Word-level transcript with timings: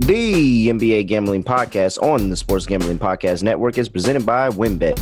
The 0.00 0.68
NBA 0.68 1.06
Gambling 1.06 1.42
Podcast 1.42 2.02
on 2.02 2.28
the 2.28 2.36
Sports 2.36 2.66
Gambling 2.66 2.98
Podcast 2.98 3.42
Network 3.42 3.78
is 3.78 3.88
presented 3.88 4.26
by 4.26 4.50
WynnBET. 4.50 4.94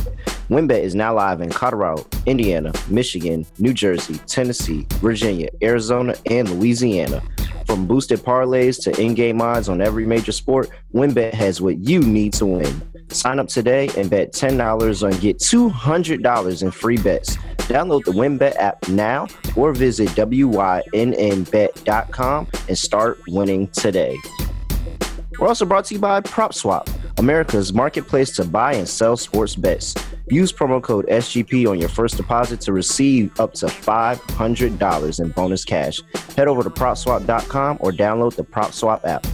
WynnBET 0.49 0.79
is 0.79 0.95
now 0.95 1.13
live 1.13 1.41
in 1.41 1.49
Colorado, 1.49 2.07
Indiana, 2.25 2.71
Michigan, 2.87 3.45
New 3.59 3.73
Jersey, 3.73 4.17
Tennessee, 4.25 4.87
Virginia, 5.01 5.49
Arizona, 5.61 6.15
and 6.27 6.49
Louisiana. 6.49 7.21
From 7.65 7.85
boosted 7.85 8.19
parlays 8.19 8.81
to 8.83 9.01
in-game 9.01 9.41
odds 9.41 9.67
on 9.67 9.81
every 9.81 10.05
major 10.05 10.31
sport, 10.31 10.69
WynnBET 10.93 11.33
has 11.33 11.59
what 11.59 11.77
you 11.79 11.99
need 11.99 12.31
to 12.33 12.45
win. 12.45 12.81
Sign 13.09 13.37
up 13.37 13.49
today 13.49 13.89
and 13.97 14.09
bet 14.09 14.31
$10 14.31 15.03
and 15.03 15.19
get 15.19 15.39
$200 15.39 16.63
in 16.63 16.71
free 16.71 16.97
bets. 16.97 17.35
Download 17.67 18.05
the 18.05 18.11
WynnBET 18.11 18.55
app 18.55 18.87
now 18.87 19.27
or 19.57 19.73
visit 19.73 20.07
wynnbet.com 20.09 20.87
and 22.69 22.77
start 22.77 23.19
winning 23.27 23.67
today. 23.67 24.17
We're 25.39 25.47
also 25.47 25.65
brought 25.65 25.85
to 25.85 25.95
you 25.95 25.99
by 25.99 26.21
PropSwap, 26.21 26.89
America's 27.19 27.73
marketplace 27.73 28.33
to 28.37 28.45
buy 28.45 28.73
and 28.73 28.87
sell 28.87 29.17
sports 29.17 29.55
bets. 29.55 29.93
Use 30.27 30.51
promo 30.51 30.81
code 30.81 31.05
SGP 31.07 31.69
on 31.69 31.79
your 31.79 31.89
first 31.89 32.17
deposit 32.17 32.61
to 32.61 32.73
receive 32.73 33.37
up 33.39 33.53
to 33.55 33.65
$500 33.65 35.19
in 35.19 35.29
bonus 35.31 35.65
cash. 35.65 36.01
Head 36.35 36.47
over 36.47 36.63
to 36.63 36.69
PropSwap.com 36.69 37.77
or 37.81 37.91
download 37.91 38.35
the 38.35 38.43
PropSwap 38.43 39.05
app. 39.05 39.27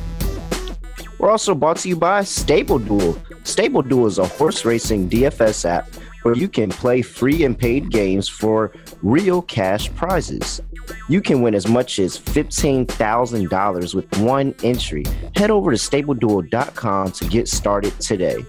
We're 1.20 1.30
also 1.30 1.54
brought 1.54 1.78
to 1.78 1.90
you 1.90 1.96
by 1.96 2.24
Stable 2.24 2.80
Duel. 2.80 3.16
Stable 3.44 3.84
Duel 3.84 4.08
is 4.08 4.18
a 4.18 4.26
horse 4.26 4.66
racing 4.66 5.08
DFS 5.08 5.70
app 5.70 5.88
where 6.24 6.36
you 6.36 6.48
can 6.48 6.70
play 6.70 7.02
free 7.02 7.44
and 7.44 7.58
paid 7.58 7.90
games 7.90 8.28
for 8.28 8.72
real 9.02 9.42
cash 9.42 9.94
prizes. 9.96 10.62
You 11.10 11.22
can 11.22 11.42
win 11.42 11.56
as 11.56 11.68
much 11.68 12.00
as 12.00 12.18
$15,000 12.18 13.96
with 13.96 14.18
one 14.20 14.56
entry. 14.64 15.04
Head 15.36 15.52
over 15.52 15.72
to 15.72 15.78
StableDuel.com 15.78 17.12
to 17.12 17.26
get 17.26 17.48
started 17.48 18.00
today. 18.00 18.46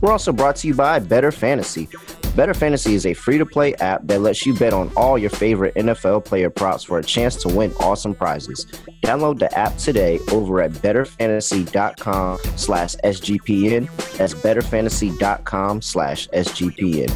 We're 0.00 0.12
also 0.12 0.32
brought 0.32 0.56
to 0.56 0.68
you 0.68 0.74
by 0.74 1.00
Better 1.00 1.32
Fantasy. 1.32 1.88
Better 2.36 2.54
Fantasy 2.54 2.94
is 2.94 3.06
a 3.06 3.14
free 3.14 3.38
to 3.38 3.46
play 3.46 3.74
app 3.74 4.06
that 4.06 4.20
lets 4.20 4.46
you 4.46 4.54
bet 4.54 4.72
on 4.72 4.92
all 4.96 5.18
your 5.18 5.30
favorite 5.30 5.74
NFL 5.74 6.24
player 6.24 6.50
props 6.50 6.84
for 6.84 6.98
a 6.98 7.04
chance 7.04 7.36
to 7.36 7.48
win 7.48 7.72
awesome 7.80 8.14
prizes. 8.14 8.64
Download 9.02 9.38
the 9.38 9.56
app 9.58 9.76
today 9.76 10.18
over 10.30 10.60
at 10.60 10.72
betterfantasy.com 10.72 12.38
slash 12.56 12.94
SGPN. 12.96 13.88
That's 14.16 14.34
betterfantasy.com 14.34 15.82
slash 15.82 16.28
SGPN. 16.28 17.12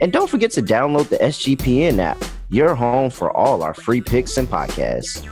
And 0.00 0.12
don't 0.12 0.28
forget 0.28 0.50
to 0.52 0.62
download 0.62 1.08
the 1.08 1.18
SGPN 1.18 1.98
app, 1.98 2.22
your 2.48 2.74
home 2.74 3.10
for 3.10 3.34
all 3.36 3.62
our 3.62 3.74
free 3.74 4.00
picks 4.00 4.36
and 4.36 4.48
podcasts. 4.48 5.28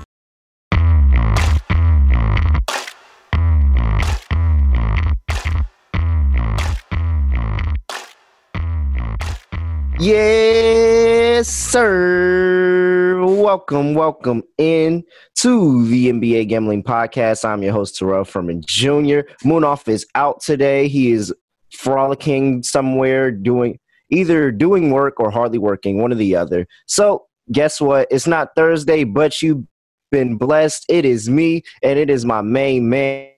Yes, 10.01 11.47
sir. 11.47 13.23
Welcome, 13.23 13.93
welcome 13.93 14.43
in 14.57 15.05
to 15.41 15.87
the 15.89 16.11
NBA 16.11 16.49
Gambling 16.49 16.85
Podcast. 16.85 17.45
I'm 17.45 17.63
your 17.63 17.75
host, 17.75 17.99
Terrell 17.99 18.25
Furman 18.25 18.63
Jr. 18.65 19.29
Munaf 19.45 19.89
is 19.89 20.07
out 20.15 20.41
today. 20.41 20.89
He 20.89 21.13
is 21.13 21.35
frolicking 21.75 22.63
somewhere 22.63 23.31
doing 23.31 23.79
either 24.09 24.51
doing 24.51 24.91
work 24.91 25.21
or 25.21 25.31
hardly 25.31 25.59
working, 25.59 25.99
one 25.99 26.13
or 26.13 26.17
the 26.17 26.35
other. 26.35 26.67
So, 26.87 27.27
guess 27.53 27.79
what? 27.79 28.09
It's 28.11 28.27
not 28.27 28.55
Thursday, 28.57 29.05
but 29.05 29.43
you've 29.43 29.67
been 30.11 30.39
blessed. 30.39 30.87
It 30.89 31.05
is 31.05 31.29
me, 31.29 31.63
and 31.83 31.99
it 31.99 32.09
is 32.09 32.25
my 32.25 32.41
main 32.41 32.89
man 32.89 33.30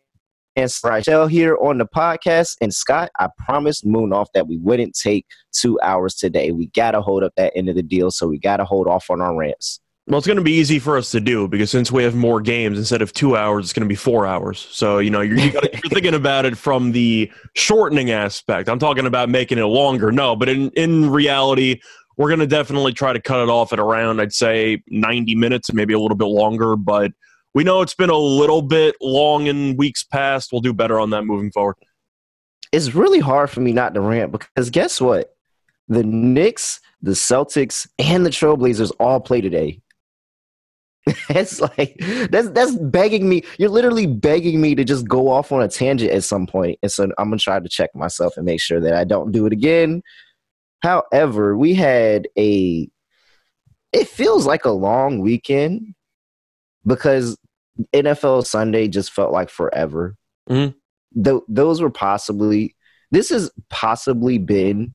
and 0.56 0.70
Rachel 0.84 1.26
here 1.26 1.56
on 1.56 1.78
the 1.78 1.86
podcast. 1.86 2.56
And 2.60 2.72
Scott, 2.72 3.10
I 3.18 3.28
promised 3.38 3.86
Munaf 3.86 4.26
that 4.34 4.46
we 4.46 4.58
wouldn't 4.58 4.94
take 4.94 5.26
two 5.52 5.78
hours 5.80 6.14
today. 6.14 6.52
We 6.52 6.66
got 6.68 6.92
to 6.92 7.00
hold 7.00 7.22
up 7.22 7.32
that 7.36 7.52
end 7.56 7.68
of 7.68 7.76
the 7.76 7.82
deal, 7.82 8.10
so 8.10 8.28
we 8.28 8.38
got 8.38 8.58
to 8.58 8.64
hold 8.64 8.86
off 8.86 9.10
on 9.10 9.20
our 9.20 9.34
rants. 9.34 9.80
Well, 10.08 10.18
it's 10.18 10.26
going 10.26 10.36
to 10.36 10.42
be 10.42 10.54
easy 10.54 10.80
for 10.80 10.96
us 10.96 11.12
to 11.12 11.20
do 11.20 11.46
because 11.46 11.70
since 11.70 11.92
we 11.92 12.02
have 12.02 12.16
more 12.16 12.40
games, 12.40 12.76
instead 12.76 13.02
of 13.02 13.12
two 13.12 13.36
hours, 13.36 13.66
it's 13.66 13.72
going 13.72 13.86
to 13.86 13.88
be 13.88 13.94
four 13.94 14.26
hours. 14.26 14.58
So, 14.58 14.98
you 14.98 15.10
know, 15.10 15.20
you're, 15.20 15.38
you 15.38 15.56
are 15.56 15.68
thinking 15.90 16.14
about 16.14 16.44
it 16.44 16.58
from 16.58 16.90
the 16.90 17.30
shortening 17.54 18.10
aspect. 18.10 18.68
I'm 18.68 18.80
talking 18.80 19.06
about 19.06 19.28
making 19.28 19.58
it 19.58 19.64
longer. 19.64 20.10
No, 20.10 20.34
but 20.34 20.48
in, 20.48 20.70
in 20.70 21.08
reality, 21.08 21.80
we're 22.16 22.28
going 22.28 22.40
to 22.40 22.48
definitely 22.48 22.92
try 22.92 23.12
to 23.12 23.20
cut 23.20 23.44
it 23.44 23.48
off 23.48 23.72
at 23.72 23.78
around, 23.78 24.20
I'd 24.20 24.32
say, 24.32 24.82
90 24.88 25.36
minutes, 25.36 25.72
maybe 25.72 25.94
a 25.94 26.00
little 26.00 26.16
bit 26.16 26.26
longer. 26.26 26.74
But 26.74 27.12
we 27.54 27.64
know 27.64 27.82
it's 27.82 27.94
been 27.94 28.10
a 28.10 28.16
little 28.16 28.62
bit 28.62 28.96
long 29.00 29.46
in 29.46 29.76
weeks 29.76 30.02
past. 30.04 30.50
We'll 30.52 30.60
do 30.60 30.72
better 30.72 30.98
on 30.98 31.10
that 31.10 31.24
moving 31.24 31.50
forward. 31.50 31.76
It's 32.72 32.94
really 32.94 33.20
hard 33.20 33.50
for 33.50 33.60
me 33.60 33.72
not 33.72 33.94
to 33.94 34.00
rant 34.00 34.32
because 34.32 34.70
guess 34.70 35.00
what? 35.00 35.34
The 35.88 36.02
Knicks, 36.02 36.80
the 37.02 37.10
Celtics, 37.10 37.86
and 37.98 38.24
the 38.24 38.30
Trailblazers 38.30 38.92
all 38.98 39.20
play 39.20 39.42
today. 39.42 39.82
it's 41.28 41.60
like 41.60 41.96
that's 42.30 42.48
that's 42.50 42.76
begging 42.76 43.28
me. 43.28 43.42
You're 43.58 43.68
literally 43.68 44.06
begging 44.06 44.60
me 44.60 44.76
to 44.76 44.84
just 44.84 45.06
go 45.08 45.28
off 45.28 45.50
on 45.50 45.60
a 45.60 45.68
tangent 45.68 46.12
at 46.12 46.22
some 46.22 46.46
point. 46.46 46.78
And 46.80 46.92
so 46.92 47.04
I'm 47.18 47.28
gonna 47.28 47.38
try 47.38 47.58
to 47.58 47.68
check 47.68 47.90
myself 47.94 48.36
and 48.36 48.46
make 48.46 48.60
sure 48.60 48.80
that 48.80 48.94
I 48.94 49.02
don't 49.02 49.32
do 49.32 49.44
it 49.46 49.52
again. 49.52 50.02
However, 50.80 51.56
we 51.56 51.74
had 51.74 52.28
a 52.38 52.88
it 53.92 54.08
feels 54.08 54.46
like 54.46 54.64
a 54.64 54.70
long 54.70 55.18
weekend 55.18 55.94
because 56.86 57.36
NFL 57.92 58.46
Sunday 58.46 58.88
just 58.88 59.12
felt 59.12 59.32
like 59.32 59.50
forever. 59.50 60.16
Mm-hmm. 60.48 61.22
Th- 61.22 61.42
those 61.48 61.80
were 61.80 61.90
possibly 61.90 62.74
this 63.10 63.28
has 63.28 63.50
possibly 63.68 64.38
been 64.38 64.94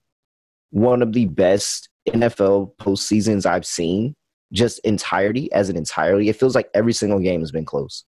one 0.72 1.02
of 1.02 1.14
the 1.14 1.26
best 1.26 1.90
NFL 2.08 2.76
postseasons 2.78 3.46
I've 3.46 3.66
seen 3.66 4.16
just 4.54 4.80
entirety 4.80 5.52
as 5.52 5.70
an 5.70 5.78
entirety. 5.78 6.30
It 6.30 6.36
feels 6.36 6.56
like 6.56 6.70
every 6.74 6.94
single 6.94 7.20
game 7.20 7.42
has 7.42 7.52
been 7.52 7.66
close. 7.66 8.06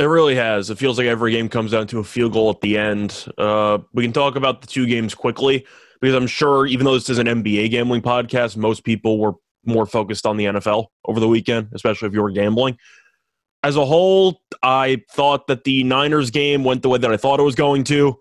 It 0.00 0.04
really 0.04 0.34
has. 0.34 0.70
It 0.70 0.78
feels 0.78 0.98
like 0.98 1.06
every 1.06 1.32
game 1.32 1.48
comes 1.48 1.70
down 1.70 1.86
to 1.88 1.98
a 1.98 2.04
field 2.04 2.32
goal 2.32 2.50
at 2.50 2.60
the 2.60 2.78
end. 2.78 3.26
Uh, 3.38 3.78
we 3.92 4.02
can 4.02 4.12
talk 4.12 4.36
about 4.36 4.60
the 4.60 4.66
two 4.66 4.86
games 4.86 5.14
quickly 5.14 5.66
because 6.00 6.14
I'm 6.16 6.26
sure, 6.26 6.66
even 6.66 6.84
though 6.84 6.94
this 6.94 7.10
is 7.10 7.18
an 7.18 7.26
NBA 7.26 7.70
gambling 7.70 8.02
podcast, 8.02 8.56
most 8.56 8.84
people 8.84 9.18
were 9.18 9.34
more 9.64 9.86
focused 9.86 10.26
on 10.26 10.36
the 10.36 10.46
NFL 10.46 10.86
over 11.04 11.20
the 11.20 11.28
weekend, 11.28 11.68
especially 11.72 12.08
if 12.08 12.14
you 12.14 12.22
were 12.22 12.32
gambling. 12.32 12.78
As 13.64 13.76
a 13.76 13.84
whole, 13.84 14.40
I 14.62 15.02
thought 15.12 15.46
that 15.46 15.64
the 15.64 15.84
Niners 15.84 16.30
game 16.30 16.64
went 16.64 16.82
the 16.82 16.88
way 16.88 16.98
that 16.98 17.12
I 17.12 17.16
thought 17.16 17.38
it 17.38 17.44
was 17.44 17.54
going 17.54 17.84
to, 17.84 18.18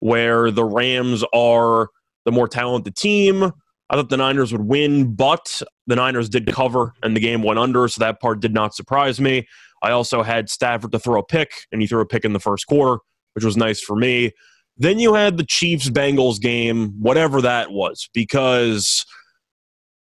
where 0.00 0.50
the 0.50 0.64
Rams 0.64 1.24
are 1.34 1.88
the 2.24 2.32
more 2.32 2.48
talented 2.48 2.96
team. 2.96 3.52
I 3.90 3.96
thought 3.96 4.08
the 4.08 4.16
Niners 4.16 4.52
would 4.52 4.66
win, 4.66 5.14
but 5.14 5.62
the 5.86 5.96
Niners 5.96 6.28
did 6.28 6.50
cover 6.52 6.94
and 7.02 7.16
the 7.16 7.20
game 7.20 7.42
went 7.42 7.58
under, 7.58 7.88
so 7.88 8.00
that 8.00 8.20
part 8.20 8.40
did 8.40 8.54
not 8.54 8.74
surprise 8.74 9.20
me. 9.20 9.46
I 9.82 9.90
also 9.90 10.22
had 10.22 10.50
Stafford 10.50 10.92
to 10.92 10.98
throw 10.98 11.20
a 11.20 11.24
pick, 11.24 11.52
and 11.70 11.80
he 11.80 11.86
threw 11.86 12.00
a 12.00 12.06
pick 12.06 12.24
in 12.24 12.32
the 12.32 12.40
first 12.40 12.66
quarter, 12.66 13.00
which 13.34 13.44
was 13.44 13.56
nice 13.56 13.80
for 13.80 13.96
me. 13.96 14.32
Then 14.76 14.98
you 14.98 15.14
had 15.14 15.36
the 15.36 15.44
Chiefs 15.44 15.90
Bengals 15.90 16.40
game, 16.40 16.94
whatever 17.00 17.42
that 17.42 17.72
was, 17.72 18.08
because 18.14 19.04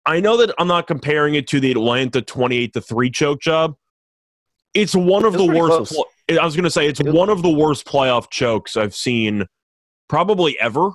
I 0.06 0.20
know 0.20 0.38
that 0.38 0.54
I'm 0.58 0.68
not 0.68 0.88
comparing 0.88 1.36
it 1.36 1.48
to 1.48 1.60
the 1.60 1.72
Atlanta 1.72 2.22
28 2.22 2.74
to 2.74 2.82
3 2.82 3.10
choke 3.10 3.42
job. 3.42 3.76
It's 4.78 4.96
one 4.96 5.26
of 5.26 5.34
the 5.34 5.46
worst. 5.46 5.94
Pl- 5.94 6.08
I 6.30 6.44
was 6.46 6.56
going 6.56 6.66
to 6.66 6.72
say 6.72 6.88
it's 6.88 7.02
one 7.02 7.30
of 7.30 7.42
the 7.42 7.50
worst 7.50 7.86
playoff 7.86 8.30
chokes 8.30 8.76
I've 8.76 8.96
seen 8.96 9.46
probably 10.08 10.60
ever. 10.60 10.92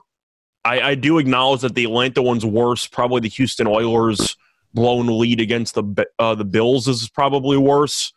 I, 0.65 0.81
I 0.81 0.95
do 0.95 1.19
acknowledge 1.19 1.63
that 1.63 1.75
the 1.75 1.85
Atlanta 1.85 2.23
one's 2.23 2.45
worse. 2.45 2.87
Probably 2.87 3.21
the 3.21 3.29
Houston 3.29 3.67
Oilers 3.67 4.37
blown 4.75 5.19
lead 5.19 5.41
against 5.41 5.75
the 5.75 6.07
uh, 6.19 6.35
the 6.35 6.45
Bills 6.45 6.89
is 6.89 7.09
probably 7.09 7.57
worse. 7.57 8.13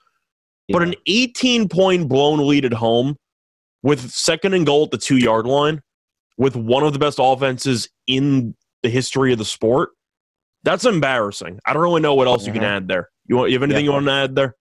Yeah. 0.67 0.73
But 0.77 0.87
an 0.87 0.95
18 1.07 1.69
point 1.69 2.07
blown 2.07 2.45
lead 2.47 2.65
at 2.65 2.73
home 2.73 3.17
with 3.83 4.11
second 4.11 4.53
and 4.53 4.65
goal 4.65 4.85
at 4.85 4.91
the 4.91 4.97
two 4.97 5.17
yard 5.17 5.45
line, 5.45 5.81
with 6.37 6.55
one 6.55 6.83
of 6.83 6.93
the 6.93 6.99
best 6.99 7.19
offenses 7.21 7.89
in 8.07 8.55
the 8.83 8.89
history 8.89 9.31
of 9.31 9.37
the 9.37 9.45
sport, 9.45 9.89
that's 10.63 10.85
embarrassing. 10.85 11.59
I 11.65 11.73
don't 11.73 11.83
really 11.83 12.01
know 12.01 12.15
what 12.15 12.27
else 12.27 12.45
you 12.45 12.53
can 12.53 12.63
add 12.63 12.87
there. 12.87 13.09
You 13.27 13.37
want 13.37 13.51
you 13.51 13.55
have 13.55 13.63
anything 13.63 13.85
yeah. 13.85 13.89
you 13.89 13.93
want 13.93 14.05
to 14.07 14.11
add 14.11 14.35
there? 14.35 14.55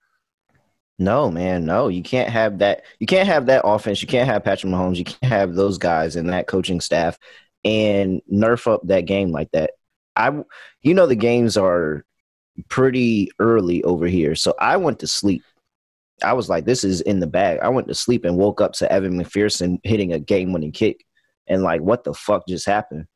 No, 0.99 1.31
man, 1.31 1.65
no. 1.65 1.89
You 1.89 2.03
can't 2.03 2.31
have 2.31 2.59
that. 2.59 2.85
You 3.01 3.07
can't 3.07 3.27
have 3.29 3.47
that 3.47 3.63
offense. 3.65 4.01
You 4.01 4.09
can't 4.09 4.29
have 4.29 4.45
Patrick 4.45 4.73
Mahomes. 4.73 4.97
You 4.97 5.05
can't 5.05 5.33
have 5.33 5.55
those 5.55 5.77
guys 5.77 6.15
and 6.17 6.29
that 6.29 6.47
coaching 6.47 6.81
staff 6.81 7.19
and 7.65 8.23
nerf 8.33 8.73
up 8.73 8.81
that 8.85 9.03
game 9.07 9.33
like 9.33 9.51
that. 9.53 9.73
I, 10.17 10.31
you 10.83 10.95
know, 10.95 11.07
the 11.07 11.17
games 11.17 11.57
are 11.57 12.05
pretty 12.69 13.31
early 13.41 13.83
over 13.83 14.07
here, 14.07 14.37
so 14.37 14.55
I 14.61 14.77
went 14.77 15.01
to 15.01 15.09
sleep. 15.09 15.43
I 16.23 16.35
was 16.35 16.49
like, 16.49 16.65
"This 16.65 16.85
is 16.85 17.01
in 17.01 17.19
the 17.19 17.27
bag." 17.27 17.59
I 17.61 17.69
went 17.69 17.89
to 17.89 17.95
sleep 17.95 18.25
and 18.25 18.37
woke 18.37 18.61
up 18.61 18.75
to 18.75 18.93
Evan 18.93 19.19
McPherson 19.19 19.81
hitting 19.83 20.13
a 20.13 20.21
game-winning 20.21 20.71
kick, 20.71 21.05
and 21.49 21.65
like, 21.65 21.81
what 21.81 22.05
the 22.05 22.15
fuck 22.15 22.47
just 22.47 22.67
happened? 22.67 23.07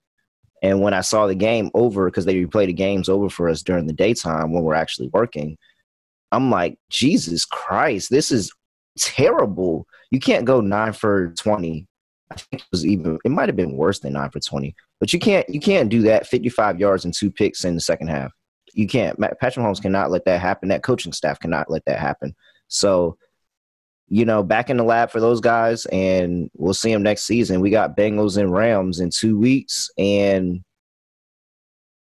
And 0.62 0.80
when 0.80 0.94
I 0.94 1.02
saw 1.02 1.28
the 1.28 1.36
game 1.36 1.70
over, 1.74 2.06
because 2.06 2.24
they 2.24 2.44
replay 2.44 2.66
the 2.66 2.72
games 2.72 3.08
over 3.08 3.28
for 3.28 3.48
us 3.48 3.62
during 3.62 3.86
the 3.86 3.92
daytime 3.92 4.52
when 4.52 4.64
we're 4.64 4.74
actually 4.74 5.08
working, 5.12 5.56
I'm 6.32 6.50
like, 6.50 6.78
Jesus 6.90 7.44
Christ, 7.44 8.10
this 8.10 8.30
is 8.30 8.52
terrible. 8.98 9.86
You 10.10 10.20
can't 10.20 10.44
go 10.44 10.60
nine 10.60 10.92
for 10.92 11.32
twenty. 11.38 11.86
I 12.30 12.34
think 12.34 12.62
it 12.62 12.68
was 12.70 12.84
even 12.84 13.18
it 13.24 13.30
might 13.30 13.48
have 13.48 13.56
been 13.56 13.76
worse 13.76 14.00
than 14.00 14.12
nine 14.12 14.30
for 14.30 14.40
twenty. 14.40 14.74
But 15.00 15.12
you 15.12 15.18
can't 15.18 15.48
you 15.48 15.60
can't 15.60 15.88
do 15.88 16.02
that. 16.02 16.26
Fifty 16.26 16.48
five 16.48 16.78
yards 16.78 17.04
and 17.04 17.14
two 17.14 17.30
picks 17.30 17.64
in 17.64 17.74
the 17.74 17.80
second 17.80 18.08
half. 18.08 18.32
You 18.74 18.86
can't. 18.86 19.18
Patrick 19.18 19.64
Mahomes 19.64 19.80
cannot 19.80 20.10
let 20.10 20.24
that 20.26 20.40
happen. 20.40 20.68
That 20.68 20.82
coaching 20.82 21.12
staff 21.12 21.40
cannot 21.40 21.70
let 21.70 21.84
that 21.86 21.98
happen. 21.98 22.34
So, 22.68 23.16
you 24.08 24.24
know, 24.24 24.42
back 24.42 24.68
in 24.68 24.76
the 24.76 24.84
lab 24.84 25.10
for 25.10 25.20
those 25.20 25.40
guys, 25.40 25.86
and 25.86 26.50
we'll 26.54 26.74
see 26.74 26.92
them 26.92 27.02
next 27.02 27.22
season. 27.22 27.60
We 27.60 27.70
got 27.70 27.96
Bengals 27.96 28.36
and 28.36 28.52
Rams 28.52 29.00
in 29.00 29.10
two 29.10 29.38
weeks, 29.38 29.90
and 29.96 30.62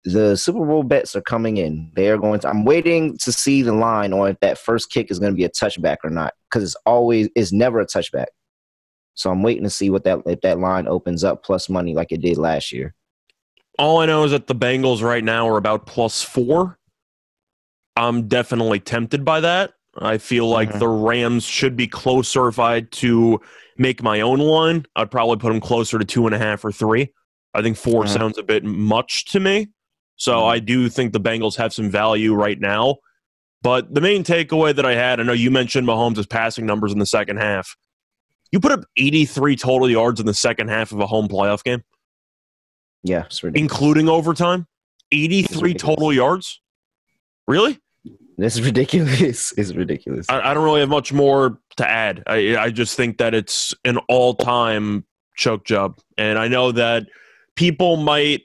the 0.05 0.37
Super 0.37 0.65
Bowl 0.65 0.83
bets 0.83 1.17
are 1.17 1.23
coming 1.23 1.57
in. 1.57 1.91
They 1.95 2.09
are 2.11 2.19
going 2.19 2.41
to. 2.41 2.49
I'm 2.49 2.65
waiting 2.65 3.17
to 3.19 3.33
see 3.33 3.63
the 3.63 3.73
line 3.73 4.13
on 4.13 4.31
if 4.31 4.41
that 4.41 4.59
first 4.59 4.91
kick 4.91 5.11
is 5.11 5.19
going 5.19 5.33
to 5.33 5.37
be 5.37 5.45
a 5.45 5.51
touchback 5.51 5.99
or 6.05 6.11
not, 6.11 6.35
because 6.49 6.63
it's 6.63 6.77
always 6.85 7.29
it's 7.35 7.53
never 7.53 7.81
a 7.81 7.87
touchback. 7.87 8.27
So 9.15 9.31
I'm 9.31 9.43
waiting 9.43 9.65
to 9.65 9.71
see 9.71 9.91
what 9.91 10.05
that 10.05 10.21
if 10.27 10.41
that 10.43 10.59
line 10.59 10.87
opens 10.89 11.25
up 11.25 11.43
plus 11.43 11.69
money 11.69 11.95
like 11.95 12.13
it 12.13 12.21
did 12.21 12.37
last 12.37 12.73
year. 12.73 12.95
All 13.79 13.99
I 13.99 14.07
know 14.07 14.25
is 14.25 14.33
that 14.33 14.47
the 14.47 14.55
Bengals 14.55 15.03
right 15.03 15.25
now 15.25 15.49
are 15.49 15.57
about 15.57 15.87
plus 15.87 16.23
four. 16.23 16.79
I'm 17.97 18.29
definitely 18.29 18.81
tempted 18.81 19.25
by 19.25 19.41
that. 19.41 19.73
I 19.97 20.19
feel 20.19 20.49
like 20.49 20.71
mm-hmm. 20.71 20.81
the 20.81 20.89
Rams 20.89 21.45
should 21.45 21.77
be 21.77 21.87
closer 21.87 22.49
if 22.49 22.59
I 22.59 22.75
had 22.75 22.93
to 22.93 23.41
make 23.79 24.03
my 24.03 24.21
own 24.21 24.41
line. 24.41 24.87
I'd 24.97 25.11
probably 25.11 25.37
put 25.37 25.51
them 25.51 25.61
closer 25.61 25.99
to 25.99 26.05
two 26.05 26.27
and 26.27 26.35
a 26.35 26.39
half 26.39 26.65
or 26.65 26.73
three. 26.73 27.13
I 27.55 27.63
think 27.63 27.77
4 27.77 28.03
mm-hmm. 28.03 28.13
sounds 28.13 28.37
a 28.37 28.43
bit 28.43 28.65
much 28.65 29.27
to 29.27 29.41
me. 29.41 29.69
So 30.17 30.35
mm-hmm. 30.35 30.51
I 30.51 30.59
do 30.59 30.89
think 30.89 31.13
the 31.13 31.21
Bengals 31.21 31.57
have 31.57 31.73
some 31.73 31.91
value 31.91 32.35
right 32.35 32.61
now. 32.61 32.97
But 33.63 33.95
the 33.95 34.03
main 34.03 34.25
takeaway 34.25 34.77
that 34.77 34.85
I 34.85 34.95
had, 34.95 35.21
I 35.21 35.23
know 35.23 35.33
you 35.33 35.51
mentioned 35.51 35.89
Mahomes' 35.89 36.29
passing 36.29 36.67
numbers 36.67 36.93
in 36.93 36.99
the 36.99 37.07
second 37.07 37.39
half. 37.39 37.77
You 38.53 38.61
put 38.61 38.73
up 38.73 38.85
83 38.99 39.57
total 39.57 39.91
yards 39.91 40.21
in 40.21 40.27
the 40.27 40.35
second 40.35 40.69
half 40.69 40.93
of 40.93 41.01
a 41.01 41.07
home 41.07 41.29
playoff 41.29 41.65
game. 41.65 41.83
Yeah, 43.03 43.25
including 43.55 44.09
overtime. 44.09 44.67
83 45.13 45.75
total 45.75 46.13
yards. 46.13 46.61
Really? 47.47 47.79
This 48.37 48.57
is 48.57 48.63
ridiculous. 48.63 49.53
It's 49.59 49.73
ridiculous. 49.75 50.27
I, 50.29 50.51
I, 50.51 50.55
don't 50.55 50.65
really 50.65 50.81
have 50.81 50.89
much 50.89 51.13
more 51.13 51.59
to 51.77 51.89
add. 51.89 52.23
I, 52.27 52.57
I 52.57 52.71
just 52.71 52.97
think 52.97 53.19
that 53.19 53.35
it's 53.35 53.75
an 53.85 53.99
all 54.09 54.35
time 54.35 55.05
choke 55.37 55.65
job. 55.65 55.99
And 56.19 56.39
I 56.39 56.49
know 56.49 56.73
that 56.73 57.07
people 57.57 57.97
might 57.97 58.43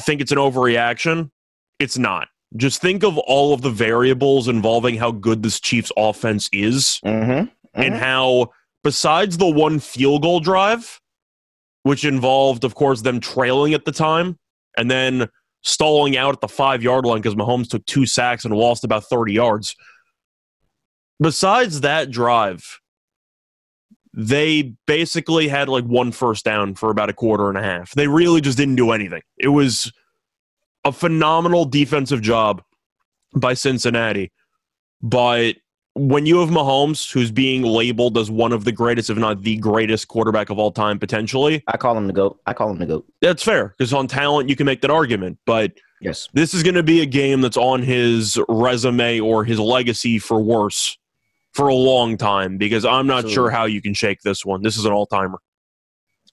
think 0.00 0.20
it's 0.20 0.32
an 0.32 0.38
overreaction. 0.38 1.30
It's 1.78 1.98
not. 1.98 2.28
Just 2.56 2.80
think 2.80 3.02
of 3.02 3.18
all 3.18 3.52
of 3.52 3.62
the 3.62 3.70
variables 3.70 4.48
involving 4.48 4.96
how 4.96 5.10
good 5.10 5.42
this 5.42 5.60
Chiefs 5.60 5.92
offense 5.96 6.48
is 6.52 7.00
mm-hmm. 7.04 7.30
Mm-hmm. 7.30 7.80
and 7.80 7.94
how, 7.94 8.52
besides 8.84 9.38
the 9.38 9.48
one 9.48 9.80
field 9.80 10.22
goal 10.22 10.40
drive, 10.40 11.00
which 11.82 12.04
involved, 12.04 12.64
of 12.64 12.74
course, 12.74 13.02
them 13.02 13.20
trailing 13.20 13.74
at 13.74 13.84
the 13.84 13.92
time 13.92 14.38
and 14.76 14.90
then 14.90 15.28
stalling 15.62 16.16
out 16.16 16.34
at 16.34 16.40
the 16.40 16.48
five 16.48 16.82
yard 16.82 17.04
line 17.04 17.20
because 17.20 17.34
Mahomes 17.34 17.68
took 17.68 17.84
two 17.86 18.06
sacks 18.06 18.44
and 18.44 18.54
lost 18.54 18.84
about 18.84 19.04
30 19.04 19.32
yards. 19.32 19.74
Besides 21.20 21.80
that 21.80 22.10
drive, 22.10 22.80
they 24.16 24.74
basically 24.86 25.46
had 25.46 25.68
like 25.68 25.84
one 25.84 26.10
first 26.10 26.44
down 26.44 26.74
for 26.74 26.90
about 26.90 27.10
a 27.10 27.12
quarter 27.12 27.50
and 27.50 27.58
a 27.58 27.62
half. 27.62 27.92
They 27.92 28.08
really 28.08 28.40
just 28.40 28.56
didn't 28.56 28.76
do 28.76 28.90
anything. 28.90 29.20
It 29.36 29.48
was 29.48 29.92
a 30.84 30.92
phenomenal 30.92 31.66
defensive 31.66 32.22
job 32.22 32.62
by 33.34 33.52
Cincinnati. 33.52 34.32
But 35.02 35.56
when 35.92 36.24
you 36.24 36.38
have 36.38 36.48
Mahomes, 36.48 37.12
who's 37.12 37.30
being 37.30 37.62
labeled 37.62 38.16
as 38.16 38.30
one 38.30 38.52
of 38.52 38.64
the 38.64 38.72
greatest, 38.72 39.10
if 39.10 39.18
not 39.18 39.42
the 39.42 39.56
greatest 39.56 40.08
quarterback 40.08 40.48
of 40.48 40.58
all 40.58 40.72
time, 40.72 40.98
potentially, 40.98 41.62
I 41.68 41.76
call 41.76 41.96
him 41.96 42.06
the 42.06 42.12
GOAT. 42.14 42.40
I 42.46 42.54
call 42.54 42.70
him 42.70 42.78
the 42.78 42.86
GOAT. 42.86 43.06
That's 43.20 43.42
fair 43.42 43.74
because 43.76 43.92
on 43.92 44.06
talent, 44.06 44.48
you 44.48 44.56
can 44.56 44.64
make 44.64 44.80
that 44.80 44.90
argument. 44.90 45.38
But 45.44 45.72
yes, 46.00 46.28
this 46.32 46.54
is 46.54 46.62
going 46.62 46.74
to 46.74 46.82
be 46.82 47.02
a 47.02 47.06
game 47.06 47.42
that's 47.42 47.58
on 47.58 47.82
his 47.82 48.40
resume 48.48 49.20
or 49.20 49.44
his 49.44 49.58
legacy 49.60 50.18
for 50.18 50.40
worse 50.40 50.96
for 51.56 51.68
a 51.68 51.74
long 51.74 52.18
time 52.18 52.58
because 52.58 52.84
I'm 52.84 53.06
not 53.06 53.24
Absolutely. 53.24 53.34
sure 53.34 53.50
how 53.50 53.64
you 53.64 53.80
can 53.80 53.94
shake 53.94 54.20
this 54.20 54.44
one. 54.44 54.62
This 54.62 54.76
is 54.76 54.84
an 54.84 54.92
all 54.92 55.06
timer. 55.06 55.38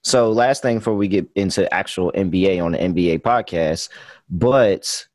So, 0.02 0.30
last 0.30 0.60
thing 0.60 0.78
before 0.78 0.94
we 0.94 1.08
get 1.08 1.26
into 1.34 1.72
actual 1.72 2.12
NBA 2.12 2.62
on 2.62 2.72
the 2.72 2.78
NBA 2.78 3.22
podcast, 3.22 3.88
but 4.28 5.06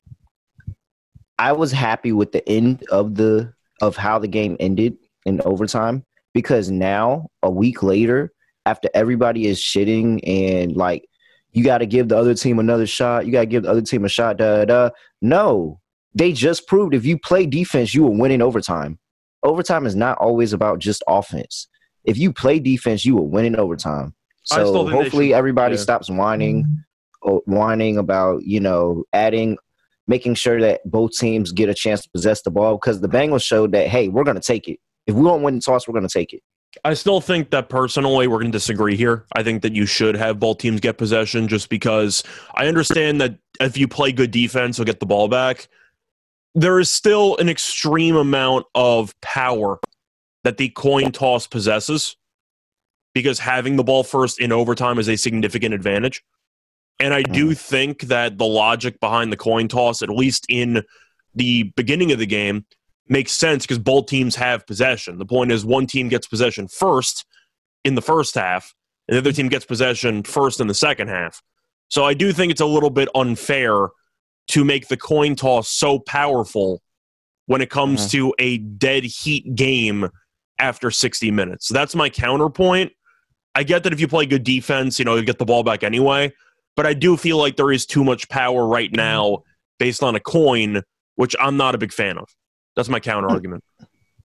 I 1.38 1.52
was 1.52 1.72
happy 1.72 2.12
with 2.12 2.32
the 2.32 2.48
end 2.50 2.84
of 2.90 3.14
the 3.14 3.54
of 3.82 3.96
how 3.96 4.18
the 4.18 4.28
game 4.28 4.58
ended 4.60 4.98
in 5.28 5.42
overtime 5.46 6.04
because 6.34 6.72
now 6.72 7.30
a 7.44 7.52
week 7.52 7.84
later, 7.84 8.34
after 8.66 8.90
everybody 8.96 9.46
is 9.46 9.60
shitting 9.60 10.28
and 10.28 10.76
like 10.76 11.08
you 11.52 11.64
got 11.64 11.78
to 11.78 11.86
give 11.86 12.10
the 12.10 12.18
other 12.18 12.34
team 12.34 12.58
another 12.58 12.88
shot, 12.88 13.28
you 13.28 13.32
got 13.32 13.42
to 13.42 13.46
give 13.46 13.64
the 13.64 13.70
other 13.70 13.84
team 13.84 14.06
a 14.06 14.10
shot, 14.10 14.38
da 14.38 14.66
da. 14.66 14.90
No, 15.22 15.80
they 16.16 16.32
just 16.32 16.68
proved 16.68 16.96
if 16.96 17.06
you 17.06 17.20
play 17.20 17.46
defense, 17.46 17.94
you 17.94 18.02
will 18.02 18.18
win 18.18 18.32
in 18.32 18.42
overtime 18.42 18.98
overtime 19.44 19.86
is 19.86 19.96
not 19.96 20.18
always 20.18 20.54
about 20.54 20.80
just 20.80 21.04
offense. 21.08 21.68
If 22.04 22.18
you 22.18 22.34
play 22.34 22.60
defense, 22.60 23.06
you 23.06 23.16
will 23.16 23.28
win 23.28 23.46
in 23.46 23.56
overtime. 23.56 24.14
So 24.44 24.88
hopefully 24.88 25.34
everybody 25.34 25.76
yeah. 25.76 25.82
stops 25.82 26.10
whining, 26.10 26.64
mm-hmm. 26.64 27.30
or 27.30 27.42
whining 27.46 27.98
about 27.98 28.44
you 28.44 28.60
know 28.60 29.04
adding, 29.14 29.58
making 30.08 30.36
sure 30.36 30.60
that 30.62 30.82
both 30.90 31.12
teams 31.12 31.52
get 31.52 31.70
a 31.70 31.74
chance 31.74 32.02
to 32.04 32.10
possess 32.10 32.42
the 32.42 32.52
ball 32.52 32.78
because 32.78 33.02
the 33.02 33.10
Bengals 33.10 33.44
showed 33.44 33.72
that 33.74 33.88
hey, 33.88 34.08
we're 34.08 34.24
going 34.24 34.40
to 34.40 34.42
take 34.42 34.68
it. 34.68 34.80
If 35.06 35.16
we 35.16 35.24
don't 35.24 35.44
win 35.44 35.56
the 35.56 35.62
toss, 35.62 35.88
we're 35.88 35.94
going 35.94 36.08
to 36.08 36.14
take 36.14 36.34
it. 36.34 36.42
I 36.84 36.94
still 36.94 37.20
think 37.20 37.50
that 37.50 37.68
personally 37.68 38.28
we're 38.28 38.38
going 38.38 38.52
to 38.52 38.56
disagree 38.56 38.96
here. 38.96 39.26
I 39.36 39.42
think 39.42 39.64
that 39.64 39.74
you 39.74 39.88
should 39.88 40.16
have 40.16 40.40
both 40.40 40.60
teams 40.60 40.80
get 40.80 41.00
possession 41.00 41.48
just 41.48 41.68
because 41.68 42.24
I 42.54 42.68
understand 42.68 43.20
that 43.22 43.38
if 43.60 43.76
you 43.76 43.88
play 43.88 44.12
good 44.12 44.30
defense, 44.30 44.78
you'll 44.78 44.86
get 44.86 45.00
the 45.00 45.08
ball 45.08 45.28
back 45.28 45.68
there 46.56 46.80
is 46.80 46.92
still 46.92 47.38
an 47.38 47.50
extreme 47.50 48.16
amount 48.16 48.66
of 48.76 49.14
power 49.22 49.80
that 50.44 50.58
the 50.58 50.70
coin 50.70 51.12
toss 51.12 51.48
possesses 51.48 52.16
because 53.14 53.40
having 53.40 53.76
the 53.76 53.84
ball 53.84 54.04
first 54.04 54.40
in 54.40 54.52
overtime 54.52 55.00
is 55.00 55.10
a 55.10 55.16
significant 55.16 55.74
advantage. 55.74 56.24
And 57.00 57.14
I 57.14 57.22
do 57.22 57.52
mm. 57.52 57.58
think 57.58 58.02
that 58.04 58.38
the 58.38 58.46
logic 58.46 59.00
behind 59.00 59.32
the 59.32 59.38
coin 59.38 59.68
toss, 59.68 60.02
at 60.02 60.10
least 60.10 60.46
in 60.50 60.84
the 61.34 61.72
beginning 61.76 62.12
of 62.12 62.20
the 62.20 62.26
game, 62.26 62.66
makes 63.08 63.32
sense 63.32 63.66
because 63.66 63.80
both 63.80 64.08
teams 64.08 64.36
have 64.36 64.68
possession. 64.68 65.18
The 65.18 65.26
point 65.26 65.52
is, 65.52 65.66
one 65.66 65.88
team 65.88 66.10
gets 66.10 66.28
possession 66.28 66.68
first 66.68 67.26
in 67.84 67.96
the 67.96 68.02
first 68.02 68.36
half, 68.36 68.74
and 69.08 69.16
the 69.16 69.20
other 69.20 69.32
team 69.32 69.48
gets 69.48 69.66
possession 69.66 70.24
first 70.24 70.60
in 70.60 70.68
the 70.68 70.74
second 70.74 71.08
half. 71.08 71.42
So 71.90 72.06
I 72.06 72.14
do 72.14 72.32
think 72.32 72.52
it's 72.52 72.62
a 72.62 72.66
little 72.66 72.92
bit 72.92 73.10
unfair 73.16 73.90
to 74.50 74.66
make 74.66 74.88
the 74.88 74.98
coin 74.98 75.36
toss 75.36 75.70
so 75.70 76.00
powerful 76.00 76.82
when 77.46 77.62
it 77.62 77.70
comes 77.70 78.02
mm-hmm. 78.02 78.10
to 78.10 78.34
a 78.40 78.58
dead 78.58 79.04
heat 79.04 79.56
game 79.56 80.10
after 80.60 80.92
60 80.92 81.32
minutes. 81.32 81.68
So 81.68 81.74
that's 81.74 81.96
my 81.96 82.10
counterpoint. 82.10 82.92
I 83.56 83.64
get 83.64 83.84
that 83.84 83.94
if 83.94 84.00
you 84.00 84.08
play 84.08 84.26
good 84.26 84.44
defense, 84.44 85.00
you 85.00 85.06
know, 85.06 85.16
you 85.16 85.24
get 85.24 85.40
the 85.40 85.46
ball 85.46 85.64
back 85.64 85.84
anyway, 85.84 86.32
but 86.76 86.86
I 86.86 86.94
do 86.94 87.18
feel 87.18 87.38
like 87.38 87.58
there 87.58 87.72
is 87.72 87.86
too 87.86 88.04
much 88.04 88.30
power 88.30 88.68
right 88.68 88.92
now 88.92 89.44
based 89.80 90.04
on 90.04 90.16
a 90.16 90.20
coin, 90.20 90.84
which 91.16 91.36
I'm 91.40 91.58
not 91.58 91.76
a 91.76 91.78
big 91.78 91.92
fan 91.92 92.18
of. 92.18 92.30
That's 92.76 92.90
my 92.90 93.00
counter 93.00 93.30
argument. 93.30 93.64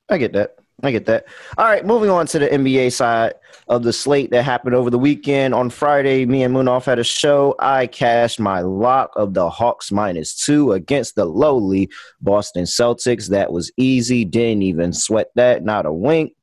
I 0.08 0.18
get 0.18 0.32
that. 0.34 0.56
I 0.82 0.90
get 0.90 1.06
that. 1.06 1.26
All 1.56 1.66
right, 1.66 1.86
moving 1.86 2.10
on 2.10 2.26
to 2.26 2.38
the 2.38 2.48
NBA 2.48 2.92
side 2.92 3.34
of 3.68 3.82
the 3.82 3.92
slate 3.92 4.30
that 4.32 4.42
happened 4.42 4.74
over 4.74 4.90
the 4.90 4.98
weekend. 4.98 5.54
On 5.54 5.70
Friday, 5.70 6.26
me 6.26 6.42
and 6.42 6.54
Munaf 6.54 6.84
had 6.84 6.98
a 6.98 7.04
show. 7.04 7.54
I 7.58 7.86
cashed 7.86 8.40
my 8.40 8.60
lock 8.60 9.10
of 9.16 9.34
the 9.34 9.48
Hawks 9.48 9.92
minus 9.92 10.34
two 10.34 10.72
against 10.72 11.14
the 11.14 11.24
lowly 11.24 11.90
Boston 12.20 12.64
Celtics. 12.64 13.28
That 13.28 13.52
was 13.52 13.72
easy. 13.76 14.24
Didn't 14.24 14.62
even 14.62 14.92
sweat 14.92 15.28
that, 15.36 15.64
not 15.64 15.86
a 15.86 15.92
wink. 15.92 16.34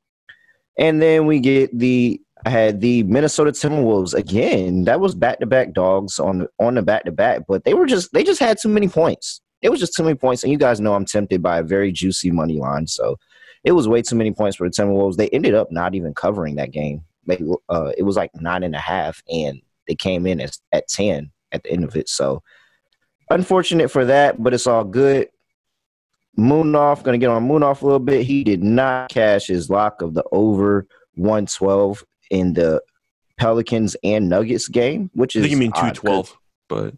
And 0.78 1.02
then 1.02 1.28
we 1.28 1.40
get 1.40 1.78
the 1.78 2.22
I 2.46 2.50
had 2.50 2.82
the 2.82 3.04
Minnesota 3.04 3.52
Timberwolves 3.52 4.16
again. 4.16 4.86
That 4.86 5.00
was 5.00 5.14
back 5.14 5.40
to 5.40 5.46
back 5.46 5.74
dogs 5.74 6.20
on 6.20 6.48
on 6.60 6.76
the 6.76 6.82
back 6.82 7.04
to 7.06 7.12
back, 7.12 7.42
but 7.48 7.64
they 7.66 7.74
were 7.74 7.86
just 7.86 8.12
they 8.14 8.24
just 8.24 8.40
had 8.40 8.58
too 8.60 8.70
many 8.70 8.88
points. 8.88 9.42
It 9.62 9.70
was 9.70 9.80
just 9.80 9.94
too 9.96 10.04
many 10.04 10.16
points, 10.16 10.42
and 10.42 10.52
you 10.52 10.58
guys 10.58 10.80
know 10.80 10.96
I'm 10.96 11.06
tempted 11.06 11.44
by 11.44 11.60
a 11.60 11.64
very 11.64 11.92
juicy 11.92 12.32
money 12.32 12.58
line. 12.58 12.88
So 12.88 13.18
it 13.64 13.74
was 13.74 13.88
way 13.88 14.02
too 14.02 14.16
many 14.16 14.32
points 14.32 14.58
for 14.58 14.68
the 14.68 14.74
Timberwolves. 14.74 15.16
They 15.16 15.30
ended 15.30 15.54
up 15.54 15.72
not 15.72 15.96
even 15.96 16.14
covering 16.14 16.56
that 16.56 16.72
game. 16.72 17.04
uh, 17.70 17.92
it 17.98 18.04
was 18.04 18.16
like 18.16 18.32
nine 18.36 18.64
and 18.64 18.76
a 18.76 18.80
half, 18.80 19.22
and 19.32 19.62
they 19.88 19.96
came 19.96 20.26
in 20.26 20.40
at, 20.40 20.58
at 20.72 20.88
10 20.88 21.32
at 21.52 21.64
the 21.64 21.72
end 21.72 21.84
of 21.84 21.96
it. 21.96 22.10
So 22.10 22.42
unfortunate 23.30 23.92
for 23.92 24.06
that, 24.06 24.42
but 24.42 24.54
it's 24.54 24.68
all 24.68 24.84
good. 24.84 25.30
Munaf, 26.40 27.04
going 27.04 27.20
to 27.20 27.24
get 27.24 27.30
on 27.30 27.48
Munaf 27.48 27.82
a 27.82 27.86
little 27.86 28.00
bit. 28.00 28.26
He 28.26 28.44
did 28.44 28.64
not 28.64 29.10
cash 29.10 29.48
his 29.48 29.70
lock 29.70 30.02
of 30.02 30.14
the 30.14 30.24
over 30.32 30.88
112 31.16 32.06
in 32.30 32.54
the 32.54 32.82
Pelicans 33.38 33.96
and 34.04 34.30
Nuggets 34.30 34.68
game, 34.68 35.12
which 35.14 35.36
is. 35.36 35.42
I 35.42 35.44
think 35.44 35.52
you 35.52 35.58
mean 35.58 35.72
212, 35.74 36.38
but. 36.70 36.96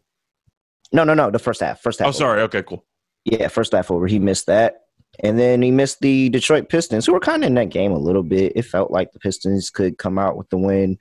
No, 0.92 1.04
no, 1.04 1.16
no. 1.16 1.32
The 1.32 1.40
first 1.40 1.62
half. 1.62 1.82
First 1.82 2.00
half. 2.00 2.10
Oh, 2.10 2.12
sorry. 2.12 2.42
Okay, 2.44 2.62
cool. 2.62 2.86
Yeah, 3.26 3.48
first 3.48 3.72
half 3.72 3.90
over. 3.90 4.06
He 4.06 4.20
missed 4.20 4.46
that. 4.46 4.83
And 5.22 5.38
then 5.38 5.62
he 5.62 5.70
missed 5.72 6.00
the 6.02 6.30
Detroit 6.30 6.70
Pistons, 6.70 7.06
who 7.06 7.14
were 7.14 7.20
kind 7.20 7.44
of 7.44 7.48
in 7.48 7.54
that 7.56 7.70
game 7.70 7.92
a 7.92 7.98
little 8.00 8.24
bit. 8.24 8.54
It 8.56 8.64
felt 8.64 8.90
like 8.92 9.12
the 9.12 9.20
Pistons 9.20 9.70
could 9.70 9.98
come 9.98 10.18
out 10.18 10.38
with 10.38 10.50
the 10.50 10.58
win, 10.58 10.98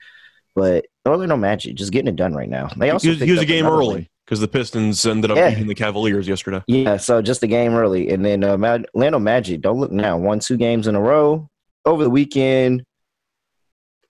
but 0.54 0.84
Orlando 1.08 1.36
Magic 1.36 1.76
just 1.76 1.92
getting 1.92 2.08
it 2.08 2.16
done 2.16 2.34
right 2.34 2.48
now. 2.48 2.68
They 2.76 2.90
also 2.90 3.04
He 3.04 3.08
was, 3.10 3.18
he 3.20 3.24
picked 3.26 3.30
was 3.38 3.42
a 3.42 3.46
game 3.46 3.66
early 3.66 4.10
because 4.26 4.40
the 4.40 4.48
Pistons 4.48 5.04
ended 5.06 5.30
up 5.30 5.38
Yeah. 5.38 5.48
beating 5.50 5.66
the 5.66 5.74
Cavaliers 5.74 6.28
yesterday. 6.28 6.62
Yeah, 6.66 6.98
so 6.98 7.22
just 7.22 7.42
a 7.42 7.46
game 7.46 7.72
early, 7.74 8.10
and 8.10 8.22
then 8.24 8.44
uh, 8.44 8.58
Ma- 8.58 8.78
Orlando 8.94 9.18
Magic. 9.18 9.62
Don't 9.62 9.80
look 9.80 9.90
now, 9.92 10.18
won 10.18 10.40
two 10.40 10.58
games 10.58 10.86
in 10.86 10.94
a 10.94 11.00
row 11.00 11.48
over 11.86 12.04
the 12.04 12.10
weekend. 12.10 12.84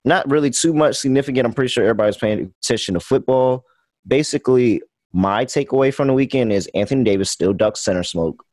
Not 0.04 0.28
really 0.28 0.50
too 0.50 0.75
much 0.75 0.97
significant. 0.97 1.47
I'm 1.47 1.52
pretty 1.54 1.68
sure 1.68 1.85
everybody's 1.85 2.16
paying 2.16 2.52
attention 2.61 2.94
to 2.94 3.00
football. 3.00 3.64
Basically, 4.06 4.82
my 5.12 5.44
takeaway 5.44 5.94
from 5.94 6.09
the 6.09 6.12
weekend 6.12 6.52
is 6.52 6.68
Anthony 6.75 7.04
Davis 7.04 7.30
still 7.30 7.52
ducks 7.52 7.85
center 7.85 8.02
smoke. 8.02 8.44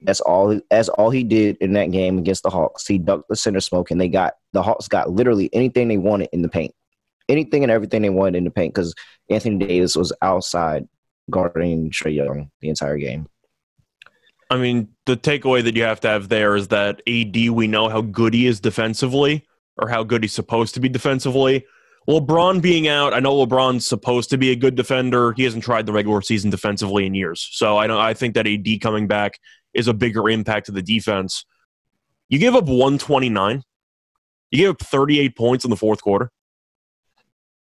That's 0.00 0.20
all. 0.20 0.60
That's 0.70 0.88
all 0.88 1.10
he 1.10 1.24
did 1.24 1.56
in 1.60 1.72
that 1.72 1.90
game 1.90 2.18
against 2.18 2.42
the 2.42 2.50
Hawks. 2.50 2.86
He 2.86 2.98
ducked 2.98 3.28
the 3.28 3.36
center 3.36 3.60
smoke, 3.60 3.90
and 3.90 4.00
they 4.00 4.08
got 4.08 4.34
the 4.52 4.62
Hawks 4.62 4.88
got 4.88 5.10
literally 5.10 5.50
anything 5.52 5.88
they 5.88 5.96
wanted 5.96 6.28
in 6.32 6.42
the 6.42 6.48
paint, 6.48 6.74
anything 7.28 7.62
and 7.62 7.72
everything 7.72 8.02
they 8.02 8.10
wanted 8.10 8.36
in 8.36 8.44
the 8.44 8.50
paint 8.50 8.74
because 8.74 8.94
Anthony 9.28 9.64
Davis 9.64 9.96
was 9.96 10.12
outside 10.22 10.86
guarding 11.30 11.90
Trae 11.90 12.14
Young 12.14 12.50
the 12.60 12.68
entire 12.68 12.96
game. 12.96 13.26
I 14.50 14.56
mean, 14.56 14.88
the 15.04 15.16
takeaway 15.16 15.62
that 15.64 15.76
you 15.76 15.82
have 15.82 16.00
to 16.00 16.08
have 16.08 16.28
there 16.28 16.56
is 16.56 16.68
that 16.68 17.02
AD, 17.06 17.50
we 17.50 17.66
know 17.66 17.88
how 17.88 18.00
good 18.00 18.32
he 18.32 18.46
is 18.46 18.60
defensively 18.60 19.46
or 19.76 19.88
how 19.88 20.02
good 20.02 20.22
he's 20.22 20.32
supposed 20.32 20.74
to 20.74 20.80
be 20.80 20.88
defensively. 20.88 21.66
LeBron 22.08 22.62
being 22.62 22.88
out, 22.88 23.12
I 23.12 23.20
know 23.20 23.46
LeBron's 23.46 23.86
supposed 23.86 24.30
to 24.30 24.38
be 24.38 24.50
a 24.50 24.56
good 24.56 24.74
defender. 24.74 25.34
He 25.34 25.44
hasn't 25.44 25.62
tried 25.62 25.84
the 25.84 25.92
regular 25.92 26.22
season 26.22 26.48
defensively 26.48 27.04
in 27.04 27.14
years. 27.14 27.46
So 27.52 27.76
I 27.76 27.86
don't 27.86 28.00
I 28.00 28.14
think 28.14 28.34
that 28.34 28.46
AD 28.46 28.80
coming 28.80 29.06
back 29.06 29.38
is 29.78 29.88
a 29.88 29.94
bigger 29.94 30.28
impact 30.28 30.66
to 30.66 30.72
the 30.72 30.82
defense. 30.82 31.44
You 32.28 32.38
give 32.38 32.54
up 32.54 32.64
129. 32.64 33.62
You 34.50 34.58
gave 34.58 34.70
up 34.70 34.80
38 34.82 35.36
points 35.36 35.64
in 35.64 35.70
the 35.70 35.76
fourth 35.76 36.02
quarter. 36.02 36.30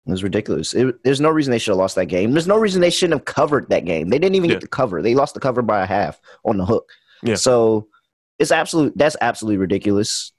It 0.07 0.11
was 0.13 0.23
ridiculous. 0.23 0.73
It, 0.73 1.03
there's 1.03 1.21
no 1.21 1.31
reason 1.31 1.51
they 1.51 1.59
should 1.59 1.73
have 1.73 1.79
lost 1.79 1.97
that 1.97 2.07
game. 2.07 2.31
There's 2.31 2.47
no 2.47 2.57
reason 2.57 2.81
they 2.81 2.91
shouldn't 2.91 3.19
have 3.19 3.25
covered 3.25 3.69
that 3.71 3.85
game. 3.85 4.09
They 4.09 4.19
didn't 4.21 4.37
even 4.37 4.51
Yeah. 4.51 4.57
get 4.57 4.61
the 4.63 4.69
cover. 4.69 5.03
They 5.03 5.15
lost 5.17 5.35
the 5.35 5.41
cover 5.41 5.63
by 5.63 5.83
a 5.83 5.87
half 5.87 6.21
on 6.45 6.59
the 6.59 6.65
hook. 6.65 6.89
Yeah. 7.25 7.35
So 7.35 7.89
it's 8.39 8.53
absolute. 8.53 8.93
That's 8.97 9.17
absolutely 9.21 9.57
ridiculous, 9.57 10.33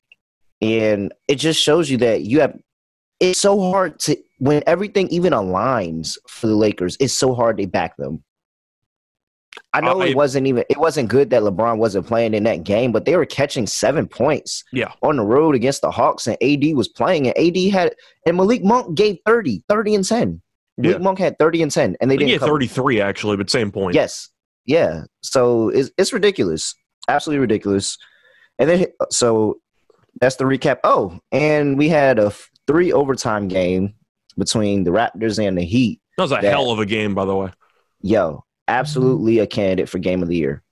and 0.62 1.14
it 1.28 1.36
just 1.36 1.62
shows 1.62 1.90
you 1.90 1.98
that 1.98 2.22
you 2.22 2.40
have. 2.42 2.56
It's 3.20 3.42
so 3.42 3.60
hard 3.60 4.00
to 4.02 4.16
when 4.38 4.64
everything 4.68 5.08
even 5.10 5.34
aligns 5.34 6.18
for 6.30 6.48
the 6.48 6.56
Lakers. 6.56 6.96
It's 7.00 7.14
so 7.18 7.34
hard 7.34 7.58
to 7.58 7.68
back 7.68 7.98
them. 7.98 8.24
I 9.78 9.82
know 9.82 10.02
uh, 10.02 10.06
I- 10.06 10.08
it 10.08 10.16
wasn't 10.16 10.48
even. 10.48 10.64
It 10.70 10.78
wasn't 10.78 11.10
good 11.10 11.30
that 11.30 11.42
LeBron 11.44 11.78
wasn't 11.78 12.08
playing 12.08 12.34
in 12.34 12.44
that 12.44 12.64
game, 12.64 12.92
but 12.92 13.06
they 13.06 13.16
were 13.16 13.26
catching 13.26 13.68
seven 13.68 14.08
points. 14.08 14.64
Yeah. 14.72 14.92
on 15.02 15.18
the 15.18 15.24
road 15.24 15.56
against 15.56 15.82
the 15.82 15.92
Hawks, 15.92 16.28
and 16.28 16.38
AD 16.42 16.76
was 16.76 16.88
playing, 16.88 17.28
and 17.28 17.38
AD 17.38 17.72
had 17.72 17.96
and 18.26 18.38
Malik 18.38 18.64
Monk 18.64 18.96
gave 18.96 19.18
30, 19.26 19.64
30 19.70 19.96
and 19.96 20.06
10. 20.06 20.42
Yeah. 20.78 20.90
Malik 20.92 21.02
Monk 21.02 21.20
had 21.20 21.40
30 21.40 21.62
and 21.64 21.72
10, 21.72 21.98
and 22.02 22.12
they 22.12 22.18
didn't 22.18 22.30
he 22.32 22.38
33 22.38 23.02
actually, 23.02 23.38
but 23.38 23.50
same 23.50 23.72
point. 23.72 23.96
Yes. 23.96 24.30
Yeah. 24.66 25.04
So 25.22 25.70
it's, 25.70 25.90
it's 25.98 26.12
ridiculous. 26.14 26.76
Absolutely 27.08 27.40
ridiculous. 27.40 27.98
And 28.60 28.70
then, 28.70 28.86
so 29.10 29.60
that's 30.20 30.36
the 30.36 30.44
recap. 30.46 30.80
Oh, 30.84 31.20
and 31.32 31.78
we 31.78 31.90
had 31.90 32.20
a 32.20 32.34
three 32.68 32.92
overtime 32.92 33.48
game 33.48 33.94
between 34.38 34.84
the 34.84 34.92
Raptors 34.92 35.40
and 35.46 35.58
the 35.58 35.64
Heat. 35.64 36.02
That 36.18 36.24
was 36.24 36.32
a 36.32 36.36
that- 36.36 36.44
hell 36.44 36.70
of 36.72 36.80
a 36.80 36.86
game, 36.86 37.16
by 37.16 37.26
the 37.26 37.36
way. 37.36 37.52
Yo, 38.02 38.44
absolutely 38.68 39.40
a 39.40 39.48
candidate 39.48 39.90
for 39.90 40.00
game 40.00 40.22
of 40.22 40.30
the 40.30 40.36
year. 40.36 40.64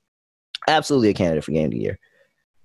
Absolutely 0.68 1.10
a 1.10 1.14
candidate 1.14 1.44
for 1.44 1.52
game 1.52 1.66
of 1.66 1.72
the 1.72 1.80
year. 1.80 2.00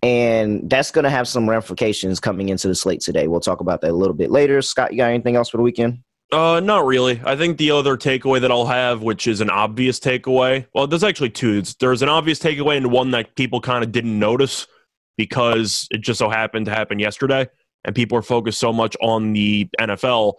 And 0.02 0.68
that's 0.70 0.90
going 0.90 1.04
to 1.04 1.10
have 1.10 1.28
some 1.28 1.48
ramifications 1.48 2.20
coming 2.20 2.48
into 2.48 2.68
the 2.68 2.74
slate 2.74 3.00
today. 3.00 3.28
We'll 3.28 3.40
talk 3.40 3.60
about 3.60 3.82
that 3.82 3.90
a 3.90 3.94
little 3.94 4.14
bit 4.14 4.30
later. 4.30 4.62
Scott, 4.62 4.92
you 4.92 4.98
got 4.98 5.10
anything 5.10 5.36
else 5.36 5.50
for 5.50 5.58
the 5.58 5.62
weekend? 5.62 5.98
Uh, 6.32 6.60
not 6.60 6.86
really. 6.86 7.20
I 7.24 7.36
think 7.36 7.58
the 7.58 7.72
other 7.72 7.96
takeaway 7.96 8.40
that 8.40 8.50
I'll 8.50 8.66
have, 8.66 9.02
which 9.02 9.26
is 9.26 9.40
an 9.40 9.50
obvious 9.50 9.98
takeaway, 9.98 10.66
well, 10.74 10.86
there's 10.86 11.04
actually 11.04 11.30
two. 11.30 11.62
There's 11.80 12.02
an 12.02 12.08
obvious 12.08 12.38
takeaway 12.38 12.76
and 12.76 12.90
one 12.90 13.10
that 13.10 13.34
people 13.34 13.60
kind 13.60 13.82
of 13.82 13.90
didn't 13.90 14.18
notice 14.18 14.66
because 15.16 15.88
it 15.90 16.00
just 16.02 16.18
so 16.18 16.30
happened 16.30 16.66
to 16.66 16.72
happen 16.72 16.98
yesterday, 16.98 17.48
and 17.84 17.96
people 17.96 18.16
are 18.16 18.22
focused 18.22 18.60
so 18.60 18.72
much 18.72 18.96
on 19.02 19.32
the 19.32 19.68
NFL. 19.80 20.34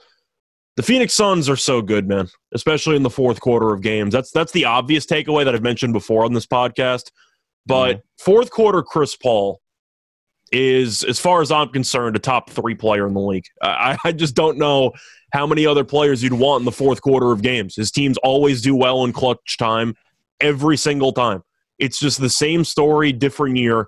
The 0.78 0.84
Phoenix 0.84 1.14
Suns 1.14 1.50
are 1.50 1.58
so 1.58 1.82
good, 1.82 2.08
man, 2.08 2.30
especially 2.54 2.96
in 2.96 3.04
the 3.04 3.10
fourth 3.10 3.42
quarter 3.42 3.74
of 3.74 3.82
games. 3.82 4.14
That's 4.14 4.32
that's 4.32 4.52
the 4.52 4.66
obvious 4.66 5.06
takeaway 5.06 5.44
that 5.46 5.54
I've 5.54 5.62
mentioned 5.62 5.94
before 5.94 6.24
on 6.24 6.34
this 6.34 6.46
podcast. 6.46 7.12
But 7.66 7.98
mm-hmm. 7.98 8.24
fourth 8.24 8.52
quarter, 8.52 8.82
Chris 8.82 9.16
Paul 9.16 9.62
is, 10.52 11.04
as 11.04 11.20
far 11.20 11.42
as 11.42 11.52
I'm 11.52 11.70
concerned, 11.70 12.16
a 12.16 12.20
top 12.20 12.50
three 12.50 12.76
player 12.76 13.08
in 13.08 13.14
the 13.14 13.22
league. 13.22 13.46
I, 13.62 13.98
I 14.04 14.12
just 14.12 14.36
don't 14.36 14.58
know 14.58 14.94
how 15.34 15.48
many 15.48 15.66
other 15.66 15.84
players 15.84 16.22
you'd 16.22 16.34
want 16.34 16.62
in 16.62 16.66
the 16.66 16.72
fourth 16.72 17.02
quarter 17.02 17.32
of 17.32 17.42
games. 17.42 17.76
His 17.76 17.92
teams 17.92 18.18
always 18.18 18.62
do 18.62 18.76
well 18.76 19.04
in 19.06 19.14
clutch 19.14 19.58
time 19.58 19.96
every 20.40 20.78
single 20.78 21.14
time. 21.14 21.44
It's 21.80 22.00
just 22.00 22.20
the 22.20 22.30
same 22.30 22.64
story, 22.64 23.12
different 23.12 23.58
year, 23.58 23.88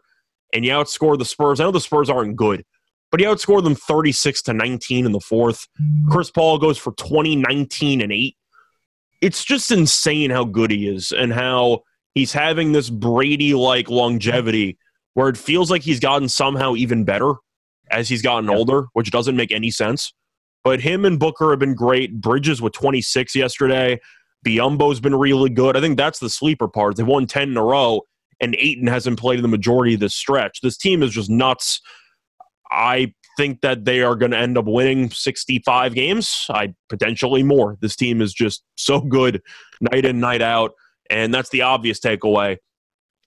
and 0.53 0.63
you 0.65 0.71
outscore 0.71 1.17
the 1.17 1.25
Spurs. 1.25 1.59
I 1.59 1.65
know 1.65 1.71
the 1.71 1.79
Spurs 1.79 2.09
aren't 2.09 2.35
good, 2.35 2.63
but 3.13 3.21
you 3.21 3.27
outscore 3.27 3.63
them 3.63 3.75
36 3.75 4.41
to 4.41 4.53
19 4.53 5.05
in 5.05 5.11
the 5.11 5.19
fourth. 5.19 5.67
Chris 6.09 6.31
Paul 6.31 6.57
goes 6.57 6.79
for 6.79 6.93
20, 6.93 7.35
19, 7.35 8.01
and 8.01 8.11
8. 8.11 8.35
It's 9.21 9.45
just 9.45 9.69
insane 9.69 10.31
how 10.31 10.45
good 10.45 10.71
he 10.71 10.87
is 10.87 11.11
and 11.11 11.31
how 11.31 11.83
he's 12.15 12.33
having 12.33 12.71
this 12.71 12.89
Brady 12.89 13.53
like 13.53 13.87
longevity 13.87 14.79
where 15.13 15.29
it 15.29 15.37
feels 15.37 15.69
like 15.69 15.83
he's 15.83 15.99
gotten 15.99 16.27
somehow 16.27 16.73
even 16.73 17.03
better 17.03 17.33
as 17.91 18.09
he's 18.09 18.23
gotten 18.23 18.49
Yeah. 18.49 18.57
older, 18.57 18.85
which 18.93 19.11
doesn't 19.11 19.35
make 19.35 19.51
any 19.51 19.69
sense. 19.69 20.11
But 20.63 20.79
him 20.81 21.05
and 21.05 21.19
Booker 21.19 21.51
have 21.51 21.59
been 21.59 21.75
great. 21.75 22.19
Bridges 22.19 22.63
with 22.63 22.73
26 22.73 23.35
yesterday. 23.35 23.99
Biyombo's 24.43 24.99
been 24.99 25.13
really 25.13 25.51
good. 25.51 25.77
I 25.77 25.81
think 25.81 25.97
that's 25.97 26.17
the 26.17 26.31
sleeper 26.31 26.67
part. 26.67 26.95
They 26.95 27.03
won 27.03 27.27
10 27.27 27.49
in 27.49 27.57
a 27.57 27.63
row, 27.63 28.01
and 28.41 28.55
Ayton 28.57 28.87
hasn't 28.87 29.19
played 29.19 29.37
in 29.37 29.43
the 29.43 29.47
majority 29.49 29.93
of 29.93 29.99
this 29.99 30.15
stretch. 30.15 30.61
This 30.61 30.77
team 30.77 31.03
is 31.03 31.11
just 31.11 31.29
nuts. 31.29 31.79
I 32.71 33.13
think 33.37 33.61
that 33.61 33.85
they 33.85 34.01
are 34.01 34.15
going 34.15 34.31
to 34.31 34.37
end 34.37 34.57
up 34.57 34.65
winning 34.65 35.09
65 35.09 35.93
games. 35.95 36.45
I 36.49 36.73
potentially 36.89 37.43
more. 37.43 37.77
This 37.81 37.95
team 37.95 38.21
is 38.21 38.33
just 38.33 38.63
so 38.75 38.99
good 39.01 39.41
night 39.81 40.05
in, 40.05 40.19
night 40.19 40.41
out. 40.41 40.73
And 41.09 41.33
that's 41.33 41.49
the 41.49 41.61
obvious 41.63 41.99
takeaway. 41.99 42.57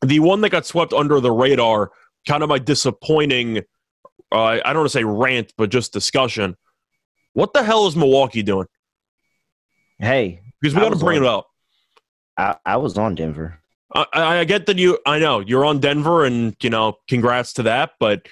The 0.05 0.21
one 0.21 0.40
that 0.43 0.50
got 0.50 0.66
swept 0.66 0.93
under 0.93 1.21
the 1.21 1.33
radar, 1.33 1.90
kind 2.28 2.43
of 2.43 2.49
my 2.49 2.59
disappointing, 2.59 3.59
uh, 4.33 4.59
I 4.64 4.73
don't 4.73 4.78
want 4.78 4.87
to 4.90 4.99
say 4.99 5.05
rant, 5.05 5.52
but 5.57 5.71
just 5.71 5.93
discussion. 5.93 6.57
What 7.33 7.52
the 7.52 7.62
hell 7.62 7.87
is 7.87 7.97
Milwaukee 7.97 8.43
doing? 8.43 8.66
Hey, 9.99 10.40
Because 10.61 10.75
we 10.75 10.81
got 10.81 10.90
to 10.90 10.97
bring 10.97 11.19
on- 11.19 11.25
it 11.25 11.28
up. 11.28 11.49
I, 12.38 12.57
I 12.66 12.76
was 12.76 12.99
on 12.99 13.14
Denver. 13.14 13.61
I, 13.95 14.07
I 14.12 14.38
I 14.40 14.45
get 14.45 14.66
that 14.66 14.78
you. 14.78 14.99
I 15.07 15.19
know 15.19 15.40
you're 15.40 15.64
on 15.64 15.78
Denver, 15.78 16.25
and 16.26 16.55
you 16.61 16.69
know, 16.69 16.99
congrats 17.09 17.55
to 17.55 17.62
that. 17.62 17.93
But 17.99 18.26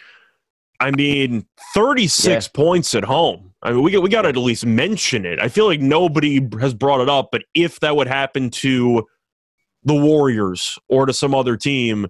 I 0.80 0.90
mean, 0.90 1.46
36 1.74 2.48
points 2.48 2.94
at 2.94 3.04
home. 3.04 3.52
I 3.62 3.72
mean, 3.72 3.82
we 3.82 3.90
got 3.92 4.02
we 4.02 4.10
got 4.10 4.22
to 4.22 4.28
at 4.28 4.36
least 4.36 4.66
mention 4.66 5.24
it. 5.24 5.40
I 5.40 5.48
feel 5.48 5.66
like 5.66 5.80
nobody 5.80 6.46
has 6.60 6.74
brought 6.74 7.00
it 7.00 7.08
up, 7.08 7.28
but 7.32 7.42
if 7.54 7.80
that 7.80 7.96
would 7.96 8.08
happen 8.08 8.50
to 8.50 9.04
the 9.84 9.94
Warriors 9.94 10.78
or 10.88 11.06
to 11.06 11.12
some 11.12 11.34
other 11.34 11.56
team, 11.56 12.06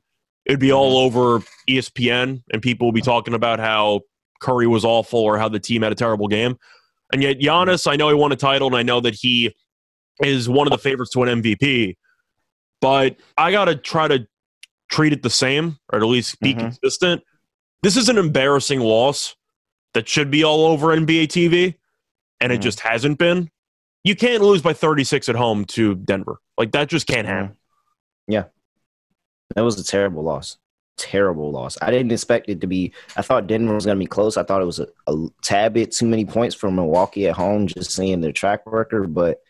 it'd 0.47 0.61
be 0.61 0.73
all 0.73 0.97
over 0.99 1.42
E 1.68 1.78
ESPN, 1.78 2.42
and 2.52 2.62
people 2.62 2.88
would 2.88 2.94
be 2.94 3.00
talking 3.02 3.35
about 3.35 3.61
how 3.61 4.00
Curry 4.40 4.66
was 4.66 4.85
awful 4.85 5.21
or 5.21 5.38
how 5.38 5.49
the 5.49 5.61
team 5.61 5.83
had 5.83 5.92
a 5.92 5.97
terrible 5.97 6.26
game. 6.28 6.56
And 7.12 7.23
yet, 7.23 7.38
Giannis, 7.38 7.90
I 7.90 7.97
know 7.97 8.09
he 8.09 8.14
won 8.14 8.33
a 8.33 8.37
title, 8.37 8.66
and 8.66 8.76
I 8.76 8.83
know 8.83 9.00
that 9.00 9.14
he 9.14 9.54
is 10.23 10.49
one 10.49 10.66
of 10.66 10.71
the 10.71 10.78
favorites 10.78 11.11
to 11.12 11.21
win 11.21 11.42
MVP 11.42 11.94
but 12.80 13.16
I 13.38 13.50
got 13.50 13.64
to 13.64 13.76
try 13.76 14.09
to 14.09 14.26
treat 14.90 15.14
it 15.14 15.23
the 15.23 15.30
same, 15.30 15.78
or 15.90 16.00
at 16.00 16.04
least 16.04 16.38
be 16.40 16.54
Mhm. 16.54 16.59
consistent. 16.59 17.23
This 17.84 17.98
is 17.98 18.08
an 18.08 18.16
embarrassing 18.16 18.80
loss 18.80 19.36
that 19.92 20.08
should 20.08 20.30
be 20.30 20.42
all 20.42 20.64
over 20.64 20.88
NBA 20.88 21.26
TV, 21.26 21.76
and 22.40 22.50
it 22.50 22.60
Mhm. 22.60 22.62
just 22.62 22.80
hasn't 22.80 23.18
been. 23.18 23.50
You 24.04 24.16
can't 24.16 24.42
lose 24.42 24.62
by 24.62 24.72
36 24.72 25.28
at 25.28 25.36
home 25.36 25.66
to 25.66 25.94
Denver. 25.94 26.38
Like, 26.56 26.72
that 26.72 26.88
just 26.88 27.06
can't 27.06 27.26
happen. 27.26 27.56
Yeah. 28.26 28.44
That 29.54 29.62
was 29.62 29.78
a 29.78 29.84
terrible 29.84 30.22
loss. 30.22 30.56
Terrible 30.96 31.50
loss. 31.52 31.76
I 31.82 31.90
didn't 31.90 32.12
expect 32.12 32.48
it 32.48 32.62
to 32.62 32.66
be. 32.66 32.92
I 33.18 33.22
thought 33.22 33.46
Denver 33.46 33.74
was 33.74 33.84
going 33.84 33.98
to 33.98 34.02
be 34.02 34.06
close. 34.06 34.38
I 34.38 34.44
thought 34.44 34.62
it 34.62 34.66
was 34.66 34.78
a, 34.80 34.88
a 35.06 35.26
tad 35.42 35.74
bit 35.74 35.92
too 35.92 36.06
many 36.06 36.24
points 36.24 36.54
for 36.54 36.70
Milwaukee 36.70 37.28
at 37.28 37.36
home, 37.36 37.66
just 37.66 37.92
seeing 37.92 38.22
their 38.22 38.32
track 38.32 38.62
record, 38.64 39.12
but 39.12 39.42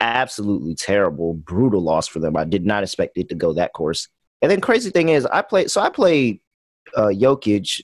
absolutely 0.00 0.76
terrible, 0.76 1.34
brutal 1.34 1.80
loss 1.80 2.06
for 2.06 2.20
them. 2.20 2.36
I 2.36 2.44
did 2.44 2.64
not 2.64 2.84
expect 2.84 3.18
it 3.18 3.28
to 3.30 3.34
go 3.34 3.52
that 3.54 3.72
course. 3.72 4.06
And 4.42 4.50
then 4.50 4.60
crazy 4.60 4.90
thing 4.90 5.08
is, 5.08 5.26
I 5.26 5.42
played. 5.42 5.70
So 5.72 5.80
I 5.80 5.90
played 5.90 6.40
uh, 6.96 7.06
Jokic 7.06 7.82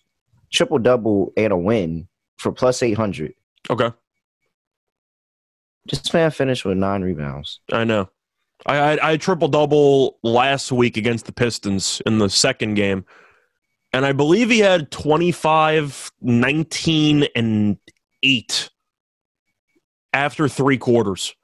triple 0.53 0.79
double 0.79 1.33
and 1.37 1.53
a 1.53 1.57
win 1.57 2.09
for 2.39 2.53
plus 2.53 2.83
eight 2.83 2.95
hundred. 2.95 3.35
Okay. 3.71 3.91
This 5.87 6.13
man 6.13 6.31
finished 6.31 6.65
with 6.65 6.77
nine 6.77 7.03
rebounds. 7.03 7.61
I 7.73 7.85
know. 7.85 8.09
I, 8.65 8.77
I, 8.77 9.13
I 9.13 9.17
triple 9.17 9.49
double 9.49 10.19
last 10.23 10.73
week 10.73 10.97
against 10.97 11.27
the 11.27 11.33
Pistons 11.33 12.01
in 12.07 12.19
the 12.19 12.29
second 12.29 12.75
game, 12.75 13.05
And 13.93 14.05
I 14.07 14.13
believe 14.13 14.51
he 14.51 14.61
had 14.61 14.91
25, 14.91 16.13
19, 16.21 17.29
and 17.37 17.77
8 18.23 18.71
after 20.13 20.49
three 20.49 20.79
quarters. 20.79 21.35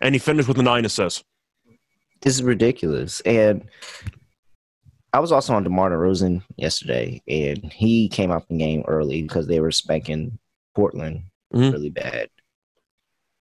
And 0.00 0.14
he 0.14 0.18
finished 0.18 0.48
with 0.48 0.58
nine 0.58 0.84
assists. 0.84 1.24
This 2.20 2.34
is 2.34 2.42
ridiculous. 2.42 3.20
And 3.22 3.64
I 5.12 5.20
was 5.20 5.32
also 5.32 5.54
on 5.54 5.62
DeMar 5.64 5.90
DeRozan 5.90 6.42
yesterday, 6.56 7.22
and 7.28 7.70
he 7.72 8.08
came 8.08 8.30
out 8.30 8.48
the 8.48 8.56
game 8.56 8.82
early 8.88 9.22
because 9.22 9.46
they 9.46 9.60
were 9.60 9.70
spanking 9.70 10.38
Portland 10.74 11.24
Mhm. 11.54 11.72
really 11.72 11.90
bad. 11.90 12.30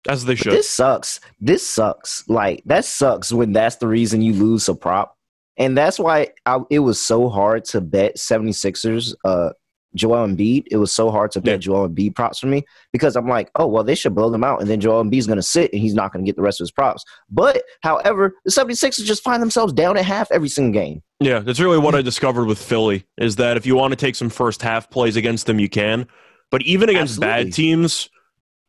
As 0.09 0.25
they 0.25 0.33
But 0.35 0.39
should. 0.39 0.53
this 0.55 0.69
sucks. 0.69 1.21
This 1.41 1.67
sucks. 1.67 2.29
Like 2.29 2.63
that 2.67 2.85
sucks 2.85 3.33
when 3.33 3.53
that's 3.53 3.77
the 3.77 3.87
reason 3.87 4.23
you 4.23 4.33
lose 4.35 4.69
a 4.69 4.75
prop. 4.75 5.17
And 5.57 5.77
that's 5.79 5.99
why 6.01 6.29
I, 6.47 6.59
it 6.71 6.81
was 6.81 7.01
so 7.01 7.29
hard 7.29 7.65
to 7.67 7.81
bet 7.81 8.17
76ers 8.19 9.15
uh 9.25 9.51
Joel 9.95 10.27
Embiid. 10.27 10.65
It 10.71 10.77
was 10.77 10.93
so 10.93 11.11
hard 11.11 11.31
to 11.33 11.41
bet 11.41 11.53
Yeah. 11.55 11.59
Joel 11.59 11.89
Embiid 11.89 12.15
props 12.15 12.39
for 12.39 12.47
me 12.47 12.65
because 12.93 13.17
I'm 13.17 13.29
like, 13.29 13.51
oh 13.57 13.67
well, 13.67 13.85
they 13.85 13.95
should 13.95 14.15
blow 14.15 14.31
them 14.31 14.45
out, 14.45 14.61
and 14.61 14.69
then 14.71 14.81
Joel 14.81 15.05
Embiid's 15.05 15.27
gonna 15.27 15.43
sit 15.43 15.73
and 15.73 15.81
he's 15.81 15.95
not 15.95 16.13
gonna 16.13 16.25
get 16.25 16.37
the 16.37 16.43
rest 16.43 16.61
of 16.61 16.65
his 16.65 16.71
props. 16.71 17.05
But 17.31 17.63
however, 17.83 18.35
the 18.45 18.51
76ers 18.51 19.05
just 19.05 19.23
find 19.23 19.43
themselves 19.43 19.73
down 19.73 19.97
at 19.97 20.05
half 20.05 20.31
every 20.33 20.49
single 20.49 20.73
game. 20.73 21.03
Yeah, 21.21 21.39
that's 21.41 21.61
really 21.61 21.79
what 21.79 21.95
I 21.95 22.03
discovered 22.03 22.47
with 22.47 22.59
Philly 22.59 23.05
is 23.19 23.37
that 23.37 23.57
if 23.57 23.67
you 23.67 23.77
want 23.77 23.93
to 23.93 23.97
take 23.97 24.17
some 24.17 24.29
first 24.31 24.63
half 24.63 24.91
plays 24.91 25.17
against 25.17 25.47
them, 25.47 25.59
you 25.61 25.69
can. 25.69 26.07
But 26.51 26.63
even 26.63 26.89
against 26.89 27.23
Absolutely. 27.23 27.45
bad 27.45 27.53
teams, 27.55 28.11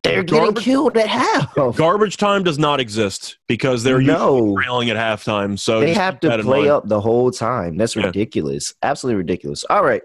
They're 0.03 0.21
getting 0.23 0.53
killed 0.53 0.97
at 0.97 1.07
half. 1.07 1.55
garbage 1.75 2.17
time 2.17 2.43
does 2.43 2.59
not 2.59 2.79
exist 2.79 3.37
because 3.47 3.83
they're 3.83 4.01
No. 4.01 4.55
trailing 4.61 4.89
at 4.89 4.97
halftime. 4.97 5.57
So 5.57 5.79
they 5.79 5.93
have 5.93 6.19
to 6.21 6.37
play 6.43 6.69
up 6.69 6.87
the 6.87 6.99
whole 7.01 7.31
time. 7.31 7.77
That's 7.77 7.95
Yeah. 7.95 8.05
ridiculous. 8.07 8.73
Absolutely 8.83 9.17
ridiculous. 9.17 9.63
All 9.69 9.83
right. 9.83 10.01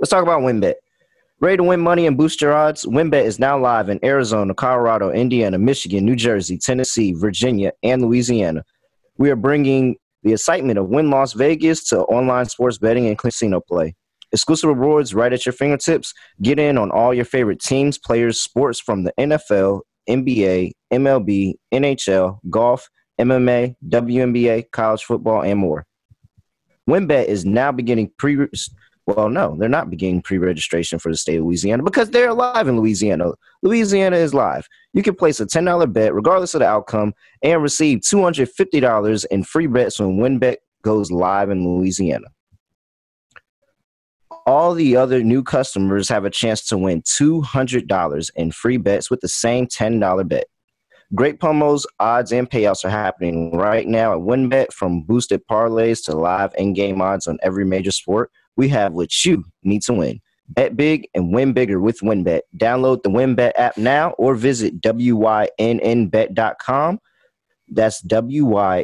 Let's 0.00 0.08
talk 0.08 0.22
about 0.22 0.40
WynnBET. 0.40 0.76
Ready 1.40 1.58
to 1.58 1.62
win 1.62 1.78
money 1.78 2.06
and 2.06 2.16
boost 2.16 2.40
your 2.40 2.54
odds? 2.54 2.86
WynnBET 2.86 3.22
is 3.22 3.38
now 3.38 3.58
live 3.58 3.90
in 3.90 4.02
Arizona, 4.02 4.54
Colorado, 4.54 5.10
Indiana, 5.10 5.58
Michigan, 5.58 6.06
New 6.06 6.16
Jersey, 6.16 6.56
Tennessee, 6.56 7.12
Virginia, 7.12 7.72
and 7.82 8.00
Louisiana. 8.00 8.64
We 9.18 9.30
are 9.30 9.36
bringing 9.36 9.96
the 10.22 10.32
excitement 10.32 10.78
of 10.78 10.88
Wynn 10.88 11.10
Las 11.10 11.34
Vegas 11.34 11.86
to 11.88 12.00
online 12.04 12.46
sports 12.46 12.78
betting 12.78 13.08
and 13.08 13.18
casino 13.18 13.60
play. 13.60 13.94
Exclusive 14.32 14.68
rewards 14.70 15.12
right 15.12 15.34
at 15.34 15.44
your 15.44 15.52
fingertips. 15.52 16.14
Get 16.40 16.58
in 16.58 16.78
on 16.78 16.90
all 16.90 17.12
your 17.12 17.26
favorite 17.26 17.60
teams, 17.60 17.98
players, 17.98 18.40
sports 18.40 18.80
from 18.80 19.04
the 19.04 19.12
NFL, 19.18 19.82
NBA, 20.08 20.72
MLB, 20.90 21.56
NHL, 21.74 22.38
golf, 22.48 22.88
MMA, 23.20 23.74
WNBA, 23.86 24.70
college 24.70 25.04
football, 25.04 25.42
and 25.42 25.58
more. 25.58 25.84
WynnBET 26.88 27.26
is 27.26 27.44
now 27.44 27.70
beginning 27.70 28.10
pre. 28.16 28.48
Well, 29.06 29.28
no, 29.28 29.56
they're 29.58 29.68
not 29.68 29.90
beginning 29.90 30.22
pre-registration 30.22 30.98
for 30.98 31.10
the 31.10 31.16
state 31.16 31.38
of 31.38 31.44
Louisiana 31.44 31.82
because 31.82 32.10
they're 32.10 32.32
live 32.32 32.68
in 32.68 32.76
Louisiana. 32.78 33.32
Louisiana 33.62 34.16
is 34.16 34.34
live. 34.34 34.68
You 34.92 35.02
can 35.02 35.14
place 35.14 35.40
a 35.40 35.46
ten 35.46 35.64
dollar 35.64 35.86
bet, 35.86 36.14
regardless 36.14 36.54
of 36.54 36.60
the 36.60 36.66
outcome, 36.66 37.14
and 37.42 37.62
receive 37.62 38.02
two 38.02 38.22
hundred 38.22 38.50
fifty 38.50 38.78
dollars 38.78 39.24
in 39.24 39.42
free 39.42 39.66
bets 39.66 39.98
when 39.98 40.18
WynnBET 40.18 40.56
goes 40.82 41.10
live 41.10 41.50
in 41.50 41.66
Louisiana. 41.66 42.26
All 44.46 44.74
the 44.74 44.96
other 44.96 45.22
new 45.22 45.42
customers 45.42 46.08
have 46.08 46.24
a 46.24 46.30
chance 46.30 46.66
to 46.68 46.78
win 46.78 47.02
two 47.04 47.40
hundred 47.40 47.88
dollars 47.88 48.30
in 48.36 48.52
free 48.52 48.76
bets 48.76 49.10
with 49.10 49.20
the 49.20 49.28
same 49.28 49.66
ten 49.66 49.98
dollar 49.98 50.24
bet. 50.24 50.44
Great 51.14 51.40
promos, 51.40 51.84
odds, 51.98 52.30
and 52.30 52.48
payouts 52.48 52.84
are 52.84 52.90
happening 52.90 53.56
right 53.56 53.88
now 53.88 54.12
at 54.12 54.20
WynnBET 54.20 54.72
from 54.72 55.02
boosted 55.02 55.42
parlays 55.50 56.04
to 56.04 56.16
live 56.16 56.54
in-game 56.56 57.00
odds 57.00 57.26
on 57.26 57.36
every 57.42 57.64
major 57.64 57.90
sport. 57.90 58.30
We 58.56 58.68
have 58.68 58.92
what 58.92 59.24
you 59.24 59.44
need 59.62 59.82
to 59.82 59.92
win. 59.94 60.20
Bet 60.48 60.76
big 60.76 61.08
and 61.14 61.32
win 61.32 61.52
bigger 61.52 61.80
with 61.80 62.00
WynnBET. 62.00 62.40
Download 62.56 63.02
the 63.02 63.10
WynnBET 63.10 63.52
app 63.54 63.78
now 63.78 64.10
or 64.12 64.34
visit 64.34 64.80
wynnbet.com. 64.80 65.50
That's 67.68 68.02
wynnbet.com. 68.02 68.80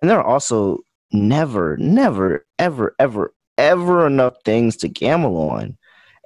And 0.00 0.10
there 0.10 0.18
are 0.20 0.24
also 0.24 0.78
never, 1.12 1.76
never, 1.78 2.46
ever, 2.58 2.94
ever, 2.98 3.34
ever 3.58 4.06
enough 4.06 4.34
things 4.44 4.76
to 4.76 4.88
gamble 4.88 5.50
on. 5.50 5.76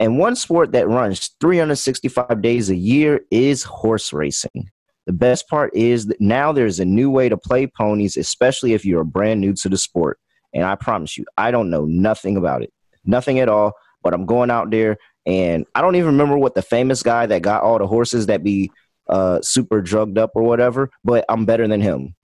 And 0.00 0.18
one 0.18 0.36
sport 0.36 0.72
that 0.72 0.88
runs 0.88 1.30
365 1.40 2.42
days 2.42 2.70
a 2.70 2.76
year 2.76 3.20
is 3.30 3.62
horse 3.62 4.12
racing. 4.12 4.70
The 5.08 5.14
best 5.14 5.48
part 5.48 5.74
is 5.74 6.04
that 6.08 6.20
now 6.20 6.52
there's 6.52 6.80
a 6.80 6.84
new 6.84 7.10
way 7.10 7.30
to 7.30 7.36
play 7.38 7.66
ponies, 7.66 8.18
especially 8.18 8.74
if 8.74 8.84
you're 8.84 9.04
brand 9.04 9.40
new 9.40 9.54
to 9.54 9.70
the 9.70 9.78
sport. 9.78 10.20
And 10.52 10.64
I 10.64 10.74
promise 10.74 11.16
you, 11.16 11.24
I 11.38 11.50
don't 11.50 11.70
know 11.70 11.86
nothing 11.86 12.36
about 12.36 12.62
it, 12.62 12.74
nothing 13.06 13.38
at 13.38 13.48
all. 13.48 13.72
But 14.02 14.12
I'm 14.12 14.26
going 14.26 14.50
out 14.50 14.70
there, 14.70 14.98
and 15.24 15.64
I 15.74 15.80
don't 15.80 15.96
even 15.96 16.08
remember 16.08 16.36
what 16.36 16.54
the 16.54 16.60
famous 16.60 17.02
guy 17.02 17.24
that 17.24 17.40
got 17.40 17.62
all 17.62 17.78
the 17.78 17.86
horses 17.86 18.26
that 18.26 18.44
be 18.44 18.70
uh, 19.08 19.40
super 19.40 19.80
drugged 19.80 20.18
up 20.18 20.32
or 20.34 20.42
whatever. 20.42 20.90
But 21.02 21.24
I'm 21.30 21.46
better 21.46 21.66
than 21.66 21.80
him. 21.80 22.14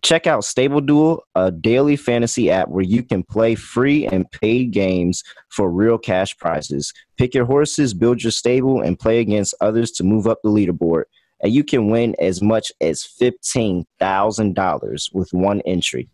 Check 0.00 0.26
out 0.26 0.44
Stable 0.44 0.80
Duel, 0.80 1.22
a 1.34 1.50
daily 1.50 1.96
fantasy 1.96 2.50
app 2.50 2.68
where 2.68 2.84
you 2.84 3.02
can 3.02 3.22
play 3.24 3.54
free 3.54 4.06
and 4.06 4.30
paid 4.30 4.70
games 4.70 5.22
for 5.50 5.70
real 5.70 5.98
cash 5.98 6.34
prizes. 6.38 6.94
Pick 7.18 7.34
your 7.34 7.44
horses, 7.44 7.92
build 7.92 8.22
your 8.22 8.30
stable, 8.30 8.80
and 8.80 8.98
play 8.98 9.18
against 9.18 9.54
others 9.60 9.90
to 9.92 10.04
move 10.04 10.26
up 10.26 10.38
the 10.42 10.48
leaderboard. 10.48 11.02
And 11.40 11.52
you 11.52 11.62
can 11.64 11.88
win 11.90 12.14
as 12.18 12.42
much 12.42 12.72
as 12.80 13.06
$15,000 13.20 15.14
with 15.14 15.32
one 15.32 15.60
entry. 15.62 16.08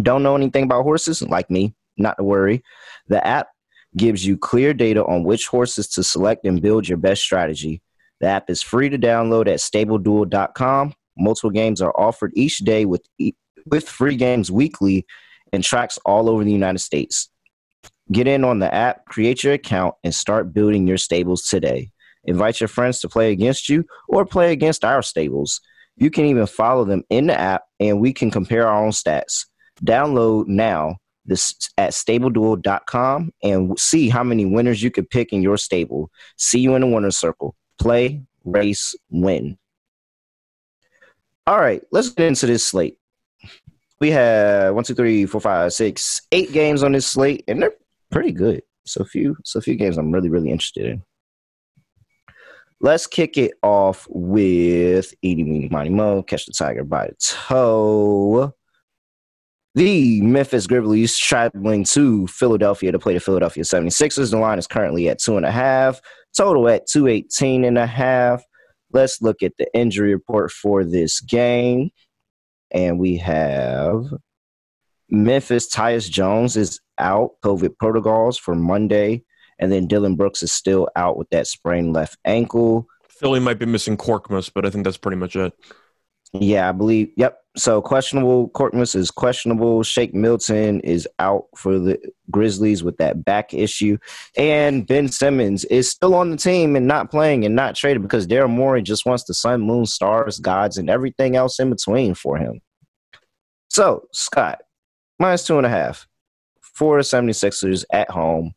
Don't 0.00 0.22
know 0.22 0.36
anything 0.36 0.64
about 0.64 0.84
horses? 0.84 1.22
Like 1.22 1.50
me, 1.50 1.74
not 1.96 2.16
to 2.18 2.24
worry. 2.24 2.62
The 3.08 3.26
app 3.26 3.48
gives 3.96 4.24
you 4.24 4.38
clear 4.38 4.72
data 4.72 5.04
on 5.04 5.24
which 5.24 5.46
horses 5.46 5.88
to 5.88 6.02
select 6.02 6.46
and 6.46 6.62
build 6.62 6.88
your 6.88 6.98
best 6.98 7.22
strategy. 7.22 7.82
The 8.20 8.28
app 8.28 8.48
is 8.48 8.62
free 8.62 8.88
to 8.88 8.98
download 8.98 9.48
at 9.48 9.58
stableduel.com. 9.58 10.94
Multiple 11.18 11.50
games 11.50 11.82
are 11.82 11.92
offered 11.98 12.32
each 12.34 12.58
day 12.58 12.84
with 12.84 13.02
e- 13.18 13.34
with 13.66 13.88
free 13.88 14.16
games 14.16 14.50
weekly 14.50 15.06
and 15.52 15.62
tracks 15.62 15.98
all 16.04 16.28
over 16.28 16.42
the 16.42 16.52
United 16.52 16.80
States. 16.80 17.28
Get 18.10 18.26
in 18.26 18.44
on 18.44 18.58
the 18.58 18.72
app, 18.72 19.04
create 19.06 19.44
your 19.44 19.52
account, 19.52 19.94
and 20.02 20.14
start 20.14 20.52
building 20.52 20.86
your 20.86 20.98
stables 20.98 21.42
today. 21.42 21.91
Invite 22.24 22.60
your 22.60 22.68
friends 22.68 23.00
to 23.00 23.08
play 23.08 23.32
against 23.32 23.68
you 23.68 23.84
or 24.08 24.24
play 24.24 24.52
against 24.52 24.84
our 24.84 25.02
stables. 25.02 25.60
You 25.96 26.10
can 26.10 26.24
even 26.26 26.46
follow 26.46 26.84
them 26.84 27.02
in 27.10 27.26
the 27.26 27.38
app, 27.38 27.62
and 27.80 28.00
we 28.00 28.12
can 28.12 28.30
compare 28.30 28.66
our 28.66 28.84
own 28.84 28.92
stats. 28.92 29.46
Download 29.84 30.46
now 30.46 30.96
this 31.24 31.54
at 31.78 31.92
stableduel.com 31.92 33.32
and 33.42 33.78
see 33.78 34.08
how 34.08 34.24
many 34.24 34.44
winners 34.44 34.82
you 34.82 34.90
could 34.90 35.08
pick 35.10 35.32
in 35.32 35.42
your 35.42 35.56
stable. 35.56 36.10
See 36.36 36.60
you 36.60 36.74
in 36.74 36.80
the 36.80 36.86
winner's 36.86 37.16
circle. 37.16 37.54
Play, 37.78 38.22
race, 38.44 38.94
win. 39.10 39.58
All 41.46 41.60
right, 41.60 41.82
let's 41.90 42.10
get 42.10 42.26
into 42.26 42.46
this 42.46 42.64
slate. 42.64 42.98
We 44.00 44.10
have 44.10 44.74
one, 44.74 44.84
two, 44.84 44.94
three, 44.94 45.26
four, 45.26 45.40
five, 45.40 45.72
six, 45.72 46.22
eight 46.32 46.52
games 46.52 46.82
on 46.82 46.92
this 46.92 47.06
slate, 47.06 47.44
and 47.46 47.62
they're 47.62 47.74
pretty 48.10 48.32
good. 48.32 48.62
So 48.84 49.04
few, 49.04 49.36
so 49.44 49.60
few 49.60 49.76
games 49.76 49.96
I'm 49.98 50.12
really, 50.12 50.28
really 50.28 50.50
interested 50.50 50.86
in. 50.86 51.02
Let's 52.84 53.06
kick 53.06 53.38
it 53.38 53.52
off 53.62 54.08
with 54.10 55.14
Eeny 55.24 55.44
Meeny 55.44 55.68
Miny 55.68 55.90
Mo, 55.90 56.24
catch 56.24 56.46
the 56.46 56.52
tiger 56.52 56.82
by 56.82 57.06
the 57.06 57.14
toe. 57.20 58.52
The 59.76 60.20
Memphis 60.20 60.66
Grizzlies 60.66 61.16
traveling 61.16 61.84
to 61.84 62.26
Philadelphia 62.26 62.90
to 62.90 62.98
play 62.98 63.14
the 63.14 63.20
Philadelphia 63.20 63.62
76ers. 63.62 64.32
The 64.32 64.38
line 64.38 64.58
is 64.58 64.66
currently 64.66 65.08
at 65.08 65.20
two 65.20 65.36
and 65.36 65.46
a 65.46 65.50
half, 65.52 66.00
total 66.36 66.68
at 66.68 66.88
218 66.88 67.64
and 67.64 67.78
a 67.78 67.86
half. 67.86 68.42
Let's 68.92 69.22
look 69.22 69.44
at 69.44 69.56
the 69.58 69.72
injury 69.74 70.12
report 70.12 70.50
for 70.50 70.84
this 70.84 71.20
game. 71.20 71.90
And 72.72 72.98
we 72.98 73.16
have 73.18 74.06
Memphis 75.08 75.72
Tyus 75.72 76.10
Jones 76.10 76.56
is 76.56 76.80
out, 76.98 77.30
COVID 77.44 77.78
protocols 77.78 78.38
for 78.38 78.56
Monday. 78.56 79.22
And 79.62 79.70
then 79.70 79.86
Dillon 79.86 80.16
Brooks 80.16 80.42
is 80.42 80.52
still 80.52 80.88
out 80.96 81.16
with 81.16 81.30
that 81.30 81.46
sprained 81.46 81.92
left 81.92 82.18
ankle. 82.24 82.88
Philly 83.08 83.38
might 83.38 83.60
be 83.60 83.64
missing 83.64 83.96
Korkmaz, 83.96 84.50
but 84.52 84.66
I 84.66 84.70
think 84.70 84.82
that's 84.82 84.96
pretty 84.96 85.16
much 85.16 85.36
it. 85.36 85.52
Yeah, 86.32 86.68
I 86.68 86.72
believe. 86.72 87.12
Yep. 87.16 87.38
So 87.56 87.80
questionable. 87.80 88.48
Korkmaz 88.48 88.96
is 88.96 89.12
questionable. 89.12 89.84
Shake 89.84 90.14
Milton 90.14 90.80
is 90.80 91.06
out 91.20 91.44
for 91.56 91.78
the 91.78 91.96
Grizzlies 92.32 92.82
with 92.82 92.96
that 92.96 93.24
back 93.24 93.54
issue, 93.54 93.98
and 94.36 94.84
Ben 94.84 95.06
Simmons 95.06 95.64
is 95.66 95.88
still 95.88 96.16
on 96.16 96.30
the 96.30 96.36
team 96.36 96.74
and 96.74 96.88
not 96.88 97.12
playing 97.12 97.44
and 97.44 97.54
not 97.54 97.76
traded 97.76 98.02
because 98.02 98.26
Daryl 98.26 98.50
Morey 98.50 98.82
just 98.82 99.06
wants 99.06 99.22
the 99.22 99.34
sun, 99.34 99.60
moon, 99.60 99.86
stars, 99.86 100.40
gods, 100.40 100.76
and 100.76 100.90
everything 100.90 101.36
else 101.36 101.60
in 101.60 101.70
between 101.70 102.14
for 102.14 102.36
him. 102.36 102.60
So 103.68 104.08
Scott, 104.12 104.62
minus 105.20 105.46
two 105.46 105.58
and 105.58 105.66
a 105.66 105.70
half 105.70 106.08
for 106.60 106.96
the 106.96 107.02
76ers 107.02 107.84
at 107.92 108.10
home. 108.10 108.54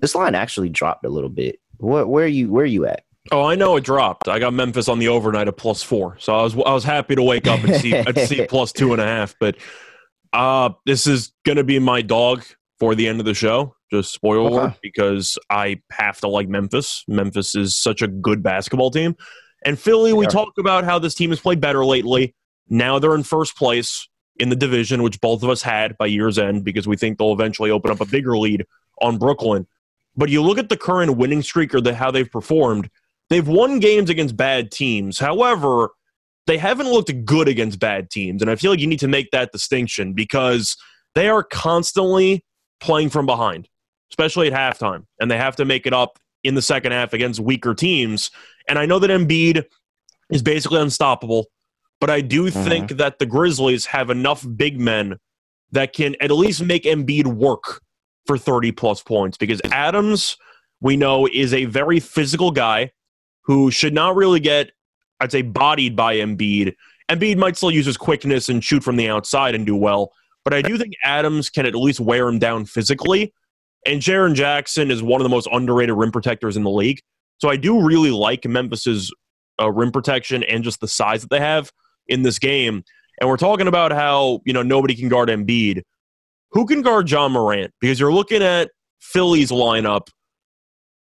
This 0.00 0.14
line 0.14 0.34
actually 0.34 0.68
dropped 0.68 1.04
a 1.04 1.08
little 1.08 1.28
bit. 1.30 1.58
What? 1.78 2.08
Where 2.08 2.24
are 2.24 2.28
you? 2.28 2.50
Where 2.50 2.62
are 2.64 2.66
you 2.66 2.86
at? 2.86 3.02
Oh, 3.32 3.42
I 3.44 3.54
know 3.56 3.76
it 3.76 3.84
dropped. 3.84 4.28
I 4.28 4.38
got 4.38 4.52
Memphis 4.54 4.88
on 4.88 4.98
the 4.98 5.08
overnight 5.08 5.48
at 5.48 5.56
plus 5.56 5.82
four, 5.82 6.16
so 6.20 6.34
I 6.38 6.42
was 6.42 6.54
I 6.54 6.72
was 6.72 6.84
happy 6.84 7.14
to 7.16 7.22
wake 7.22 7.46
up 7.46 7.62
and 7.64 7.74
see 7.80 7.92
and 7.96 8.16
see 8.18 8.46
plus 8.46 8.72
two 8.72 8.92
and 8.92 9.00
a 9.02 9.06
half. 9.06 9.34
But 9.40 9.56
uh, 10.32 10.70
this 10.84 11.06
is 11.06 11.32
going 11.44 11.56
to 11.56 11.64
be 11.64 11.78
my 11.78 12.02
dog 12.02 12.44
for 12.78 12.94
the 12.94 13.08
end 13.08 13.20
of 13.20 13.26
the 13.26 13.34
show. 13.34 13.74
Just 13.90 14.12
spoiler 14.12 14.48
alert, 14.48 14.64
Okay. 14.70 14.78
because 14.82 15.38
I 15.48 15.80
have 15.92 16.18
to 16.20 16.28
like 16.28 16.48
Memphis. 16.48 17.04
Memphis 17.08 17.54
is 17.54 17.76
such 17.76 18.02
a 18.02 18.08
good 18.08 18.42
basketball 18.42 18.90
team, 18.90 19.16
and 19.64 19.78
Philly. 19.78 20.12
We 20.12 20.26
are. 20.26 20.30
talk 20.30 20.52
about 20.58 20.84
how 20.84 20.98
this 20.98 21.14
team 21.14 21.30
has 21.30 21.40
played 21.40 21.60
better 21.60 21.84
lately. 21.84 22.34
Now 22.68 22.98
they're 22.98 23.14
in 23.14 23.22
first 23.22 23.56
place 23.56 24.08
in 24.38 24.50
the 24.50 24.56
division, 24.56 25.02
which 25.02 25.20
both 25.20 25.42
of 25.42 25.48
us 25.48 25.62
had 25.62 25.96
by 25.98 26.06
year's 26.06 26.38
end 26.38 26.64
because 26.64 26.86
we 26.86 26.96
think 26.96 27.18
they'll 27.18 27.32
eventually 27.32 27.70
open 27.70 27.90
up 27.90 28.00
a 28.00 28.06
bigger 28.06 28.36
lead 28.36 28.66
on 29.00 29.18
Brooklyn. 29.18 29.66
But 30.16 30.30
you 30.30 30.42
look 30.42 30.58
at 30.58 30.68
the 30.68 30.76
current 30.76 31.16
winning 31.16 31.42
streak 31.42 31.74
or 31.74 31.80
the, 31.80 31.94
how 31.94 32.10
they've 32.10 32.30
performed. 32.30 32.88
They've 33.28 33.46
won 33.46 33.80
games 33.80 34.08
against 34.08 34.36
bad 34.36 34.70
teams. 34.70 35.18
However, 35.18 35.90
they 36.46 36.58
haven't 36.58 36.90
looked 36.90 37.12
good 37.24 37.48
against 37.48 37.80
bad 37.80 38.10
teams. 38.10 38.40
And 38.40 38.50
I 38.50 38.56
feel 38.56 38.70
like 38.70 38.80
you 38.80 38.86
need 38.86 39.00
to 39.00 39.08
make 39.08 39.30
that 39.32 39.52
distinction 39.52 40.12
because 40.12 40.76
they 41.14 41.28
are 41.28 41.42
constantly 41.42 42.44
playing 42.80 43.10
from 43.10 43.26
behind, 43.26 43.68
especially 44.12 44.52
at 44.52 44.78
halftime. 44.78 45.06
And 45.20 45.30
they 45.30 45.36
have 45.36 45.56
to 45.56 45.64
make 45.64 45.86
it 45.86 45.92
up 45.92 46.18
in 46.44 46.54
the 46.54 46.62
second 46.62 46.92
half 46.92 47.12
against 47.12 47.40
weaker 47.40 47.74
teams. 47.74 48.30
And 48.68 48.78
I 48.78 48.86
know 48.86 48.98
that 49.00 49.10
Embiid 49.10 49.64
is 50.30 50.42
basically 50.42 50.80
unstoppable, 50.80 51.46
but 52.00 52.10
I 52.10 52.20
do 52.20 52.44
mm-hmm. 52.44 52.64
think 52.64 52.90
that 52.92 53.18
the 53.18 53.26
Grizzlies 53.26 53.86
have 53.86 54.10
enough 54.10 54.46
big 54.56 54.78
men 54.80 55.18
that 55.72 55.92
can 55.92 56.14
at 56.20 56.30
least 56.30 56.62
make 56.62 56.84
Embiid 56.84 57.26
work 57.26 57.82
for 58.26 58.38
30 58.38 58.72
plus 58.72 59.02
points 59.02 59.36
because 59.36 59.60
Adams, 59.72 60.36
we 60.80 60.96
know, 60.96 61.26
is 61.32 61.54
a 61.54 61.64
very 61.66 62.00
physical 62.00 62.50
guy 62.50 62.90
who 63.42 63.70
should 63.70 63.94
not 63.94 64.16
really 64.16 64.40
get, 64.40 64.70
I'd 65.20 65.32
say, 65.32 65.42
bodied 65.42 65.96
by 65.96 66.16
Embiid. 66.16 66.74
Embiid 67.08 67.36
might 67.36 67.56
still 67.56 67.70
use 67.70 67.86
his 67.86 67.96
quickness 67.96 68.48
and 68.48 68.62
shoot 68.62 68.82
from 68.82 68.96
the 68.96 69.08
outside 69.08 69.54
and 69.54 69.64
do 69.64 69.76
well, 69.76 70.12
but 70.44 70.52
I 70.52 70.62
do 70.62 70.76
think 70.76 70.94
Adams 71.04 71.50
can 71.50 71.66
at 71.66 71.74
least 71.74 72.00
wear 72.00 72.28
him 72.28 72.38
down 72.38 72.64
physically. 72.64 73.32
And 73.86 74.00
Jaren 74.00 74.34
Jackson 74.34 74.90
is 74.90 75.02
one 75.02 75.20
of 75.20 75.24
the 75.24 75.28
most 75.28 75.48
underrated 75.52 75.96
rim 75.96 76.10
protectors 76.10 76.56
in 76.56 76.64
the 76.64 76.70
league. 76.70 77.00
So 77.38 77.48
I 77.48 77.56
do 77.56 77.80
really 77.80 78.10
like 78.10 78.44
Memphis's 78.44 79.12
uh, 79.60 79.70
rim 79.70 79.92
protection 79.92 80.42
and 80.44 80.64
just 80.64 80.80
the 80.80 80.88
size 80.88 81.22
that 81.22 81.30
they 81.30 81.40
have 81.40 81.70
in 82.08 82.22
this 82.22 82.38
game. 82.38 82.82
And 83.20 83.30
we're 83.30 83.36
talking 83.36 83.68
about 83.68 83.92
how, 83.92 84.40
you 84.44 84.52
know, 84.52 84.62
nobody 84.62 84.94
can 84.94 85.08
guard 85.08 85.28
Embiid. 85.28 85.82
Who 86.56 86.64
can 86.64 86.80
guard 86.80 87.10
Ja 87.10 87.28
Morant? 87.28 87.74
Because 87.82 88.00
you're 88.00 88.14
looking 88.14 88.42
at 88.42 88.70
Philly's 88.98 89.50
lineup. 89.50 90.06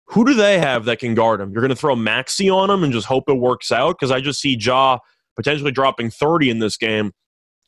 Who 0.10 0.24
do 0.24 0.36
they 0.36 0.60
have 0.60 0.86
that 0.86 1.00
can 1.00 1.16
guard 1.16 1.42
him? 1.42 1.52
You're 1.52 1.64
going 1.64 1.70
to 1.70 1.76
throw 1.76 1.96
Maxey 1.96 2.48
on 2.48 2.70
him 2.70 2.84
and 2.84 2.94
just 2.94 3.08
hope 3.08 3.24
it 3.28 3.40
works 3.40 3.72
out? 3.72 3.96
Because 3.98 4.12
I 4.12 4.22
just 4.22 4.40
see 4.40 4.56
Ja 4.56 5.00
potentially 5.36 5.72
dropping 5.72 6.12
30 6.12 6.52
in 6.52 6.60
this 6.60 6.78
game. 6.78 7.12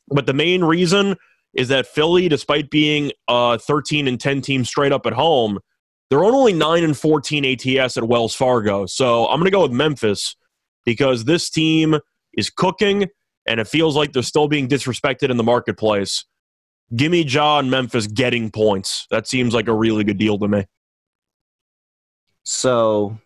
But 0.09 0.27
the 0.27 0.35
main 0.35 0.63
reason 0.63 1.15
is 1.55 1.69
that 1.69 1.87
Philly, 1.87 2.29
despite 2.29 2.69
being 2.69 3.11
a 3.27 3.57
13 3.57 4.07
and 4.07 4.21
10 4.21 4.41
team 4.41 4.65
straight 4.65 4.91
up 4.91 5.07
at 5.07 5.13
home, 5.13 5.57
they're 6.11 6.23
only 6.23 6.53
9 6.53 6.83
and 6.83 6.95
14 6.95 7.43
ATS 7.43 7.97
at 7.97 8.03
Wells 8.03 8.35
Fargo. 8.35 8.85
So 8.85 9.25
I'm 9.25 9.37
going 9.39 9.45
to 9.45 9.51
go 9.51 9.63
with 9.63 9.71
Memphis 9.71 10.35
because 10.85 11.25
this 11.25 11.49
team 11.49 11.97
is 12.37 12.51
cooking 12.51 13.07
and 13.47 13.59
it 13.59 13.67
feels 13.67 13.95
like 13.95 14.13
they're 14.13 14.21
still 14.21 14.47
being 14.47 14.67
disrespected 14.67 15.31
in 15.31 15.37
the 15.37 15.43
marketplace. 15.43 16.23
Give 16.95 17.11
me 17.11 17.21
Ja 17.21 17.59
and 17.59 17.71
Memphis 17.71 18.07
getting 18.07 18.51
points. 18.51 19.07
That 19.09 19.27
seems 19.27 19.53
like 19.53 19.67
a 19.67 19.73
really 19.73 20.03
good 20.03 20.17
deal 20.17 20.37
to 20.39 20.47
me. 20.47 20.65
So 22.43 23.17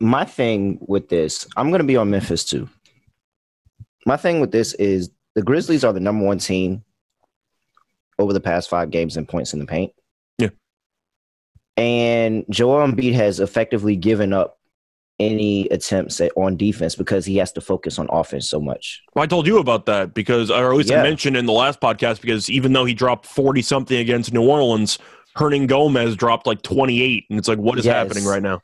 my 0.00 0.24
thing 0.24 0.78
with 0.80 1.08
this, 1.08 1.46
I'm 1.56 1.68
going 1.68 1.80
to 1.80 1.86
be 1.86 1.96
on 1.96 2.10
Memphis 2.10 2.44
too. 2.44 2.68
My 4.06 4.16
thing 4.16 4.40
with 4.40 4.52
this 4.52 4.74
is 4.74 5.10
the 5.34 5.42
Grizzlies 5.42 5.84
are 5.84 5.92
the 5.92 6.00
number 6.00 6.24
one 6.24 6.38
team 6.38 6.84
over 8.18 8.32
the 8.32 8.40
past 8.40 8.68
five 8.68 8.90
games 8.90 9.16
in 9.16 9.26
points 9.26 9.52
in 9.52 9.58
the 9.58 9.66
paint. 9.66 9.92
Yeah. 10.38 10.50
And 11.76 12.44
Joel 12.50 12.86
Embiid 12.86 13.14
has 13.14 13.40
effectively 13.40 13.96
given 13.96 14.32
up 14.32 14.58
any 15.18 15.68
attempts 15.68 16.20
at, 16.20 16.32
on 16.36 16.56
defense 16.56 16.96
because 16.96 17.24
he 17.24 17.36
has 17.36 17.52
to 17.52 17.60
focus 17.60 17.98
on 17.98 18.08
offense 18.10 18.48
so 18.48 18.60
much. 18.60 19.02
Well, 19.14 19.22
I 19.22 19.26
told 19.26 19.46
you 19.46 19.58
about 19.58 19.86
that 19.86 20.14
because, 20.14 20.50
or 20.50 20.72
at 20.72 20.76
least 20.76 20.90
I 20.90 21.02
mentioned 21.02 21.36
in 21.36 21.46
the 21.46 21.52
last 21.52 21.80
podcast, 21.80 22.20
because 22.20 22.50
even 22.50 22.72
though 22.72 22.84
he 22.84 22.94
dropped 22.94 23.26
40 23.26 23.62
something 23.62 23.96
against 23.98 24.32
New 24.32 24.46
Orleans, 24.48 24.98
Hernangomez 25.36 26.16
dropped 26.16 26.46
like 26.46 26.62
28. 26.62 27.26
And 27.30 27.38
it's 27.38 27.48
like, 27.48 27.58
what 27.58 27.78
is 27.78 27.86
Yes. 27.86 27.94
happening 27.94 28.24
right 28.24 28.42
now? 28.42 28.60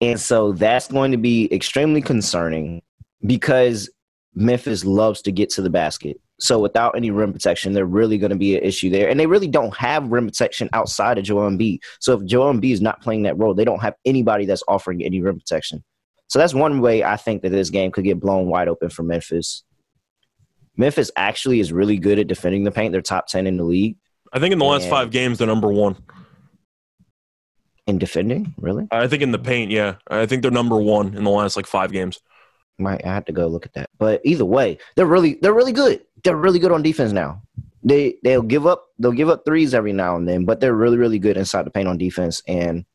And 0.00 0.20
so 0.20 0.52
that's 0.52 0.88
going 0.88 1.12
to 1.12 1.18
be 1.18 1.52
extremely 1.52 2.02
concerning 2.02 2.82
because 3.26 3.90
Memphis 4.34 4.84
loves 4.84 5.22
to 5.22 5.32
get 5.32 5.50
to 5.50 5.62
the 5.62 5.70
basket. 5.70 6.18
So 6.44 6.58
without 6.58 6.96
any 6.96 7.10
rim 7.10 7.32
protection, 7.32 7.72
they're 7.72 7.86
really 7.86 8.18
going 8.18 8.30
to 8.30 8.36
be 8.36 8.56
an 8.56 8.62
issue 8.62 8.90
there. 8.90 9.08
And 9.08 9.18
they 9.18 9.26
really 9.26 9.48
don't 9.48 9.74
have 9.76 10.12
rim 10.12 10.26
protection 10.26 10.68
outside 10.72 11.18
of 11.18 11.24
Joel 11.24 11.50
Embiid. 11.50 11.78
So 12.00 12.18
if 12.18 12.24
Joel 12.26 12.52
Embiid 12.52 12.72
is 12.72 12.80
not 12.80 13.00
playing 13.00 13.22
that 13.22 13.38
role, 13.38 13.54
they 13.54 13.64
don't 13.64 13.80
have 13.80 13.94
anybody 14.04 14.44
that's 14.44 14.62
offering 14.68 15.02
any 15.02 15.20
rim 15.20 15.38
protection. 15.38 15.82
So 16.28 16.38
that's 16.38 16.54
one 16.54 16.80
way 16.80 17.02
I 17.02 17.16
think 17.16 17.42
that 17.42 17.50
this 17.50 17.70
game 17.70 17.90
could 17.90 18.04
get 18.04 18.20
blown 18.20 18.46
wide 18.46 18.68
open 18.68 18.90
for 18.90 19.02
Memphis. 19.02 19.64
Memphis 20.76 21.10
actually 21.16 21.60
is 21.60 21.72
really 21.72 21.96
good 21.98 22.18
at 22.18 22.26
defending 22.26 22.64
the 22.64 22.72
paint. 22.72 22.92
They're 22.92 23.00
top 23.00 23.26
10 23.26 23.46
in 23.46 23.56
the 23.56 23.64
league 23.64 23.96
I 24.34 24.40
think 24.40 24.52
in 24.52 24.58
the 24.58 24.64
last 24.64 24.88
five 24.88 25.12
games, 25.12 25.38
they're 25.38 25.46
number 25.46 25.68
one. 25.68 25.96
in 27.86 27.98
defending, 27.98 28.52
really. 28.58 28.88
I 28.90 29.06
think 29.06 29.22
in 29.22 29.30
the 29.30 29.38
paint, 29.38 29.70
yeah. 29.70 29.96
I 30.10 30.26
think 30.26 30.42
they're 30.42 30.50
number 30.50 30.76
one 30.76 31.14
in 31.14 31.22
the 31.22 31.30
last 31.30 31.56
like 31.56 31.66
five 31.66 31.92
games. 31.92 32.18
Might 32.76 33.04
I 33.06 33.14
have 33.14 33.26
to 33.26 33.32
go 33.32 33.46
look 33.46 33.64
at 33.64 33.74
that. 33.74 33.90
But 33.96 34.22
either 34.24 34.44
way, 34.44 34.78
they're 34.96 35.06
really 35.06 35.34
they're 35.40 35.54
really 35.54 35.72
good. 35.72 36.02
They're 36.24 36.36
really 36.36 36.58
good 36.58 36.72
on 36.72 36.82
defense 36.82 37.12
now. 37.12 37.42
They 37.82 38.16
they'll 38.24 38.42
give 38.42 38.66
up 38.66 38.86
they'll 38.98 39.12
give 39.12 39.28
up 39.28 39.44
threes 39.44 39.74
every 39.74 39.92
now 39.92 40.16
and 40.16 40.26
then, 40.26 40.44
but 40.46 40.60
they're 40.60 40.74
really 40.74 40.96
really 40.96 41.18
good 41.18 41.36
inside 41.36 41.64
the 41.66 41.70
paint 41.70 41.88
on 41.88 41.98
defense. 41.98 42.42
And 42.48 42.86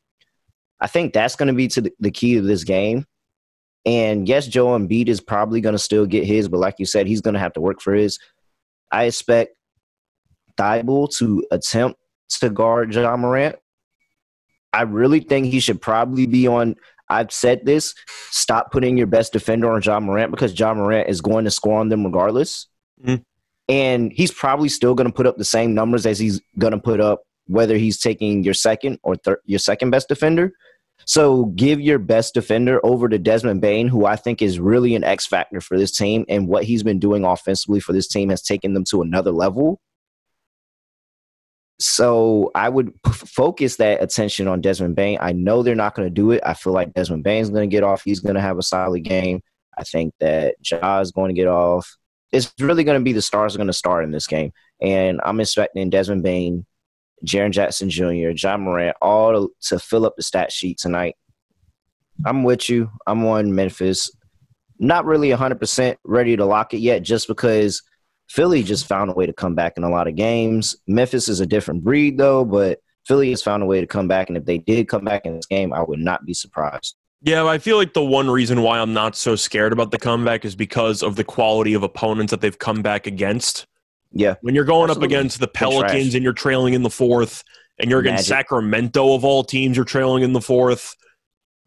I 0.80 0.86
think 0.86 1.12
that's 1.12 1.36
going 1.36 1.48
to 1.48 1.52
be 1.52 1.68
to 1.68 1.92
the, 2.00 2.10
key 2.10 2.36
of 2.36 2.44
this 2.44 2.64
game. 2.64 3.06
And 3.84 4.26
yes, 4.28 4.46
Joe 4.46 4.68
Embiid 4.68 5.08
is 5.08 5.20
probably 5.20 5.60
going 5.60 5.74
to 5.74 5.78
still 5.78 6.06
get 6.06 6.24
his, 6.24 6.48
but 6.48 6.58
like 6.58 6.76
you 6.78 6.86
said, 6.86 7.06
he's 7.06 7.20
going 7.20 7.34
to 7.34 7.40
have 7.40 7.52
to 7.54 7.60
work 7.60 7.80
for 7.80 7.94
his. 7.94 8.18
I 8.90 9.04
expect 9.04 9.54
Thybulle 10.56 11.14
to 11.18 11.44
attempt 11.50 12.00
to 12.40 12.50
guard 12.50 12.94
Ja 12.94 13.16
Morant. 13.16 13.56
I 14.72 14.82
really 14.82 15.20
think 15.20 15.46
he 15.46 15.60
should 15.60 15.80
probably 15.80 16.26
be 16.26 16.46
on. 16.46 16.76
I've 17.08 17.32
said 17.32 17.66
this 17.66 17.94
stop 18.30 18.70
putting 18.70 18.96
your 18.96 19.06
best 19.06 19.32
defender 19.32 19.70
on 19.70 19.82
Ja 19.82 19.98
Morant 20.00 20.30
because 20.30 20.58
Ja 20.58 20.72
Morant 20.74 21.08
is 21.08 21.20
going 21.20 21.44
to 21.44 21.50
score 21.50 21.80
on 21.80 21.88
them 21.88 22.04
regardless. 22.04 22.68
Mhm. 23.04 23.22
And 23.68 24.12
he's 24.12 24.32
probably 24.32 24.68
still 24.68 24.94
going 24.94 25.06
to 25.06 25.12
put 25.12 25.26
up 25.26 25.36
the 25.38 25.44
same 25.44 25.74
numbers 25.74 26.06
as 26.06 26.18
he's 26.18 26.40
going 26.58 26.72
to 26.72 26.78
put 26.78 27.00
up 27.00 27.22
whether 27.46 27.76
he's 27.76 28.00
taking 28.00 28.44
your 28.44 28.54
second 28.54 28.98
or 29.02 29.16
thir- 29.16 29.40
your 29.44 29.58
second 29.58 29.90
best 29.90 30.08
defender. 30.08 30.52
So 31.06 31.46
give 31.56 31.80
your 31.80 31.98
best 31.98 32.34
defender 32.34 32.78
over 32.84 33.08
to 33.08 33.18
Desmond 33.18 33.60
Bane, 33.60 33.88
who 33.88 34.04
I 34.06 34.16
think 34.16 34.42
is 34.42 34.60
really 34.60 34.94
an 34.94 35.02
X 35.02 35.26
factor 35.26 35.60
for 35.60 35.78
this 35.78 35.96
team. 35.96 36.24
And 36.28 36.46
what 36.46 36.64
he's 36.64 36.82
been 36.82 36.98
doing 36.98 37.24
offensively 37.24 37.80
for 37.80 37.92
this 37.92 38.06
team 38.06 38.28
has 38.28 38.42
taken 38.42 38.74
them 38.74 38.84
to 38.90 39.02
another 39.02 39.30
level. 39.32 39.80
So 41.78 42.50
I 42.54 42.68
would 42.68 42.92
p- 43.02 43.12
focus 43.12 43.76
that 43.76 44.02
attention 44.02 44.46
on 44.46 44.60
Desmond 44.60 44.94
Bane. 44.96 45.16
I 45.20 45.32
know 45.32 45.62
they're 45.62 45.74
not 45.74 45.94
going 45.94 46.06
to 46.06 46.14
do 46.14 46.30
it. 46.32 46.42
I 46.44 46.52
feel 46.54 46.74
like 46.74 46.92
Desmond 46.92 47.24
Bane's 47.24 47.48
going 47.48 47.68
to 47.68 47.74
get 47.74 47.82
off. 47.82 48.02
He's 48.04 48.20
going 48.20 48.34
to 48.34 48.40
have 48.40 48.58
a 48.58 48.62
solid 48.62 49.00
game. 49.02 49.40
I 49.78 49.84
think 49.84 50.12
that 50.20 50.56
Ja 50.70 51.00
is 51.00 51.10
going 51.12 51.28
to 51.28 51.34
get 51.34 51.48
off. 51.48 51.96
It's 52.32 52.52
really 52.60 52.84
going 52.84 52.98
to 52.98 53.04
be 53.04 53.12
the 53.12 53.22
stars 53.22 53.54
are 53.54 53.58
going 53.58 53.66
to 53.66 53.72
start 53.72 54.04
in 54.04 54.10
this 54.10 54.26
game, 54.26 54.52
and 54.80 55.20
I'm 55.24 55.40
expecting 55.40 55.90
Desmond 55.90 56.22
Bane, 56.22 56.66
Jaren 57.26 57.50
Jackson 57.50 57.90
Jr., 57.90 58.30
Ja 58.30 58.56
Morant, 58.56 58.96
all 59.02 59.32
to, 59.32 59.52
to 59.68 59.78
fill 59.78 60.06
up 60.06 60.16
the 60.16 60.22
stat 60.22 60.52
sheet 60.52 60.78
tonight. 60.78 61.16
I'm 62.24 62.44
with 62.44 62.68
you. 62.68 62.90
I'm 63.06 63.24
on 63.26 63.54
Memphis. 63.54 64.10
Not 64.78 65.04
really 65.04 65.30
100% 65.30 65.96
ready 66.04 66.36
to 66.36 66.44
lock 66.44 66.72
it 66.74 66.78
yet, 66.78 67.02
just 67.02 67.26
because 67.26 67.82
Philly 68.28 68.62
just 68.62 68.86
found 68.86 69.10
a 69.10 69.14
way 69.14 69.26
to 69.26 69.32
come 69.32 69.54
back 69.54 69.74
in 69.76 69.84
a 69.84 69.90
lot 69.90 70.06
of 70.06 70.14
games. 70.14 70.76
Memphis 70.86 71.28
is 71.28 71.40
a 71.40 71.46
different 71.46 71.82
breed, 71.82 72.16
though, 72.16 72.44
but 72.44 72.78
Philly 73.06 73.30
has 73.30 73.42
found 73.42 73.62
a 73.62 73.66
way 73.66 73.80
to 73.80 73.86
come 73.86 74.08
back. 74.08 74.28
And 74.28 74.36
if 74.36 74.44
they 74.44 74.58
did 74.58 74.88
come 74.88 75.04
back 75.04 75.26
in 75.26 75.34
this 75.34 75.46
game, 75.46 75.72
I 75.72 75.82
would 75.82 75.98
not 75.98 76.24
be 76.24 76.34
surprised. 76.34 76.96
Yeah, 77.22 77.44
I 77.44 77.58
feel 77.58 77.76
like 77.76 77.92
the 77.92 78.02
one 78.04 78.30
reason 78.30 78.62
why 78.62 78.78
I'm 78.78 78.94
not 78.94 79.14
so 79.14 79.36
scared 79.36 79.72
about 79.72 79.90
the 79.90 79.98
comeback 79.98 80.44
is 80.44 80.56
because 80.56 81.02
of 81.02 81.16
the 81.16 81.24
quality 81.24 81.74
of 81.74 81.82
opponents 81.82 82.30
that 82.30 82.40
they've 82.40 82.58
come 82.58 82.80
back 82.80 83.06
against. 83.06 83.66
Yeah. 84.12 84.36
When 84.40 84.54
you're 84.54 84.64
going 84.64 84.90
Absolutely. 84.90 85.16
up 85.16 85.20
against 85.20 85.40
the. 85.40 85.48
Pelicans 85.48 86.14
and 86.14 86.24
you're 86.24 86.32
trailing 86.32 86.72
in 86.74 86.82
the 86.82 86.90
fourth, 86.90 87.44
and 87.78 87.90
you're 87.90 88.00
against 88.00 88.30
Magic. 88.30 88.46
Sacramento 88.46 89.14
of 89.14 89.24
all 89.24 89.44
teams, 89.44 89.76
you're 89.76 89.84
trailing 89.84 90.22
in 90.22 90.32
the 90.32 90.40
fourth. 90.40 90.96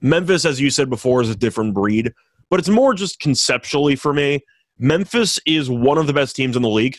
Memphis, 0.01 0.43
as 0.43 0.59
you 0.59 0.69
said 0.69 0.89
before, 0.89 1.21
is 1.21 1.29
a 1.29 1.35
different 1.35 1.73
breed, 1.73 2.11
but 2.49 2.59
it's 2.59 2.69
more 2.69 2.93
just 2.93 3.19
conceptually 3.19 3.95
for 3.95 4.11
me. 4.11 4.41
Memphis 4.79 5.39
is 5.45 5.69
one 5.69 5.97
of 5.97 6.07
the 6.07 6.13
best 6.13 6.35
teams 6.35 6.55
in 6.55 6.61
the 6.63 6.69
league. 6.69 6.97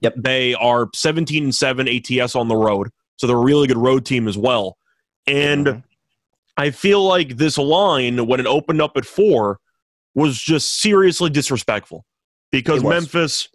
Yep. 0.00 0.14
They 0.16 0.54
are 0.54 0.88
17 0.94 1.44
and 1.44 1.54
7 1.54 1.88
ATS 1.88 2.34
on 2.34 2.48
the 2.48 2.56
road, 2.56 2.88
so 3.16 3.26
they're 3.26 3.36
a 3.36 3.40
really 3.40 3.66
good 3.68 3.78
road 3.78 4.04
team 4.04 4.28
as 4.28 4.36
well. 4.36 4.76
And 5.26 5.66
Mhm. 5.66 5.82
I 6.58 6.72
feel 6.72 7.04
like 7.04 7.36
this 7.36 7.56
line, 7.56 8.26
when 8.26 8.40
it 8.40 8.46
opened 8.46 8.82
up 8.82 8.96
at 8.96 9.04
four, 9.04 9.60
was 10.14 10.36
just 10.36 10.80
seriously 10.80 11.30
disrespectful 11.30 12.04
because 12.50 12.82
Memphis, 12.82 13.48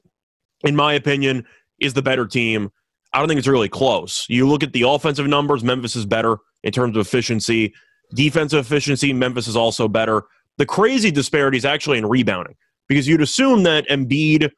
in 0.63 0.75
my 0.75 0.93
opinion, 0.93 1.45
is 1.81 1.93
the 1.93 2.01
better 2.01 2.25
team. 2.25 2.71
I 3.11 3.19
don't 3.19 3.27
think 3.27 3.37
it's 3.37 3.47
really 3.47 3.67
close. 3.67 4.25
You 4.29 4.47
look 4.47 4.63
at 4.63 4.71
the 4.71 4.83
offensive 4.83 5.27
numbers, 5.27 5.65
Memphis 5.65 5.97
is 5.97 6.05
better 6.05 6.37
in 6.63 6.71
terms 6.71 6.95
of 6.95 7.05
efficiency. 7.05 7.73
Defensive 8.15 8.65
efficiency, 8.65 9.11
Memphis 9.11 9.49
is 9.49 9.57
also 9.57 9.89
better. 9.89 10.23
The 10.57 10.65
crazy 10.65 11.11
disparity 11.11 11.57
is 11.57 11.65
actually 11.65 11.97
in 11.97 12.05
rebounding 12.05 12.55
because 12.87 13.05
you'd 13.05 13.21
assume 13.21 13.63
that 13.63 13.87
Embiid 13.89 14.49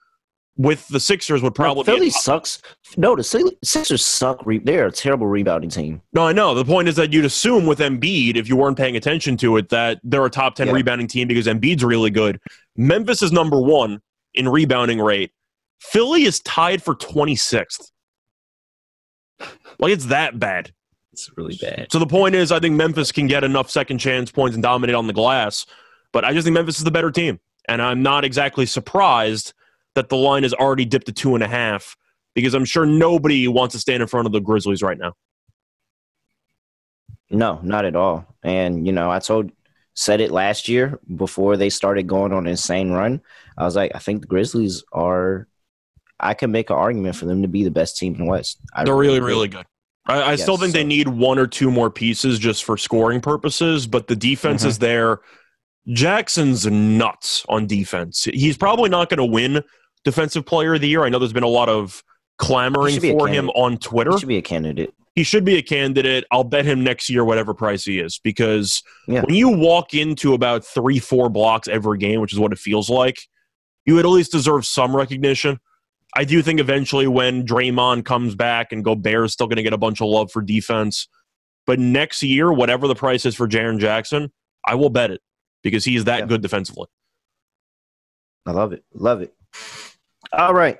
with 0.57 0.87
the 0.87 0.99
Sixers 0.99 1.41
would 1.41 1.53
probably 1.53 1.83
no, 1.83 1.97
Philly 1.97 2.09
sucks. 2.09 2.61
No, 2.97 3.15
the 3.15 3.23
Sixers 3.63 4.05
suck. 4.05 4.43
They're 4.63 4.87
a 4.87 4.91
terrible 4.91 5.27
rebounding 5.27 5.69
team. 5.69 6.01
No, 6.13 6.25
I 6.27 6.31
know. 6.31 6.55
The 6.55 6.63
point 6.63 6.87
is 6.87 6.95
that 6.95 7.11
you'd 7.11 7.25
assume 7.25 7.65
with 7.65 7.79
Embiid, 7.79 8.37
if 8.37 8.47
you 8.47 8.55
weren't 8.55 8.77
paying 8.77 8.95
attention 8.95 9.35
to 9.37 9.57
it, 9.57 9.69
that 9.69 9.99
they're 10.03 10.25
a 10.25 10.29
top 10.29 10.55
ten 10.55 10.67
yeah. 10.67 10.73
rebounding 10.73 11.07
team 11.07 11.27
because 11.27 11.47
Embiid's 11.47 11.83
really 11.83 12.09
good. 12.09 12.39
Memphis 12.77 13.21
is 13.21 13.31
number 13.31 13.59
one 13.59 14.01
in 14.33 14.47
rebounding 14.47 14.99
rate. 14.99 15.31
Philly 15.79 16.23
is 16.23 16.39
tied 16.41 16.81
for 16.81 16.95
twenty 16.95 17.35
sixth. 17.35 17.91
Like 19.79 19.91
it's 19.91 20.05
that 20.05 20.39
bad. 20.39 20.71
It's 21.11 21.29
really 21.37 21.57
bad. 21.61 21.87
So 21.91 21.99
the 21.99 22.07
point 22.07 22.35
is, 22.35 22.51
I 22.51 22.59
think 22.59 22.75
Memphis 22.75 23.11
can 23.11 23.27
get 23.27 23.43
enough 23.43 23.69
second 23.69 23.97
chance 23.99 24.31
points 24.31 24.55
and 24.55 24.63
dominate 24.63 24.95
on 24.95 25.07
the 25.07 25.13
glass, 25.13 25.65
but 26.13 26.23
I 26.23 26.33
just 26.33 26.45
think 26.45 26.53
Memphis 26.53 26.77
is 26.77 26.85
the 26.85 26.91
better 26.91 27.11
team, 27.11 27.39
and 27.67 27.81
I'm 27.81 28.01
not 28.01 28.23
exactly 28.23 28.65
surprised 28.65 29.53
that 29.95 30.09
the 30.09 30.17
line 30.17 30.43
has 30.43 30.53
already 30.53 30.85
dipped 30.85 31.07
to 31.07 31.11
two 31.11 31.35
and 31.35 31.43
a 31.43 31.47
half 31.47 31.97
because 32.35 32.53
I'm 32.53 32.65
sure 32.65 32.85
nobody 32.85 33.47
wants 33.47 33.73
to 33.73 33.79
stand 33.79 34.01
in 34.01 34.07
front 34.07 34.27
of 34.27 34.33
the 34.33 34.41
Grizzlies 34.41 34.83
right 34.83 34.97
now. 34.97 35.13
No, 37.29 37.59
not 37.63 37.85
at 37.85 37.95
all. 37.95 38.27
And 38.43 38.85
you 38.85 38.93
know, 38.93 39.09
I 39.09 39.19
told 39.19 39.51
said 39.95 40.21
it 40.21 40.29
last 40.29 40.67
year 40.67 40.99
before 41.15 41.57
they 41.57 41.69
started 41.69 42.05
going 42.05 42.33
on 42.33 42.45
an 42.45 42.51
insane 42.51 42.91
run. 42.91 43.21
I 43.57 43.63
was 43.63 43.75
like, 43.75 43.93
I 43.95 43.99
think 43.99 44.21
the 44.21 44.27
Grizzlies 44.27 44.83
are. 44.91 45.47
I 46.17 46.33
can 46.33 46.49
make 46.49 46.69
an 46.69 46.77
argument 46.77 47.17
for 47.17 47.25
them 47.25 47.41
to 47.41 47.47
be 47.49 47.65
the 47.65 47.71
best 47.71 47.97
team 47.97 48.13
in 48.13 48.21
the 48.21 48.29
West. 48.29 48.59
I 48.73 48.85
They're 48.85 48.95
really, 48.95 49.19
really 49.19 49.49
good. 49.49 49.65
I, 50.05 50.21
I 50.21 50.31
yes, 50.31 50.43
still 50.43 50.55
think 50.55 50.71
so. 50.71 50.77
they 50.77 50.83
need 50.85 51.09
one 51.09 51.37
or 51.39 51.47
two 51.47 51.69
more 51.69 51.89
pieces 51.89 52.39
just 52.39 52.63
for 52.63 52.77
scoring 52.77 53.19
purposes, 53.19 53.85
but 53.85 54.07
the 54.07 54.15
defense 54.15 54.61
mm-hmm. 54.61 54.69
is 54.69 54.79
there. 54.79 55.19
Jackson's 55.89 56.65
nuts 56.65 57.45
on 57.49 57.67
defense. 57.67 58.23
He's 58.33 58.57
probably 58.57 58.89
not 58.89 59.09
going 59.09 59.17
to 59.17 59.25
win 59.25 59.63
Defensive 60.05 60.45
Player 60.45 60.75
of 60.75 60.81
the 60.81 60.87
Year. 60.87 61.03
I 61.03 61.09
know 61.09 61.19
there's 61.19 61.33
been 61.33 61.43
a 61.43 61.47
lot 61.47 61.67
of 61.67 62.01
clamoring 62.37 62.99
for 63.01 63.27
him 63.27 63.49
on 63.49 63.77
Twitter. 63.77 64.11
He 64.11 64.19
should 64.19 64.29
be 64.29 64.37
a 64.37 64.41
candidate. 64.41 64.93
He 65.15 65.23
should 65.23 65.45
be 65.45 65.57
a 65.57 65.61
candidate. 65.61 66.25
I'll 66.31 66.43
bet 66.43 66.65
him 66.65 66.83
next 66.83 67.09
year, 67.09 67.23
whatever 67.23 67.53
price 67.53 67.85
he 67.85 67.99
is, 67.99 68.19
because 68.23 68.83
yeah. 69.07 69.21
when 69.21 69.33
you 69.33 69.49
walk 69.49 69.93
into 69.93 70.33
about 70.33 70.65
three, 70.65 70.99
four 70.99 71.29
blocks 71.29 71.67
every 71.67 71.97
game, 71.97 72.19
which 72.19 72.33
is 72.33 72.39
what 72.39 72.51
it 72.51 72.59
feels 72.59 72.89
like, 72.89 73.17
you 73.85 73.95
would 73.95 74.05
at 74.05 74.11
least 74.11 74.31
deserve 74.31 74.65
some 74.65 74.95
recognition. 74.95 75.59
I 76.17 76.25
do 76.25 76.41
think 76.41 76.59
eventually 76.59 77.07
when 77.07 77.45
Draymond 77.45 78.05
comes 78.05 78.35
back 78.35 78.71
and 78.71 78.83
Gobert 78.83 79.25
is 79.25 79.33
still 79.33 79.47
going 79.47 79.57
to 79.57 79.63
get 79.63 79.73
a 79.73 79.77
bunch 79.77 80.01
of 80.01 80.07
love 80.07 80.31
for 80.31 80.41
defense. 80.41 81.07
But 81.65 81.79
next 81.79 82.21
year, 82.21 82.51
whatever 82.53 82.87
the 82.87 82.95
price 82.95 83.25
is 83.25 83.35
for 83.35 83.47
Jaren 83.47 83.79
Jackson, 83.79 84.31
I 84.65 84.75
will 84.75 84.89
bet 84.89 85.11
it 85.11 85.21
because 85.63 85.83
he 85.83 85.95
is 85.95 86.05
that 86.05 86.19
yeah. 86.19 86.25
good 86.25 86.41
defensively. 86.41 86.87
I 88.45 88.51
love 88.51 88.73
it. 88.73 88.83
Love 88.93 89.21
it. 89.21 89.33
All 90.33 90.53
right. 90.53 90.79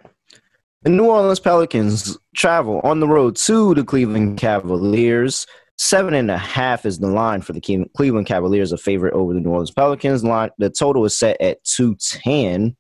The 0.84 0.89
New 0.91 1.05
Orleans 1.05 1.39
Pelicans 1.39 2.17
travel 2.36 2.79
on 2.84 2.99
the 2.99 3.08
road 3.08 3.36
to 3.38 3.73
the 3.73 3.84
Cleveland 3.84 4.38
Cavaliers. 4.38 5.47
Seven 5.77 6.13
and 6.13 6.29
a 6.29 6.38
half 6.38 6.86
is 6.86 6.99
the 6.99 7.08
line 7.08 7.41
for 7.41 7.53
the 7.53 7.88
Cleveland 7.97 8.27
Cavaliers, 8.27 8.71
a 8.71 8.77
favorite 8.77 9.13
over 9.13 9.34
the 9.34 9.39
New 9.39 9.49
Orleans 9.49 9.71
Pelicans. 9.71 10.23
Line 10.23 10.51
the 10.58 10.69
total 10.69 11.03
is 11.05 11.17
set 11.17 11.41
at 11.41 11.63
two 11.63 11.95
ten. 11.95 12.75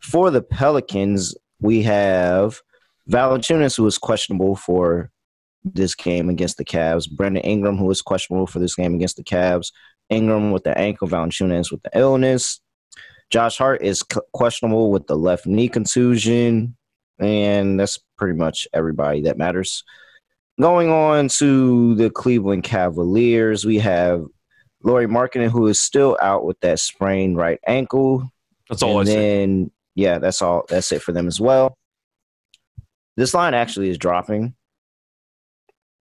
For 0.00 0.30
the 0.30 0.42
Pelicans, 0.42 1.34
we 1.60 1.82
have 1.82 2.60
Valanciunas, 3.10 3.76
who 3.76 3.86
is 3.86 3.98
questionable 3.98 4.56
for 4.56 5.10
this 5.64 5.94
game 5.94 6.28
against 6.28 6.56
the 6.56 6.64
Cavs. 6.64 7.10
Brandon 7.10 7.42
Ingram, 7.42 7.76
who 7.76 7.90
is 7.90 8.02
questionable 8.02 8.46
for 8.46 8.58
this 8.58 8.74
game 8.74 8.94
against 8.94 9.16
the 9.16 9.24
Cavs. 9.24 9.70
Ingram 10.10 10.50
with 10.50 10.64
the 10.64 10.76
ankle, 10.76 11.08
Valanciunas 11.08 11.70
with 11.70 11.82
the 11.82 11.90
illness. 11.98 12.60
Josh 13.30 13.58
Hart 13.58 13.82
is 13.82 14.02
questionable 14.32 14.90
with 14.90 15.06
the 15.06 15.16
left 15.16 15.46
knee 15.46 15.68
contusion, 15.68 16.76
and 17.18 17.80
that's 17.80 17.98
pretty 18.16 18.36
much 18.36 18.68
everybody 18.72 19.22
that 19.22 19.38
matters. 19.38 19.82
Going 20.60 20.90
on 20.90 21.28
to 21.28 21.96
the 21.96 22.10
Cleveland 22.10 22.62
Cavaliers, 22.62 23.64
we 23.64 23.78
have 23.80 24.24
Lauri 24.84 25.06
Markkanen, 25.06 25.50
who 25.50 25.66
is 25.66 25.80
still 25.80 26.16
out 26.22 26.44
with 26.44 26.60
that 26.60 26.78
sprained 26.78 27.36
right 27.36 27.58
ankle. 27.66 28.30
That's 28.68 28.82
all 28.82 29.00
and 29.00 29.08
I 29.08 29.12
then, 29.12 29.64
see. 29.66 29.72
yeah, 29.96 30.18
that's 30.18 30.40
all. 30.42 30.64
That's 30.68 30.92
it 30.92 31.02
for 31.02 31.12
them 31.12 31.26
as 31.26 31.40
well. 31.40 31.76
This 33.16 33.34
line 33.34 33.54
actually 33.54 33.90
is 33.90 33.98
dropping, 33.98 34.54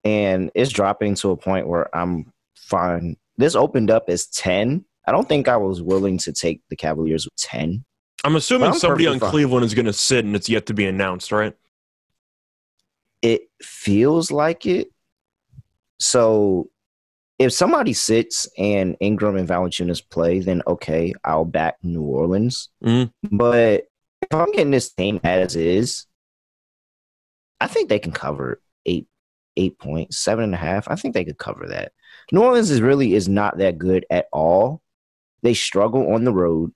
and 0.04 0.52
it's 0.54 0.72
dropping 0.72 1.16
to 1.16 1.32
a 1.32 1.38
point 1.38 1.68
where 1.68 1.96
I'm 1.96 2.32
fine. 2.56 3.18
This 3.38 3.56
opened 3.56 3.90
up 3.90 4.06
as 4.08 4.28
ten, 4.28 4.86
I 5.06 5.12
don't 5.12 5.28
think 5.28 5.48
I 5.48 5.58
was 5.58 5.82
willing 5.82 6.18
to 6.20 6.32
take 6.32 6.62
the 6.70 6.76
Cavaliers 6.76 7.26
with 7.26 7.36
10. 7.38 7.84
I'm 8.24 8.36
assuming 8.36 8.70
I'm 8.70 8.78
somebody 8.78 9.08
on 9.08 9.20
fine. 9.20 9.30
Cleveland 9.30 9.66
is 9.66 9.74
going 9.74 9.86
to 9.86 9.94
sit 9.94 10.24
and 10.24 10.36
it's 10.36 10.48
yet 10.48 10.68
to 10.68 10.74
be 10.74 10.86
announced, 10.86 11.32
right? 11.32 11.54
It 13.22 13.44
feels 13.62 14.32
like 14.32 14.66
it. 14.66 14.88
So 16.00 16.70
if 17.40 17.52
somebody 17.52 17.94
sits 17.94 18.48
and 18.58 18.96
Ingram 19.00 19.38
and 19.38 19.48
Valanciunas 19.48 20.08
play, 20.10 20.40
then 20.40 20.62
okay, 20.68 21.14
I'll 21.24 21.46
back 21.46 21.78
New 21.84 22.04
Orleans. 22.04 22.70
Mm-hmm. 22.84 23.38
But 23.38 23.86
if 24.22 24.34
I'm 24.34 24.52
getting 24.52 24.72
this 24.72 24.94
team 24.94 25.20
as 25.24 25.56
is, 25.56 26.06
I 27.60 27.68
think 27.68 27.90
they 27.90 28.00
can 28.00 28.12
cover 28.12 28.62
eight, 28.86 29.08
eight 29.58 29.78
points, 29.80 30.18
seven 30.18 30.46
and 30.46 30.54
a 30.54 30.58
half. 30.58 30.88
I 30.90 30.96
think 30.96 31.14
they 31.14 31.26
could 31.26 31.38
cover 31.38 31.68
that. 31.68 31.92
New 32.32 32.44
Orleans 32.44 32.70
is 32.70 32.82
really 32.82 33.14
is 33.14 33.28
not 33.28 33.58
that 33.58 33.78
good 33.78 34.06
at 34.10 34.28
all. 34.32 34.82
They 35.44 35.54
struggle 35.54 36.14
on 36.14 36.24
the 36.24 36.34
road. 36.34 36.72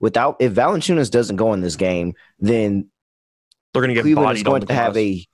Without 0.00 0.36
if 0.40 0.54
Valanciunas 0.54 1.10
doesn't 1.10 1.36
go 1.36 1.52
in 1.52 1.60
this 1.60 1.76
game, 1.76 2.14
then 2.38 2.88
they're 3.72 3.82
going 3.82 3.90
to 3.90 3.94
get 3.94 4.02
Cleveland 4.02 4.38
is 4.38 4.42
going 4.42 4.66
to 4.66 4.74
have 4.74 4.96
a. 4.96 5.24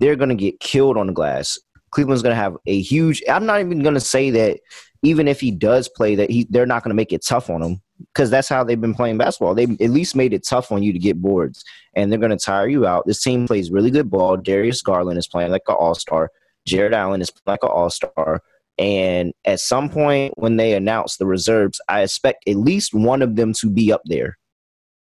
They're 0.00 0.16
going 0.16 0.30
to 0.30 0.34
get 0.34 0.58
killed 0.58 0.96
on 0.96 1.06
the 1.06 1.12
glass. 1.12 1.58
Cleveland's 1.90 2.22
going 2.22 2.32
to 2.32 2.42
have 2.42 2.56
a 2.66 2.80
huge. 2.80 3.22
I'm 3.28 3.46
not 3.46 3.60
even 3.60 3.82
going 3.82 3.94
to 3.94 4.00
say 4.00 4.30
that 4.30 4.58
even 5.02 5.28
if 5.28 5.40
he 5.40 5.50
does 5.50 5.88
play, 5.88 6.14
that 6.16 6.30
he 6.30 6.46
they're 6.50 6.66
not 6.66 6.82
going 6.82 6.90
to 6.90 6.96
make 6.96 7.12
it 7.12 7.24
tough 7.24 7.50
on 7.50 7.62
him 7.62 7.82
because 8.12 8.30
that's 8.30 8.48
how 8.48 8.64
they've 8.64 8.80
been 8.80 8.94
playing 8.94 9.18
basketball. 9.18 9.54
They 9.54 9.64
at 9.64 9.90
least 9.90 10.16
made 10.16 10.32
it 10.32 10.46
tough 10.46 10.72
on 10.72 10.82
you 10.82 10.92
to 10.92 10.98
get 10.98 11.20
boards, 11.20 11.62
and 11.94 12.10
they're 12.10 12.18
going 12.18 12.36
to 12.36 12.42
tire 12.42 12.68
you 12.68 12.86
out. 12.86 13.06
This 13.06 13.22
team 13.22 13.46
plays 13.46 13.70
really 13.70 13.90
good 13.90 14.10
ball. 14.10 14.36
Darius 14.36 14.82
Garland 14.82 15.18
is 15.18 15.28
playing 15.28 15.52
like 15.52 15.62
an 15.68 15.76
all 15.78 15.94
star. 15.94 16.30
Jarrett 16.66 16.94
Allen 16.94 17.20
is 17.20 17.30
like 17.46 17.62
an 17.62 17.68
all 17.68 17.90
star. 17.90 18.42
And 18.78 19.32
at 19.44 19.60
some 19.60 19.88
point 19.88 20.34
when 20.36 20.56
they 20.56 20.74
announce 20.74 21.16
the 21.16 21.26
reserves, 21.26 21.80
I 21.88 22.02
expect 22.02 22.48
at 22.48 22.56
least 22.56 22.92
one 22.92 23.22
of 23.22 23.36
them 23.36 23.52
to 23.60 23.70
be 23.70 23.92
up 23.92 24.02
there, 24.04 24.36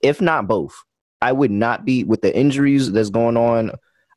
if 0.01 0.21
not 0.21 0.47
both. 0.47 0.75
I 1.21 1.31
would 1.31 1.51
not 1.51 1.85
be 1.85 2.03
with 2.03 2.21
the 2.21 2.35
injuries 2.35 2.91
that's 2.91 3.09
going 3.09 3.37
on. 3.37 3.71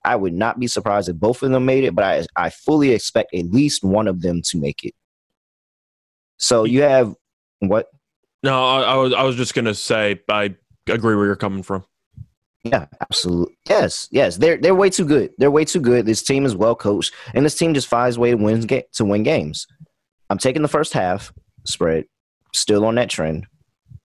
I 0.05 0.16
would 0.16 0.35
not 0.35 0.59
be 0.59 0.66
surprised 0.66 1.09
if 1.09 1.16
both 1.16 1.42
of 1.42 1.51
them 1.51 1.64
made 1.64 1.85
it, 1.85 1.94
but 1.94 2.05
I 2.05 2.27
I 2.37 2.51
fully 2.51 2.90
expect 2.90 3.35
at 3.35 3.46
least 3.46 3.85
one 3.85 4.09
of 4.09 4.20
them 4.20 4.42
to 4.46 4.59
make 4.59 4.85
it. 4.85 4.94
So 6.38 6.64
you 6.64 6.83
have 6.83 7.14
what? 7.61 7.87
No, 8.42 8.64
I, 8.64 8.83
I 8.83 8.94
was 8.96 9.12
I 9.12 9.22
was 9.22 9.37
just 9.37 9.55
gonna 9.55 9.74
say 9.74 10.20
I 10.29 10.55
agree 10.88 11.14
where 11.16 11.27
you're 11.27 11.37
coming 11.37 11.62
from. 11.62 11.85
Yeah, 12.68 12.87
absolutely. 13.00 13.57
Yes, 13.68 14.09
yes. 14.11 14.37
They're 14.37 14.57
they're 14.57 14.74
way 14.74 14.90
too 14.90 15.04
good. 15.04 15.33
They're 15.38 15.50
way 15.50 15.64
too 15.64 15.81
good. 15.81 16.07
This 16.07 16.22
team 16.22 16.44
is 16.44 16.54
well 16.54 16.74
coached, 16.74 17.14
and 17.35 17.44
this 17.44 17.57
team 17.57 17.74
just 17.74 17.88
finds 17.88 18.16
a 18.16 18.20
way 18.20 18.31
to 18.31 18.37
win 18.37 18.66
to 18.66 19.04
win 19.04 19.22
games. 19.22 19.66
I'm 20.31 20.38
taking 20.38 20.62
the 20.62 20.68
first 20.68 20.92
half 20.92 21.33
spread, 21.64 22.04
still 22.54 22.85
on 22.85 22.96
that 22.96 23.11
trend. 23.11 23.46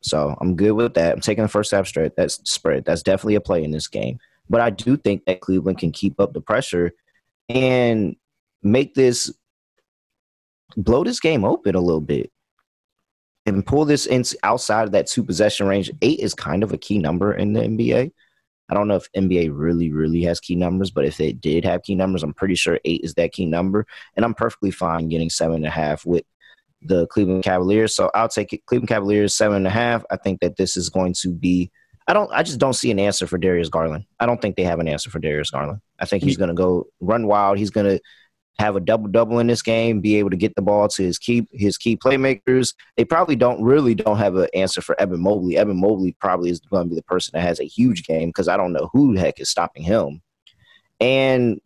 So 0.01 0.35
I'm 0.41 0.55
good 0.55 0.71
with 0.71 0.93
that. 0.95 1.13
I'm 1.13 1.21
taking 1.21 1.43
the 1.43 1.49
first 1.49 1.71
half 1.71 1.87
spread. 1.87 2.13
That's 2.15 2.39
spread. 2.49 2.85
That's 2.85 3.03
definitely 3.03 3.35
a 3.35 3.41
play 3.41 3.63
in 3.63 3.71
this 3.71 3.87
game. 3.87 4.19
But 4.49 4.61
I 4.61 4.69
do 4.69 4.97
think 4.97 5.25
that 5.25 5.41
Cleveland 5.41 5.77
can 5.77 5.91
keep 5.91 6.19
up 6.19 6.33
the 6.33 6.41
pressure 6.41 6.91
and 7.49 8.15
make 8.61 8.93
this 8.93 9.33
blow 10.75 11.03
this 11.03 11.19
game 11.19 11.45
open 11.45 11.75
a 11.75 11.81
little 11.81 12.01
bit 12.01 12.31
and 13.45 13.65
pull 13.65 13.85
this 13.85 14.05
in 14.05 14.23
outside 14.43 14.83
of 14.83 14.91
that 14.91 15.07
two 15.07 15.23
possession 15.23 15.67
range. 15.67 15.91
Eight 16.01 16.19
is 16.19 16.33
kind 16.33 16.63
of 16.63 16.73
a 16.73 16.77
key 16.77 16.99
number 16.99 17.33
in 17.33 17.53
the 17.53 17.61
NBA. 17.61 18.11
I 18.69 18.73
don't 18.73 18.87
know 18.87 18.95
if 18.95 19.11
NBA 19.15 19.51
really, 19.53 19.91
really 19.91 20.21
has 20.23 20.39
key 20.39 20.55
numbers, 20.55 20.89
but 20.89 21.05
if 21.05 21.19
it 21.19 21.41
did 21.41 21.65
have 21.65 21.83
key 21.83 21.95
numbers, 21.95 22.23
I'm 22.23 22.33
pretty 22.33 22.55
sure 22.55 22.79
eight 22.85 23.01
is 23.03 23.13
that 23.15 23.33
key 23.33 23.45
number. 23.45 23.85
And 24.15 24.25
I'm 24.25 24.33
perfectly 24.33 24.71
fine 24.71 25.09
getting 25.09 25.29
seven 25.29 25.57
and 25.57 25.65
a 25.65 25.69
half 25.69 26.05
with 26.05 26.23
the 26.81 27.07
Cleveland 27.07 27.43
Cavaliers. 27.43 27.95
So 27.95 28.09
I'll 28.13 28.29
take 28.29 28.53
it. 28.53 28.65
Cleveland 28.65 28.89
Cavaliers 28.89 29.33
seven 29.33 29.57
and 29.57 29.67
a 29.67 29.71
half. 29.71 30.03
I 30.11 30.17
think 30.17 30.39
that 30.41 30.57
this 30.57 30.77
is 30.77 30.89
going 30.89 31.13
to 31.21 31.33
be. 31.33 31.71
I 32.07 32.13
don't. 32.13 32.31
I 32.33 32.43
just 32.43 32.59
don't 32.59 32.73
see 32.73 32.91
an 32.91 32.99
answer 32.99 33.27
for 33.27 33.37
Darius 33.37 33.69
Garland. 33.69 34.05
I 34.19 34.25
don't 34.25 34.41
think 34.41 34.55
they 34.55 34.63
have 34.63 34.79
an 34.79 34.87
answer 34.87 35.09
for 35.09 35.19
Darius 35.19 35.49
Garland. 35.49 35.79
I 35.99 36.05
think 36.05 36.23
he's 36.23 36.35
mm. 36.35 36.39
going 36.39 36.49
to 36.49 36.53
go 36.53 36.87
run 36.99 37.27
wild. 37.27 37.57
He's 37.57 37.69
going 37.69 37.85
to 37.85 38.01
have 38.59 38.75
a 38.75 38.79
double 38.79 39.07
double 39.07 39.39
in 39.39 39.47
this 39.47 39.61
game, 39.61 39.99
be 39.99 40.15
able 40.17 40.29
to 40.29 40.37
get 40.37 40.55
the 40.55 40.61
ball 40.61 40.87
to 40.87 41.03
his 41.03 41.17
key 41.17 41.47
his 41.51 41.77
key 41.77 41.97
playmakers. 41.97 42.73
They 42.97 43.05
probably 43.05 43.35
don't 43.35 43.63
really 43.63 43.95
don't 43.95 44.17
have 44.17 44.35
an 44.35 44.47
answer 44.53 44.81
for 44.81 44.99
Evan 44.99 45.21
Mobley. 45.21 45.57
Evan 45.57 45.79
Mobley 45.79 46.15
probably 46.19 46.49
is 46.49 46.59
going 46.59 46.85
to 46.85 46.89
be 46.89 46.95
the 46.95 47.03
person 47.03 47.31
that 47.33 47.41
has 47.41 47.59
a 47.59 47.65
huge 47.65 48.03
game 48.03 48.29
because 48.29 48.47
I 48.47 48.57
don't 48.57 48.73
know 48.73 48.89
who 48.93 49.13
the 49.13 49.19
heck 49.19 49.39
is 49.39 49.49
stopping 49.49 49.83
him. 49.83 50.21
And 50.99 51.59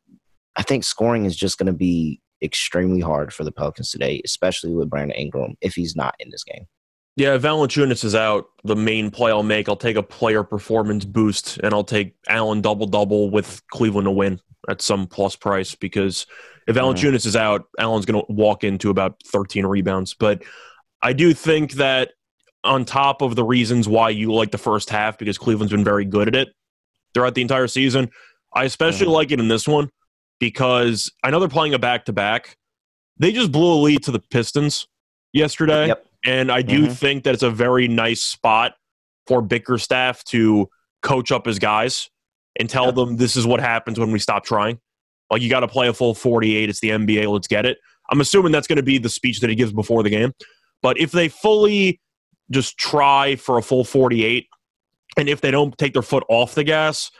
I 0.55 0.63
think 0.63 0.83
scoring 0.83 1.25
is 1.25 1.35
just 1.35 1.57
going 1.57 1.67
to 1.67 1.77
be 1.77 2.21
extremely 2.41 3.01
hard 3.01 3.33
for 3.33 3.43
the 3.43 3.51
Pelicans 3.51 3.91
today, 3.91 4.21
especially 4.23 4.73
with 4.73 4.89
Brandon 4.89 5.17
Ingram 5.17 5.55
if 5.61 5.75
he's 5.75 5.95
not 5.95 6.15
in 6.19 6.29
this 6.29 6.43
game. 6.43 6.67
Yeah, 7.17 7.35
Valanciunas 7.39 8.03
is 8.03 8.13
out. 8.13 8.45
The 8.63 8.75
main 8.75 9.09
play 9.09 9.31
I'll 9.31 9.41
make, 9.41 9.67
I'll 9.67 9.75
take 9.75 9.97
a 9.97 10.03
player 10.03 10.43
performance 10.43 11.03
boost, 11.03 11.57
and 11.57 11.73
I'll 11.73 11.83
take 11.83 12.15
Allen 12.29 12.61
double 12.61 12.85
double 12.85 13.31
with 13.31 13.61
Cleveland 13.71 14.05
to 14.05 14.11
win 14.11 14.39
at 14.69 14.83
some 14.83 15.07
plus 15.07 15.35
price 15.35 15.73
because 15.73 16.27
if 16.67 16.75
mm-hmm. 16.75 16.85
Valanciunas 16.85 17.25
is 17.25 17.35
out, 17.35 17.65
Allen's 17.79 18.05
going 18.05 18.23
to 18.23 18.31
walk 18.31 18.63
into 18.63 18.91
about 18.91 19.15
13 19.25 19.65
rebounds. 19.65 20.13
But 20.13 20.43
I 21.01 21.13
do 21.13 21.33
think 21.33 21.73
that 21.73 22.11
on 22.63 22.85
top 22.85 23.23
of 23.23 23.35
the 23.35 23.43
reasons 23.43 23.87
why 23.87 24.11
you 24.11 24.31
like 24.31 24.51
the 24.51 24.59
first 24.59 24.91
half, 24.91 25.17
because 25.17 25.39
Cleveland's 25.39 25.71
been 25.71 25.83
very 25.83 26.05
good 26.05 26.27
at 26.27 26.35
it 26.35 26.49
throughout 27.15 27.33
the 27.33 27.41
entire 27.41 27.67
season, 27.67 28.11
I 28.53 28.65
especially 28.65 29.07
mm-hmm. 29.07 29.13
like 29.13 29.31
it 29.31 29.39
in 29.39 29.47
this 29.47 29.67
one 29.67 29.89
because 30.39 31.11
I 31.23 31.31
know 31.31 31.39
they're 31.39 31.49
playing 31.49 31.73
a 31.73 31.79
back 31.79 32.05
to 32.05 32.13
back. 32.13 32.57
They 33.17 33.31
just 33.31 33.51
blew 33.51 33.73
a 33.73 33.81
lead 33.81 34.03
to 34.03 34.11
the 34.11 34.19
Pistons 34.19 34.85
yesterday. 35.33 35.87
Yep. 35.87 36.05
And 36.25 36.51
I 36.51 36.61
do 36.61 36.83
mm-hmm. 36.83 36.93
think 36.93 37.23
that 37.23 37.33
it's 37.33 37.43
a 37.43 37.51
very 37.51 37.87
nice 37.87 38.21
spot 38.21 38.73
for 39.27 39.41
Bickerstaff 39.41 40.23
to 40.25 40.69
coach 41.03 41.31
up 41.31 41.45
his 41.45 41.59
guys 41.59 42.09
and 42.59 42.69
tell 42.69 42.85
yep. 42.85 42.95
them 42.95 43.17
this 43.17 43.35
is 43.35 43.45
what 43.45 43.59
happens 43.59 43.99
when 43.99 44.11
we 44.11 44.19
stop 44.19 44.43
trying. 44.43 44.79
Like 45.29 45.41
you 45.41 45.49
got 45.49 45.59
to 45.61 45.67
play 45.67 45.87
a 45.87 45.93
full 45.93 46.13
48. 46.13 46.69
It's 46.69 46.79
the 46.79 46.89
NBA. 46.89 47.31
Let's 47.31 47.47
get 47.47 47.65
it. 47.65 47.77
I'm 48.09 48.21
assuming 48.21 48.51
that's 48.51 48.67
going 48.67 48.77
to 48.77 48.83
be 48.83 48.97
the 48.97 49.09
speech 49.09 49.41
that 49.41 49.49
he 49.49 49.55
gives 49.55 49.73
before 49.73 50.03
the 50.03 50.09
game. 50.09 50.33
But 50.81 50.97
if 50.99 51.11
they 51.11 51.27
fully 51.27 51.99
just 52.49 52.77
try 52.77 53.35
for 53.35 53.57
a 53.57 53.61
full 53.61 53.83
48, 53.83 54.47
and 55.17 55.27
if 55.27 55.41
they 55.41 55.51
don't 55.51 55.77
take 55.77 55.93
their 55.93 56.01
foot 56.01 56.23
off 56.29 56.55
the 56.55 56.63
gas, 56.63 57.11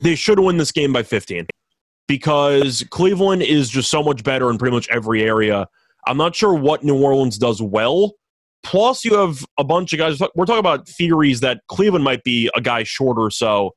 they 0.00 0.14
should 0.14 0.38
win 0.38 0.56
this 0.56 0.72
game 0.72 0.92
by 0.92 1.02
15 1.02 1.46
because 2.08 2.84
Cleveland 2.90 3.42
is 3.42 3.68
just 3.68 3.90
so 3.90 4.02
much 4.02 4.24
better 4.24 4.50
in 4.50 4.58
pretty 4.58 4.74
much 4.74 4.88
every 4.88 5.22
area. 5.22 5.68
I'm 6.06 6.16
not 6.16 6.34
sure 6.34 6.54
what 6.54 6.82
New 6.82 7.00
Orleans 7.02 7.36
does 7.38 7.60
well. 7.60 8.14
Plus, 8.62 9.04
you 9.04 9.16
have 9.16 9.44
a 9.58 9.64
bunch 9.64 9.92
of 9.92 9.98
guys. 9.98 10.20
We're 10.34 10.44
talking 10.44 10.60
about 10.60 10.88
theories 10.88 11.40
that 11.40 11.62
Cleveland 11.68 12.04
might 12.04 12.22
be 12.24 12.50
a 12.54 12.60
guy 12.60 12.82
shorter. 12.82 13.30
So 13.30 13.74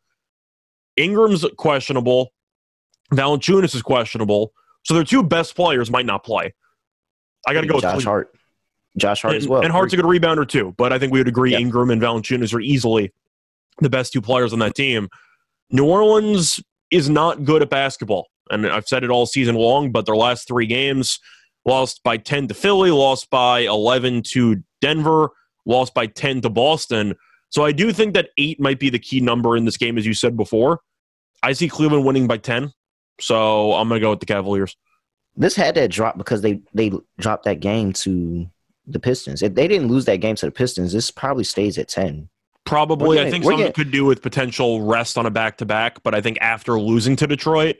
Ingram's 0.97 1.45
questionable. 1.57 2.33
Valanciunas 3.13 3.75
is 3.75 3.81
questionable. 3.81 4.53
So 4.83 4.93
their 4.93 5.03
two 5.03 5.23
best 5.23 5.55
players 5.55 5.89
might 5.89 6.05
not 6.05 6.23
play. 6.23 6.53
I 7.47 7.53
got 7.53 7.61
to 7.61 7.67
go 7.67 7.79
Josh 7.79 7.95
with 7.95 8.05
Hart. 8.05 8.37
Josh 8.97 9.21
Hart 9.21 9.35
and, 9.35 9.41
as 9.41 9.47
well. 9.47 9.61
And 9.61 9.71
Hart's 9.71 9.93
a 9.93 9.95
good 9.95 10.05
rebounder 10.05 10.47
too. 10.47 10.73
But 10.77 10.93
I 10.93 10.99
think 10.99 11.13
we 11.13 11.19
would 11.19 11.27
agree. 11.27 11.55
Ingram 11.55 11.89
and 11.89 12.01
Valanciunas 12.01 12.53
are 12.53 12.59
easily 12.59 13.11
the 13.79 13.89
best 13.89 14.13
two 14.13 14.21
players 14.21 14.53
on 14.53 14.59
that 14.59 14.75
team. 14.75 15.09
New 15.71 15.85
Orleans 15.85 16.59
is 16.91 17.09
not 17.09 17.43
good 17.43 17.61
at 17.61 17.69
basketball. 17.69 18.27
And 18.51 18.67
I've 18.67 18.87
said 18.87 19.03
it 19.03 19.09
all 19.09 19.25
season 19.25 19.55
long, 19.55 19.91
but 19.91 20.05
their 20.05 20.15
last 20.15 20.47
three 20.47 20.67
games 20.67 21.19
lost 21.65 22.01
by 22.03 22.17
10 22.17 22.49
to 22.49 22.53
Philly, 22.53 22.91
lost 22.91 23.29
by 23.29 23.61
11 23.61 24.23
to 24.33 24.63
Denver, 24.83 25.29
lost 25.65 25.93
by 25.93 26.05
10 26.07 26.41
to 26.41 26.49
Boston. 26.49 27.15
So 27.49 27.63
I 27.63 27.71
do 27.71 27.93
think 27.93 28.13
that 28.15 28.29
eight 28.37 28.59
might 28.59 28.79
be 28.79 28.89
the 28.89 28.99
key 28.99 29.21
number 29.21 29.55
in 29.55 29.63
this 29.65 29.77
game, 29.77 29.97
as 29.97 30.05
you 30.05 30.13
said 30.13 30.35
before. 30.35 30.81
I 31.41 31.53
see 31.53 31.69
Cleveland 31.69 32.05
winning 32.05 32.27
by 32.27 32.37
10. 32.37 32.71
So 33.21 33.73
I'm 33.73 33.87
going 33.87 33.99
to 33.99 34.05
go 34.05 34.09
with 34.09 34.19
the 34.19 34.25
Cavaliers. 34.25 34.75
This 35.35 35.55
had 35.55 35.75
to 35.75 35.87
drop 35.87 36.17
because 36.17 36.41
they, 36.41 36.61
they 36.73 36.91
dropped 37.17 37.45
that 37.45 37.59
game 37.59 37.93
to 37.93 38.47
the 38.85 38.99
Pistons. 38.99 39.41
If 39.41 39.55
they 39.55 39.67
didn't 39.67 39.87
lose 39.87 40.05
that 40.05 40.17
game 40.17 40.35
to 40.35 40.45
the 40.47 40.51
Pistons, 40.51 40.91
this 40.91 41.09
probably 41.09 41.43
stays 41.43 41.77
at 41.77 41.87
10. 41.87 42.29
Probably. 42.65 43.17
Getting, 43.17 43.27
I 43.27 43.31
think 43.31 43.43
something 43.43 43.59
getting, 43.59 43.73
could 43.73 43.91
do 43.91 44.05
with 44.05 44.21
potential 44.21 44.81
rest 44.81 45.17
on 45.17 45.25
a 45.25 45.31
back 45.31 45.57
to 45.57 45.65
back, 45.65 46.03
but 46.03 46.13
I 46.13 46.21
think 46.21 46.37
after 46.41 46.79
losing 46.79 47.15
to 47.17 47.27
Detroit, 47.27 47.77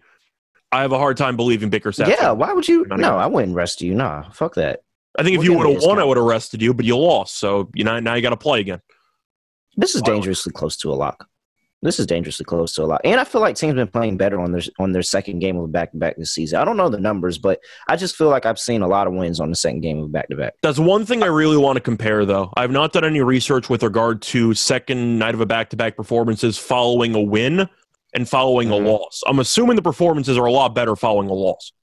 I 0.71 0.81
have 0.81 0.91
a 0.91 0.97
hard 0.97 1.17
time 1.17 1.35
believing 1.35 1.69
Bickerstaff. 1.69 2.07
Yeah, 2.07 2.31
why 2.31 2.51
would 2.53 2.67
you? 2.67 2.85
No, 2.89 3.17
I 3.17 3.27
wouldn't 3.27 3.55
rest 3.55 3.81
you. 3.81 3.93
Nah, 3.93 4.29
fuck 4.31 4.55
that. 4.55 4.81
I 5.17 5.23
think 5.23 5.37
if 5.37 5.43
you 5.43 5.53
would 5.53 5.69
have 5.69 5.83
won, 5.83 5.99
I 5.99 6.03
would 6.03 6.17
have 6.17 6.25
rested 6.25 6.61
you, 6.61 6.73
but 6.73 6.85
you 6.85 6.97
lost. 6.97 7.35
So 7.35 7.69
you 7.73 7.83
know 7.83 7.99
now 7.99 8.15
you 8.15 8.21
got 8.21 8.31
to 8.31 8.37
play 8.37 8.59
again. 8.59 8.81
This 9.75 9.95
is 9.95 10.01
dangerously 10.01 10.51
close 10.51 10.77
to 10.77 10.91
a 10.91 10.95
lock. 10.95 11.27
This 11.83 11.99
is 11.99 12.05
dangerously 12.05 12.45
close 12.45 12.73
to 12.75 12.83
a 12.83 12.85
lot. 12.85 13.01
And 13.03 13.19
I 13.19 13.25
feel 13.25 13.41
like 13.41 13.57
teams 13.57 13.75
been 13.75 13.89
playing 13.89 14.15
better 14.15 14.39
on 14.39 14.53
their 14.53 14.61
on 14.79 14.93
their 14.93 15.03
second 15.03 15.39
game 15.39 15.57
of 15.57 15.65
a 15.65 15.67
back 15.67 15.91
to 15.91 15.97
back 15.97 16.15
this 16.15 16.31
season. 16.31 16.59
I 16.59 16.63
don't 16.63 16.77
know 16.77 16.87
the 16.87 16.97
numbers, 16.97 17.37
but 17.37 17.59
I 17.89 17.97
just 17.97 18.15
feel 18.15 18.29
like 18.29 18.45
I've 18.45 18.57
seen 18.57 18.81
a 18.81 18.87
lot 18.87 19.05
of 19.05 19.13
wins 19.13 19.41
on 19.41 19.49
the 19.49 19.55
second 19.55 19.81
game 19.81 19.99
of 19.99 20.09
back 20.09 20.29
to 20.29 20.37
back. 20.37 20.53
That's 20.63 20.79
one 20.79 21.05
thing 21.05 21.23
I 21.23 21.27
really 21.27 21.57
want 21.57 21.75
to 21.75 21.81
compare 21.81 22.25
though. 22.25 22.53
I've 22.55 22.71
not 22.71 22.93
done 22.93 23.03
any 23.03 23.19
research 23.19 23.69
with 23.69 23.83
regard 23.83 24.21
to 24.21 24.53
second 24.53 25.19
night 25.19 25.33
of 25.33 25.41
a 25.41 25.45
back 25.45 25.71
to 25.71 25.75
back 25.75 25.97
performances 25.97 26.57
following 26.57 27.15
a 27.15 27.21
win 27.21 27.67
and 28.13 28.29
following 28.29 28.69
mm-hmm. 28.69 28.85
a 28.85 28.89
loss. 28.89 29.21
I'm 29.27 29.39
assuming 29.39 29.75
the 29.75 29.81
performances 29.81 30.37
are 30.37 30.45
a 30.45 30.51
lot 30.53 30.73
better 30.73 30.95
following 30.95 31.29
a 31.29 31.33
loss. 31.33 31.73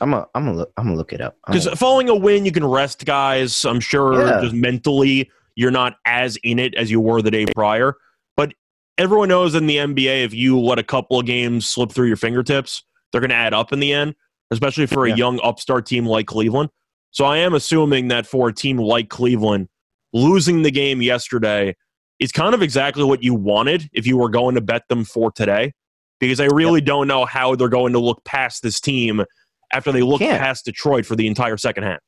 I'm 0.00 0.14
a, 0.14 0.26
I'm 0.34 0.48
a 0.48 0.52
look, 0.52 0.72
I'm 0.76 0.84
gonna 0.86 0.96
look 0.96 1.12
it 1.12 1.20
up. 1.20 1.36
Because 1.46 1.66
following 1.78 2.08
a 2.08 2.14
win, 2.14 2.44
you 2.44 2.52
can 2.52 2.64
rest 2.64 3.04
guys. 3.04 3.64
I'm 3.64 3.80
sure 3.80 4.26
yeah. 4.26 4.40
just 4.40 4.54
mentally 4.54 5.30
you're 5.60 5.70
not 5.70 5.96
as 6.06 6.36
in 6.42 6.58
it 6.58 6.74
as 6.74 6.90
you 6.90 7.00
were 7.00 7.20
the 7.20 7.30
day 7.30 7.44
prior. 7.46 7.96
But 8.36 8.54
everyone 8.98 9.28
knows 9.28 9.54
in 9.54 9.66
the 9.66 9.76
NBA, 9.76 10.24
if 10.24 10.32
you 10.32 10.58
let 10.58 10.78
a 10.78 10.82
couple 10.82 11.18
of 11.18 11.26
games 11.26 11.68
slip 11.68 11.92
through 11.92 12.08
your 12.08 12.16
fingertips, 12.16 12.82
they're 13.12 13.20
going 13.20 13.30
to 13.30 13.36
add 13.36 13.52
up 13.52 13.72
in 13.72 13.80
the 13.80 13.92
end, 13.92 14.14
especially 14.50 14.86
for 14.86 15.04
a 15.04 15.10
yeah. 15.10 15.16
young 15.16 15.40
upstart 15.42 15.84
team 15.84 16.06
like 16.06 16.26
Cleveland. 16.26 16.70
So 17.10 17.24
I 17.24 17.38
am 17.38 17.54
assuming 17.54 18.08
that 18.08 18.26
for 18.26 18.48
a 18.48 18.54
team 18.54 18.78
like 18.78 19.10
Cleveland, 19.10 19.68
losing 20.12 20.62
the 20.62 20.70
game 20.70 21.02
yesterday 21.02 21.76
is 22.20 22.32
kind 22.32 22.54
of 22.54 22.62
exactly 22.62 23.04
what 23.04 23.22
you 23.22 23.34
wanted 23.34 23.88
if 23.92 24.06
you 24.06 24.16
were 24.16 24.30
going 24.30 24.54
to 24.54 24.60
bet 24.60 24.88
them 24.88 25.04
for 25.04 25.30
today. 25.30 25.72
Because 26.20 26.40
I 26.40 26.46
really 26.46 26.80
yep. 26.80 26.86
don't 26.86 27.08
know 27.08 27.24
how 27.24 27.54
they're 27.54 27.68
going 27.68 27.92
to 27.94 27.98
look 27.98 28.24
past 28.24 28.62
this 28.62 28.80
team 28.80 29.24
after 29.72 29.92
they 29.92 30.02
look 30.02 30.20
past 30.20 30.64
Detroit 30.64 31.06
for 31.06 31.16
the 31.16 31.26
entire 31.26 31.56
second 31.56 31.84
half. 31.84 32.00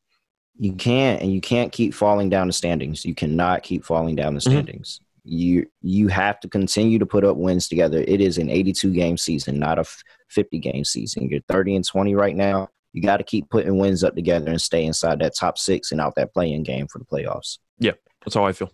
You 0.59 0.75
can't, 0.75 1.23
and 1.23 1.33
you 1.33 1.41
can't 1.41 1.73
keep 1.73 1.95
falling 1.95 2.29
down 2.29 2.47
the 2.47 2.53
standings. 2.53 3.05
You 3.05 3.15
cannot 3.15 3.63
keep 3.63 3.85
falling 3.85 4.17
down 4.17 4.35
the 4.35 4.41
mm-hmm. 4.41 4.51
standings. 4.51 5.01
Mm-hmm. 5.01 5.09
You 5.25 5.67
you 5.83 6.09
have 6.09 6.41
to 6.41 6.49
continue 6.49 6.99
to 6.99 7.07
put 7.07 7.25
up 7.25 7.37
wins 7.37 7.69
together. 7.69 8.05
It 8.07 8.21
is 8.21 8.39
an 8.39 8.51
82 8.51 8.93
game 8.93 9.17
season, 9.17 9.59
not 9.59 9.79
a 9.79 9.85
50 10.29 10.59
game 10.59 10.85
season. 10.85 11.29
You're 11.29 11.41
30 11.49 11.77
and 11.77 11.87
20 11.87 12.15
right 12.15 12.35
now. 12.35 12.69
You 12.93 13.03
got 13.03 13.19
to 13.19 13.25
keep 13.25 13.49
putting 13.49 13.79
wins 13.79 14.05
up 14.05 14.15
together 14.15 14.51
and 14.51 14.61
stay 14.61 14.85
inside 14.85 15.21
that 15.21 15.37
top 15.37 15.59
six 15.59 15.93
and 15.93 16.01
out 16.01 16.15
that 16.17 16.35
playing 16.35 16.65
game 16.65 16.89
for 16.89 16.99
the 16.99 17.05
playoffs. 17.05 17.59
Yeah, 17.79 17.93
that's 18.25 18.35
how 18.35 18.45
I 18.45 18.53
feel. 18.53 18.71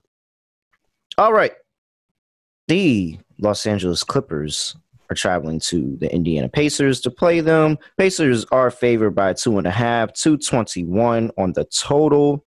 All 1.19 1.33
right. 1.33 1.53
The 2.67 3.19
Los 3.39 3.67
Angeles 3.67 4.05
Clippers 4.05 4.77
are 5.11 5.15
traveling 5.15 5.61
to 5.61 5.97
the 6.01 6.13
Indiana 6.13 6.49
Pacers 6.49 7.01
to 7.03 7.11
play 7.11 7.41
them. 7.41 7.79
Pacers 7.97 8.45
are 8.47 8.71
favored 8.71 9.13
by 9.13 9.33
two 9.33 9.59
and 9.59 9.67
a 9.67 9.71
half, 9.71 10.13
221 10.13 11.31
on 11.39 11.53
the 11.53 11.65
total. 11.65 12.45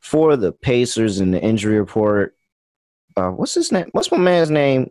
For 0.00 0.36
the 0.36 0.52
Pacers 0.52 1.20
in 1.20 1.32
the 1.32 1.42
injury 1.42 1.78
report, 1.78 2.34
uh, 3.16 3.30
what's 3.30 3.54
his 3.54 3.72
name? 3.72 3.88
What's 3.92 4.10
my 4.10 4.16
man's 4.16 4.50
name? 4.50 4.90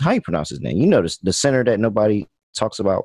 How 0.00 0.12
you 0.12 0.20
pronounce 0.20 0.48
his 0.48 0.60
name? 0.60 0.78
You 0.78 0.86
notice 0.86 1.18
the 1.18 1.32
center 1.32 1.62
that 1.64 1.78
nobody 1.78 2.26
talks 2.54 2.78
about. 2.78 3.04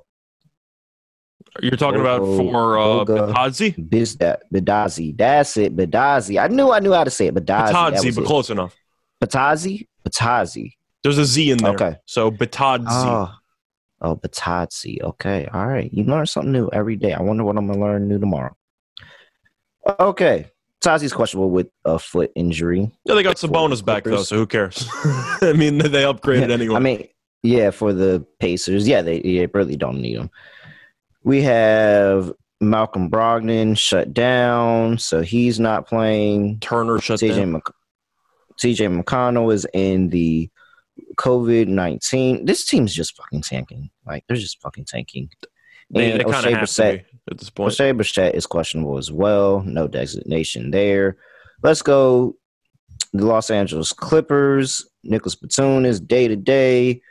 You're 1.62 1.78
talking 1.78 2.00
about 2.00 2.20
for 2.20 2.78
uh, 2.78 3.06
Bitadze? 3.06 3.90
Bidazi. 3.90 5.18
That's 5.18 5.58
it. 5.58 5.76
Bidazi. 5.76 6.42
I 6.42 6.48
knew 6.48 6.72
I 6.72 6.80
knew 6.80 6.94
how 6.94 7.04
to 7.04 7.12
say 7.12 7.28
it. 7.28 7.36
Bidazi. 7.36 7.74
Bitadze, 7.74 8.16
but 8.16 8.24
it. 8.24 8.28
close 8.28 8.50
enough. 8.50 8.76
Batazi? 9.22 9.88
Batazi. 10.08 10.74
There's 11.04 11.18
a 11.18 11.26
Z 11.26 11.52
in 11.52 11.58
there. 11.58 11.74
Okay. 11.74 11.96
So 12.06 12.32
Batadzi. 12.32 12.86
Oh, 12.90 13.34
oh 14.02 14.16
Batadzi. 14.16 15.02
Okay. 15.02 15.48
All 15.54 15.68
right. 15.68 15.92
You 15.94 16.04
learn 16.04 16.26
something 16.26 16.52
new 16.52 16.70
every 16.74 16.96
day. 16.96 17.14
I 17.14 17.22
wonder 17.22 17.44
what 17.44 17.58
I'm 17.58 17.68
going 17.68 17.80
to 17.80 17.86
learn 17.86 18.08
new 18.08 18.20
tomorrow. 18.20 18.56
Okay. 20.00 20.48
Tazi's 20.82 21.14
questionable 21.14 21.50
with 21.52 21.68
a 21.84 22.00
foot 22.00 22.32
injury. 22.36 22.90
Yeah, 23.04 23.16
they 23.16 23.24
got 23.24 23.38
some 23.38 23.52
bonus 23.52 23.82
back 23.82 24.06
though, 24.06 24.24
so 24.24 24.38
who 24.38 24.48
cares? 24.48 24.88
I 25.42 25.54
mean, 25.54 25.78
they 25.78 26.04
upgraded 26.04 26.52
anyway. 26.52 26.76
I 26.76 26.80
mean, 26.80 27.08
yeah, 27.44 27.72
for 27.72 27.92
the 27.92 28.26
Pacers, 28.40 28.88
yeah, 28.88 29.02
they, 29.02 29.20
they 29.20 29.46
really 29.48 29.76
don't 29.76 30.02
need 30.02 30.18
them. 30.18 30.30
We 31.24 31.42
have 31.42 32.32
Malcolm 32.62 33.10
Brogdon 33.10 33.78
shut 33.78 34.14
down, 34.14 34.98
so 34.98 35.22
he's 35.22 35.60
not 35.60 35.88
playing. 35.88 36.60
Turner 36.60 37.00
shut 37.00 37.20
CJ 37.20 37.36
down. 37.36 37.52
Mc- 37.54 37.74
CJ 38.62 39.04
McConnell 39.04 39.54
is 39.54 39.68
in 39.74 40.10
the 40.10 40.50
COVID 41.16 41.68
nineteen. 41.68 42.46
This 42.46 42.66
team's 42.66 42.94
just 42.94 43.16
fucking 43.16 43.42
tanking. 43.42 43.90
Like 44.06 44.24
they're 44.28 44.38
just 44.38 44.62
fucking 44.62 44.86
tanking. 44.86 45.30
They, 45.92 46.12
and 46.12 46.20
they 46.20 46.24
Oshae 46.24 46.54
Brissett, 46.54 47.06
at 47.32 47.38
this 47.38 47.50
point. 47.50 47.74
Oshae 47.74 47.98
Brissett 47.98 48.36
is 48.36 48.46
questionable 48.46 48.98
as 48.98 49.12
well. 49.12 49.62
No 49.62 49.88
designation 49.88 50.72
there. 50.72 51.18
Let's 51.64 51.82
go. 51.82 52.36
The 53.14 53.26
Los 53.26 53.50
Angeles 53.50 53.92
Clippers. 53.92 54.86
Nicolas 55.04 55.36
Batum 55.36 55.86
is 55.86 56.00
day 56.00 56.28
to 56.28 56.36
day. 56.36 57.02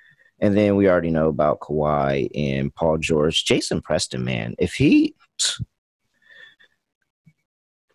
And 0.41 0.57
then 0.57 0.77
we 0.77 0.89
already 0.89 1.11
know 1.11 1.29
about 1.29 1.59
Kawhi 1.59 2.29
and 2.35 2.73
Paul 2.73 2.99
George. 2.99 3.45
Jason 3.45 3.83
Preston, 3.83 4.25
man, 4.25 4.55
if 4.61 4.75
he, 4.75 5.17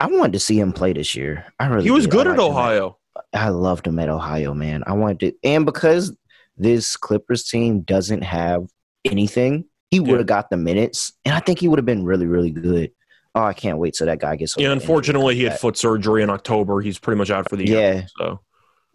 I 0.02 0.08
wanted 0.08 0.34
to 0.34 0.40
see 0.40 0.60
him 0.60 0.74
play 0.74 0.92
this 0.92 1.16
year. 1.16 1.46
I 1.58 1.68
really 1.68 1.86
He 1.86 1.92
was 1.92 2.04
did. 2.04 2.12
good 2.12 2.28
at 2.28 2.40
Ohio. 2.40 2.98
I 3.34 3.50
loved 3.50 3.88
him 3.88 4.00
at 4.00 4.10
Ohio, 4.10 4.54
man. 4.54 4.84
I 4.86 4.94
wanted 4.94 5.20
to, 5.20 5.34
and 5.44 5.66
because 5.66 6.16
this 6.58 6.96
Clippers 6.96 7.46
team 7.46 7.82
doesn't 7.82 8.22
have 8.22 8.68
anything, 9.06 9.66
he 9.90 10.00
would 10.00 10.18
have 10.18 10.28
got 10.28 10.50
the 10.50 10.58
minutes, 10.58 11.14
and 11.26 11.36
I 11.36 11.40
think 11.40 11.60
he 11.60 11.68
would 11.68 11.78
have 11.80 11.86
been 11.86 12.04
really, 12.04 12.26
really 12.26 12.52
good. 12.52 12.92
Oh, 13.36 13.44
I 13.44 13.54
can't 13.54 13.80
wait 13.80 13.96
till 13.96 14.08
that 14.08 14.20
guy 14.20 14.36
gets. 14.36 14.56
Yeah, 14.58 14.72
unfortunately, 14.72 15.36
he 15.36 15.44
had 15.44 15.60
foot 15.60 15.78
surgery 15.78 16.22
in 16.22 16.30
October. 16.30 16.82
He's 16.82 17.00
pretty 17.00 17.18
much 17.18 17.32
out 17.32 17.50
for 17.50 17.56
the 17.56 17.68
year. 17.68 17.80
Yeah, 17.80 18.06
So 18.18 18.40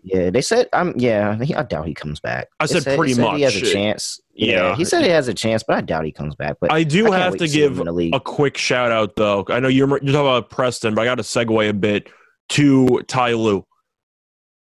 yeah. 0.02 0.30
They 0.30 0.40
said, 0.40 0.68
"I'm." 0.72 0.92
yeah, 0.96 1.42
he, 1.42 1.54
I 1.54 1.64
doubt 1.64 1.86
he 1.86 1.94
comes 1.94 2.20
back. 2.20 2.48
I 2.60 2.66
They 2.66 2.80
said 2.80 2.84
they 2.84 3.14
much. 3.14 3.36
He 3.36 3.42
has 3.42 3.56
a 3.56 3.60
chance. 3.60 4.20
Yeah. 4.32 4.52
Yeah, 4.70 4.76
he 4.76 4.84
said 4.84 5.02
he 5.02 5.10
has 5.10 5.26
a 5.26 5.34
chance, 5.34 5.64
but 5.66 5.76
I 5.76 5.80
doubt 5.80 6.04
he 6.04 6.12
comes 6.12 6.36
back. 6.36 6.56
But 6.60 6.72
I 6.72 6.84
do 6.84 7.12
I 7.12 7.18
have 7.18 7.36
to 7.38 7.48
give 7.48 7.78
in 7.78 7.86
the 7.86 7.92
league. 7.92 8.14
a 8.14 8.20
quick 8.20 8.56
shout 8.56 8.92
out 8.92 9.16
though. 9.16 9.44
I 9.48 9.58
know 9.58 9.68
you're 9.68 9.88
you're 9.88 9.98
talking 9.98 10.14
about 10.14 10.50
Preston, 10.50 10.94
but 10.94 11.02
I 11.02 11.04
got 11.04 11.16
to 11.16 11.22
segue 11.22 11.68
a 11.68 11.72
bit 11.72 12.08
to 12.50 13.02
Ty 13.08 13.32
Lue. 13.32 13.66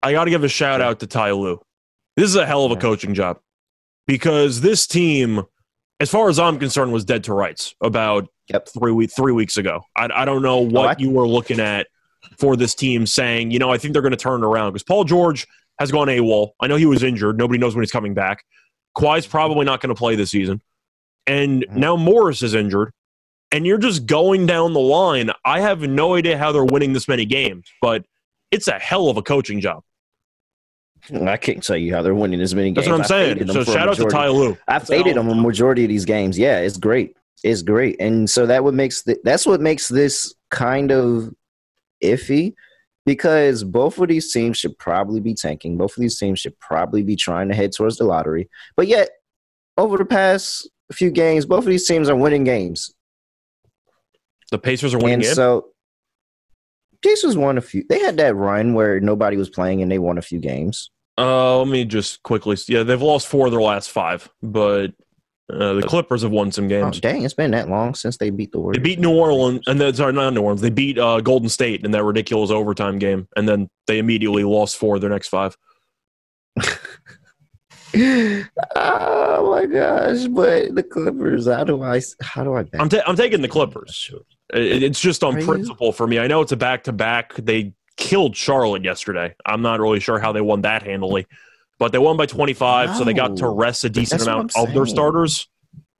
I 0.05 0.11
got 0.11 0.25
to 0.25 0.29
give 0.29 0.43
a 0.43 0.47
shout 0.47 0.81
out 0.81 0.99
to 0.99 1.07
Ty 1.07 1.31
Lue. 1.31 1.59
This 2.15 2.29
is 2.29 2.35
a 2.35 2.45
hell 2.45 2.63
of 2.65 2.71
a 2.71 2.75
coaching 2.75 3.13
job 3.15 3.39
because 4.07 4.61
this 4.61 4.85
team, 4.85 5.41
as 5.99 6.09
far 6.09 6.29
as 6.29 6.37
I'm 6.39 6.59
concerned, 6.59 6.93
was 6.93 7.03
dead 7.05 7.23
to 7.25 7.33
rights 7.33 7.73
about 7.81 8.27
Yep. 8.49 8.69
three 8.69 8.91
week 8.91 9.09
three 9.15 9.33
weeks 9.33 9.57
ago. 9.57 9.81
I, 9.95 10.07
I 10.13 10.25
don't 10.25 10.43
know 10.43 10.59
what 10.59 10.89
I- 10.99 11.01
you 11.01 11.09
were 11.09 11.27
looking 11.27 11.59
at 11.59 11.87
for 12.37 12.55
this 12.55 12.75
team, 12.75 13.07
saying 13.07 13.49
you 13.49 13.57
know 13.57 13.71
I 13.71 13.77
think 13.79 13.93
they're 13.93 14.03
going 14.03 14.11
to 14.11 14.17
turn 14.17 14.43
it 14.43 14.45
around 14.45 14.71
because 14.73 14.83
Paul 14.83 15.03
George 15.05 15.47
has 15.79 15.91
gone 15.91 16.07
AWOL. 16.07 16.51
I 16.61 16.67
know 16.67 16.75
he 16.75 16.85
was 16.85 17.01
injured. 17.01 17.37
Nobody 17.39 17.57
knows 17.57 17.75
when 17.75 17.81
he's 17.81 17.91
coming 17.91 18.13
back. 18.13 18.43
Kawhi's 18.95 19.25
probably 19.27 19.65
not 19.65 19.81
going 19.81 19.89
to 19.93 19.97
play 19.97 20.15
this 20.15 20.29
season, 20.31 20.61
and 21.25 21.63
Mhm. 21.67 21.75
now 21.77 21.95
Morris 21.95 22.43
is 22.43 22.53
injured. 22.53 22.91
And 23.51 23.65
you're 23.65 23.77
just 23.79 24.05
going 24.05 24.45
down 24.45 24.73
the 24.73 24.79
line. 24.79 25.31
I 25.45 25.61
have 25.61 25.81
no 25.81 26.15
idea 26.15 26.37
how 26.37 26.51
they're 26.51 26.63
winning 26.65 26.93
this 26.93 27.07
many 27.07 27.25
games, 27.25 27.67
but 27.81 28.05
it's 28.51 28.67
a 28.67 28.77
hell 28.77 29.07
of 29.09 29.17
a 29.17 29.21
coaching 29.21 29.59
job. 29.61 29.83
I 31.13 31.37
can't 31.37 31.63
tell 31.63 31.77
you 31.77 31.93
how 31.93 32.01
they're 32.01 32.15
winning 32.15 32.41
as 32.41 32.55
many 32.55 32.71
games. 32.71 32.87
That's 32.87 32.89
what 32.89 33.01
I'm 33.01 33.07
saying. 33.07 33.47
So 33.47 33.63
shout 33.63 33.89
out 33.89 33.97
to 33.97 34.05
Ty 34.05 34.29
Lue. 34.29 34.57
I 34.67 34.79
faded 34.79 35.17
him 35.17 35.27
a 35.29 35.35
majority 35.35 35.83
of 35.83 35.89
these 35.89 36.05
games. 36.05 36.37
Yeah, 36.37 36.59
it's 36.59 36.77
great. 36.77 37.15
It's 37.43 37.61
great, 37.61 37.99
and 37.99 38.29
so 38.29 38.45
that 38.47 38.63
what 38.63 38.73
makes 38.73 39.03
the, 39.03 39.19
that's 39.23 39.45
what 39.45 39.61
makes 39.61 39.87
this 39.87 40.33
kind 40.49 40.91
of 40.91 41.33
iffy 42.03 42.53
because 43.05 43.63
both 43.63 43.99
of 43.99 44.07
these 44.07 44.31
teams 44.31 44.57
should 44.57 44.77
probably 44.79 45.19
be 45.19 45.33
tanking. 45.33 45.77
Both 45.77 45.95
of 45.95 46.01
these 46.01 46.17
teams 46.17 46.39
should 46.39 46.59
probably 46.59 47.03
be 47.03 47.15
trying 47.15 47.49
to 47.49 47.55
head 47.55 47.71
towards 47.71 47.97
the 47.97 48.03
lottery. 48.05 48.49
But 48.75 48.87
yet, 48.87 49.09
over 49.77 49.97
the 49.97 50.05
past 50.05 50.69
few 50.91 51.11
games, 51.11 51.45
both 51.45 51.65
of 51.65 51.69
these 51.69 51.87
teams 51.87 52.09
are 52.09 52.15
winning 52.15 52.43
games, 52.43 52.93
The 54.51 54.57
Pacers 54.57 54.93
are 54.93 54.97
winning 54.97 55.13
and 55.13 55.23
games. 55.23 55.35
so 55.35 55.67
Pacers 57.03 57.37
won 57.37 57.57
a 57.57 57.61
few. 57.61 57.85
They 57.87 57.99
had 57.99 58.17
that 58.17 58.35
run 58.35 58.73
where 58.73 58.99
nobody 58.99 59.37
was 59.37 59.49
playing, 59.49 59.81
and 59.83 59.91
they 59.91 59.99
won 59.99 60.17
a 60.17 60.23
few 60.23 60.39
games. 60.39 60.89
Uh, 61.17 61.59
let 61.59 61.67
me 61.67 61.85
just 61.85 62.21
quickly. 62.23 62.57
Yeah, 62.67 62.83
they've 62.83 63.01
lost 63.01 63.27
four 63.27 63.45
of 63.47 63.51
their 63.51 63.61
last 63.61 63.89
five, 63.89 64.29
but 64.43 64.87
uh, 65.51 65.73
the 65.75 65.83
Clippers 65.87 66.23
have 66.23 66.31
won 66.31 66.51
some 66.51 66.65
Oh, 66.65 66.69
games. 66.69 66.99
dang, 66.99 67.23
it's 67.23 67.33
been 67.33 67.51
that 67.51 67.69
long 67.69 67.95
since 67.95 68.17
they 68.17 68.29
beat 68.31 68.51
the 68.51 68.59
Warriors. 68.59 68.77
They 68.77 68.83
beat 68.83 68.99
New 68.99 69.11
Orleans, 69.15 69.61
and 69.67 69.79
then 69.79 69.93
sorry, 69.93 70.11
not 70.11 70.33
New 70.33 70.41
Orleans. 70.41 70.61
They 70.61 70.69
beat 70.71 70.97
uh, 70.99 71.21
Golden 71.21 71.47
State 71.47 71.85
in 71.85 71.91
that 71.91 72.03
ridiculous 72.03 72.51
overtime 72.51 72.99
game, 72.99 73.27
and 73.37 73.47
then 73.47 73.69
they 73.87 73.97
immediately 73.99 74.43
lost 74.43 74.75
four 74.75 74.95
of 74.95 75.01
their 75.01 75.09
next 75.09 75.29
five. 75.29 75.55
oh 78.75 79.51
my 79.51 79.65
gosh! 79.65 80.25
But 80.27 80.75
the 80.75 80.83
Clippers, 80.83 81.47
how 81.47 81.63
do 81.63 81.81
I? 81.81 82.01
How 82.21 82.43
do 82.43 82.53
I? 82.55 82.63
back 82.63 82.81
I'm 82.81 82.89
ta- 82.89 83.03
I'm 83.07 83.15
taking 83.15 83.41
the 83.41 83.47
Clippers. 83.47 84.11
It's 84.53 84.99
just 84.99 85.23
on 85.23 85.35
Are 85.35 85.39
you? 85.39 85.45
principle 85.45 85.91
for 85.91 86.07
me. 86.07 86.19
I 86.19 86.27
know 86.27 86.41
it's 86.41 86.51
a 86.51 86.57
back 86.57 86.83
to 86.85 86.91
back. 86.93 87.33
They 87.35 87.73
killed 87.97 88.35
Charlotte 88.35 88.83
yesterday. 88.83 89.35
I'm 89.45 89.61
not 89.61 89.79
really 89.79 89.99
sure 89.99 90.19
how 90.19 90.31
they 90.31 90.41
won 90.41 90.61
that 90.61 90.83
handily, 90.83 91.27
but 91.79 91.91
they 91.91 91.97
won 91.97 92.17
by 92.17 92.25
25, 92.25 92.95
so 92.95 93.03
they 93.03 93.13
got 93.13 93.37
to 93.37 93.47
rest 93.47 93.83
a 93.83 93.89
decent 93.89 94.19
That's 94.19 94.27
amount 94.27 94.51
I'm 94.55 94.67
of 94.67 94.73
their 94.73 94.85
starters 94.85 95.47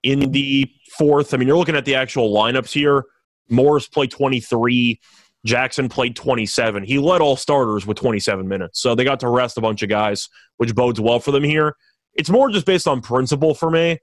in 0.04 0.32
the 0.32 0.70
fourth. 0.98 1.34
I 1.34 1.38
mean, 1.38 1.48
you're 1.48 1.58
looking 1.58 1.76
at 1.76 1.86
the 1.86 1.96
actual 1.96 2.34
lineups 2.34 2.72
here. 2.72 3.06
Morris 3.50 3.88
played 3.88 4.12
23. 4.12 5.00
Jackson 5.46 5.90
played 5.90 6.16
27. 6.16 6.84
He 6.84 6.98
led 6.98 7.22
all 7.22 7.36
starters 7.36 7.86
with 7.86 7.98
27 7.98 8.48
minutes. 8.48 8.82
So 8.82 8.96
they 8.96 9.04
got 9.04 9.20
to 9.20 9.30
rest 9.30 9.58
a 9.58 9.62
bunch 9.62 9.84
of 9.84 9.90
guys, 9.90 10.28
which 10.58 10.74
bodes 10.74 11.00
well 11.00 11.20
for 11.20 11.32
them 11.32 11.44
here. 11.44 11.76
It's 12.14 12.30
more 12.30 12.50
just 12.50 12.66
based 12.66 12.88
on 12.88 13.02
principle 13.02 13.54
for 13.54 13.70
me. 13.70 14.00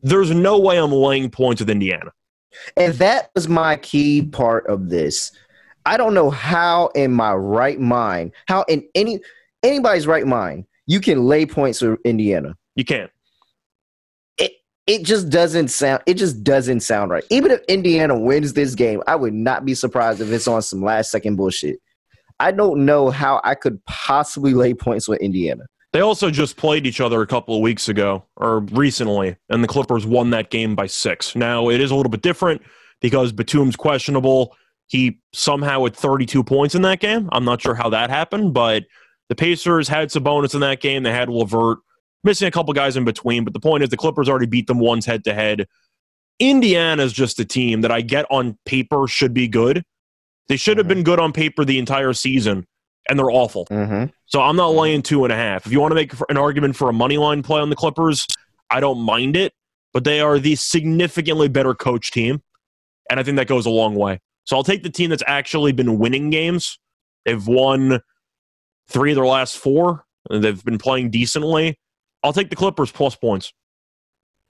There's 0.00 0.30
no 0.30 0.58
way 0.58 0.78
I'm 0.78 0.92
laying 0.92 1.30
points 1.30 1.60
with 1.60 1.68
Indiana. 1.68 2.12
And 2.76 2.94
that 2.94 3.30
was 3.34 3.48
my 3.48 3.76
key 3.76 4.22
part 4.22 4.66
of 4.66 4.88
this. 4.88 5.32
I 5.88 5.96
don't 5.96 6.12
know 6.12 6.28
how, 6.28 6.88
in 6.88 7.12
my 7.12 7.32
right 7.32 7.80
mind, 7.80 8.32
how 8.46 8.62
in 8.68 8.86
any 8.94 9.20
anybody's 9.62 10.06
right 10.06 10.26
mind, 10.26 10.66
you 10.86 11.00
can 11.00 11.24
lay 11.24 11.46
points 11.46 11.80
with 11.80 11.98
Indiana. 12.04 12.54
You 12.76 12.84
can't. 12.84 13.10
It 14.86 15.04
just 15.04 15.28
doesn't 15.28 15.68
sound. 15.68 16.02
It 16.06 16.14
just 16.14 16.42
doesn't 16.42 16.80
sound 16.80 17.10
right. 17.10 17.24
Even 17.30 17.50
if 17.50 17.60
Indiana 17.68 18.18
wins 18.18 18.54
this 18.54 18.74
game, 18.74 19.02
I 19.06 19.16
would 19.16 19.34
not 19.34 19.66
be 19.66 19.74
surprised 19.74 20.20
if 20.20 20.30
it's 20.30 20.48
on 20.48 20.62
some 20.62 20.82
last 20.82 21.10
second 21.10 21.36
bullshit. 21.36 21.78
I 22.40 22.52
don't 22.52 22.86
know 22.86 23.10
how 23.10 23.40
I 23.44 23.54
could 23.54 23.84
possibly 23.84 24.54
lay 24.54 24.72
points 24.72 25.06
with 25.06 25.20
Indiana. 25.20 25.64
They 25.92 26.00
also 26.00 26.30
just 26.30 26.56
played 26.56 26.86
each 26.86 27.00
other 27.00 27.20
a 27.20 27.26
couple 27.26 27.54
of 27.54 27.60
weeks 27.60 27.88
ago 27.88 28.24
or 28.36 28.60
recently, 28.60 29.36
and 29.50 29.64
the 29.64 29.68
Clippers 29.68 30.06
won 30.06 30.30
that 30.30 30.50
game 30.50 30.74
by 30.74 30.86
six. 30.86 31.34
Now, 31.34 31.70
it 31.70 31.80
is 31.80 31.90
a 31.90 31.94
little 31.94 32.10
bit 32.10 32.22
different 32.22 32.62
because 33.00 33.32
Batum's 33.32 33.76
questionable. 33.76 34.54
He 34.88 35.20
somehow 35.32 35.84
had 35.84 35.94
32 35.94 36.42
points 36.42 36.74
in 36.74 36.82
that 36.82 37.00
game. 37.00 37.28
I'm 37.32 37.44
not 37.44 37.62
sure 37.62 37.74
how 37.74 37.88
that 37.90 38.10
happened, 38.10 38.52
but 38.54 38.84
the 39.28 39.34
Pacers 39.34 39.86
had 39.88 40.08
Sabonis 40.08 40.54
in 40.54 40.60
that 40.60 40.80
game. 40.80 41.02
They 41.02 41.12
had 41.12 41.28
Levert, 41.28 41.78
missing 42.24 42.48
a 42.48 42.50
couple 42.50 42.72
guys 42.72 42.96
in 42.96 43.04
between. 43.04 43.44
But 43.44 43.52
the 43.52 43.60
point 43.60 43.82
is, 43.84 43.90
the 43.90 43.96
Clippers 43.96 44.28
already 44.28 44.46
beat 44.46 44.66
them 44.66 44.78
once 44.78 45.04
head 45.06 45.24
to 45.24 45.34
head. 45.34 45.66
Indiana's 46.40 47.12
just 47.12 47.38
a 47.40 47.44
team 47.44 47.80
that 47.82 47.90
I 47.90 48.00
get 48.00 48.24
on 48.30 48.58
paper 48.64 49.06
should 49.06 49.34
be 49.34 49.48
good. 49.48 49.84
They 50.48 50.56
should 50.56 50.78
have 50.78 50.86
Mhm. 50.86 50.90
been 50.90 51.02
good 51.02 51.18
on 51.20 51.32
paper 51.32 51.64
the 51.64 51.78
entire 51.78 52.12
season, 52.12 52.66
and 53.08 53.18
they're 53.18 53.30
awful. 53.30 53.66
Mm-hmm. 53.66 54.06
So 54.26 54.40
I'm 54.40 54.56
not 54.56 54.68
laying 54.68 55.02
two 55.02 55.24
and 55.24 55.32
a 55.32 55.36
half. 55.36 55.66
If 55.66 55.72
you 55.72 55.80
want 55.80 55.90
to 55.90 55.96
make 55.96 56.12
an 56.30 56.36
argument 56.38 56.76
for 56.76 56.88
a 56.88 56.92
money 56.92 57.18
line 57.18 57.42
play 57.42 57.60
on 57.60 57.70
the 57.70 57.76
Clippers, 57.76 58.26
I 58.70 58.80
don't 58.80 59.00
mind 59.00 59.36
it, 59.36 59.52
but 59.92 60.04
they 60.04 60.20
are 60.20 60.38
the 60.38 60.54
significantly 60.54 61.48
better 61.48 61.74
coach 61.74 62.10
team, 62.10 62.42
and 63.10 63.18
I 63.20 63.22
think 63.22 63.36
that 63.36 63.48
goes 63.48 63.66
a 63.66 63.70
long 63.70 63.94
way. 63.94 64.20
So 64.48 64.56
I'll 64.56 64.64
take 64.64 64.82
the 64.82 64.88
team 64.88 65.10
that's 65.10 65.22
actually 65.26 65.72
been 65.72 65.98
winning 65.98 66.30
games. 66.30 66.78
They've 67.26 67.46
won 67.46 68.00
three 68.88 69.10
of 69.10 69.16
their 69.16 69.26
last 69.26 69.58
four. 69.58 70.06
and 70.30 70.42
They've 70.42 70.64
been 70.64 70.78
playing 70.78 71.10
decently. 71.10 71.78
I'll 72.22 72.32
take 72.32 72.48
the 72.48 72.56
Clippers 72.56 72.90
plus 72.90 73.14
points. 73.14 73.52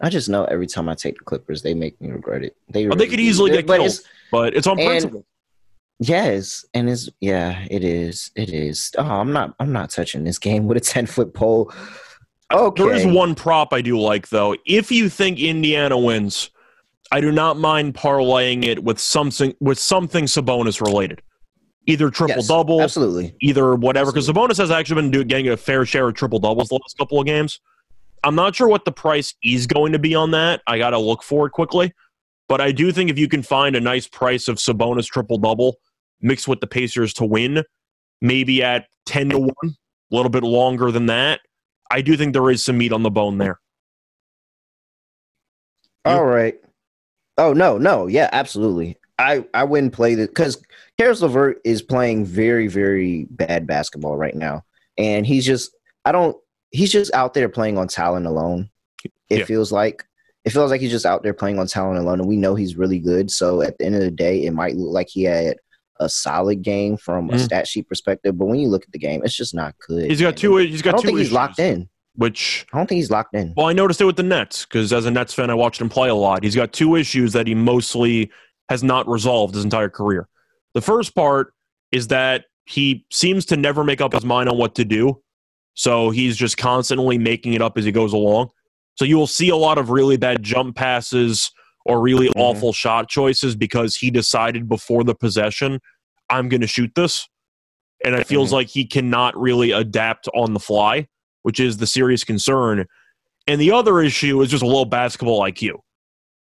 I 0.00 0.08
just 0.08 0.28
know 0.28 0.44
every 0.44 0.68
time 0.68 0.88
I 0.88 0.94
take 0.94 1.18
the 1.18 1.24
Clippers, 1.24 1.62
they 1.62 1.74
make 1.74 2.00
me 2.00 2.12
regret 2.12 2.44
it. 2.44 2.54
They, 2.68 2.86
Oh, 2.86 2.94
they 2.94 3.08
could 3.08 3.18
easily 3.18 3.50
get 3.50 3.66
But 3.66 3.78
killed. 3.78 3.86
it's- 3.88 4.04
But 4.30 4.54
it's 4.54 4.68
on 4.68 4.78
And- 4.78 4.86
principle. 4.88 5.26
Yes, 5.98 6.64
and 6.74 6.88
it's 6.88 7.08
yeah, 7.20 7.66
it 7.68 7.82
is. 7.82 8.30
It 8.36 8.50
is. 8.50 8.92
Oh, 8.98 9.02
I'm 9.02 9.32
not. 9.32 9.56
I'm 9.58 9.72
not 9.72 9.90
touching 9.90 10.22
this 10.22 10.38
game 10.38 10.68
with 10.68 10.76
a 10.76 10.80
ten 10.80 11.06
foot 11.06 11.34
pole. 11.34 11.72
Okay. 12.54 12.84
There 12.84 12.94
is 12.94 13.04
one 13.04 13.34
prop 13.34 13.72
I 13.72 13.80
do 13.80 13.98
like 13.98 14.28
though. 14.28 14.54
If 14.64 14.92
you 14.92 15.08
think 15.08 15.40
Indiana 15.40 15.98
wins, 15.98 16.50
I 17.10 17.20
do 17.20 17.32
not 17.32 17.56
mind 17.58 17.94
parlaying 17.94 18.64
it 18.64 18.84
with 18.84 18.98
something 18.98 19.54
with 19.60 19.78
something 19.78 20.24
Sabonis 20.26 20.80
related, 20.80 21.22
either 21.86 22.10
triple 22.10 22.36
Yes, 22.36 22.48
double, 22.48 22.82
Absolutely. 22.82 23.34
either 23.40 23.74
whatever. 23.74 24.12
Because 24.12 24.28
Sabonis 24.28 24.58
has 24.58 24.70
actually 24.70 25.08
been 25.08 25.26
getting 25.26 25.48
a 25.48 25.56
fair 25.56 25.86
share 25.86 26.08
of 26.08 26.14
triple 26.14 26.38
doubles 26.38 26.68
the 26.68 26.74
last 26.74 26.98
couple 26.98 27.18
of 27.18 27.26
games. 27.26 27.60
I'm 28.24 28.34
not 28.34 28.54
sure 28.54 28.68
what 28.68 28.84
the 28.84 28.92
price 28.92 29.34
is 29.42 29.66
going 29.66 29.92
to 29.92 29.98
be 29.98 30.14
on 30.14 30.32
that. 30.32 30.60
I 30.66 30.78
got 30.78 30.90
to 30.90 30.98
look 30.98 31.22
for 31.22 31.46
it 31.46 31.50
quickly, 31.50 31.92
but 32.48 32.60
I 32.60 32.72
do 32.72 32.92
think 32.92 33.10
if 33.10 33.18
you 33.18 33.28
can 33.28 33.42
find 33.42 33.76
a 33.76 33.80
nice 33.80 34.06
price 34.06 34.48
of 34.48 34.56
Sabonis 34.56 35.06
triple 35.06 35.38
double 35.38 35.76
mixed 36.20 36.48
with 36.48 36.60
the 36.60 36.66
Pacers 36.66 37.14
to 37.14 37.24
win, 37.24 37.62
maybe 38.20 38.62
at 38.62 38.86
ten 39.06 39.30
to 39.30 39.38
one, 39.38 39.54
a 39.62 40.14
little 40.14 40.30
bit 40.30 40.42
longer 40.42 40.90
than 40.90 41.06
that. 41.06 41.40
I 41.90 42.02
do 42.02 42.16
think 42.18 42.34
there 42.34 42.50
is 42.50 42.62
some 42.62 42.76
meat 42.76 42.92
on 42.92 43.02
the 43.02 43.10
bone 43.10 43.38
there. 43.38 43.60
All 46.04 46.24
right. 46.24 46.54
Oh 47.38 47.52
no, 47.52 47.78
no, 47.78 48.06
yeah, 48.08 48.28
absolutely. 48.32 48.96
I 49.18 49.44
I 49.54 49.64
wouldn't 49.64 49.92
play 49.92 50.14
that 50.16 50.30
because 50.30 50.62
Caris 50.98 51.22
Levert 51.22 51.60
is 51.64 51.82
playing 51.82 52.24
very 52.24 52.68
very 52.68 53.26
bad 53.30 53.66
basketball 53.66 54.16
right 54.16 54.34
now, 54.34 54.64
and 54.98 55.26
he's 55.26 55.46
just 55.46 55.70
I 56.04 56.12
don't 56.12 56.36
he's 56.70 56.92
just 56.92 57.12
out 57.14 57.34
there 57.34 57.48
playing 57.48 57.78
on 57.78 57.88
talent 57.88 58.26
alone. 58.26 58.68
It 59.30 59.38
Yeah. 59.40 59.44
feels 59.44 59.72
like 59.72 60.04
it 60.44 60.50
feels 60.50 60.70
like 60.70 60.80
he's 60.80 60.90
just 60.90 61.06
out 61.06 61.22
there 61.22 61.34
playing 61.34 61.58
on 61.58 61.66
talent 61.66 61.98
alone, 61.98 62.20
and 62.20 62.28
we 62.28 62.36
know 62.36 62.54
he's 62.54 62.76
really 62.76 62.98
good. 62.98 63.30
So 63.30 63.62
at 63.62 63.78
the 63.78 63.86
end 63.86 63.94
of 63.94 64.00
the 64.02 64.10
day, 64.10 64.44
it 64.44 64.52
might 64.52 64.76
look 64.76 64.92
like 64.92 65.08
he 65.08 65.24
had 65.24 65.56
a 66.00 66.08
solid 66.08 66.62
game 66.62 66.96
from 66.96 67.28
a 67.30 67.34
Mhm. 67.34 67.40
stat 67.40 67.66
sheet 67.66 67.88
perspective, 67.88 68.38
but 68.38 68.46
when 68.46 68.60
you 68.60 68.68
look 68.68 68.84
at 68.84 68.92
the 68.92 68.98
game, 69.00 69.20
it's 69.24 69.34
just 69.36 69.52
not 69.54 69.74
good. 69.86 70.08
He's 70.08 70.20
got 70.20 70.36
two. 70.36 70.56
He's 70.56 70.80
got 70.80 70.90
I 70.90 70.92
don't 70.92 71.02
two. 71.02 71.06
think 71.08 71.18
he's 71.18 71.32
locked 71.32 71.58
in. 71.58 71.88
Which 72.18 72.66
I 72.72 72.78
don't 72.78 72.88
think 72.88 72.96
he's 72.98 73.10
locked 73.12 73.32
in. 73.34 73.54
well, 73.56 73.66
I 73.66 73.72
noticed 73.72 74.00
it 74.00 74.04
with 74.04 74.16
the 74.16 74.24
Nets 74.24 74.64
because 74.66 74.92
as 74.92 75.06
a 75.06 75.10
Nets 75.10 75.32
fan, 75.32 75.50
I 75.50 75.54
watched 75.54 75.80
him 75.80 75.88
play 75.88 76.08
a 76.08 76.14
lot. 76.14 76.42
He's 76.42 76.56
got 76.56 76.72
two 76.72 76.96
issues 76.96 77.32
that 77.32 77.46
he 77.46 77.54
mostly 77.54 78.30
has 78.68 78.82
not 78.82 79.08
resolved 79.08 79.54
his 79.54 79.62
entire 79.62 79.88
career. 79.88 80.28
The 80.74 80.80
first 80.80 81.14
part 81.14 81.54
is 81.92 82.08
that 82.08 82.46
he 82.66 83.06
seems 83.12 83.44
to 83.46 83.56
never 83.56 83.84
make 83.84 84.00
up 84.00 84.12
his 84.12 84.24
mind 84.24 84.48
on 84.48 84.58
what 84.58 84.74
to 84.74 84.84
do. 84.84 85.22
So 85.74 86.10
he's 86.10 86.36
just 86.36 86.56
constantly 86.56 87.18
making 87.18 87.52
it 87.54 87.62
up 87.62 87.78
as 87.78 87.84
he 87.84 87.92
goes 87.92 88.12
along. 88.12 88.50
So 88.96 89.04
you 89.04 89.16
will 89.16 89.28
see 89.28 89.48
a 89.50 89.56
lot 89.56 89.78
of 89.78 89.90
really 89.90 90.16
bad 90.16 90.42
jump 90.42 90.74
passes 90.74 91.52
or 91.86 92.00
really 92.00 92.26
Mhm. 92.30 92.32
awful 92.40 92.72
shot 92.72 93.08
choices 93.08 93.54
because 93.54 93.94
he 93.94 94.10
decided 94.10 94.68
before 94.68 95.04
the 95.04 95.14
possession, 95.14 95.78
I'm 96.28 96.48
going 96.48 96.62
to 96.62 96.66
shoot 96.66 96.90
this. 96.96 97.28
And 98.04 98.14
it 98.16 98.26
feels 98.26 98.50
Mhm. 98.50 98.54
like 98.54 98.68
he 98.68 98.84
cannot 98.84 99.40
really 99.40 99.70
adapt 99.70 100.28
on 100.34 100.52
the 100.52 100.60
fly, 100.60 101.06
which 101.48 101.60
is 101.60 101.78
the 101.78 101.86
serious 101.86 102.24
concern. 102.24 102.84
And 103.46 103.58
the 103.58 103.72
other 103.72 104.02
issue 104.02 104.42
is 104.42 104.50
just 104.50 104.62
a 104.62 104.66
low 104.66 104.84
basketball 104.84 105.40
IQ, 105.40 105.78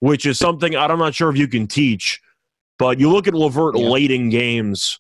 which 0.01 0.25
is 0.25 0.39
something 0.39 0.75
I'm 0.75 0.99
not 0.99 1.15
sure 1.15 1.29
if 1.29 1.37
you 1.37 1.47
can 1.47 1.67
teach. 1.67 2.23
But 2.79 2.99
you 2.99 3.11
look 3.11 3.29
at 3.29 3.35
Levert 3.35 3.77
Yeah. 3.77 3.87
late 3.87 4.11
in 4.11 4.31
games, 4.31 4.99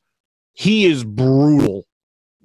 he 0.52 0.84
is 0.84 1.04
brutal 1.04 1.86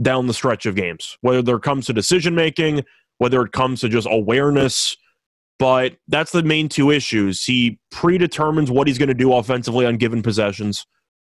down 0.02 0.28
the 0.28 0.34
stretch 0.34 0.66
of 0.66 0.76
games, 0.76 1.18
whether 1.20 1.58
it 1.58 1.62
comes 1.62 1.86
to 1.88 1.92
decision 1.92 2.34
making, 2.34 2.86
whether 3.18 3.42
it 3.42 3.52
comes 3.52 3.82
to 3.82 3.90
just 3.90 4.08
awareness. 4.10 4.96
But 5.58 5.98
that's 6.08 6.32
the 6.32 6.44
main 6.44 6.70
two 6.70 6.92
issues. 6.92 7.44
He 7.44 7.78
predetermines 7.92 8.72
what 8.72 8.88
he's 8.88 8.98
going 8.98 9.10
to 9.10 9.14
do 9.14 9.34
offensively 9.34 9.86
on 9.86 9.98
given 9.98 10.22
possessions, 10.22 10.86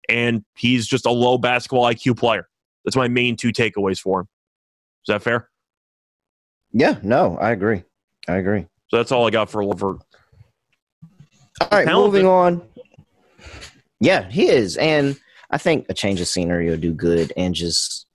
and 0.10 0.44
he's 0.58 0.86
just 0.86 1.06
a 1.06 1.12
low 1.12 1.38
basketball 1.38 1.86
IQ 1.86 2.18
player. 2.18 2.50
That's 2.84 2.98
my 2.98 3.08
main 3.08 3.38
two 3.38 3.54
takeaways 3.54 4.00
for 4.02 4.20
him. 4.20 4.28
Is 5.08 5.14
that 5.14 5.24
fair? 5.24 5.49
Yeah, 6.72 6.98
no, 7.04 7.38
I 7.38 7.52
agree. 7.52 7.84
I 8.28 8.36
agree. 8.36 8.68
So 8.90 8.98
that's 8.98 9.12
all 9.12 9.28
I 9.28 9.32
got 9.32 9.50
for 9.50 9.64
Levert. 9.66 9.98
All 11.62 11.68
right, 11.72 11.88
moving 11.88 12.26
on. 12.26 12.62
Yeah, 14.00 14.30
he 14.30 14.48
is, 14.48 14.78
and 14.78 15.20
I 15.52 15.58
think 15.58 15.88
a 15.90 15.94
change 15.94 16.22
of 16.22 16.28
scenery 16.28 16.70
will 16.70 16.78
do 16.78 16.94
good, 16.94 17.34
and 17.36 17.54
just 17.54 18.06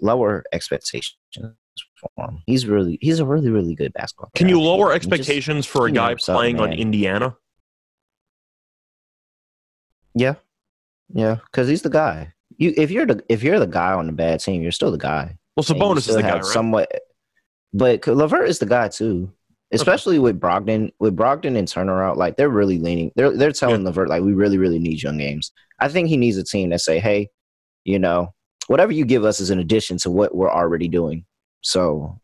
lower 0.00 0.44
expectations 0.52 1.16
for 1.34 2.24
him. 2.28 2.42
He's 2.46 2.66
really, 2.66 2.98
he's 3.00 3.18
a 3.20 3.24
really, 3.24 3.48
really 3.50 3.74
good 3.74 3.92
basketball. 3.94 4.30
Can 4.34 4.48
you 4.48 4.60
lower 4.60 4.92
He 4.92 4.98
just- 4.98 5.10
expectations 5.12 5.66
for 5.66 5.86
a 5.86 5.92
guy 5.92 6.14
playing 6.14 6.60
on. 6.60 6.72
Indiana? 6.72 7.36
Yeah, 10.14 10.34
yeah, 11.12 11.36
because 11.46 11.68
he's 11.68 11.82
the 11.82 11.90
guy. 11.90 12.32
You, 12.56 12.74
if 12.76 12.90
you're 12.90 13.06
the, 13.06 13.22
if 13.28 13.42
you're 13.42 13.60
the 13.60 13.66
guy 13.66 13.92
on 13.92 14.06
the 14.06 14.12
bad 14.12 14.40
team, 14.40 14.62
you're 14.62 14.72
still 14.72 14.90
the 14.90 14.98
guy. 14.98 15.38
Well, 15.56 15.64
Sabonis 15.64 16.08
is 16.08 16.14
the 16.14 16.22
guy, 16.22 16.34
right? 16.34 16.44
Somewhat, 16.44 16.90
but 17.72 18.06
Levert 18.06 18.48
is 18.48 18.58
the 18.58 18.66
guy 18.66 18.88
too. 18.88 19.32
Especially 19.70 20.18
with 20.18 20.40
Brogdon, 20.40 20.90
with 20.98 21.14
Brogdon 21.14 21.54
and 21.58 21.68
Turner 21.68 22.02
out, 22.02 22.16
like 22.16 22.36
they're 22.38 22.48
really 22.48 22.78
leaning. 22.78 23.12
They're 23.16 23.36
they're 23.36 23.52
telling 23.52 23.84
Levert 23.84 24.08
like 24.08 24.22
we 24.22 24.32
really 24.32 24.56
really 24.56 24.78
need 24.78 25.02
young 25.02 25.18
games. 25.18 25.52
I 25.78 25.88
think 25.88 26.08
he 26.08 26.16
needs 26.16 26.38
a 26.38 26.42
team 26.44 26.70
that 26.70 26.80
say, 26.80 26.98
hey, 26.98 27.28
you 27.84 27.98
know, 27.98 28.32
whatever 28.68 28.92
you 28.92 29.04
give 29.04 29.24
us 29.24 29.40
is 29.40 29.50
an 29.50 29.58
addition 29.58 29.98
to 29.98 30.10
what 30.10 30.34
we're 30.34 30.50
already 30.50 30.88
doing. 30.88 31.26
So, 31.60 32.18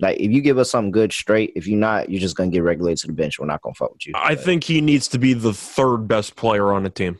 like, 0.00 0.18
if 0.18 0.30
you 0.32 0.40
give 0.40 0.56
us 0.56 0.70
something 0.70 0.90
good 0.90 1.12
straight, 1.12 1.52
if 1.56 1.66
you're 1.66 1.78
not, 1.78 2.08
you're 2.08 2.22
just 2.22 2.36
gonna 2.36 2.50
get 2.50 2.62
regulated 2.62 2.98
to 3.02 3.06
the 3.08 3.12
bench. 3.12 3.38
We're 3.38 3.44
not 3.44 3.60
gonna 3.60 3.74
fuck 3.74 3.92
with 3.92 4.06
you. 4.06 4.14
I 4.16 4.34
But- 4.34 4.44
think 4.44 4.64
he 4.64 4.80
needs 4.80 5.08
to 5.08 5.18
be 5.18 5.34
the 5.34 5.52
third 5.52 6.08
best 6.08 6.36
player 6.36 6.72
on 6.72 6.84
the 6.84 6.90
team. 6.90 7.18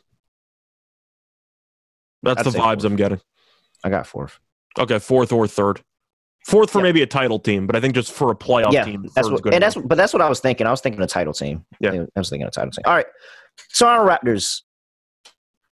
That's 2.22 2.40
I'd 2.40 2.46
the 2.46 2.58
vibes. 2.58 2.84
I'm 2.84 2.96
getting. 2.96 3.20
I 3.84 3.90
got 3.90 4.06
fourth. 4.06 4.38
Okay, 4.78 4.98
fourth 4.98 5.30
or 5.30 5.46
third. 5.46 5.82
Fourth 6.48 6.70
for 6.70 6.78
Yeah. 6.78 6.84
maybe 6.84 7.02
a 7.02 7.06
title 7.06 7.38
team, 7.38 7.66
but 7.66 7.76
I 7.76 7.80
think 7.80 7.94
just 7.94 8.10
for 8.10 8.30
a 8.30 8.34
playoff 8.34 8.72
yeah, 8.72 8.84
team, 8.84 9.06
that's 9.14 9.28
what, 9.28 9.42
good 9.42 9.52
and 9.52 9.62
that's 9.62 9.74
but 9.76 9.96
that's 9.96 10.14
what 10.14 10.22
I 10.22 10.28
was 10.30 10.40
thinking. 10.40 10.66
I 10.66 10.70
was 10.70 10.80
thinking 10.80 11.02
a 11.02 11.06
title 11.06 11.34
team. 11.34 11.64
Yeah. 11.78 11.92
I 11.92 12.18
was 12.18 12.30
thinking 12.30 12.46
a 12.46 12.50
title 12.50 12.70
team. 12.70 12.84
All 12.86 12.94
right, 12.94 13.06
so 13.68 13.86
our 13.86 14.06
Raptors 14.06 14.62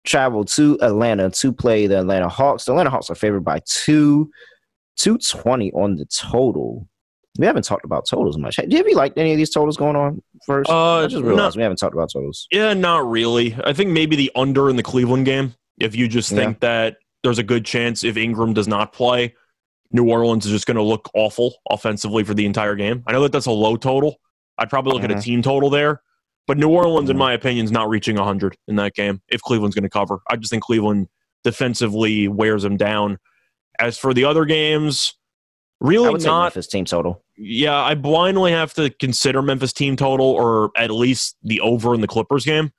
traveled 0.03 0.47
to 0.49 0.79
Atlanta 0.81 1.29
to 1.29 1.53
play 1.53 1.85
the 1.85 1.99
Atlanta 1.99 2.27
Hawks. 2.27 2.65
The 2.65 2.71
Atlanta 2.71 2.89
Hawks 2.89 3.11
are 3.11 3.15
favored 3.15 3.45
by 3.45 3.59
two, 3.65 4.31
two 4.97 5.19
twenty 5.19 5.71
on 5.73 5.95
the 5.95 6.05
total. 6.05 6.87
We 7.37 7.45
haven't 7.45 7.65
talked 7.65 7.85
about 7.85 8.07
totals 8.09 8.37
much. 8.39 8.55
Hey, 8.57 8.67
Have 8.75 8.87
you 8.87 8.95
liked 8.95 9.17
any 9.17 9.31
of 9.31 9.37
these 9.37 9.51
totals 9.51 9.77
going 9.77 9.95
on 9.95 10.21
first? 10.45 10.69
Uh, 10.69 11.03
I 11.03 11.07
just 11.07 11.23
realized 11.23 11.55
we 11.55 11.61
haven't 11.63 11.77
talked 11.77 11.93
about 11.93 12.11
totals. 12.11 12.47
Yeah, 12.51 12.73
not 12.73 13.07
really. 13.07 13.55
I 13.63 13.73
think 13.73 13.91
maybe 13.91 14.15
the 14.15 14.31
under 14.35 14.69
in 14.69 14.75
the 14.75 14.83
Cleveland 14.83 15.25
game. 15.25 15.53
If 15.79 15.95
you 15.95 16.07
just 16.07 16.31
think 16.31 16.59
that 16.61 16.97
there's 17.23 17.39
a 17.39 17.43
good 17.43 17.63
chance 17.65 18.03
if 18.03 18.17
Ingram 18.17 18.53
does 18.53 18.67
not 18.67 18.91
play, 18.93 19.33
New 19.93 20.09
Orleans 20.09 20.45
is 20.45 20.51
just 20.51 20.65
going 20.65 20.77
to 20.77 20.83
look 20.83 21.09
awful 21.13 21.53
offensively 21.69 22.23
for 22.23 22.33
the 22.33 22.45
entire 22.45 22.75
game. 22.75 23.03
I 23.07 23.11
know 23.13 23.21
that 23.21 23.31
that's 23.31 23.45
a 23.45 23.51
low 23.51 23.77
total. 23.77 24.17
I'd 24.57 24.69
probably 24.69 24.93
look 24.93 25.03
at 25.03 25.11
a 25.11 25.15
Mhm. 25.15 25.23
team 25.23 25.41
total 25.41 25.69
there, 25.69 26.01
but 26.47 26.57
New 26.57 26.69
Orleans, 26.69 27.09
in 27.09 27.15
Mhm. 27.15 27.19
my 27.19 27.33
opinion, 27.33 27.65
is 27.65 27.71
not 27.71 27.89
reaching 27.89 28.17
100 28.17 28.57
in 28.67 28.75
that 28.77 28.95
game 28.95 29.21
if 29.29 29.41
Cleveland's 29.41 29.75
going 29.75 29.83
to 29.83 29.89
cover. 29.89 30.19
I 30.29 30.35
just 30.35 30.51
think 30.51 30.63
Cleveland 30.63 31.07
defensively 31.43 32.27
wears 32.27 32.63
them 32.63 32.75
down. 32.77 33.19
As 33.79 33.97
for 33.97 34.13
the 34.13 34.25
other 34.25 34.45
games, 34.45 35.13
I 35.81 35.87
really 35.87 36.09
would 36.09 36.21
take 36.21 36.27
not 36.27 36.43
Memphis 36.45 36.67
team 36.67 36.85
total. 36.85 37.23
yeah, 37.37 37.75
I 37.79 37.95
blindly 37.95 38.51
have 38.51 38.73
to 38.75 38.89
consider 38.89 39.41
Memphis 39.41 39.73
team 39.73 39.95
total 39.95 40.25
or 40.27 40.71
at 40.77 40.89
least 40.91 41.35
the 41.43 41.59
over 41.61 41.93
in 41.93 42.01
the 42.01 42.07
Clippers 42.07 42.45
game 42.45 42.71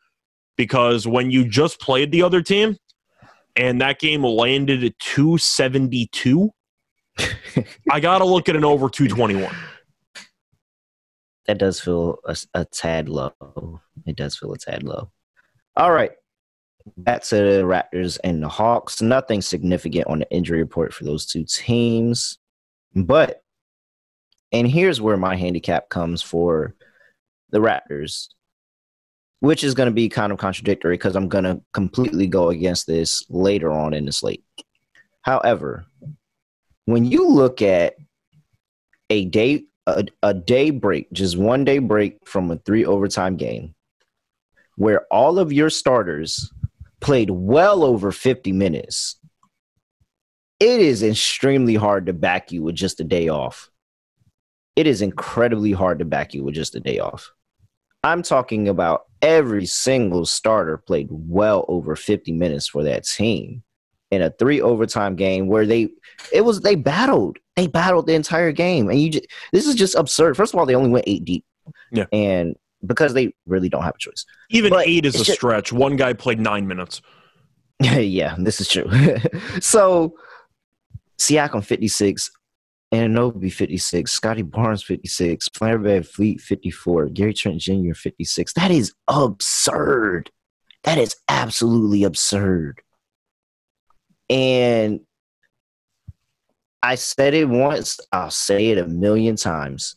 because 0.57 1.07
when 1.07 1.31
you 1.31 1.45
just 1.47 1.81
played 1.81 2.11
the 2.13 2.23
other 2.23 2.41
team 2.41 2.77
and 3.57 3.81
that 3.81 3.99
game 3.99 4.23
landed 4.25 4.83
at 4.85 4.99
272, 5.01 6.51
I 7.91 8.01
got 8.01 8.19
to 8.19 8.25
look 8.25 8.49
at 8.49 8.57
an 8.57 8.65
over 8.65 8.89
221. 8.89 9.55
That 11.47 11.59
does 11.59 11.81
feel 11.81 12.19
a, 12.25 12.37
a 12.55 12.65
tad 12.65 13.09
low. 13.09 13.33
It 14.07 14.17
does 14.17 14.37
feel 14.37 14.53
a 14.53 14.59
tad 14.59 14.83
low. 14.83 15.11
All 15.77 15.93
right. 15.93 16.13
Back 16.97 17.23
to 17.25 17.37
the 17.37 17.63
Raptors 17.63 18.19
and 18.25 18.43
the 18.43 18.49
Hawks. 18.49 19.01
Nothing 19.01 19.41
significant 19.41 20.07
on 20.07 20.21
the 20.21 20.31
injury 20.31 20.59
report 20.59 20.93
for 20.93 21.05
those 21.05 21.27
two 21.27 21.45
teams. 21.45 22.39
But, 22.95 23.43
and 24.53 24.69
here's 24.69 25.01
where 25.01 25.17
my 25.17 25.37
handicap 25.37 25.89
comes 25.89 26.23
for 26.23 26.75
the 27.51 27.59
Raptors, 27.59 28.29
which 29.41 29.65
is 29.65 29.75
going 29.75 29.89
to 29.89 29.95
be 29.95 30.09
kind 30.09 30.33
of 30.33 30.39
contradictory 30.39 30.95
because 30.95 31.17
I'm 31.17 31.29
going 31.29 31.45
to 31.45 31.61
completely 31.73 32.27
go 32.27 32.51
against 32.51 32.87
this 32.87 33.25
later 33.29 33.73
on 33.73 33.95
in 33.95 34.05
the 34.05 34.13
slate. 34.13 34.45
However, 35.23 35.87
when 36.87 37.05
you 37.05 37.29
look 37.29 37.63
at 37.63 37.95
a 39.11 39.25
day 39.27 39.65
a, 39.87 40.07
a 40.23 40.33
day 40.35 40.71
break, 40.71 41.13
just 41.13 41.37
one 41.37 41.65
day 41.65 41.79
break 41.79 42.19
from 42.27 42.51
a 42.51 42.57
three 42.57 42.85
overtime 42.85 43.37
game, 43.37 43.75
where 44.77 45.03
all 45.11 45.39
of 45.39 45.53
your 45.53 45.71
starters 45.71 46.51
played 47.01 47.31
well 47.31 47.85
over 47.85 48.11
50 48.11 48.53
minutes, 48.53 49.17
it 50.59 50.81
is 50.81 51.03
extremely 51.03 51.75
hard 51.75 52.07
to 52.07 52.13
back 52.13 52.51
you 52.51 52.63
with 52.63 52.75
just 52.75 53.01
a 53.01 53.05
day 53.05 53.29
off. 53.29 53.71
It 54.75 54.87
is 54.87 55.03
incredibly 55.03 55.73
hard 55.73 55.99
to 55.99 56.05
back 56.05 56.35
you 56.35 56.43
with 56.45 56.55
just 56.55 56.75
a 56.75 56.81
day 56.81 56.99
off. 56.99 57.31
I'm 58.03 58.23
talking 58.23 58.69
about 58.69 59.05
every 59.23 59.67
single 59.67 60.27
starter 60.27 60.77
played 60.77 61.09
well 61.11 61.65
over 61.69 61.97
50 61.97 62.33
minutes 62.33 62.69
for 62.69 62.85
that 62.85 63.05
team 63.05 63.63
in 64.11 64.23
a 64.23 64.31
three 64.31 64.61
overtime 64.61 65.17
game 65.17 65.47
where 65.47 65.67
they 65.67 65.89
it 66.33 66.43
was 66.43 66.61
they 66.61 66.75
battled. 66.75 67.39
They 67.57 67.67
battled 67.67 68.07
the 68.07 68.15
entire 68.15 68.53
game. 68.53 68.89
And 68.91 69.01
you 69.01 69.11
just 69.11 69.27
this 69.53 69.67
is 69.67 69.75
just 69.75 69.95
absurd. 69.95 70.37
First 70.37 70.55
of 70.55 70.61
all 70.61 70.67
they 70.67 70.75
only 70.75 70.91
went 70.91 71.05
eight 71.09 71.25
deep. 71.25 71.45
Yeah. 71.91 72.07
and 72.13 72.55
because 72.87 73.15
they 73.15 73.33
really 73.47 73.69
don't 73.71 73.83
have 73.83 73.95
a 73.95 73.99
choice. 73.99 74.27
Even 74.51 74.71
But 74.71 74.87
eight 74.87 75.07
is 75.07 75.15
a 75.15 75.25
just- 75.25 75.39
stretch. 75.39 75.73
One 75.73 75.97
guy 75.97 76.13
played 76.13 76.39
nine 76.41 76.67
minutes. 76.67 77.01
yeah 77.81 78.37
this 78.39 78.61
is 78.61 78.69
true. 78.69 78.91
So 79.61 80.15
Siakam 81.21 81.65
56 81.65 82.31
Anunoby 82.93 83.53
56 83.53 84.11
Scottie 84.13 84.43
Barnes 84.43 84.83
56 84.85 85.49
Fred 85.55 85.81
VanVleet 85.81 86.41
54 86.41 87.07
Gary 87.07 87.35
Trent 87.35 87.61
Jr. 87.61 87.93
56 87.95 88.53
that 88.55 88.71
is 88.71 88.93
absurd. 89.09 90.31
That 90.85 90.99
is 90.99 91.17
absolutely 91.29 92.05
absurd 92.05 92.81
and 94.29 95.01
I 96.83 96.97
said 96.97 97.35
it 97.35 97.49
once, 97.49 97.99
I'll 98.13 98.31
say 98.31 98.69
it 98.69 98.79
a 98.79 98.87
million 98.87 99.37
times. 99.37 99.97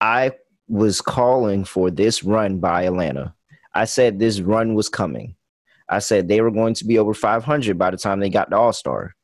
I 0.00 0.32
was 0.68 1.00
calling 1.00 1.64
for 1.64 1.90
this 1.90 2.22
run 2.24 2.60
by 2.60 2.84
Atlanta. 2.84 3.34
I 3.74 3.84
said 3.84 4.18
this 4.18 4.40
run 4.40 4.74
was 4.74 4.88
coming. 4.88 5.34
I 5.88 5.98
said 5.98 6.28
they 6.28 6.40
were 6.40 6.50
going 6.50 6.74
to 6.74 6.84
be 6.84 6.98
over 6.98 7.14
500 7.14 7.78
by 7.78 7.90
the 7.90 7.96
time 7.96 8.20
they 8.20 8.30
got 8.30 8.50
to 8.50 8.56
All 8.56 8.72
Star. 8.72 9.14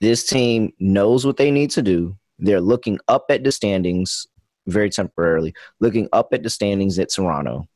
This 0.00 0.26
team 0.26 0.72
knows 0.78 1.26
what 1.26 1.36
they 1.36 1.50
need 1.50 1.70
to 1.72 1.82
do. 1.82 2.16
They're 2.38 2.60
looking 2.60 2.98
up 3.08 3.26
at 3.28 3.44
the 3.44 3.52
standings 3.52 4.26
very 4.66 4.88
temporarily, 4.88 5.54
looking 5.80 6.08
up 6.12 6.28
at 6.32 6.42
the 6.42 6.50
standings 6.50 6.98
at 6.98 7.10
Toronto. 7.10 7.68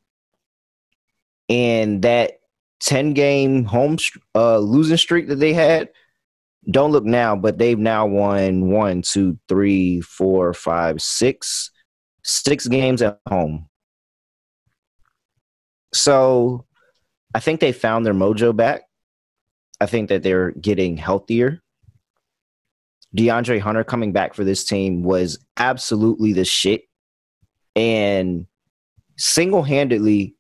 And 1.48 2.00
that 2.02 2.40
10 2.80 3.14
game 3.14 3.64
home 3.64 3.96
uh, 4.34 4.58
losing 4.58 4.96
streak 4.96 5.28
that 5.28 5.36
they 5.36 5.52
had, 5.52 5.88
don't 6.70 6.92
look 6.92 7.04
now, 7.04 7.36
but 7.36 7.58
they've 7.58 7.78
now 7.78 8.06
won 8.06 8.70
one, 8.70 9.02
two, 9.02 9.38
three, 9.48 10.00
four, 10.00 10.52
five, 10.54 11.00
six, 11.00 11.70
six 12.22 12.66
games 12.66 13.02
at 13.02 13.18
home. 13.28 13.68
So 15.92 16.66
I 17.34 17.40
think 17.40 17.60
they 17.60 17.72
found 17.72 18.04
their 18.04 18.14
mojo 18.14 18.54
back. 18.54 18.82
I 19.80 19.86
think 19.86 20.08
that 20.08 20.22
they're 20.22 20.52
getting 20.52 20.96
healthier. 20.96 21.60
DeAndre 23.16 23.60
Hunter 23.60 23.84
coming 23.84 24.12
back 24.12 24.34
for 24.34 24.44
this 24.44 24.64
team 24.64 25.02
was 25.02 25.38
absolutely 25.56 26.32
the 26.32 26.44
shit 26.44 26.82
and 27.76 28.46
single 29.16 29.62
handedly 29.62 30.34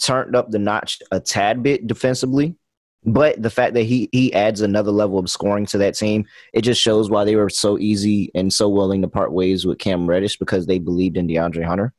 turned 0.00 0.34
up 0.34 0.50
the 0.50 0.58
notch 0.58 1.00
a 1.10 1.20
tad 1.20 1.62
bit 1.62 1.86
defensively. 1.86 2.56
But 3.04 3.42
the 3.42 3.50
fact 3.50 3.74
that 3.74 3.84
he 3.84 4.10
he 4.12 4.32
adds 4.34 4.60
another 4.60 4.90
level 4.90 5.18
of 5.18 5.30
scoring 5.30 5.64
to 5.66 5.78
that 5.78 5.94
team, 5.94 6.26
it 6.52 6.62
just 6.62 6.82
shows 6.82 7.08
why 7.08 7.24
they 7.24 7.36
were 7.36 7.48
so 7.48 7.78
easy 7.78 8.30
and 8.34 8.52
so 8.52 8.68
willing 8.68 9.00
to 9.02 9.08
part 9.08 9.32
ways 9.32 9.64
with 9.64 9.78
Cam 9.78 10.06
Reddish 10.06 10.36
because 10.36 10.66
they 10.66 10.78
believed 10.78 11.16
in 11.16 11.26
DeAndre 11.26 11.64
Hunter. 11.64 11.94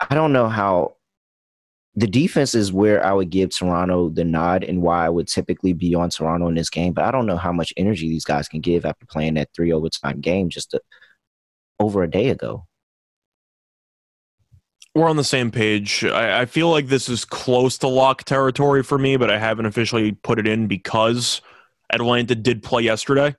I 0.00 0.14
don't 0.14 0.34
know 0.34 0.48
how 0.48 0.96
the 1.96 2.06
defense 2.06 2.54
is 2.54 2.72
where 2.72 3.04
I 3.04 3.12
would 3.12 3.30
give 3.30 3.50
Toronto 3.50 4.10
the 4.10 4.24
nod 4.24 4.64
and 4.64 4.82
why 4.82 5.06
I 5.06 5.08
would 5.08 5.28
typically 5.28 5.72
be 5.72 5.94
on 5.94 6.10
Toronto 6.10 6.48
in 6.48 6.54
this 6.54 6.70
game, 6.70 6.92
but 6.92 7.04
I 7.04 7.10
don't 7.10 7.26
know 7.26 7.36
how 7.36 7.52
much 7.52 7.72
energy 7.76 8.08
these 8.08 8.24
guys 8.24 8.48
can 8.48 8.60
give 8.60 8.84
after 8.84 9.06
playing 9.06 9.34
that 9.34 9.50
three 9.54 9.72
overtime 9.72 10.20
game 10.20 10.50
just 10.50 10.74
over 11.78 12.02
a 12.02 12.10
day 12.10 12.30
ago. 12.30 12.66
We're 14.94 15.08
on 15.08 15.16
the 15.16 15.24
same 15.24 15.50
page. 15.50 16.04
I, 16.04 16.42
I 16.42 16.44
feel 16.46 16.70
like 16.70 16.86
this 16.86 17.08
is 17.08 17.24
close 17.24 17.78
to 17.78 17.88
lock 17.88 18.24
territory 18.24 18.82
for 18.82 18.96
me, 18.96 19.16
but 19.16 19.30
I 19.30 19.38
haven't 19.38 19.66
officially 19.66 20.12
put 20.12 20.38
it 20.38 20.46
in 20.46 20.68
because 20.68 21.40
Atlanta 21.92 22.34
did 22.34 22.62
play 22.62 22.82
yesterday 22.82 23.34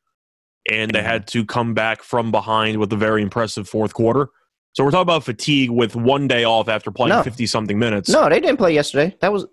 and 0.70 0.92
they 0.92 1.02
had 1.02 1.28
to 1.28 1.46
come 1.46 1.74
back 1.74 2.04
from 2.04 2.32
behind 2.32 2.78
with 2.78 2.92
a 2.92 2.98
very 2.98 3.22
impressive 3.22 3.70
fourth 3.70 3.94
quarter. 3.94 4.30
So 4.74 4.84
we're 4.84 4.92
talking 4.92 5.04
about 5.04 5.24
fatigue 5.24 5.70
with 5.70 5.96
one 5.96 6.28
day 6.28 6.44
off 6.44 6.68
after 6.68 6.92
playing 6.92 7.24
fifty 7.24 7.46
something 7.46 7.80
minutes. 7.80 8.10
No, 8.10 8.28
they 8.28 8.42
didn't 8.42 8.58
play 8.58 8.74
yesterday. 8.74 9.16
That 9.22 9.32
was 9.32 9.46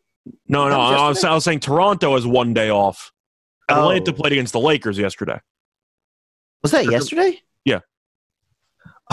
no, 0.48 0.68
no. 0.68 0.78
Was 0.78 1.00
I, 1.00 1.09
was, 1.09 1.24
I 1.24 1.34
was 1.34 1.44
saying 1.44 1.61
Toronto 1.61 2.14
has 2.14 2.26
one 2.26 2.53
day 2.53 2.70
off. 2.70 3.12
Atlanta 3.68 4.11
oh. 4.11 4.14
played 4.14 4.32
against 4.32 4.53
the 4.53 4.59
Lakers 4.59 4.98
yesterday. 4.98 5.38
Was 6.62 6.72
that 6.72 6.86
yesterday? 6.86 7.40
Yeah. 7.64 7.80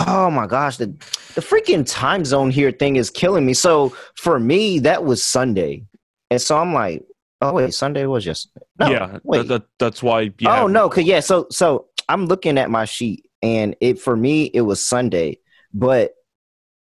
Oh 0.06 0.30
my 0.30 0.46
gosh, 0.46 0.76
the 0.76 0.86
the 1.34 1.40
freaking 1.40 1.84
time 1.86 2.24
zone 2.24 2.50
here 2.50 2.70
thing 2.70 2.96
is 2.96 3.10
killing 3.10 3.46
me. 3.46 3.54
So 3.54 3.94
for 4.16 4.38
me, 4.38 4.78
that 4.80 5.04
was 5.04 5.22
Sunday, 5.22 5.84
and 6.30 6.40
so 6.40 6.58
I'm 6.58 6.72
like, 6.72 7.04
oh 7.40 7.54
wait, 7.54 7.74
Sunday 7.74 8.06
was 8.06 8.26
yesterday. 8.26 8.66
No, 8.78 8.90
yeah, 8.90 9.18
wait. 9.24 9.48
That, 9.48 9.48
that, 9.48 9.62
that's 9.78 10.02
why. 10.02 10.32
oh 10.46 10.66
no, 10.66 10.88
cause 10.88 11.04
yeah, 11.04 11.20
so 11.20 11.46
so 11.50 11.86
I'm 12.08 12.26
looking 12.26 12.58
at 12.58 12.70
my 12.70 12.84
sheet, 12.84 13.26
and 13.42 13.76
it 13.80 13.98
for 13.98 14.16
me 14.16 14.44
it 14.54 14.62
was 14.62 14.84
Sunday 14.84 15.38
but 15.72 16.12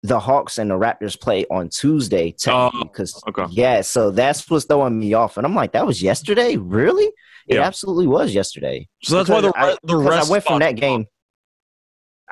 the 0.03 0.19
Hawks 0.19 0.57
and 0.57 0.69
the 0.69 0.75
Raptors 0.75 1.19
play 1.19 1.45
on 1.49 1.69
Tuesday 1.69 2.31
because 2.31 2.47
oh, 2.47 3.29
okay. 3.29 3.45
yeah, 3.49 3.81
so 3.81 4.11
that's 4.11 4.49
what's 4.49 4.65
throwing 4.65 4.97
me 4.97 5.13
off, 5.13 5.37
and 5.37 5.45
I'm 5.45 5.55
like, 5.55 5.73
that 5.73 5.85
was 5.85 6.01
yesterday, 6.01 6.55
really? 6.55 7.11
It 7.47 7.55
yeah. 7.55 7.63
absolutely 7.63 8.07
was 8.07 8.33
yesterday. 8.33 8.87
So 9.03 9.15
that's 9.15 9.29
because 9.29 9.43
why 9.43 9.65
the 9.65 9.73
I, 9.73 9.77
the 9.83 9.97
rest 9.97 10.27
I 10.27 10.31
went 10.31 10.43
from 10.43 10.59
that 10.59 10.75
game. 10.75 11.07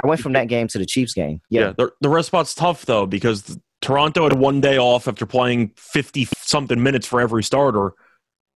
I 0.04 0.08
went 0.08 0.22
from 0.22 0.34
that 0.34 0.48
game 0.48 0.68
to 0.70 0.78
the 0.78 0.86
Chiefs 0.86 1.14
game. 1.14 1.41
Yeah, 1.50 1.62
yeah 1.62 1.74
the, 1.78 1.91
the 2.02 2.10
rest 2.10 2.28
spot's 2.28 2.54
tough 2.54 2.86
though 2.86 3.06
because 3.06 3.58
Toronto 3.82 4.24
had 4.24 4.38
one 4.38 4.62
day 4.62 4.78
off 4.78 5.08
after 5.08 5.26
playing 5.26 5.72
fifty 5.78 6.28
something 6.38 6.82
minutes 6.82 7.08
for 7.08 7.22
every 7.22 7.43
starter. 7.43 7.93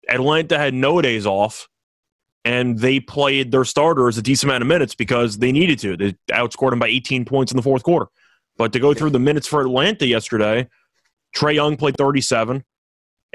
Atlanta 0.08 0.58
had 0.58 0.74
no 0.74 1.02
days 1.02 1.26
off, 1.26 1.68
and 2.44 2.78
they 2.78 2.98
played 2.98 3.52
their 3.52 3.64
starters 3.64 4.16
a 4.16 4.22
decent 4.22 4.50
amount 4.50 4.62
of 4.62 4.68
minutes 4.68 4.94
because 4.94 5.38
they 5.38 5.52
needed 5.52 5.78
to. 5.80 5.96
They 5.96 6.14
outscored 6.32 6.70
them 6.70 6.78
by 6.78 6.88
18 6.88 7.26
points 7.26 7.52
in 7.52 7.56
the 7.56 7.62
fourth 7.62 7.82
quarter. 7.82 8.06
But 8.56 8.72
to 8.72 8.80
go 8.80 8.94
through 8.94 9.10
the 9.10 9.18
minutes 9.18 9.46
for 9.46 9.60
Atlanta 9.60 10.06
yesterday, 10.06 10.68
Trae 11.36 11.54
Young 11.54 11.76
played 11.76 11.96
37, 11.96 12.64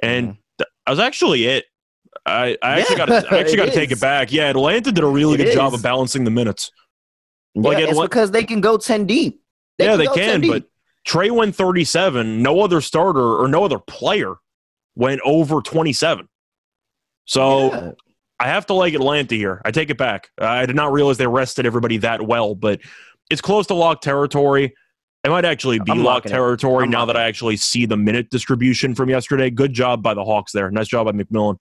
and 0.02 0.28
mm-hmm. 0.28 0.40
that 0.58 0.68
was 0.88 1.00
actually 1.00 1.46
it. 1.46 1.66
I, 2.26 2.58
I 2.62 2.82
actually 2.82 2.98
got 2.98 3.10
actually 3.32 3.58
got 3.58 3.66
to 3.66 3.72
take 3.72 3.92
it 3.92 4.02
back. 4.02 4.32
Yeah, 4.32 4.50
Atlanta 4.50 4.92
did 4.92 5.04
a 5.04 5.08
really 5.08 5.36
it 5.36 5.38
good 5.38 5.48
is. 5.50 5.56
job 5.56 5.74
of 5.74 5.82
balancing 5.82 6.24
the 6.24 6.32
minutes. 6.32 6.72
Like 7.56 7.78
yeah, 7.78 7.86
it's 7.90 8.00
because 8.00 8.32
they 8.32 8.44
can 8.44 8.62
go 8.62 8.78
10 8.78 9.06
deep. 9.06 9.42
They 9.78 9.86
yeah, 9.86 9.92
can 9.92 10.00
they 10.00 10.08
can, 10.08 10.42
but 10.42 10.64
Trae 11.08 11.32
went 11.32 11.56
37. 11.56 12.42
No 12.42 12.62
other 12.62 12.82
starter 12.82 13.36
or 13.36 13.48
no 13.48 13.64
other 13.64 13.80
player 13.80 14.36
went 14.96 15.22
over 15.24 15.62
27. 15.62 16.28
So 17.26 17.72
yeah. 17.72 17.92
I 18.40 18.48
have 18.48 18.66
to 18.68 18.74
like 18.74 18.94
Atlanta 18.94 19.36
here. 19.36 19.62
I 19.66 19.72
take 19.72 19.90
it 19.90 19.98
back. 19.98 20.30
I 20.40 20.66
did 20.66 20.76
not 20.76 20.92
realize 20.92 21.18
they 21.18 21.28
rested 21.28 21.66
everybody 21.66 21.98
that 21.98 22.22
well, 22.22 22.56
but 22.56 22.82
it's 23.30 23.42
close 23.42 23.68
to 23.68 23.74
lock 23.74 24.02
territory. 24.02 24.74
It 25.24 25.30
might 25.30 25.46
actually 25.46 25.80
be 25.80 25.94
lock 25.94 26.26
territory 26.26 26.86
now 26.88 27.06
that 27.06 27.16
I 27.16 27.24
actually 27.24 27.56
see 27.56 27.86
the 27.86 27.96
minute 27.96 28.30
distribution 28.30 28.94
from 28.94 29.10
yesterday. 29.10 29.50
Good 29.50 29.72
job 29.72 30.04
by 30.04 30.14
the 30.14 30.24
Hawks 30.24 30.52
there. 30.52 30.70
Nice 30.70 30.90
job 30.90 31.06
by 31.06 31.14
McMillan. 31.14 31.58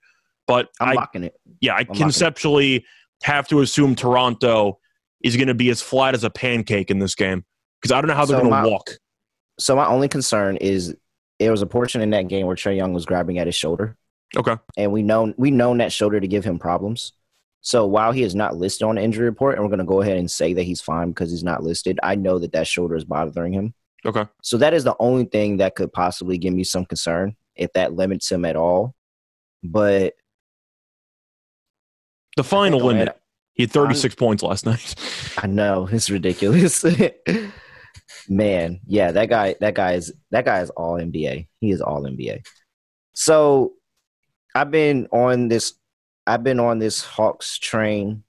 But 0.49 0.71
I'm 0.81 0.89
I, 0.89 0.93
locking 0.95 1.23
it. 1.23 1.35
Yeah, 1.61 1.75
I 1.75 1.81
I'm 1.81 1.87
conceptually 1.95 2.85
have 3.23 3.47
to 3.49 3.61
assume 3.61 3.95
Toronto 3.95 4.81
is 5.23 5.37
going 5.37 5.49
to 5.49 5.55
be 5.55 5.71
as 5.71 5.81
flat 5.81 6.15
as 6.15 6.25
a 6.25 6.31
pancake 6.31 6.91
in 6.91 6.99
this 6.99 7.15
game 7.15 7.45
because 7.81 7.93
I 7.93 8.01
don't 8.01 8.09
know 8.09 8.15
how 8.15 8.25
they're 8.25 8.39
so 8.39 8.49
going 8.49 8.65
to 8.65 8.71
walk. 8.71 8.91
So 9.59 9.77
my 9.77 9.87
only 9.87 10.09
concern 10.09 10.57
is 10.57 10.95
there 11.39 11.51
was 11.51 11.63
a 11.63 11.67
portion 11.67 12.01
in 12.01 12.11
that 12.11 12.29
game 12.29 12.47
where 12.47 12.57
Trae 12.57 12.77
Young 12.77 12.93
was 12.93 13.07
grabbing 13.07 13.39
at 13.39 13.47
his 13.47 13.55
shoulder. 13.55 13.97
Okay. 14.37 14.57
And 14.77 14.93
we 14.93 15.03
know 15.03 15.35
we 15.37 15.51
known 15.51 15.79
that 15.79 15.93
shoulder 15.93 16.21
to 16.21 16.27
give 16.27 16.45
him 16.45 16.59
problems. 16.59 17.13
So 17.61 17.87
while 17.87 18.11
he 18.13 18.23
is 18.23 18.35
not 18.35 18.57
listed 18.57 18.87
on 18.87 18.97
the 18.97 19.03
injury 19.03 19.27
report, 19.27 19.55
and 19.55 19.63
we're 19.63 19.69
going 19.69 19.79
to 19.79 19.85
go 19.85 20.01
ahead 20.01 20.17
and 20.17 20.31
say 20.31 20.53
that 20.55 20.65
he's 20.65 20.81
fine 20.81 21.11
because 21.11 21.31
he's 21.31 21.45
not 21.45 21.63
listed, 21.63 22.01
I 22.03 22.17
know 22.17 22.39
that 22.41 22.53
that 22.53 22.67
shoulder 22.67 22.97
is 22.97 23.05
bothering 23.05 23.53
him. 23.53 23.75
Okay. 24.05 24.27
So 24.43 24.57
that 24.57 24.75
is 24.75 24.83
the 24.83 24.97
only 24.99 25.27
thing 25.27 25.59
that 25.59 25.77
could 25.77 25.93
possibly 25.93 26.39
give 26.39 26.53
me 26.53 26.65
some 26.65 26.85
concern 26.85 27.37
if 27.55 27.73
that 27.75 27.95
limits 27.95 28.33
him 28.33 28.45
at 28.45 28.57
all. 28.57 28.97
But 29.63 30.15
the 32.37 32.43
final 32.43 32.81
limit, 32.81 33.09
ahead, 33.09 33.21
he 33.55 33.65
had 33.65 33.73
36 33.73 34.15
I'm, 34.15 34.17
points 34.17 34.43
last 34.43 34.67
night. 34.67 34.95
I 35.39 35.47
know 35.47 35.89
it's 35.91 36.11
ridiculous. 36.11 36.85
Man, 38.29 38.81
yeah, 38.87 39.13
that 39.13 39.29
guy, 39.29 39.57
that 39.61 39.75
guy 39.75 39.93
is 39.93 40.13
that 40.31 40.45
guy 40.45 40.61
is 40.61 40.71
all 40.71 40.95
NBA. 40.95 41.49
He 41.61 41.71
is 41.71 41.81
all 41.81 42.03
NBA. 42.03 42.47
So 43.15 43.73
I've 44.55 44.71
been 44.71 45.09
on 45.13 45.49
this 45.49 45.75
I've 46.27 46.45
been 46.45 46.61
on 46.61 46.79
this 46.79 47.03
Hawks 47.03 47.59
train 47.59 48.23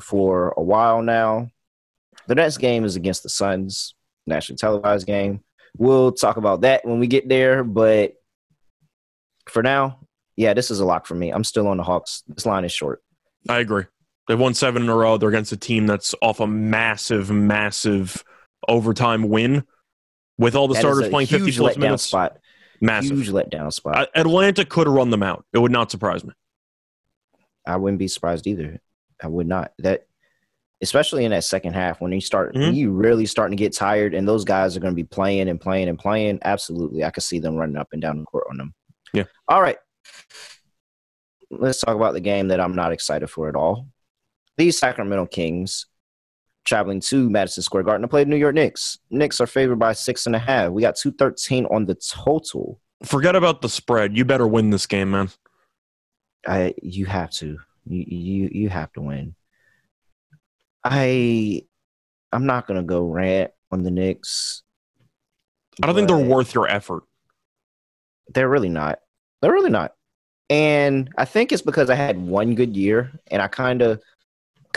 for 0.00 0.54
a 0.56 0.62
while 0.62 1.02
now. 1.02 1.50
The 2.26 2.34
next 2.34 2.58
game 2.58 2.84
is 2.84 2.96
against 2.96 3.22
the 3.22 3.28
Suns, 3.28 3.94
nationally 4.26 4.58
televised 4.58 5.06
game. 5.06 5.40
We'll 5.76 6.12
talk 6.12 6.36
about 6.36 6.62
that 6.62 6.84
when 6.84 6.98
we 6.98 7.06
get 7.06 7.28
there, 7.28 7.62
but 7.62 8.14
for 9.48 9.62
now, 9.62 10.00
yeah, 10.36 10.54
this 10.54 10.70
is 10.70 10.80
a 10.80 10.84
lock 10.84 11.06
for 11.06 11.14
me. 11.14 11.30
I'm 11.30 11.44
still 11.44 11.68
on 11.68 11.76
the 11.76 11.82
Hawks. 11.82 12.22
This 12.26 12.44
line 12.44 12.64
is 12.64 12.72
short. 12.72 13.02
I 13.48 13.58
agree. 13.58 13.84
They've 14.28 14.38
won 14.38 14.54
seven 14.54 14.82
in 14.82 14.88
a 14.88 14.94
row. 14.94 15.16
They're 15.16 15.30
against 15.30 15.52
a 15.52 15.56
team 15.56 15.86
that's 15.86 16.14
off 16.20 16.38
a 16.40 16.46
massive, 16.46 17.30
massive 17.30 18.22
overtime 18.68 19.28
win 19.30 19.64
with 20.36 20.54
all 20.54 20.68
the 20.68 20.74
that 20.74 20.80
starters 20.80 21.08
playing 21.08 21.28
50 21.28 21.52
plus 21.52 21.76
minutes. 21.78 22.04
Spot. 22.04 22.38
Massive. 22.80 23.16
Huge 23.16 23.30
letdown 23.30 23.72
spot. 23.72 24.08
Atlanta 24.14 24.64
could 24.64 24.86
have 24.86 24.94
run 24.94 25.10
them 25.10 25.22
out. 25.22 25.44
It 25.52 25.58
would 25.58 25.72
not 25.72 25.90
surprise 25.90 26.24
me. 26.24 26.32
I 27.66 27.76
wouldn't 27.76 27.98
be 27.98 28.08
surprised 28.08 28.46
either. 28.46 28.80
I 29.22 29.26
would 29.26 29.48
not. 29.48 29.72
That 29.78 30.06
especially 30.80 31.24
in 31.24 31.32
that 31.32 31.42
second 31.42 31.72
half 31.72 32.00
when 32.00 32.12
you 32.12 32.20
start 32.20 32.54
mm-hmm. 32.54 32.66
when 32.66 32.74
you 32.74 32.92
really 32.92 33.26
starting 33.26 33.56
to 33.56 33.60
get 33.60 33.74
tired 33.74 34.14
and 34.14 34.28
those 34.28 34.44
guys 34.44 34.76
are 34.76 34.80
going 34.80 34.92
to 34.92 34.96
be 34.96 35.04
playing 35.04 35.48
and 35.48 35.60
playing 35.60 35.88
and 35.88 35.98
playing. 35.98 36.38
Absolutely. 36.44 37.02
I 37.02 37.10
could 37.10 37.24
see 37.24 37.40
them 37.40 37.56
running 37.56 37.76
up 37.76 37.88
and 37.92 38.00
down 38.00 38.18
the 38.18 38.24
court 38.24 38.44
on 38.50 38.58
them. 38.58 38.74
Yeah. 39.12 39.24
All 39.48 39.60
right. 39.60 39.78
Let's 41.50 41.80
talk 41.80 41.96
about 41.96 42.12
the 42.12 42.20
game 42.20 42.48
that 42.48 42.60
I'm 42.60 42.74
not 42.74 42.92
excited 42.92 43.28
for 43.28 43.48
at 43.48 43.56
all. 43.56 43.88
These 44.58 44.78
Sacramento 44.78 45.26
Kings 45.26 45.86
traveling 46.64 47.00
to 47.00 47.30
Madison 47.30 47.62
Square 47.62 47.84
Garden 47.84 48.02
to 48.02 48.08
play 48.08 48.24
the 48.24 48.30
New 48.30 48.36
York 48.36 48.54
Knicks. 48.54 48.98
Knicks 49.08 49.40
are 49.40 49.46
favored 49.46 49.78
by 49.78 49.92
six 49.92 50.26
and 50.26 50.36
a 50.36 50.38
half. 50.38 50.70
We 50.72 50.82
got 50.82 50.96
two 50.96 51.12
thirteen 51.12 51.64
on 51.66 51.86
the 51.86 51.94
total. 51.94 52.80
Forget 53.04 53.36
about 53.36 53.62
the 53.62 53.68
spread. 53.68 54.16
You 54.16 54.24
better 54.24 54.46
win 54.46 54.70
this 54.70 54.86
game, 54.86 55.12
man. 55.12 55.30
I 56.46 56.74
you 56.82 57.06
have 57.06 57.30
to. 57.30 57.58
You 57.86 58.04
you 58.06 58.48
you 58.52 58.68
have 58.68 58.92
to 58.94 59.00
win. 59.00 59.34
I 60.84 61.62
I'm 62.32 62.46
not 62.46 62.66
gonna 62.66 62.82
go 62.82 63.04
rant 63.04 63.52
on 63.70 63.84
the 63.84 63.90
Knicks. 63.90 64.62
I 65.82 65.86
don't 65.86 65.94
think 65.94 66.08
they're 66.08 66.18
worth 66.18 66.54
your 66.54 66.68
effort. 66.68 67.04
They're 68.34 68.48
really 68.48 68.68
not. 68.68 68.98
They're 69.40 69.52
really 69.52 69.70
not. 69.70 69.94
And 70.50 71.10
I 71.16 71.24
think 71.24 71.52
it's 71.52 71.62
because 71.62 71.90
I 71.90 71.94
had 71.94 72.18
one 72.18 72.54
good 72.54 72.76
year 72.76 73.12
and 73.30 73.40
I 73.40 73.48
kind 73.48 73.82
of 73.82 74.02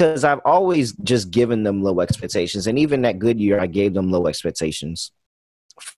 because 0.02 0.24
I've 0.24 0.42
always 0.46 0.94
just 0.94 1.30
given 1.30 1.62
them 1.62 1.84
low 1.84 2.00
expectations, 2.02 2.66
and 2.66 2.80
even 2.80 3.04
that 3.04 3.20
good 3.20 3.40
year, 3.40 3.60
I 3.60 3.68
gave 3.68 3.94
them 3.94 4.10
low 4.10 4.26
expectations. 4.26 5.12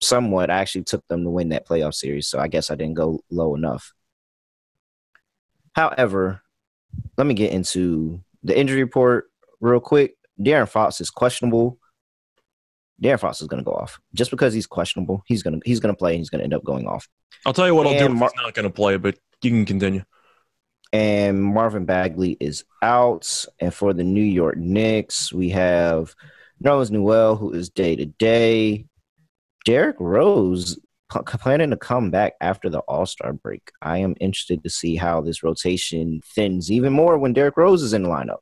Somewhat, 0.02 0.50
I 0.50 0.58
actually 0.58 0.86
took 0.86 1.08
them 1.08 1.24
to 1.24 1.30
win 1.30 1.50
that 1.50 1.68
playoff 1.68 1.94
series, 1.94 2.28
so 2.28 2.40
I 2.40 2.48
guess 2.48 2.72
I 2.72 2.76
didn't 2.76 2.96
go 2.96 3.20
low 3.30 3.54
enough. 3.54 3.94
However, 5.74 6.42
let 7.16 7.28
me 7.28 7.36
get 7.36 7.52
into 7.52 8.24
the 8.42 8.58
injury 8.58 8.82
report 8.82 9.30
real 9.60 9.80
quick. 9.80 10.16
De'Aaron 10.40 10.68
Fox 10.68 11.00
is 11.00 11.12
questionable. 11.12 11.78
De'Aaron 13.04 13.20
Fox 13.20 13.40
is 13.40 13.48
going 13.48 13.64
to 13.64 13.70
go 13.70 13.76
off 13.76 14.00
just 14.16 14.32
because 14.32 14.52
he's 14.52 14.66
questionable. 14.66 15.22
He's 15.28 15.44
going 15.44 15.60
to 15.60 15.62
he's 15.64 15.80
going 15.80 15.94
to 15.94 15.98
play 15.98 16.14
and 16.14 16.20
he's 16.20 16.32
going 16.32 16.40
to 16.40 16.46
end 16.46 16.56
up 16.56 16.64
going 16.64 16.88
off. 16.88 17.08
I'll 17.46 17.54
tell 17.54 17.68
you 17.68 17.76
what 17.76 17.86
I'll 17.86 18.00
do. 18.00 18.06
If 18.06 18.12
Mar- 18.12 18.32
he's 18.34 18.44
not 18.44 18.56
going 18.56 18.68
to 18.68 18.74
play, 18.74 18.98
but 18.98 19.18
you 19.44 19.52
can 19.52 19.66
continue. 19.66 20.04
And 20.94 21.42
Marvin 21.42 21.86
Bagley 21.86 22.38
is 22.40 22.64
out. 22.82 23.46
And 23.60 23.74
for 23.74 23.94
the 23.94 24.04
New 24.04 24.24
York 24.24 24.58
Knicks, 24.58 25.32
we 25.32 25.50
have 25.50 26.14
Nerlens 26.64 26.92
Noel, 26.92 27.36
who 27.36 27.52
is 27.54 27.70
day 27.70 27.96
to 27.96 28.06
day. 28.06 28.86
Derrick 29.66 29.98
Rose 30.00 30.80
planning 31.10 31.70
to 31.70 31.78
come 31.78 32.10
back 32.10 32.34
after 32.42 32.70
the 32.70 32.80
All 32.80 33.06
Star 33.06 33.34
break. 33.34 33.72
I 33.82 34.00
am 34.00 34.16
interested 34.20 34.64
to 34.64 34.70
see 34.70 34.96
how 34.96 35.22
this 35.22 35.44
rotation 35.44 36.22
thins 36.36 36.72
even 36.72 36.94
more 36.94 37.18
when 37.18 37.34
Derrick 37.34 37.58
Rose 37.58 37.84
is 37.84 37.94
in 37.94 38.04
the 38.04 38.10
lineup. 38.10 38.40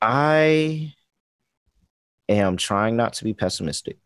I 0.00 0.94
am 2.28 2.56
trying 2.56 2.96
not 2.96 3.14
to 3.14 3.24
be 3.24 3.34
pessimistic. 3.34 3.98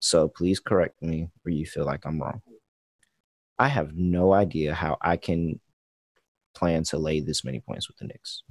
So 0.00 0.28
please 0.28 0.60
correct 0.60 1.02
me 1.02 1.28
where 1.42 1.52
you 1.52 1.66
feel 1.66 1.84
like 1.84 2.06
I'm 2.06 2.20
wrong. 2.20 2.40
I 3.58 3.68
have 3.68 3.94
no 3.94 4.32
idea 4.32 4.74
how 4.74 4.96
I 5.00 5.16
can 5.16 5.60
plan 6.54 6.84
to 6.84 6.98
lay 6.98 7.20
this 7.20 7.44
many 7.44 7.60
points 7.60 7.88
with 7.88 7.96
the 7.98 8.06
Knicks. 8.06 8.42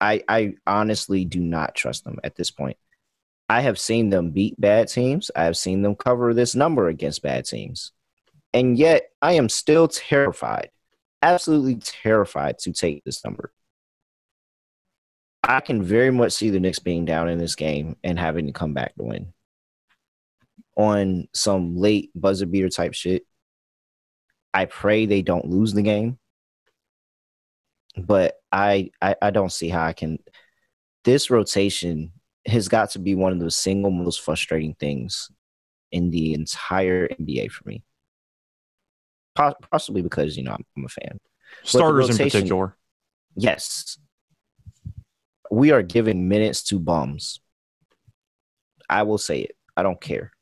I 0.00 0.22
I 0.28 0.54
honestly 0.66 1.24
do 1.24 1.40
not 1.40 1.74
trust 1.74 2.04
them 2.04 2.18
at 2.24 2.36
this 2.36 2.50
point. 2.50 2.76
I 3.48 3.60
have 3.60 3.78
seen 3.78 4.10
them 4.10 4.30
beat 4.30 4.58
bad 4.60 4.88
teams. 4.88 5.30
I 5.36 5.44
have 5.44 5.56
seen 5.56 5.82
them 5.82 5.96
cover 5.96 6.32
this 6.32 6.54
number 6.54 6.88
against 6.88 7.22
bad 7.22 7.44
teams. 7.44 7.92
And 8.52 8.78
yet 8.78 9.10
I 9.20 9.32
am 9.32 9.48
still 9.48 9.88
terrified, 9.88 10.70
absolutely 11.22 11.76
terrified 11.76 12.58
to 12.60 12.72
take 12.72 13.04
this 13.04 13.24
number. 13.24 13.52
I 15.42 15.60
can 15.60 15.82
very 15.82 16.10
much 16.10 16.32
see 16.32 16.48
the 16.50 16.60
Knicks 16.60 16.78
being 16.78 17.04
down 17.04 17.28
in 17.28 17.38
this 17.38 17.54
game 17.54 17.96
and 18.02 18.18
having 18.18 18.46
to 18.46 18.52
come 18.52 18.72
back 18.72 18.94
to 18.94 19.02
win 19.02 19.34
on 20.76 21.28
some 21.32 21.76
late 21.76 22.10
buzzer 22.14 22.46
beater 22.46 22.68
type 22.68 22.94
shit. 22.94 23.26
I 24.54 24.64
pray 24.66 25.04
they 25.04 25.20
don't 25.22 25.46
lose 25.46 25.74
the 25.74 25.82
game. 25.82 26.18
But 27.96 28.36
I, 28.50 28.90
I 29.02 29.14
I 29.20 29.30
don't 29.30 29.52
see 29.52 29.68
how 29.68 29.84
I 29.84 29.92
can 29.92 30.18
this 31.04 31.30
rotation 31.30 32.12
has 32.46 32.68
got 32.68 32.90
to 32.90 32.98
be 32.98 33.14
one 33.14 33.32
of 33.32 33.40
the 33.40 33.50
single 33.50 33.90
most 33.90 34.20
frustrating 34.20 34.74
things 34.74 35.30
in 35.92 36.10
the 36.10 36.34
entire 36.34 37.08
NBA 37.08 37.50
for 37.50 37.68
me. 37.68 37.82
Po- 39.34 39.54
Possibly 39.70 40.02
because, 40.02 40.36
you 40.36 40.42
know, 40.42 40.52
I'm, 40.52 40.64
I'm 40.76 40.84
a 40.84 40.88
fan. 40.88 41.18
Starters 41.62 42.10
in 42.10 42.16
particular. 42.18 42.76
Yes. 43.36 43.98
We 45.50 45.70
are 45.70 45.82
giving 45.82 46.28
minutes 46.28 46.62
to 46.64 46.78
bums. 46.78 47.40
I 48.88 49.02
will 49.04 49.18
say 49.18 49.40
it. 49.40 49.56
I 49.76 49.82
don't 49.82 50.00
care. 50.00 50.32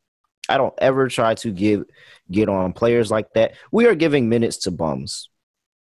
I 0.53 0.59
don't 0.59 0.75
ever 0.79 1.09
try 1.09 1.35
to 1.37 1.51
give 1.51 1.85
get 2.31 2.51
on 2.51 2.75
players 2.75 3.11
like 3.11 3.33
that. 3.33 3.55
We 3.71 3.87
are 3.87 3.95
giving 3.95 4.29
minutes 4.29 4.59
to 4.59 4.71
bums. 4.71 5.31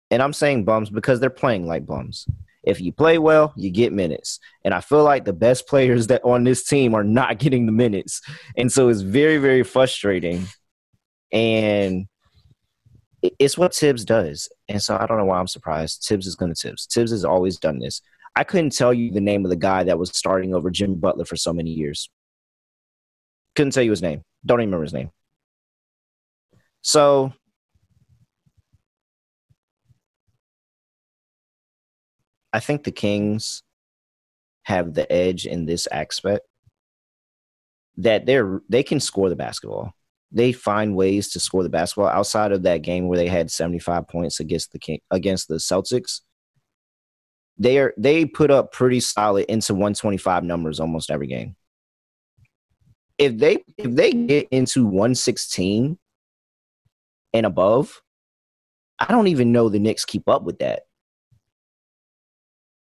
And 0.09 0.21
I'm 0.21 0.31
saying 0.31 0.63
bums 0.63 0.89
because 0.89 1.19
they're 1.19 1.29
playing 1.29 1.67
like 1.67 1.85
bums. 1.85 2.25
If 2.63 2.79
you 2.79 2.93
play 2.93 3.17
well, 3.17 3.53
you 3.57 3.69
get 3.69 3.91
minutes. 3.91 4.39
And 4.63 4.73
I 4.73 4.79
feel 4.79 5.03
like 5.03 5.25
the 5.25 5.33
best 5.33 5.67
players 5.67 6.07
that 6.07 6.23
on 6.23 6.45
this 6.45 6.63
team 6.63 6.95
are 6.95 7.03
not 7.03 7.39
getting 7.43 7.65
the 7.65 7.73
minutes. 7.73 8.21
And 8.55 8.71
so 8.71 8.87
it's 8.87 9.01
very, 9.01 9.37
very 9.37 9.63
frustrating. 9.63 10.47
And 11.33 12.07
it's 13.21 13.57
what 13.57 13.75
Thibs 13.75 14.05
does. 14.05 14.47
And 14.69 14.81
so 14.81 14.97
I 14.97 15.05
don't 15.07 15.17
know 15.17 15.25
why 15.25 15.39
I'm 15.39 15.47
surprised. 15.47 16.05
Thibs 16.07 16.25
is 16.25 16.35
going 16.35 16.53
to 16.53 16.59
Thibs. 16.59 16.85
Thibs 16.85 17.11
has 17.11 17.25
always 17.25 17.57
done 17.57 17.79
this. 17.79 18.01
I 18.33 18.45
couldn't 18.45 18.77
tell 18.77 18.93
you 18.93 19.11
the 19.11 19.19
name 19.19 19.43
of 19.43 19.49
the 19.49 19.57
guy 19.57 19.83
that 19.83 19.99
was 19.99 20.11
starting 20.11 20.55
over 20.55 20.71
Jimmy 20.71 20.95
Butler 20.95 21.25
for 21.25 21.35
so 21.35 21.51
many 21.51 21.71
years. 21.71 22.09
Couldn't 23.55 23.71
tell 23.71 23.83
you 23.83 23.91
his 23.91 24.01
name. 24.01 24.23
Don't 24.45 24.59
even 24.59 24.69
remember 24.69 24.83
his 24.83 24.93
name. 24.93 25.11
So 26.81 27.33
I 32.51 32.59
think 32.59 32.83
the 32.83 32.91
Kings 32.91 33.63
have 34.63 34.93
the 34.93 35.11
edge 35.11 35.45
in 35.45 35.65
this 35.65 35.87
aspect 35.91 36.45
that 37.97 38.25
they're 38.25 38.61
they 38.69 38.83
can 38.83 38.99
score 38.99 39.29
the 39.29 39.35
basketball. 39.35 39.93
They 40.31 40.51
find 40.51 40.95
ways 40.95 41.29
to 41.29 41.39
score 41.39 41.63
the 41.63 41.69
basketball 41.69 42.07
outside 42.07 42.51
of 42.51 42.63
that 42.63 42.81
game 42.81 43.07
where 43.07 43.17
they 43.17 43.27
had 43.27 43.51
75 43.51 44.07
points 44.07 44.39
against 44.39 44.71
the 44.71 44.79
King 44.79 44.99
against 45.11 45.47
the 45.47 45.55
Celtics. 45.55 46.21
They 47.57 47.77
are 47.77 47.93
they 47.97 48.25
put 48.25 48.51
up 48.51 48.71
pretty 48.71 48.99
solid 48.99 49.45
into 49.45 49.73
125 49.73 50.43
numbers 50.43 50.79
almost 50.79 51.11
every 51.11 51.27
game. 51.27 51.55
If 53.23 53.37
they 53.37 53.63
if 53.77 53.95
they 53.95 54.11
get 54.11 54.49
into 54.51 54.83
116 54.83 55.97
and 57.31 57.45
above, 57.45 58.01
I 58.99 59.05
don't 59.05 59.27
even 59.27 59.53
know 59.53 59.69
the 59.69 59.79
Knicks 59.79 60.03
keep 60.03 60.27
up 60.27 60.43
with 60.43 60.59
that. 60.59 60.81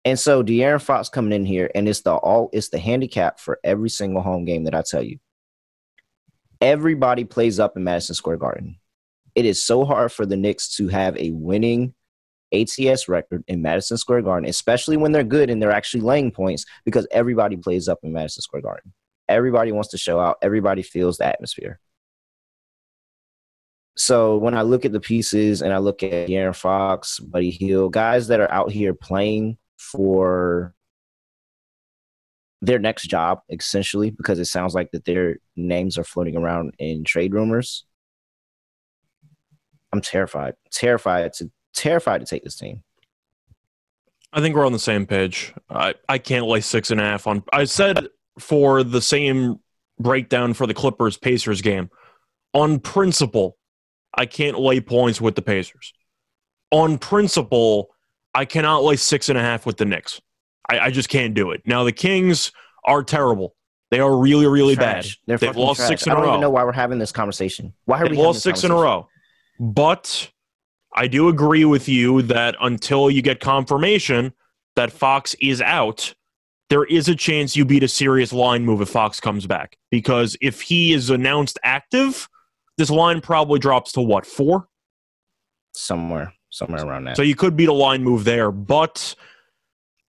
And 0.04 0.18
so 0.18 0.44
De'Aaron 0.44 0.82
Fox 0.82 1.10
coming 1.10 1.32
in 1.32 1.46
here, 1.46 1.70
and 1.76 1.88
it's 1.88 2.02
the 2.02 2.16
all 2.16 2.50
it's 2.54 2.70
the 2.70 2.80
handicap 2.80 3.40
for 3.40 3.60
every 3.64 3.90
single 3.90 4.24
home 4.24 4.46
game 4.46 4.64
that 4.64 4.74
I 4.74 4.82
tell 4.82 5.04
you. 5.04 5.20
Everybody 6.60 7.24
plays 7.24 7.60
up 7.60 7.78
in 7.78 7.84
Madison 7.84 8.16
Square 8.16 8.38
Garden. 8.38 8.80
It 9.36 9.46
is 9.46 9.64
so 9.64 9.86
hard 9.86 10.12
for 10.12 10.26
the 10.26 10.38
Knicks 10.38 10.76
to 10.78 10.88
have 10.88 11.16
a 11.18 11.30
winning 11.34 11.94
ATS 12.52 13.08
record 13.08 13.44
in 13.48 13.62
Madison 13.62 13.98
Square 13.98 14.24
Garden, 14.24 14.50
especially 14.50 14.98
when 14.98 15.12
they're 15.12 15.24
good 15.24 15.52
and 15.52 15.62
they're 15.62 15.72
actually 15.72 16.02
laying 16.02 16.32
points, 16.32 16.66
because 16.84 17.06
everybody 17.12 17.58
plays 17.58 17.88
up 17.88 18.00
in 18.02 18.12
Madison 18.12 18.42
Square 18.42 18.64
Garden. 18.64 18.92
Everybody 19.28 19.72
wants 19.72 19.90
to 19.90 19.98
show 19.98 20.20
out. 20.20 20.38
Everybody 20.42 20.82
feels 20.82 21.18
the 21.18 21.26
atmosphere. 21.26 21.80
So 23.98 24.38
when 24.38 24.56
I 24.56 24.62
look 24.62 24.86
at 24.86 24.92
the 24.92 25.00
pieces 25.00 25.62
and 25.62 25.74
I 25.74 25.78
look 25.78 26.04
at 26.04 26.30
Aaron 26.30 26.54
Fox, 26.54 27.20
Buddy 27.20 27.50
Hield, 27.50 27.94
guys 27.94 28.28
that 28.28 28.42
are 28.42 28.52
out 28.52 28.72
here 28.72 28.94
playing 28.94 29.58
for 29.78 30.74
their 32.62 32.80
next 32.80 33.08
job, 33.08 33.40
essentially, 33.50 34.10
because 34.10 34.40
it 34.40 34.46
sounds 34.46 34.74
like 34.74 34.92
that 34.92 35.06
their 35.06 35.38
names 35.56 35.98
are 35.98 36.04
floating 36.04 36.36
around 36.36 36.74
in 36.78 37.04
trade 37.04 37.34
rumors. 37.34 37.86
I'm 39.94 40.02
terrified, 40.02 40.56
terrified 40.72 41.34
to 41.34 41.50
terrified 41.74 42.22
to 42.22 42.28
take 42.28 42.44
this 42.44 42.58
team. 42.58 42.84
I 44.34 44.42
think 44.42 44.56
we're 44.56 44.66
on 44.66 44.74
the 44.74 44.80
same 44.80 45.06
page. 45.06 45.54
I, 45.70 45.94
I 46.10 46.18
can't 46.18 46.46
lay 46.46 46.60
six 46.60 46.92
and 46.92 47.00
a 47.00 47.04
half 47.04 47.28
on. 47.28 47.44
I 47.54 47.64
said 47.64 48.10
for 48.40 48.84
the 48.84 49.02
same 49.02 49.60
breakdown 50.00 50.54
for 50.54 50.68
the 50.68 50.74
Clippers 50.74 51.18
Pacers 51.18 51.62
game. 51.62 51.90
On 52.54 52.80
principle, 52.80 53.58
I 54.14 54.26
can't 54.26 54.60
lay 54.60 54.80
points 54.80 55.20
with 55.20 55.36
the 55.36 55.42
Pacers. 55.42 55.94
On 56.72 56.98
principle, 56.98 57.90
I 58.34 58.46
cannot 58.46 58.84
lay 58.84 58.96
six 58.96 59.30
and 59.30 59.38
a 59.38 59.42
half 59.42 59.66
with 59.66 59.78
the 59.78 59.86
Knicks. 59.86 60.22
I, 60.70 60.80
I 60.80 60.92
just 60.92 61.10
can't 61.10 61.34
do 61.34 61.52
it. 61.52 61.62
Now 61.66 61.84
the 61.84 61.92
Kings 61.92 62.52
are 62.86 63.04
terrible. 63.04 63.56
They 63.92 64.00
are 64.00 64.18
really, 64.18 64.48
really 64.48 64.76
Trash. 64.76 65.20
Bad. 65.28 65.40
They've 65.40 65.56
lost 65.56 65.78
trash. 65.78 65.90
six 65.90 66.06
in 66.06 66.12
I 66.12 66.16
a 66.16 66.18
don't 66.18 66.30
even 66.30 66.42
know 66.42 66.50
why 66.50 66.64
we're 66.64 66.72
having 66.72 66.98
this 66.98 67.12
conversation. 67.12 67.74
Why 67.86 68.00
are 68.00 68.08
They've 68.08 68.18
we 68.18 68.24
lost 68.24 68.42
six 68.42 68.64
in 68.64 68.72
a 68.72 68.76
row. 68.76 69.08
But 69.60 70.32
I 70.94 71.08
do 71.08 71.30
agree 71.30 71.66
with 71.66 71.88
you 71.88 72.22
that 72.24 72.56
until 72.60 73.10
you 73.10 73.22
get 73.22 73.40
confirmation 73.40 74.34
that 74.76 74.92
Fox 74.92 75.36
is 75.40 75.62
out, 75.62 76.14
there 76.70 76.84
is 76.86 77.08
a 77.08 77.16
chance 77.16 77.56
you 77.56 77.66
beat 77.66 77.84
a 77.84 77.88
serious 77.88 78.34
line 78.34 78.66
move 78.66 78.82
if 78.82 78.90
Fox 78.90 79.20
comes 79.20 79.46
back. 79.46 79.78
Because 79.92 80.36
if 80.42 80.62
he 80.62 80.94
is 80.94 81.10
announced 81.10 81.60
active, 81.64 82.28
this 82.78 82.90
line 82.90 83.22
probably 83.22 83.60
drops 83.60 83.92
to 83.94 84.02
what, 84.02 84.26
four? 84.26 84.68
Somewhere, 85.74 86.34
somewhere 86.50 86.86
around 86.86 87.06
that. 87.06 87.18
So 87.18 87.22
you 87.24 87.36
could 87.36 87.56
beat 87.56 87.70
a 87.70 87.74
line 87.74 88.04
move 88.04 88.24
there. 88.24 88.52
But 88.52 89.16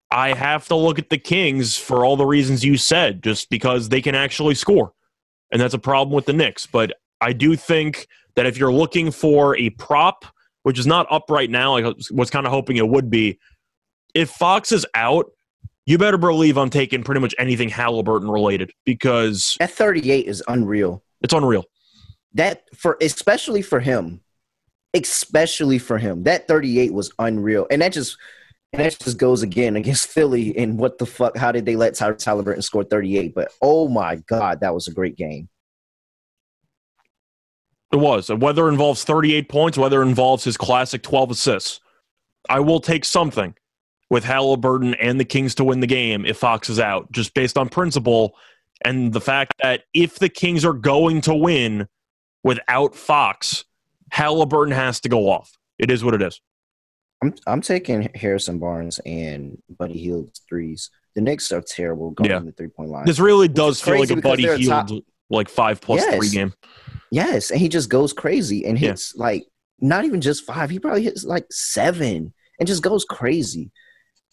I 0.09 0.33
have 0.33 0.67
to 0.69 0.75
look 0.75 0.97
at 0.99 1.09
the 1.09 1.17
Kings 1.17 1.77
for 1.77 2.05
all 2.05 2.17
the 2.17 2.25
reasons 2.25 2.65
you 2.65 2.77
said, 2.77 3.21
just 3.23 3.49
because 3.49 3.89
they 3.89 4.01
can 4.01 4.15
actually 4.15 4.55
score. 4.55 4.93
And 5.51 5.61
that's 5.61 5.73
a 5.73 5.79
problem 5.79 6.15
with 6.15 6.25
the 6.25 6.33
Knicks. 6.33 6.65
But 6.65 6.93
I 7.21 7.33
do 7.33 7.55
think 7.55 8.07
that 8.35 8.45
if 8.45 8.57
you're 8.57 8.73
looking 8.73 9.11
for 9.11 9.55
a 9.57 9.69
prop, 9.71 10.25
which 10.63 10.79
is 10.79 10.87
not 10.87 11.07
up 11.11 11.29
right 11.29 11.49
now, 11.49 11.77
I 11.77 11.93
was 12.11 12.29
kind 12.29 12.45
of 12.45 12.51
hoping 12.51 12.77
it 12.77 12.87
would 12.87 13.09
be, 13.09 13.39
if 14.13 14.29
Fox 14.29 14.71
is 14.71 14.85
out, 14.93 15.31
you 15.87 15.97
better 15.97 16.17
believe 16.17 16.57
I'm 16.57 16.69
taking 16.69 17.01
pretty 17.01 17.21
much 17.21 17.33
anything 17.39 17.69
Halliburton 17.69 18.29
related 18.29 18.71
because 18.85 19.55
that 19.59 19.71
38 19.71 20.27
is 20.27 20.43
unreal. 20.49 21.01
it's 21.21 21.33
unreal. 21.33 21.63
That 22.33 22.63
for 22.75 22.97
especially 23.01 23.61
for 23.61 23.79
him, 23.79 24.19
especially 24.93 25.79
for 25.79 25.97
him, 25.97 26.23
that 26.23 26.45
38 26.45 26.93
was 26.93 27.11
unreal, 27.17 27.67
and 27.71 27.81
that 27.81 27.93
just 27.93 28.17
and 28.73 28.81
that 28.81 28.99
just 28.99 29.17
goes 29.17 29.43
again 29.43 29.77
against 29.77 30.07
Philly. 30.09 30.55
And 30.57 30.77
what 30.77 30.97
the 30.97 31.05
fuck? 31.05 31.37
How 31.37 31.53
did 31.53 31.65
they 31.65 31.77
let 31.77 31.93
Tyrese 31.93 32.25
Halliburton 32.25 32.61
score 32.61 32.83
38? 32.83 33.33
But 33.33 33.49
oh 33.61 33.87
my 33.87 34.17
god, 34.27 34.59
that 34.59 34.73
was 34.73 34.89
a 34.89 34.93
great 34.93 35.15
game. 35.15 35.47
It 37.93 37.97
was. 37.97 38.29
Whether 38.29 38.67
it 38.67 38.71
involves 38.73 39.05
38 39.05 39.47
points, 39.47 39.77
whether 39.77 40.01
it 40.01 40.07
involves 40.07 40.43
his 40.43 40.57
classic 40.57 41.01
12 41.03 41.31
assists, 41.31 41.79
I 42.49 42.59
will 42.59 42.81
take 42.81 43.05
something 43.05 43.55
with 44.09 44.23
Halliburton 44.23 44.93
and 44.95 45.19
the 45.19 45.25
Kings 45.25 45.55
to 45.55 45.63
win 45.63 45.79
the 45.81 45.87
game 45.87 46.25
if 46.25 46.37
Fox 46.37 46.69
is 46.69 46.79
out, 46.79 47.11
just 47.11 47.33
based 47.33 47.57
on 47.57 47.69
principle 47.69 48.35
and 48.83 49.11
the 49.11 49.21
fact 49.21 49.53
that 49.61 49.83
if 49.93 50.19
the 50.19 50.29
Kings 50.29 50.63
are 50.63 50.73
going 50.73 51.21
to 51.21 51.33
win 51.33 51.87
without 52.43 52.95
Fox, 52.95 53.65
Halliburton 54.11 54.73
has 54.73 54.99
to 55.01 55.09
go 55.09 55.29
off. 55.29 55.57
It 55.79 55.91
is 55.91 56.03
what 56.03 56.13
it 56.13 56.21
is. 56.21 56.39
I'm 57.23 57.33
I'm 57.47 57.61
taking 57.61 58.09
Harrison 58.13 58.59
Barnes 58.59 58.99
and 59.05 59.61
Buddy 59.77 59.97
Hield's 59.97 60.39
threes. 60.47 60.91
The 61.15 61.21
Knicks 61.21 61.51
are 61.51 61.61
terrible 61.61 62.11
going 62.11 62.29
Yeah. 62.29 62.39
the 62.39 62.51
three 62.51 62.67
point 62.67 62.89
line. 62.91 63.05
This 63.05 63.19
really 63.19 63.47
does 63.47 63.81
feel 63.81 63.99
like 63.99 64.11
a 64.11 64.17
Buddy 64.17 64.43
Hield 64.43 64.87
top- 64.87 65.03
like 65.29 65.49
five 65.49 65.81
plus 65.81 66.01
Yes. 66.01 66.15
three 66.15 66.29
game. 66.29 66.53
Yes, 67.11 67.49
and 67.51 67.59
he 67.59 67.69
just 67.69 67.89
goes 67.89 68.13
crazy 68.13 68.65
and 68.65 68.79
Yeah. 68.79 68.89
hits 68.89 69.15
like 69.15 69.47
not 69.81 70.05
even 70.05 70.21
just 70.21 70.45
five. 70.45 70.69
He 70.69 70.77
probably 70.79 71.03
hits 71.03 71.23
like 71.23 71.45
seven 71.51 72.33
and 72.59 72.67
just 72.67 72.83
goes 72.83 73.03
crazy. 73.03 73.71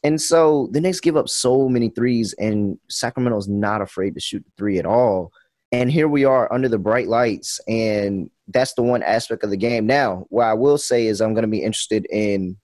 And 0.04 0.20
so 0.20 0.68
the 0.70 0.80
Knicks 0.80 1.00
give 1.00 1.16
up 1.16 1.28
so 1.28 1.68
many 1.68 1.88
threes, 1.88 2.34
and 2.34 2.78
Sacramento's 2.88 3.48
not 3.48 3.80
afraid 3.80 4.14
to 4.14 4.20
shoot 4.20 4.44
the 4.44 4.52
three 4.56 4.78
at 4.78 4.86
all. 4.86 5.32
And 5.72 5.90
here 5.90 6.06
we 6.06 6.24
are 6.24 6.52
under 6.52 6.68
the 6.68 6.78
bright 6.78 7.08
lights, 7.08 7.58
and 7.66 8.30
that's 8.48 8.74
the 8.74 8.82
one 8.82 9.02
aspect 9.02 9.42
of 9.42 9.50
the 9.50 9.56
game. 9.56 9.86
Now, 9.86 10.26
what 10.28 10.44
I 10.44 10.52
will 10.52 10.78
say 10.78 11.06
is 11.06 11.20
I'm 11.20 11.32
going 11.32 11.42
to 11.42 11.48
be 11.48 11.62
interested 11.62 12.06
in 12.10 12.58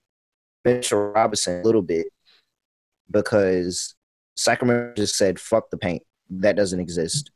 Mitchell 0.64 1.10
Robinson 1.10 1.62
a 1.62 1.64
little 1.64 1.82
bit 1.82 2.06
because 3.10 3.94
Sacramento 4.36 4.92
just 4.96 5.16
said, 5.16 5.40
fuck 5.40 5.70
the 5.70 5.78
paint. 5.78 6.02
That 6.28 6.56
doesn't 6.56 6.78
exist. 6.78 7.30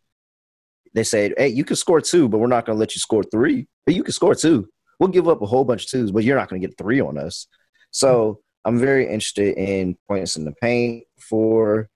They 0.93 1.03
said, 1.03 1.33
hey, 1.37 1.49
you 1.49 1.65
can 1.65 1.77
score 1.77 2.01
two, 2.01 2.29
but 2.29 2.39
we're 2.39 2.47
not 2.47 2.67
going 2.67 2.77
to 2.77 2.81
let 2.81 2.95
you 2.95 3.01
score 3.01 3.25
three. 3.25 3.67
But 3.87 3.97
you 3.97 4.05
can 4.05 4.13
score 4.13 4.35
two. 4.35 4.69
We'll 5.01 5.09
give 5.09 5.27
up 5.27 5.43
a 5.43 5.47
whole 5.47 5.65
bunch 5.65 5.85
of 5.85 5.91
twos, 5.91 6.13
but 6.13 6.23
you're 6.23 6.39
not 6.39 6.49
going 6.49 6.61
to 6.61 6.69
get 6.69 6.79
three 6.79 7.01
on 7.01 7.19
us. 7.19 7.49
So 7.91 8.43
I'm 8.65 8.79
very 8.79 9.05
interested 9.05 9.57
in 9.57 9.97
points 10.09 10.37
in 10.37 10.45
the 10.45 10.53
paint 10.53 11.05
for 11.19 11.89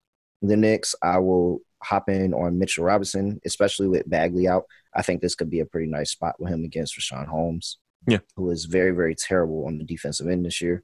the 0.43 0.57
Knicks. 0.57 0.95
I 1.03 1.19
will 1.19 1.61
hop 1.83 2.09
in 2.09 2.35
on 2.35 2.59
Mitchell 2.59 2.85
Robinson, 2.85 3.41
especially 3.45 3.89
with 3.89 4.09
Bagley 4.09 4.49
out. 4.49 4.65
I 4.95 5.03
think 5.03 5.21
this 5.21 5.35
could 5.35 5.49
be 5.51 5.61
a 5.61 5.67
pretty 5.67 5.87
nice 5.91 6.11
spot 6.11 6.37
with 6.39 6.53
him 6.53 6.65
against 6.65 6.99
Richaun 6.99 7.27
Holmes, 7.27 7.79
Yeah. 8.07 8.19
who 8.37 8.51
is 8.51 8.65
very, 8.67 8.91
very 8.91 9.15
terrible 9.15 9.67
on 9.67 9.79
the 9.79 9.85
defensive 9.85 10.29
end 10.29 10.45
this 10.45 10.61
year. 10.61 10.83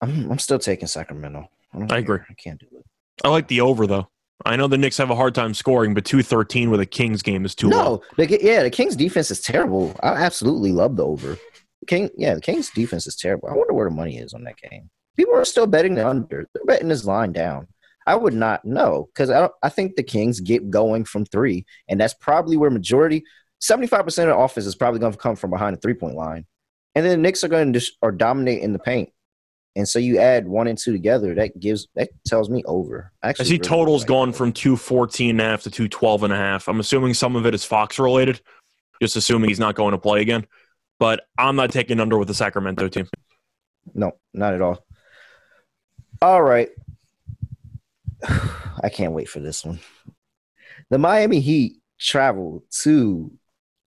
I'm, 0.00 0.30
I'm 0.32 0.38
still 0.38 0.58
taking 0.58 0.88
Sacramento. 0.88 1.48
don't 1.72 1.90
I 1.92 1.98
agree. 1.98 2.18
I 2.28 2.34
can't 2.34 2.58
do 2.60 2.66
it. 2.76 2.84
I 3.24 3.28
like 3.28 3.48
the 3.48 3.60
over 3.60 3.86
though. 3.86 4.08
I 4.44 4.56
know 4.56 4.66
the 4.66 4.78
Knicks 4.78 4.96
have 4.96 5.10
a 5.10 5.14
hard 5.14 5.34
time 5.36 5.54
scoring, 5.54 5.94
but 5.94 6.04
two 6.04 6.22
thirteen 6.22 6.70
with 6.70 6.80
a 6.80 6.86
Kings 6.86 7.22
game 7.22 7.44
is 7.44 7.54
too 7.54 7.68
low. 7.68 8.02
No, 8.18 8.24
the, 8.26 8.38
yeah, 8.42 8.64
the 8.64 8.70
Kings 8.70 8.96
defense 8.96 9.30
is 9.30 9.40
terrible. 9.40 9.94
I 10.02 10.08
absolutely 10.14 10.72
love 10.72 10.96
the 10.96 11.04
over. 11.06 11.38
King, 11.86 12.10
yeah, 12.16 12.34
the 12.34 12.40
Kings 12.40 12.70
defense 12.70 13.06
is 13.06 13.16
terrible. 13.16 13.48
I 13.48 13.54
wonder 13.54 13.72
where 13.72 13.88
the 13.88 13.94
money 13.94 14.18
is 14.18 14.34
on 14.34 14.44
that 14.44 14.56
game. 14.56 14.90
People 15.16 15.34
are 15.34 15.44
still 15.44 15.66
betting 15.66 15.94
the 15.94 16.06
under. 16.06 16.48
They're 16.52 16.64
betting 16.64 16.88
this 16.88 17.04
line 17.04 17.32
down. 17.32 17.68
I 18.06 18.16
would 18.16 18.34
not 18.34 18.64
know 18.64 19.08
because 19.12 19.30
I 19.30 19.40
don't, 19.40 19.52
I 19.62 19.68
think 19.68 19.96
the 19.96 20.02
Kings 20.02 20.40
get 20.40 20.70
going 20.70 21.04
from 21.04 21.24
three, 21.24 21.64
and 21.88 22.00
that's 22.00 22.14
probably 22.14 22.56
where 22.56 22.70
majority 22.70 23.24
seventy 23.60 23.86
five 23.86 24.04
percent 24.04 24.28
of 24.28 24.36
the 24.36 24.42
offense 24.42 24.66
is 24.66 24.74
probably 24.74 25.00
going 25.00 25.12
to 25.12 25.18
come 25.18 25.36
from 25.36 25.50
behind 25.50 25.76
the 25.76 25.80
three 25.80 25.94
point 25.94 26.16
line, 26.16 26.44
and 26.94 27.04
then 27.04 27.12
the 27.12 27.16
Knicks 27.18 27.44
are 27.44 27.48
going 27.48 27.72
to 27.72 27.78
just 27.78 27.96
or 28.02 28.10
dominate 28.10 28.62
in 28.62 28.72
the 28.72 28.78
paint. 28.78 29.10
And 29.74 29.88
so 29.88 29.98
you 29.98 30.18
add 30.18 30.46
one 30.46 30.66
and 30.66 30.76
two 30.76 30.92
together, 30.92 31.34
that 31.34 31.58
gives 31.58 31.88
that 31.94 32.10
tells 32.26 32.50
me 32.50 32.62
over. 32.66 33.12
I 33.22 33.30
Actually, 33.30 33.46
see 33.46 33.52
really 33.52 33.60
totals 33.60 34.02
like 34.02 34.08
gone 34.08 34.32
from 34.32 34.52
214 34.52 35.30
and 35.30 35.40
a 35.40 35.44
half 35.44 35.62
to 35.62 35.70
212 35.70 36.24
and 36.24 36.32
a 36.32 36.36
half. 36.36 36.68
I'm 36.68 36.80
assuming 36.80 37.14
some 37.14 37.36
of 37.36 37.46
it 37.46 37.54
is 37.54 37.64
Fox 37.64 37.98
related, 37.98 38.40
just 39.00 39.16
assuming 39.16 39.48
he's 39.48 39.60
not 39.60 39.74
going 39.74 39.92
to 39.92 39.98
play 39.98 40.20
again. 40.20 40.46
But 41.02 41.26
I'm 41.36 41.56
not 41.56 41.72
taking 41.72 41.98
under 41.98 42.16
with 42.16 42.28
the 42.28 42.34
Sacramento 42.34 42.86
team. 42.86 43.08
No, 43.92 44.12
not 44.32 44.54
at 44.54 44.62
all. 44.62 44.86
All 46.22 46.40
right. 46.40 46.68
I 48.84 48.88
can't 48.88 49.12
wait 49.12 49.28
for 49.28 49.40
this 49.40 49.64
one. 49.64 49.80
The 50.90 50.98
Miami 50.98 51.40
Heat 51.40 51.78
travel 51.98 52.62
to 52.82 53.32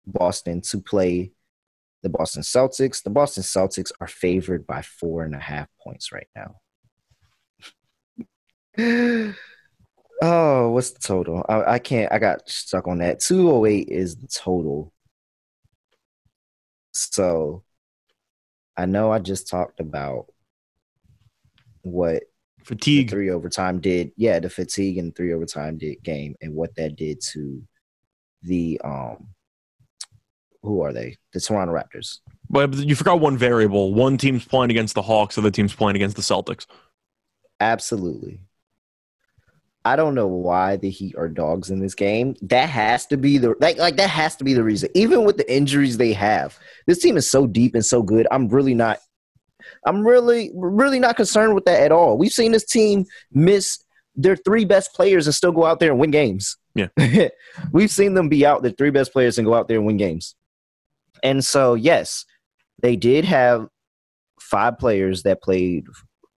Boston 0.05 0.59
to 0.63 0.81
play 0.81 1.31
the 2.03 2.09
Boston 2.09 2.41
Celtics. 2.41 3.01
The 3.01 3.11
Boston 3.11 3.43
Celtics 3.43 3.93
are 4.01 4.07
favored 4.07 4.67
by 4.67 4.81
four 4.81 5.23
and 5.23 5.35
a 5.35 5.39
half 5.39 5.69
points 5.81 6.11
right 6.11 6.27
now. 6.35 6.57
oh, 10.21 10.69
what's 10.71 10.91
the 10.91 10.99
total? 10.99 11.45
I, 11.47 11.75
I 11.75 11.79
can't, 11.79 12.11
I 12.11 12.19
got 12.19 12.49
stuck 12.49 12.89
on 12.89 12.97
that. 12.97 13.21
208 13.21 13.87
is 13.87 14.17
the 14.17 14.27
total. 14.27 14.91
So 16.95 17.63
I 18.77 18.85
know 18.85 19.11
I 19.11 19.19
just 19.19 19.49
talked 19.49 19.81
about 19.81 20.27
what 21.81 22.23
Fatigue. 22.63 23.09
three 23.09 23.29
overtime 23.29 23.81
did. 23.81 24.11
Yeah, 24.15 24.39
the 24.39 24.49
fatigue 24.49 24.97
and 24.97 25.13
three 25.13 25.33
overtime 25.33 25.77
did 25.77 26.01
game 26.03 26.35
and 26.41 26.55
what 26.55 26.73
that 26.75 26.95
did 26.95 27.19
to 27.33 27.61
the 28.43 28.79
um 28.83 29.27
who 30.63 30.81
are 30.81 30.93
they? 30.93 31.17
The 31.33 31.41
Toronto 31.41 31.73
Raptors. 31.73 32.19
But 32.49 32.73
you 32.73 32.95
forgot 32.95 33.19
one 33.19 33.37
variable. 33.37 33.93
One 33.93 34.17
team's 34.17 34.45
playing 34.45 34.71
against 34.71 34.95
the 34.95 35.01
Hawks, 35.01 35.37
other 35.37 35.51
team's 35.51 35.75
playing 35.75 35.95
against 35.97 36.15
the 36.15 36.21
Celtics. 36.21 36.65
Absolutely. 37.59 38.39
I 39.85 39.95
don't 39.95 40.15
know 40.15 40.25
why 40.25 40.77
the 40.77 40.89
Heat 40.89 41.15
are 41.15 41.29
dogs 41.29 41.69
in 41.69 41.79
this 41.79 41.93
game. 41.93 42.35
That 42.41 42.69
has 42.69 43.05
to 43.07 43.17
be 43.17 43.37
the 43.37 43.53
like 43.59 43.77
like 43.77 43.97
that 43.97 44.09
has 44.09 44.35
to 44.37 44.43
be 44.43 44.55
the 44.55 44.63
reason. 44.63 44.89
Even 44.95 45.23
with 45.23 45.37
the 45.37 45.53
injuries 45.53 45.97
they 45.97 46.11
have, 46.13 46.57
this 46.87 46.97
team 46.97 47.17
is 47.17 47.29
so 47.29 47.45
deep 47.45 47.75
and 47.75 47.85
so 47.85 48.01
good. 48.01 48.27
I'm 48.31 48.49
really 48.49 48.73
not. 48.73 48.97
I'm 49.85 50.05
really 50.05 50.51
really 50.55 50.99
not 50.99 51.15
concerned 51.15 51.53
with 51.53 51.65
that 51.65 51.83
at 51.83 51.91
all. 51.91 52.17
We've 52.17 52.31
seen 52.31 52.51
this 52.51 52.65
team 52.65 53.05
miss 53.31 53.79
their 54.15 54.35
three 54.35 54.65
best 54.65 54.93
players 54.95 55.27
and 55.27 55.35
still 55.35 55.51
go 55.51 55.65
out 55.65 55.79
there 55.79 55.91
and 55.91 55.99
win 55.99 56.11
games. 56.11 56.57
Yeah. 56.73 56.87
We've 57.71 57.91
seen 57.91 58.15
them 58.15 58.27
be 58.27 58.43
out 58.43 58.63
their 58.63 58.71
three 58.71 58.89
best 58.89 59.13
players 59.13 59.37
and 59.37 59.45
go 59.45 59.53
out 59.53 59.67
there 59.67 59.77
and 59.77 59.85
win 59.85 59.97
games. 59.97 60.35
And 61.21 61.45
so 61.45 61.75
yes, 61.75 62.25
they 62.81 62.95
did 62.95 63.23
have 63.25 63.67
five 64.39 64.79
players 64.79 65.23
that 65.23 65.43
played 65.43 65.85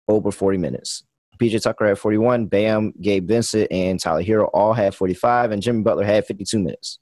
over 0.06 0.30
40 0.30 0.58
minutes. 0.58 1.02
PJ 1.38 1.62
Tucker 1.62 1.86
had 1.86 1.98
41, 1.98 2.46
Bam, 2.46 2.92
Gabe 3.00 3.26
Vincent, 3.26 3.70
and 3.70 4.00
Tyler 4.00 4.22
Herro 4.22 4.50
all 4.52 4.72
had 4.72 4.94
45, 4.94 5.52
and 5.52 5.62
Jimmy 5.62 5.82
Butler 5.82 6.04
had 6.04 6.26
52 6.26 6.58
minutes. 6.58 6.98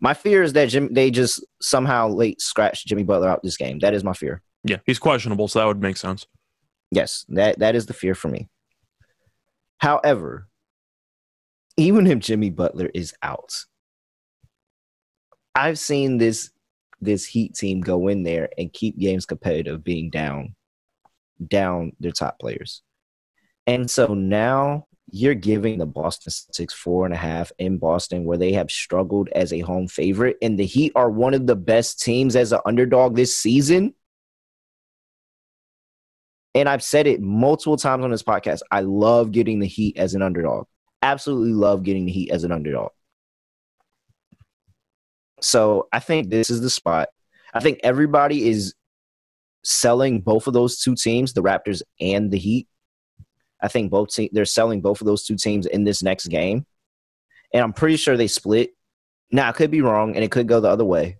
My 0.00 0.14
fear 0.14 0.42
is 0.42 0.52
that 0.52 0.68
Jim, 0.68 0.92
they 0.92 1.10
just 1.10 1.44
somehow 1.60 2.08
late 2.08 2.40
scratched 2.40 2.86
Jimmy 2.86 3.02
Butler 3.02 3.28
out 3.28 3.42
this 3.42 3.56
game. 3.56 3.78
That 3.78 3.94
is 3.94 4.04
my 4.04 4.12
fear. 4.12 4.42
Yeah, 4.64 4.78
he's 4.84 4.98
questionable, 4.98 5.48
so 5.48 5.60
that 5.60 5.66
would 5.66 5.80
make 5.80 5.96
sense. 5.96 6.26
Yes, 6.90 7.24
that, 7.28 7.58
that 7.60 7.74
is 7.74 7.86
the 7.86 7.94
fear 7.94 8.14
for 8.14 8.28
me. 8.28 8.48
However, 9.78 10.48
even 11.76 12.06
if 12.06 12.18
Jimmy 12.18 12.50
Butler 12.50 12.90
is 12.94 13.14
out, 13.22 13.52
I've 15.54 15.78
seen 15.78 16.18
this 16.18 16.50
this 17.00 17.26
Heat 17.26 17.54
team 17.54 17.80
go 17.80 18.08
in 18.08 18.22
there 18.22 18.48
and 18.58 18.72
keep 18.72 18.98
games 18.98 19.26
competitive, 19.26 19.84
being 19.84 20.10
down, 20.10 20.54
down 21.44 21.92
their 22.00 22.12
top 22.12 22.38
players, 22.38 22.82
and 23.66 23.90
so 23.90 24.14
now 24.14 24.86
you're 25.12 25.34
giving 25.34 25.78
the 25.78 25.86
Boston 25.86 26.32
Celtics 26.32 26.72
four 26.72 27.04
and 27.04 27.14
a 27.14 27.16
half 27.16 27.52
in 27.58 27.78
Boston, 27.78 28.24
where 28.24 28.38
they 28.38 28.52
have 28.52 28.70
struggled 28.70 29.28
as 29.30 29.52
a 29.52 29.60
home 29.60 29.86
favorite, 29.86 30.36
and 30.42 30.58
the 30.58 30.66
Heat 30.66 30.92
are 30.96 31.10
one 31.10 31.32
of 31.32 31.46
the 31.46 31.56
best 31.56 32.02
teams 32.02 32.34
as 32.34 32.52
an 32.52 32.60
underdog 32.66 33.14
this 33.14 33.36
season. 33.36 33.94
And 36.56 36.68
I've 36.68 36.82
said 36.82 37.06
it 37.06 37.20
multiple 37.20 37.76
times 37.76 38.02
on 38.02 38.10
this 38.10 38.22
podcast. 38.22 38.60
I 38.70 38.80
love 38.80 39.30
getting 39.30 39.60
the 39.60 39.66
Heat 39.66 39.96
as 39.96 40.14
an 40.14 40.22
underdog. 40.22 40.66
Absolutely 41.02 41.52
love 41.52 41.82
getting 41.82 42.06
the 42.06 42.12
Heat 42.12 42.30
as 42.30 42.44
an 42.44 42.50
underdog. 42.50 42.90
So 45.40 45.86
I 45.92 46.00
think 46.00 46.30
this 46.30 46.50
is 46.50 46.62
the 46.62 46.70
spot. 46.70 47.10
I 47.52 47.60
think 47.60 47.80
everybody 47.84 48.48
is 48.48 48.74
selling 49.66 50.20
both 50.20 50.46
of 50.46 50.54
those 50.54 50.78
two 50.78 50.94
teams, 50.94 51.32
the 51.32 51.42
Raptors 51.42 51.82
and 52.00 52.30
the 52.30 52.38
Heat. 52.38 52.68
I 53.60 53.68
think 53.68 53.90
both 53.90 54.10
te- 54.10 54.30
they're 54.32 54.44
selling 54.44 54.80
both 54.80 55.00
of 55.00 55.06
those 55.06 55.24
two 55.24 55.36
teams 55.36 55.66
in 55.66 55.84
this 55.84 56.02
next 56.02 56.28
game. 56.28 56.66
And 57.52 57.62
I'm 57.62 57.72
pretty 57.72 57.96
sure 57.96 58.16
they 58.16 58.28
split. 58.28 58.74
Now, 59.30 59.48
I 59.48 59.52
could 59.52 59.70
be 59.70 59.80
wrong 59.80 60.14
and 60.14 60.24
it 60.24 60.30
could 60.30 60.46
go 60.46 60.60
the 60.60 60.68
other 60.68 60.84
way. 60.84 61.18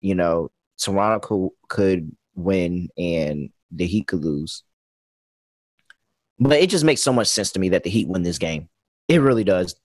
You 0.00 0.14
know, 0.14 0.50
Toronto 0.78 1.18
could, 1.20 1.50
could 1.68 2.16
win 2.34 2.88
and 2.96 3.50
the 3.70 3.86
Heat 3.86 4.06
could 4.06 4.24
lose. 4.24 4.62
But 6.38 6.60
it 6.60 6.70
just 6.70 6.84
makes 6.84 7.02
so 7.02 7.12
much 7.12 7.28
sense 7.28 7.52
to 7.52 7.60
me 7.60 7.70
that 7.70 7.82
the 7.82 7.90
Heat 7.90 8.08
win 8.08 8.22
this 8.22 8.38
game. 8.38 8.68
It 9.08 9.20
really 9.20 9.44
does. 9.44 9.76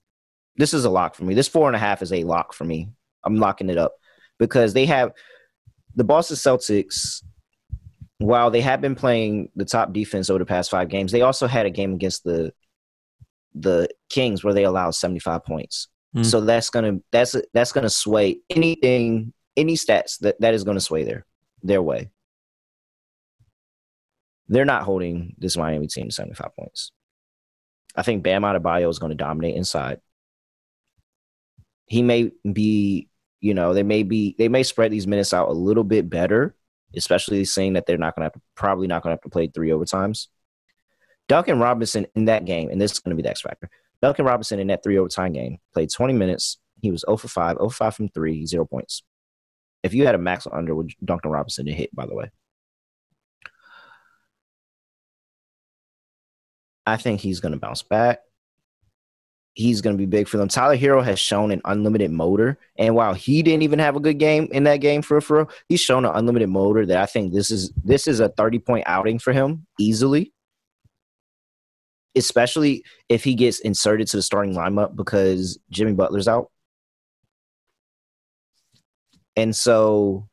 This 0.55 0.73
is 0.73 0.85
a 0.85 0.89
lock 0.89 1.15
for 1.15 1.23
me. 1.23 1.33
This 1.33 1.47
four 1.47 1.67
and 1.67 1.75
a 1.75 1.79
half 1.79 2.01
is 2.01 2.13
a 2.13 2.23
lock 2.23 2.53
for 2.53 2.63
me. 2.63 2.89
I'm 3.23 3.35
locking 3.35 3.69
it 3.69 3.77
up 3.77 3.95
because 4.37 4.73
they 4.73 4.85
have 4.85 5.11
the 5.95 6.03
Boston 6.03 6.37
Celtics. 6.37 7.23
While 8.21 8.51
they 8.51 8.61
have 8.61 8.81
been 8.81 8.95
playing 8.95 9.49
the 9.55 9.65
top 9.65 9.93
defense 9.93 10.29
over 10.29 10.39
the 10.39 10.45
past 10.45 10.69
five 10.69 10.89
games, 10.89 11.11
they 11.11 11.21
also 11.21 11.47
had 11.47 11.65
a 11.65 11.69
game 11.69 11.93
against 11.93 12.23
the 12.23 12.53
the 13.53 13.89
Kings 14.09 14.43
where 14.43 14.53
they 14.53 14.63
allowed 14.63 14.91
75 14.91 15.43
points. 15.43 15.87
Mm. 16.15 16.25
So 16.25 16.41
that's 16.41 16.69
gonna 16.69 16.99
that's 17.11 17.35
that's 17.53 17.71
gonna 17.71 17.89
sway 17.89 18.39
anything 18.49 19.33
any 19.57 19.75
stats 19.75 20.19
that 20.19 20.39
that 20.39 20.53
is 20.53 20.63
gonna 20.63 20.79
sway 20.79 21.03
their 21.03 21.25
their 21.63 21.81
way. 21.81 22.09
They're 24.47 24.65
not 24.65 24.83
holding 24.83 25.35
this 25.37 25.55
Miami 25.55 25.87
team 25.87 26.09
to 26.09 26.13
75 26.13 26.55
points. 26.55 26.91
I 27.95 28.03
think 28.03 28.23
Bam 28.23 28.43
Adebayo 28.43 28.89
is 28.89 28.99
going 28.99 29.11
to 29.11 29.15
dominate 29.15 29.55
inside. 29.55 29.99
He 31.85 32.01
may 32.01 32.31
be, 32.51 33.09
you 33.39 33.53
know, 33.53 33.73
they 33.73 33.83
may 33.83 34.03
be 34.03 34.35
they 34.37 34.47
may 34.47 34.63
spread 34.63 34.91
these 34.91 35.07
minutes 35.07 35.33
out 35.33 35.49
a 35.49 35.53
little 35.53 35.83
bit 35.83 36.09
better, 36.09 36.55
especially 36.95 37.45
saying 37.45 37.73
that 37.73 37.85
they're 37.85 37.97
not 37.97 38.15
going 38.15 38.29
to 38.29 38.41
probably 38.55 38.87
not 38.87 39.03
going 39.03 39.11
to 39.11 39.15
have 39.15 39.21
to 39.21 39.29
play 39.29 39.47
three 39.47 39.69
overtimes. 39.69 40.27
Duncan 41.27 41.59
Robinson 41.59 42.07
in 42.15 42.25
that 42.25 42.45
game, 42.45 42.69
and 42.69 42.81
this 42.81 42.91
is 42.91 42.99
going 42.99 43.11
to 43.11 43.15
be 43.15 43.23
the 43.23 43.29
X 43.29 43.41
factor. 43.41 43.69
Duncan 44.01 44.25
Robinson 44.25 44.59
in 44.59 44.67
that 44.67 44.83
three 44.83 44.97
overtime 44.97 45.33
game 45.33 45.59
played 45.73 45.91
20 45.91 46.13
minutes. 46.13 46.57
He 46.81 46.91
was 46.91 47.05
0 47.05 47.17
for 47.17 47.27
5, 47.27 47.57
0 47.57 47.69
for 47.69 47.75
5 47.75 47.95
from 47.95 48.09
three, 48.09 48.45
zero 48.45 48.65
points. 48.65 49.03
If 49.83 49.93
you 49.93 50.05
had 50.05 50.15
a 50.15 50.19
max 50.19 50.47
under 50.51 50.75
with 50.75 50.91
Duncan 51.03 51.31
Robinson 51.31 51.65
to 51.67 51.71
hit, 51.71 51.95
by 51.95 52.05
the 52.05 52.15
way, 52.15 52.31
I 56.85 56.97
think 56.97 57.21
he's 57.21 57.39
going 57.39 57.53
to 57.53 57.59
bounce 57.59 57.83
back. 57.83 58.19
He's 59.53 59.81
going 59.81 59.95
to 59.95 60.01
be 60.01 60.05
big 60.05 60.29
for 60.29 60.37
them. 60.37 60.47
Tyler 60.47 60.77
Herro 60.77 61.03
has 61.03 61.19
shown 61.19 61.51
an 61.51 61.61
unlimited 61.65 62.09
motor, 62.09 62.57
and 62.77 62.95
while 62.95 63.13
he 63.13 63.43
didn't 63.43 63.63
even 63.63 63.79
have 63.79 63.97
a 63.97 63.99
good 63.99 64.17
game 64.17 64.47
in 64.51 64.63
that 64.63 64.77
game 64.77 65.01
for 65.01 65.19
for 65.19 65.47
he's 65.67 65.81
shown 65.81 66.05
an 66.05 66.13
unlimited 66.15 66.47
motor 66.47 66.85
that 66.85 66.97
I 66.97 67.05
think 67.05 67.33
this 67.33 67.51
is 67.51 67.71
this 67.83 68.07
is 68.07 68.21
a 68.21 68.29
thirty 68.29 68.59
point 68.59 68.85
outing 68.87 69.19
for 69.19 69.33
him 69.33 69.65
easily. 69.77 70.31
Especially 72.15 72.83
if 73.09 73.23
he 73.23 73.35
gets 73.35 73.59
inserted 73.59 74.07
to 74.07 74.17
the 74.17 74.23
starting 74.23 74.53
lineup 74.53 74.95
because 74.95 75.59
Jimmy 75.69 75.93
Butler's 75.93 76.27
out. 76.27 76.49
And 79.35 79.55
so 79.55 80.27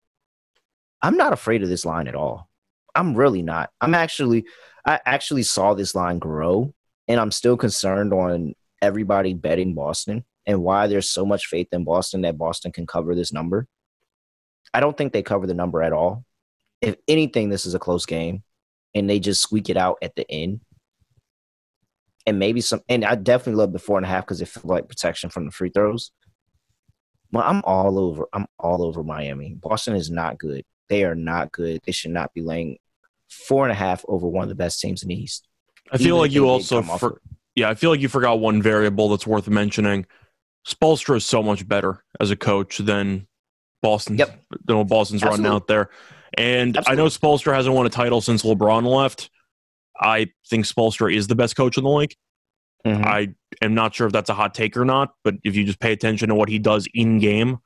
I'm 1.03 1.17
not 1.17 1.33
afraid 1.33 1.63
of 1.63 1.69
this 1.69 1.85
line 1.85 2.09
at 2.09 2.15
all. 2.15 2.49
I'm 2.95 3.15
really 3.15 3.43
not. 3.43 3.71
I'm 3.81 3.95
actually 3.95 4.45
I 4.85 5.01
actually 5.05 5.43
saw 5.43 5.75
this 5.75 5.95
line 5.95 6.19
grow, 6.19 6.73
and 7.07 7.21
I'm 7.21 7.31
still 7.31 7.57
concerned 7.57 8.13
on 8.13 8.55
everybody 8.81 9.35
betting 9.35 9.75
Boston 9.75 10.25
and 10.47 10.63
why 10.63 10.87
there's 10.87 11.11
so 11.11 11.27
much 11.27 11.47
faith 11.47 11.69
in 11.73 11.85
Boston 11.85 12.23
that 12.23 12.39
Boston 12.39 12.73
can 12.73 12.87
cover 12.87 13.15
this 13.15 13.33
number. 13.33 13.67
I 14.73 14.81
don't 14.81 14.97
think 14.97 15.13
they 15.13 15.23
cover 15.23 15.47
the 15.47 15.55
number 15.55 15.83
at 15.83 15.93
all. 15.93 16.25
If 16.81 16.97
anything, 17.07 17.49
this 17.49 17.67
is 17.67 17.75
a 17.75 17.79
close 17.79 18.07
game, 18.07 18.43
and 18.95 19.09
they 19.09 19.19
just 19.19 19.43
squeak 19.43 19.69
it 19.69 19.77
out 19.77 19.99
at 20.03 20.15
the 20.15 20.31
end. 20.31 20.61
And 22.27 22.39
maybe 22.39 22.61
some, 22.61 22.83
and 22.89 23.05
I 23.05 23.15
definitely 23.15 23.59
love 23.59 23.73
the 23.73 23.79
four 23.79 23.97
and 23.97 24.07
a 24.07 24.09
half 24.09 24.25
because 24.25 24.41
it 24.41 24.49
feels 24.49 24.65
like 24.65 24.89
protection 24.89 25.31
from 25.31 25.47
the 25.47 25.51
free 25.51 25.71
throws. 25.71 26.13
But 27.31 27.47
I'm 27.47 27.63
all 27.65 27.99
over. 27.99 28.27
I'm 28.33 28.47
all 28.59 28.83
over 28.83 29.03
Miami. 29.03 29.55
Boston 29.55 29.97
is 29.97 30.11
not 30.11 30.39
good. 30.39 30.65
They 30.89 31.05
are 31.05 31.15
not 31.15 31.53
good. 31.53 31.81
They 31.85 31.93
should 31.93 32.11
not 32.11 32.33
be 32.33 32.43
laying 32.43 32.79
four 33.29 33.65
and 33.65 33.73
a 33.73 33.75
half 33.75 34.05
over 34.09 34.27
one 34.27 34.45
of 34.45 34.49
the 34.49 34.55
best 34.55 34.81
teams 34.81 35.03
in 35.03 35.09
the 35.09 35.15
East. 35.15 35.47
I 35.91 35.99
feel 35.99 36.17
like 36.17 36.33
you 36.33 36.49
also, 36.49 36.83
for, 36.83 37.21
yeah, 37.59 37.69
I 37.69 37.75
feel 37.75 37.91
like 37.91 38.01
you 38.01 38.09
forgot 38.09 38.39
one 38.39 38.63
variable 38.63 39.09
that's 39.09 39.27
worth 39.27 39.49
mentioning. 39.49 40.07
Spoelstra 40.67 41.17
is 41.17 41.27
so 41.27 41.43
much 41.43 41.67
better 41.67 42.05
as 42.21 42.31
a 42.31 42.37
coach 42.37 42.79
than 42.79 43.27
Boston. 43.83 44.17
Yep. 44.17 44.41
Than 44.65 44.79
what 44.79 44.89
Boston's 44.89 45.23
Absolutely. 45.23 45.45
running 45.45 45.57
out 45.57 45.67
there. 45.67 45.91
And 46.37 46.77
Absolutely. 46.77 47.03
I 47.03 47.05
know 47.05 47.11
Spoelstra 47.11 47.55
hasn't 47.55 47.75
won 47.75 47.87
a 47.87 47.91
title 47.91 48.21
since 48.21 48.45
LeBron 48.45 48.85
left. 48.85 49.31
I 50.01 50.29
think 50.49 50.67
Spoelstra 50.67 51.13
is 51.13 51.27
the 51.27 51.35
best 51.35 51.57
coach 51.57 51.77
in 51.77 51.85
the 51.85 51.91
league. 51.91 52.15
Mm-hmm. 52.87 53.05
I 53.05 53.35
am 53.61 53.75
not 53.75 53.93
sure 53.93 54.07
if 54.07 54.13
that's 54.13 54.31
a 54.31 54.35
hot 54.35 54.55
take 54.55 54.77
or 54.77 54.85
not, 54.85 55.15
but 55.25 55.35
if 55.43 55.57
you 55.57 55.65
just 55.65 55.81
pay 55.81 55.93
attention 55.93 56.29
to 56.29 56.37
what 56.37 56.49
he 56.49 56.61
does 56.61 56.87
in 56.95 57.19
game, 57.19 57.59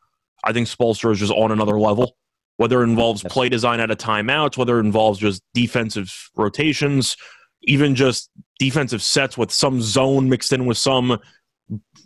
I 0.42 0.54
think 0.54 0.68
Spoelstra 0.68 1.12
is 1.12 1.18
just 1.18 1.32
on 1.32 1.52
another 1.52 1.78
level 1.78 2.16
whether 2.56 2.82
it 2.82 2.84
involves 2.84 3.24
play 3.24 3.48
design 3.48 3.80
at 3.80 3.90
a 3.90 3.96
timeout, 3.96 4.56
whether 4.56 4.78
it 4.78 4.84
involves 4.84 5.18
just 5.18 5.42
defensive 5.54 6.30
rotations, 6.36 7.16
even 7.64 7.94
just 7.94 8.30
defensive 8.58 9.02
sets 9.02 9.38
with 9.38 9.50
some 9.50 9.80
zone 9.80 10.28
mixed 10.28 10.52
in 10.52 10.66
with 10.66 10.78
some 10.78 11.18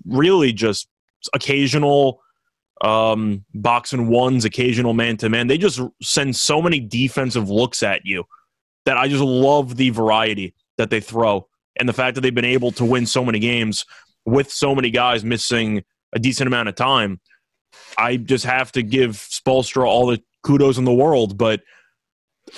really 0.05 0.53
just 0.53 0.89
occasional 1.35 2.21
um, 2.83 3.45
box 3.55 3.93
and 3.93 4.09
ones, 4.09 4.45
occasional 4.45 4.95
man 4.95 5.17
to 5.19 5.29
man. 5.29 5.47
They 5.47 5.59
just 5.59 5.81
send 6.03 6.37
so 6.37 6.61
many 6.61 6.81
defensive 6.81 7.49
looks 7.49 7.83
at 7.83 8.03
you 8.05 8.25
that 8.85 8.97
I 8.97 9.09
just 9.09 9.23
love 9.23 9.77
the 9.77 9.91
variety 9.91 10.55
that 10.79 10.91
they 10.91 11.01
throw 11.01 11.49
and 11.79 11.89
the 11.89 11.93
fact 11.93 12.15
that 12.15 12.21
they've 12.21 12.35
been 12.35 12.45
able 12.45 12.71
to 12.73 12.85
win 12.85 13.07
so 13.07 13.25
many 13.25 13.39
games 13.39 13.85
with 14.25 14.51
so 14.51 14.75
many 14.75 14.91
guys 14.91 15.25
missing 15.25 15.83
a 16.15 16.19
decent 16.19 16.47
amount 16.47 16.69
of 16.69 16.75
time. 16.75 17.21
I 17.99 18.17
just 18.17 18.45
have 18.45 18.73
to 18.73 18.83
give 18.83 19.13
Spoelstra 19.13 19.87
all 19.87 20.07
the 20.07 20.23
kudos 20.43 20.79
in 20.79 20.85
the 20.85 20.93
world. 20.93 21.37
But 21.37 21.63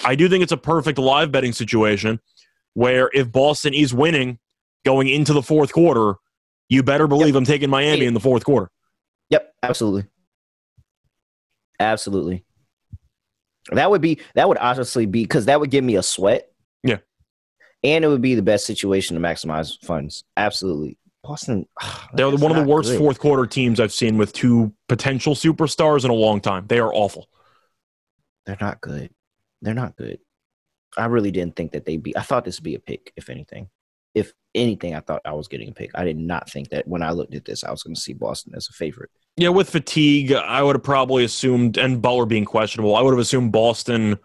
I 0.05 0.15
do 0.15 0.29
think 0.29 0.43
it's 0.43 0.53
a 0.53 0.59
perfect 0.59 0.99
live 0.99 1.33
betting 1.33 1.53
situation 1.53 2.21
where 2.75 3.11
if 3.13 3.31
Boston 3.31 3.75
is 3.75 3.93
winning 3.93 4.39
going 4.85 5.09
into 5.09 5.33
the 5.33 5.43
fourth 5.43 5.73
quarter, 5.73 6.15
you 6.69 6.83
better 6.83 7.07
believe 7.07 7.29
yep. 7.29 7.37
I'm 7.37 7.45
taking 7.45 7.71
Miami 7.71 8.07
in 8.07 8.15
the 8.15 8.21
fourth 8.21 8.45
quarter. 8.45 8.71
Yep, 9.31 9.53
absolutely. 9.63 10.05
Absolutely. 11.81 12.45
That 13.71 13.91
would 13.91 14.01
be 14.01 14.21
that 14.35 14.49
would 14.49 14.59
honestly 14.59 15.07
be 15.07 15.23
because 15.23 15.47
that 15.47 15.61
would 15.61 15.71
give 15.71 15.85
me 15.85 15.97
a 15.97 16.03
sweat. 16.03 16.51
Yeah. 16.83 16.99
And 17.85 18.05
it 18.05 18.09
would 18.09 18.23
be 18.23 18.35
the 18.35 18.43
best 18.43 18.67
situation 18.67 19.15
to 19.15 19.23
maximize 19.23 19.83
funds. 19.85 20.25
Absolutely. 20.37 20.99
Boston. 21.23 21.67
They're 22.15 22.31
one 22.31 22.51
of 22.51 22.57
the 22.57 22.65
worst 22.65 22.91
good. 22.91 22.99
fourth 22.99 23.19
quarter 23.19 23.47
teams 23.47 23.81
I've 23.81 23.93
seen 23.93 24.17
with 24.17 24.33
two 24.33 24.73
potential 24.89 25.35
superstars 25.35 26.05
in 26.05 26.11
a 26.11 26.15
long 26.15 26.41
time. 26.41 26.67
They 26.67 26.79
are 26.79 26.93
awful. 26.93 27.29
They're 28.47 28.59
not 28.61 28.81
good. 28.81 29.11
They're 29.61 29.75
not 29.75 29.97
good. 29.97 30.19
I 30.99 31.07
really 31.07 31.31
didn't 31.31 31.57
think 31.57 31.73
that 31.73 31.85
they'd 31.85 32.03
be. 32.03 32.17
I 32.17 32.23
thought 32.23 32.45
this 32.45 32.59
would 32.59 32.65
be 32.65 32.75
a 32.75 32.81
pick, 32.81 33.13
if 33.17 33.31
anything. 33.31 33.69
If 34.15 34.33
anything, 34.55 34.95
I 34.95 35.01
thought 35.01 35.23
I 35.25 35.33
was 35.33 35.49
getting 35.49 35.69
a 35.69 35.73
pick. 35.73 35.91
I 35.95 36.05
did 36.05 36.19
not 36.19 36.51
think 36.51 36.71
that 36.71 36.89
when 36.89 37.03
I 37.03 37.11
looked 37.11 37.35
at 37.35 37.45
this, 37.45 37.63
I 37.63 37.71
was 37.71 37.83
going 37.83 37.95
to 37.95 38.01
see 38.01 38.15
Boston 38.15 38.55
as 38.57 38.69
a 38.69 38.73
favorite. 38.73 39.11
Yeah, 39.37 39.51
with 39.51 39.71
fatigue, 39.71 40.33
I 40.33 40.63
would 40.63 40.77
have 40.77 40.83
probably 40.83 41.25
assumed, 41.25 41.77
and 41.79 42.03
Butler 42.03 42.27
being 42.27 42.45
questionable, 42.45 42.97
I 42.97 43.03
would 43.03 43.13
have 43.13 43.21
assumed 43.21 43.53
Boston 43.53 44.19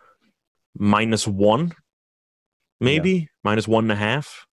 minus 0.76 1.28
one, 1.28 1.74
maybe 2.80 3.12
yeah. 3.12 3.26
minus 3.44 3.68
one 3.68 3.84
and 3.84 3.92
a 3.92 3.96
half. 3.96 4.48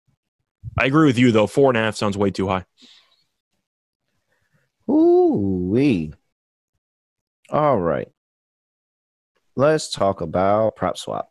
I 0.77 0.85
agree 0.85 1.05
with 1.05 1.19
you 1.19 1.31
though. 1.31 1.47
Four 1.47 1.69
and 1.69 1.77
a 1.77 1.81
half 1.81 1.95
sounds 1.95 2.17
way 2.17 2.31
too 2.31 2.47
high. 2.47 2.65
Ooh 4.89 5.69
wee. 5.71 6.13
All 7.49 7.77
right 7.77 8.07
let's 9.57 9.89
talk 9.89 10.21
about 10.21 10.75
Prop 10.75 10.97
Swap. 10.97 11.29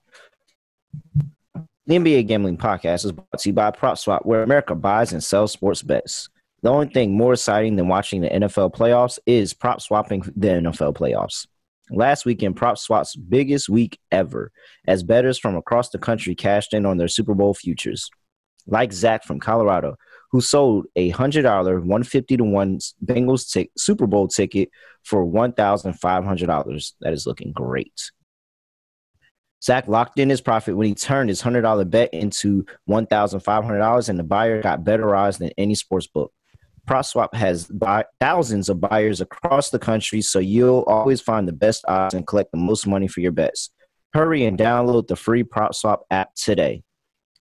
The 1.87 1.95
NBA 1.95 2.27
Gambling 2.27 2.59
Podcast 2.59 3.05
is 3.05 3.13
brought 3.13 3.39
to 3.39 3.49
you 3.49 3.53
by 3.53 3.71
Prop 3.71 3.97
Swap, 3.97 4.27
where 4.27 4.43
America 4.43 4.75
buys 4.75 5.13
and 5.13 5.23
sells 5.23 5.53
sports 5.53 5.83
bets. 5.83 6.29
The 6.63 6.71
only 6.71 6.89
thing 6.89 7.17
more 7.17 7.35
exciting 7.35 7.77
than 7.77 7.87
watching 7.87 8.23
the 8.23 8.29
NFL 8.29 8.75
playoffs 8.75 9.21
is 9.25 9.55
prop 9.55 9.81
swapping 9.81 10.23
the 10.35 10.49
NFL 10.49 10.97
playoffs. 10.97 11.47
Last 11.91 12.25
weekend, 12.25 12.57
Prop 12.57 12.77
Swap's 12.77 13.15
biggest 13.15 13.69
week 13.69 14.01
ever, 14.11 14.51
as 14.89 15.05
bettors 15.05 15.39
from 15.39 15.55
across 15.55 15.91
the 15.91 15.99
country 15.99 16.35
cashed 16.35 16.75
in 16.75 16.85
on 16.85 16.97
their 16.97 17.07
Super 17.07 17.35
Bowl 17.35 17.55
futures. 17.55 18.11
Like 18.67 18.93
Zach 18.93 19.23
from 19.23 19.39
Colorado, 19.39 19.97
who 20.33 20.41
sold 20.41 20.87
a 20.97 21.13
$100 21.13 21.45
150 21.45 22.37
to 22.37 22.43
1 22.43 22.79
Bengals 23.05 23.53
t- 23.53 23.71
Super 23.79 24.09
Bowl 24.09 24.27
ticket 24.27 24.71
for 25.05 25.25
$1,500. 25.25 26.93
That 27.01 27.13
is 27.13 27.27
looking 27.29 27.53
great. 27.53 28.11
Zach 29.67 29.89
locked 29.89 30.21
in 30.21 30.31
his 30.31 30.41
profit 30.41 30.77
when 30.77 30.87
he 30.87 30.95
turned 30.95 31.29
his 31.29 31.43
$100 31.43 31.91
bet 31.91 32.15
into 32.15 32.65
$1,500, 32.89 34.09
and 34.09 34.19
the 34.19 34.23
buyer 34.23 34.63
got 34.63 34.85
better 34.85 35.17
odds 35.17 35.39
than 35.39 35.51
any 35.59 35.75
sports 35.75 36.07
book. 36.07 36.33
PropSwap 36.89 37.35
has 37.35 37.67
buy- 37.67 38.05
thousands 38.21 38.69
of 38.69 38.81
buyers 38.81 39.21
across 39.21 39.71
the 39.71 39.81
country, 39.81 40.23
so 40.23 40.39
you'll 40.39 40.85
always 40.87 41.21
find 41.21 41.49
the 41.49 41.53
best 41.53 41.85
odds 41.89 42.15
and 42.15 42.25
collect 42.29 42.53
the 42.53 42.59
most 42.59 42.87
money 42.87 43.09
for 43.09 43.19
your 43.19 43.33
bets. 43.33 43.71
Hurry 44.13 44.45
and 44.45 44.57
download 44.57 45.09
the 45.09 45.17
free 45.17 45.43
PropSwap 45.43 46.03
app 46.13 46.33
today. 46.37 46.85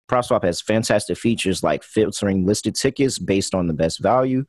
PropSwap 0.09 0.45
has 0.45 0.61
fantastic 0.61 1.17
features 1.17 1.61
like 1.61 1.83
filtering 1.83 2.45
listed 2.45 2.75
tickets 2.75 3.19
based 3.19 3.53
on 3.53 3.67
the 3.67 3.73
best 3.73 4.01
value, 4.01 4.45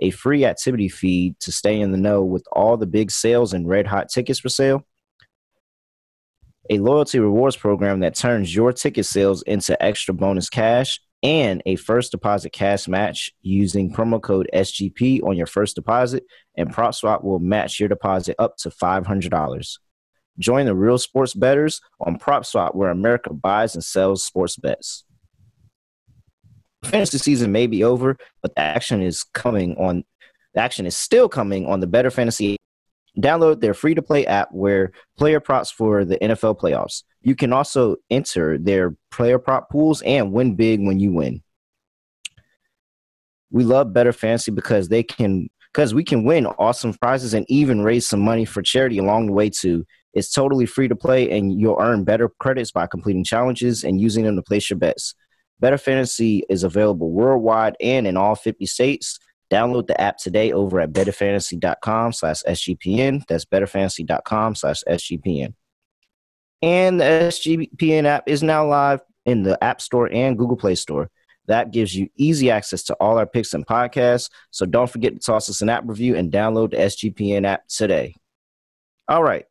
a 0.00 0.10
free 0.10 0.44
activity 0.44 0.90
feed 0.90 1.40
to 1.40 1.50
stay 1.50 1.80
in 1.80 1.90
the 1.90 1.96
know 1.96 2.22
with 2.22 2.44
all 2.52 2.76
the 2.76 2.86
big 2.86 3.10
sales 3.10 3.54
and 3.54 3.66
red 3.66 3.86
hot 3.86 4.10
tickets 4.10 4.40
for 4.40 4.50
sale, 4.50 4.84
a 6.70 6.78
loyalty 6.78 7.18
rewards 7.18 7.56
program 7.56 8.00
that 8.00 8.14
turns 8.14 8.54
your 8.54 8.72
ticket 8.72 9.06
sales 9.06 9.42
into 9.42 9.80
extra 9.82 10.14
bonus 10.14 10.48
cash, 10.48 11.00
and 11.22 11.62
a 11.64 11.76
first 11.76 12.10
deposit 12.10 12.50
cash 12.50 12.86
match 12.86 13.32
using 13.40 13.92
promo 13.92 14.20
code 14.20 14.48
SGP 14.52 15.22
on 15.22 15.36
your 15.36 15.46
first 15.46 15.74
deposit, 15.74 16.24
and 16.56 16.72
PropSwap 16.72 17.24
will 17.24 17.38
match 17.38 17.80
your 17.80 17.88
deposit 17.88 18.36
up 18.38 18.56
to 18.58 18.68
$500. 18.68 19.78
Join 20.38 20.66
the 20.66 20.74
real 20.74 20.98
sports 20.98 21.32
bettors 21.32 21.80
on 22.00 22.18
PropSwap, 22.18 22.74
where 22.74 22.90
America 22.90 23.32
buys 23.32 23.74
and 23.74 23.84
sells 23.84 24.24
sports 24.24 24.56
bets. 24.56 25.04
Fantasy 26.84 27.18
season 27.18 27.52
may 27.52 27.66
be 27.66 27.84
over, 27.84 28.18
but 28.42 28.54
the 28.54 28.60
action 28.60 29.00
is 29.00 29.22
coming 29.22 29.76
on 29.76 30.04
The 30.54 30.60
action 30.60 30.86
is 30.86 30.96
still 30.96 31.28
coming 31.28 31.66
on 31.66 31.80
the 31.80 31.86
Better 31.86 32.10
Fantasy. 32.10 32.56
Download 33.18 33.60
their 33.60 33.74
free 33.74 33.94
to 33.94 34.02
play 34.02 34.26
app 34.26 34.48
where 34.50 34.92
player 35.16 35.40
props 35.40 35.70
for 35.70 36.04
the 36.04 36.18
NFL 36.18 36.58
playoffs. 36.58 37.04
You 37.22 37.36
can 37.36 37.52
also 37.52 37.96
enter 38.10 38.58
their 38.58 38.96
player 39.10 39.38
prop 39.38 39.70
pools 39.70 40.02
and 40.02 40.32
win 40.32 40.56
big 40.56 40.84
when 40.84 40.98
you 40.98 41.12
win. 41.12 41.42
We 43.50 43.62
love 43.62 43.92
Better 43.92 44.12
Fantasy 44.12 44.50
because 44.50 44.88
they 44.88 45.04
can 45.04 45.48
because 45.72 45.94
we 45.94 46.04
can 46.04 46.24
win 46.24 46.46
awesome 46.46 46.94
prizes 46.94 47.34
and 47.34 47.46
even 47.48 47.82
raise 47.82 48.08
some 48.08 48.20
money 48.20 48.44
for 48.44 48.62
charity 48.62 48.98
along 48.98 49.26
the 49.26 49.32
way 49.32 49.50
too. 49.50 49.84
It's 50.12 50.32
totally 50.32 50.66
free 50.66 50.88
to 50.88 50.96
play 50.96 51.30
and 51.30 51.52
you'll 51.58 51.78
earn 51.80 52.04
better 52.04 52.28
credits 52.38 52.70
by 52.70 52.86
completing 52.86 53.24
challenges 53.24 53.82
and 53.82 54.00
using 54.00 54.24
them 54.24 54.36
to 54.36 54.42
place 54.42 54.70
your 54.70 54.78
bets. 54.78 55.14
Better 55.60 55.78
Fantasy 55.78 56.44
is 56.48 56.62
available 56.62 57.10
worldwide 57.10 57.76
and 57.80 58.06
in 58.06 58.16
all 58.16 58.34
50 58.34 58.66
states. 58.66 59.18
Download 59.54 59.86
the 59.86 60.00
app 60.00 60.18
today 60.18 60.50
over 60.50 60.80
at 60.80 60.92
betterfantasy.com 60.92 62.12
slash 62.12 62.42
SGPN. 62.42 63.24
That's 63.28 63.44
betterfantasy.com 63.44 64.56
slash 64.56 64.82
SGPN. 64.88 65.54
And 66.60 66.98
the 66.98 67.04
SGPN 67.04 68.04
app 68.04 68.24
is 68.26 68.42
now 68.42 68.66
live 68.66 69.00
in 69.26 69.44
the 69.44 69.62
App 69.62 69.80
Store 69.80 70.12
and 70.12 70.36
Google 70.36 70.56
Play 70.56 70.74
Store. 70.74 71.08
That 71.46 71.70
gives 71.70 71.94
you 71.94 72.08
easy 72.16 72.50
access 72.50 72.82
to 72.84 72.94
all 72.94 73.16
our 73.16 73.26
picks 73.26 73.54
and 73.54 73.64
podcasts. 73.64 74.28
So 74.50 74.66
don't 74.66 74.90
forget 74.90 75.12
to 75.12 75.20
toss 75.20 75.48
us 75.48 75.62
an 75.62 75.68
app 75.68 75.84
review 75.86 76.16
and 76.16 76.32
download 76.32 76.72
the 76.72 76.78
SGPN 76.78 77.46
app 77.46 77.68
today. 77.68 78.16
All 79.06 79.22
right. 79.22 79.44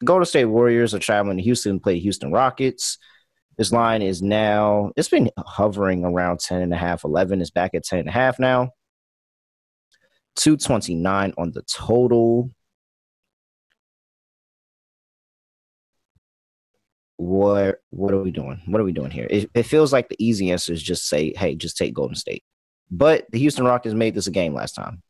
The 0.00 0.06
Golden 0.06 0.24
State 0.24 0.46
Warriors 0.46 0.94
are 0.94 0.98
traveling 0.98 1.36
to 1.36 1.42
Houston 1.42 1.74
to 1.74 1.82
play 1.82 1.98
Houston 1.98 2.32
Rockets. 2.32 2.96
This 3.58 3.72
line 3.72 4.00
is 4.00 4.22
now, 4.22 4.92
it's 4.96 5.10
been 5.10 5.28
hovering 5.36 6.06
around 6.06 6.40
10 6.40 6.62
and 6.62 6.72
a 6.72 6.78
half. 6.78 7.04
11 7.04 7.42
is 7.42 7.50
back 7.50 7.74
at 7.74 7.84
10 7.84 7.98
and 7.98 8.08
a 8.08 8.12
half 8.12 8.38
now. 8.38 8.70
229 10.36 11.34
on 11.36 11.52
the 11.52 11.62
total. 11.62 12.50
What 17.16 17.76
what 17.90 18.12
are 18.12 18.22
we 18.22 18.32
doing? 18.32 18.60
What 18.66 18.80
are 18.80 18.84
we 18.84 18.92
doing 18.92 19.10
here? 19.10 19.26
It, 19.30 19.50
it 19.54 19.62
feels 19.64 19.92
like 19.92 20.08
the 20.08 20.16
easy 20.18 20.50
answer 20.50 20.72
is 20.72 20.82
just 20.82 21.08
say, 21.08 21.32
hey, 21.36 21.54
just 21.54 21.76
take 21.76 21.94
Golden 21.94 22.16
State. 22.16 22.42
But 22.90 23.26
the 23.30 23.38
Houston 23.38 23.64
Rockets 23.64 23.94
made 23.94 24.14
this 24.14 24.26
a 24.26 24.32
game 24.32 24.54
last 24.54 24.74
time. 24.74 25.02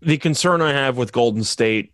The 0.00 0.18
concern 0.18 0.62
I 0.62 0.72
have 0.72 0.96
with 0.96 1.12
Golden 1.12 1.42
State 1.42 1.92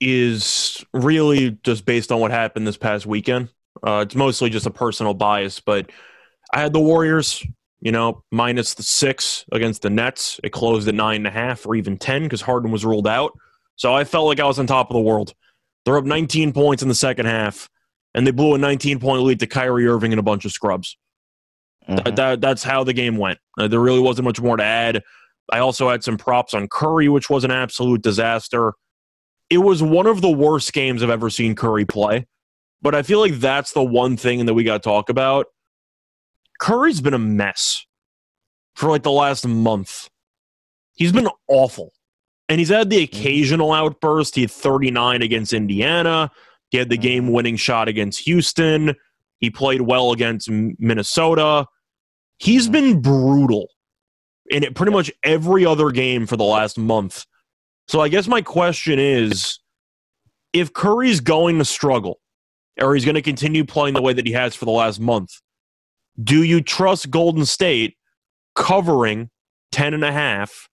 is 0.00 0.84
really 0.92 1.58
just 1.62 1.84
based 1.84 2.10
on 2.10 2.20
what 2.20 2.30
happened 2.30 2.66
this 2.66 2.76
past 2.76 3.06
weekend. 3.06 3.50
Uh, 3.86 4.04
it's 4.06 4.14
mostly 4.14 4.50
just 4.50 4.66
a 4.66 4.70
personal 4.70 5.14
bias, 5.14 5.60
but 5.60 5.90
I 6.52 6.60
had 6.60 6.72
the 6.72 6.80
Warriors, 6.80 7.44
you 7.80 7.92
know, 7.92 8.22
minus 8.30 8.74
the 8.74 8.82
six 8.82 9.44
against 9.52 9.82
the 9.82 9.90
Nets. 9.90 10.40
It 10.42 10.50
closed 10.50 10.88
at 10.88 10.94
nine 10.94 11.16
and 11.16 11.26
a 11.26 11.30
half 11.30 11.66
or 11.66 11.74
even 11.74 11.98
10 11.98 12.24
because 12.24 12.42
Harden 12.42 12.70
was 12.70 12.84
ruled 12.84 13.06
out. 13.06 13.32
So 13.76 13.94
I 13.94 14.04
felt 14.04 14.26
like 14.26 14.40
I 14.40 14.44
was 14.44 14.58
on 14.58 14.66
top 14.66 14.90
of 14.90 14.94
the 14.94 15.02
world. 15.02 15.34
They're 15.84 15.98
up 15.98 16.04
19 16.04 16.52
points 16.52 16.82
in 16.82 16.88
the 16.88 16.94
second 16.94 17.26
half, 17.26 17.68
and 18.14 18.26
they 18.26 18.30
blew 18.30 18.54
a 18.54 18.58
19 18.58 18.98
point 18.98 19.22
lead 19.22 19.40
to 19.40 19.46
Kyrie 19.46 19.86
Irving 19.86 20.12
and 20.12 20.20
a 20.20 20.22
bunch 20.22 20.44
of 20.44 20.52
scrubs. 20.52 20.96
Mm-hmm. 21.88 22.04
That, 22.04 22.16
that, 22.16 22.40
that's 22.40 22.62
how 22.62 22.82
the 22.84 22.92
game 22.92 23.16
went. 23.16 23.38
Uh, 23.58 23.68
there 23.68 23.80
really 23.80 24.00
wasn't 24.00 24.24
much 24.24 24.40
more 24.40 24.56
to 24.56 24.64
add. 24.64 25.02
I 25.52 25.60
also 25.60 25.88
had 25.88 26.02
some 26.02 26.16
props 26.16 26.54
on 26.54 26.66
Curry, 26.66 27.08
which 27.08 27.30
was 27.30 27.44
an 27.44 27.52
absolute 27.52 28.02
disaster 28.02 28.72
it 29.50 29.58
was 29.58 29.82
one 29.82 30.06
of 30.06 30.20
the 30.20 30.30
worst 30.30 30.72
games 30.72 31.02
I've 31.02 31.10
ever 31.10 31.30
seen 31.30 31.54
Curry 31.54 31.84
play. 31.84 32.26
But 32.82 32.94
I 32.94 33.02
feel 33.02 33.20
like 33.20 33.34
that's 33.34 33.72
the 33.72 33.82
one 33.82 34.16
thing 34.16 34.46
that 34.46 34.54
we 34.54 34.64
got 34.64 34.82
to 34.82 34.88
talk 34.88 35.08
about. 35.08 35.46
Curry's 36.58 37.00
been 37.00 37.14
a 37.14 37.18
mess 37.18 37.84
for 38.74 38.90
like 38.90 39.02
the 39.02 39.10
last 39.10 39.46
month. 39.46 40.08
He's 40.94 41.12
been 41.12 41.28
awful. 41.48 41.92
And 42.48 42.58
he's 42.58 42.68
had 42.68 42.90
the 42.90 43.06
mm-hmm. 43.06 43.16
occasional 43.16 43.72
outburst. 43.72 44.34
He 44.34 44.42
had 44.42 44.50
39 44.50 45.22
against 45.22 45.52
Indiana. 45.52 46.30
He 46.70 46.78
had 46.78 46.88
the 46.88 46.96
mm-hmm. 46.96 47.02
game 47.02 47.32
winning 47.32 47.56
shot 47.56 47.88
against 47.88 48.20
Houston. 48.20 48.94
He 49.38 49.50
played 49.50 49.82
well 49.82 50.12
against 50.12 50.48
Minnesota. 50.50 51.66
He's 52.38 52.64
mm-hmm. 52.64 52.72
been 52.72 53.02
brutal 53.02 53.68
in 54.48 54.72
pretty 54.74 54.92
much 54.92 55.10
every 55.22 55.66
other 55.66 55.90
game 55.90 56.26
for 56.26 56.36
the 56.36 56.44
last 56.44 56.78
month. 56.78 57.24
So 57.88 58.00
I 58.00 58.08
guess 58.08 58.26
my 58.26 58.42
question 58.42 58.98
is 58.98 59.58
if 60.52 60.72
Curry's 60.72 61.20
going 61.20 61.58
to 61.58 61.64
struggle 61.64 62.20
or 62.80 62.94
he's 62.94 63.04
going 63.04 63.14
to 63.14 63.22
continue 63.22 63.64
playing 63.64 63.94
the 63.94 64.02
way 64.02 64.12
that 64.12 64.26
he 64.26 64.32
has 64.32 64.54
for 64.54 64.64
the 64.64 64.70
last 64.70 65.00
month, 65.00 65.40
do 66.22 66.42
you 66.42 66.60
trust 66.60 67.10
Golden 67.10 67.44
State 67.44 67.96
covering 68.54 69.30
10 69.72 69.94
and 69.94 70.04
a 70.04 70.12
half 70.12 70.68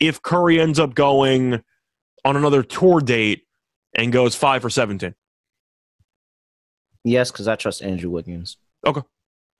if 0.00 0.22
Curry 0.22 0.60
ends 0.60 0.78
up 0.78 0.94
going 0.94 1.62
on 2.24 2.36
another 2.36 2.62
tour 2.62 3.00
date 3.00 3.44
and 3.94 4.12
goes 4.12 4.34
5 4.34 4.62
for 4.62 4.70
17? 4.70 5.14
Yes, 7.04 7.30
because 7.30 7.48
I 7.48 7.54
trust 7.54 7.82
Andrew 7.82 8.10
Wiggins. 8.10 8.56
Okay. 8.84 9.02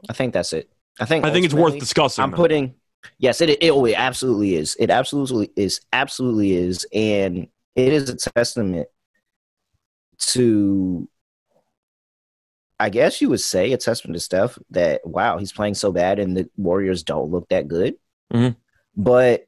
I 0.08 0.12
think 0.12 0.32
that's 0.32 0.52
it. 0.52 0.68
I 0.98 1.04
think 1.04 1.24
I 1.24 1.30
think 1.30 1.44
it's 1.44 1.54
worth 1.54 1.78
discussing. 1.78 2.22
I'm 2.22 2.32
putting 2.32 2.74
Yes, 3.18 3.40
it, 3.40 3.50
it 3.50 3.70
oh, 3.70 3.84
it 3.84 3.94
absolutely 3.96 4.56
is. 4.56 4.76
It 4.78 4.90
absolutely 4.90 5.50
is. 5.56 5.80
Absolutely 5.92 6.54
is, 6.54 6.86
and 6.92 7.48
it 7.74 7.92
is 7.92 8.10
a 8.10 8.16
testament 8.16 8.88
to. 10.18 11.08
I 12.78 12.90
guess 12.90 13.20
you 13.20 13.30
would 13.30 13.40
say 13.40 13.72
a 13.72 13.76
testament 13.76 14.14
to 14.14 14.20
Steph 14.20 14.58
that 14.70 15.06
wow 15.06 15.38
he's 15.38 15.52
playing 15.52 15.74
so 15.74 15.92
bad 15.92 16.18
and 16.18 16.36
the 16.36 16.50
Warriors 16.56 17.02
don't 17.02 17.30
look 17.30 17.48
that 17.48 17.68
good, 17.68 17.96
mm-hmm. 18.32 18.58
but 19.00 19.44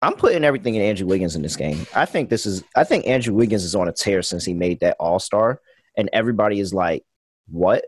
I'm 0.00 0.14
putting 0.14 0.44
everything 0.44 0.76
in 0.76 0.82
Andrew 0.82 1.08
Wiggins 1.08 1.34
in 1.34 1.42
this 1.42 1.56
game. 1.56 1.86
I 1.94 2.04
think 2.04 2.30
this 2.30 2.46
is. 2.46 2.62
I 2.76 2.84
think 2.84 3.06
Andrew 3.06 3.34
Wiggins 3.34 3.64
is 3.64 3.74
on 3.74 3.88
a 3.88 3.92
tear 3.92 4.22
since 4.22 4.44
he 4.44 4.54
made 4.54 4.80
that 4.80 4.96
All 5.00 5.18
Star, 5.18 5.60
and 5.96 6.08
everybody 6.12 6.60
is 6.60 6.72
like, 6.72 7.04
"What? 7.48 7.84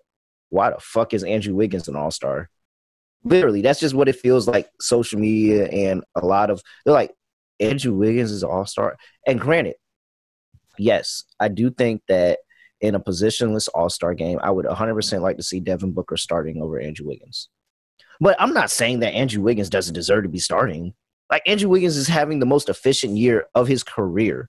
Why 0.48 0.70
the 0.70 0.80
fuck 0.80 1.14
is 1.14 1.22
Andrew 1.22 1.54
Wiggins 1.54 1.86
an 1.86 1.94
All 1.94 2.10
Star?" 2.10 2.50
Literally, 3.22 3.62
that's 3.62 3.78
just 3.78 3.94
what 3.94 4.08
it 4.08 4.16
feels 4.16 4.48
like. 4.48 4.68
Social 4.80 5.20
media 5.20 5.66
and 5.66 6.02
a 6.16 6.24
lot 6.26 6.50
of 6.50 6.62
they're 6.84 6.94
like 6.94 7.14
Andrew 7.60 7.94
Wiggins 7.94 8.32
is 8.32 8.42
an 8.42 8.50
all 8.50 8.66
star. 8.66 8.96
And 9.26 9.38
granted, 9.38 9.76
yes, 10.78 11.24
I 11.38 11.48
do 11.48 11.70
think 11.70 12.02
that 12.08 12.40
in 12.80 12.94
a 12.94 13.00
positionless 13.00 13.68
all 13.74 13.90
star 13.90 14.14
game, 14.14 14.38
I 14.42 14.50
would 14.50 14.66
100% 14.66 15.20
like 15.20 15.36
to 15.36 15.42
see 15.42 15.60
Devin 15.60 15.92
Booker 15.92 16.16
starting 16.16 16.62
over 16.62 16.80
Andrew 16.80 17.06
Wiggins. 17.06 17.48
But 18.20 18.36
I'm 18.38 18.52
not 18.52 18.70
saying 18.70 19.00
that 19.00 19.14
Andrew 19.14 19.42
Wiggins 19.42 19.70
doesn't 19.70 19.94
deserve 19.94 20.24
to 20.24 20.28
be 20.28 20.38
starting. 20.38 20.94
Like 21.30 21.42
Andrew 21.46 21.68
Wiggins 21.68 21.96
is 21.96 22.08
having 22.08 22.38
the 22.38 22.46
most 22.46 22.68
efficient 22.68 23.16
year 23.16 23.46
of 23.54 23.66
his 23.66 23.82
career. 23.82 24.48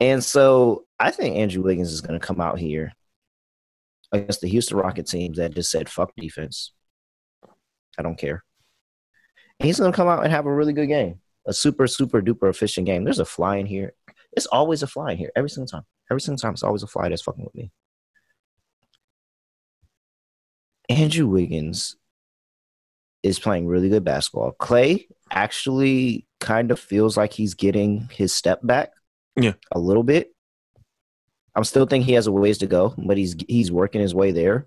And 0.00 0.22
so 0.22 0.84
I 0.98 1.10
think 1.10 1.36
Andrew 1.36 1.62
Wiggins 1.62 1.92
is 1.92 2.00
going 2.00 2.18
to 2.18 2.24
come 2.24 2.40
out 2.40 2.58
here 2.58 2.92
against 4.12 4.40
the 4.40 4.48
Houston 4.48 4.76
Rocket 4.76 5.06
teams 5.06 5.38
that 5.38 5.54
just 5.54 5.70
said 5.70 5.88
fuck 5.88 6.12
defense. 6.16 6.72
I 7.98 8.02
don't 8.02 8.18
care. 8.18 8.44
And 9.58 9.66
he's 9.66 9.78
going 9.78 9.92
to 9.92 9.96
come 9.96 10.08
out 10.08 10.22
and 10.24 10.32
have 10.32 10.46
a 10.46 10.54
really 10.54 10.72
good 10.72 10.88
game, 10.88 11.20
a 11.46 11.52
super, 11.52 11.86
super 11.86 12.20
duper 12.20 12.50
efficient 12.50 12.86
game. 12.86 13.04
There's 13.04 13.20
a 13.20 13.24
fly 13.24 13.56
in 13.56 13.66
here. 13.66 13.94
It's 14.32 14.46
always 14.46 14.82
a 14.82 14.86
fly 14.86 15.12
in 15.12 15.18
here 15.18 15.30
every 15.36 15.50
single 15.50 15.68
time. 15.68 15.84
Every 16.10 16.20
single 16.20 16.38
time, 16.38 16.52
it's 16.52 16.62
always 16.62 16.82
a 16.82 16.86
fly 16.86 17.08
that's 17.08 17.22
fucking 17.22 17.44
with 17.44 17.54
me. 17.54 17.70
Andrew 20.88 21.26
Wiggins 21.26 21.96
is 23.22 23.38
playing 23.38 23.66
really 23.66 23.88
good 23.88 24.04
basketball. 24.04 24.54
Klay 24.60 25.06
actually 25.30 26.26
kind 26.40 26.70
of 26.70 26.78
feels 26.78 27.16
like 27.16 27.32
he's 27.32 27.54
getting 27.54 28.08
his 28.12 28.34
step 28.34 28.60
back. 28.62 28.90
Yeah. 29.36 29.54
A 29.72 29.78
little 29.78 30.02
bit. 30.02 30.30
I'm 31.54 31.64
still 31.64 31.86
thinking 31.86 32.06
he 32.06 32.14
has 32.14 32.26
a 32.26 32.32
ways 32.32 32.58
to 32.58 32.66
go, 32.66 32.94
but 32.98 33.16
he's 33.16 33.36
he's 33.48 33.72
working 33.72 34.00
his 34.00 34.14
way 34.14 34.32
there. 34.32 34.66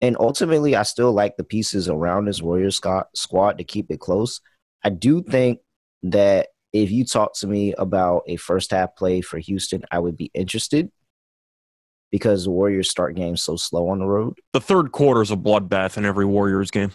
And 0.00 0.16
ultimately, 0.20 0.76
I 0.76 0.82
still 0.82 1.12
like 1.12 1.36
the 1.36 1.44
pieces 1.44 1.88
around 1.88 2.26
this 2.26 2.42
Warriors 2.42 2.80
squad 3.14 3.58
to 3.58 3.64
keep 3.64 3.90
it 3.90 4.00
close. 4.00 4.40
I 4.84 4.90
do 4.90 5.22
think 5.22 5.60
that 6.02 6.48
if 6.74 6.90
you 6.90 7.06
talk 7.06 7.34
to 7.36 7.46
me 7.46 7.72
about 7.74 8.24
a 8.26 8.36
first 8.36 8.70
half 8.70 8.94
play 8.96 9.22
for 9.22 9.38
Houston, 9.38 9.82
I 9.90 9.98
would 9.98 10.16
be 10.16 10.30
interested 10.34 10.90
because 12.10 12.44
the 12.44 12.50
Warriors 12.50 12.90
start 12.90 13.16
games 13.16 13.42
so 13.42 13.56
slow 13.56 13.88
on 13.88 14.00
the 14.00 14.06
road. 14.06 14.38
The 14.52 14.60
third 14.60 14.92
quarter 14.92 15.22
is 15.22 15.30
a 15.30 15.36
bloodbath 15.36 15.96
in 15.96 16.04
every 16.04 16.26
Warriors 16.26 16.70
game. 16.70 16.92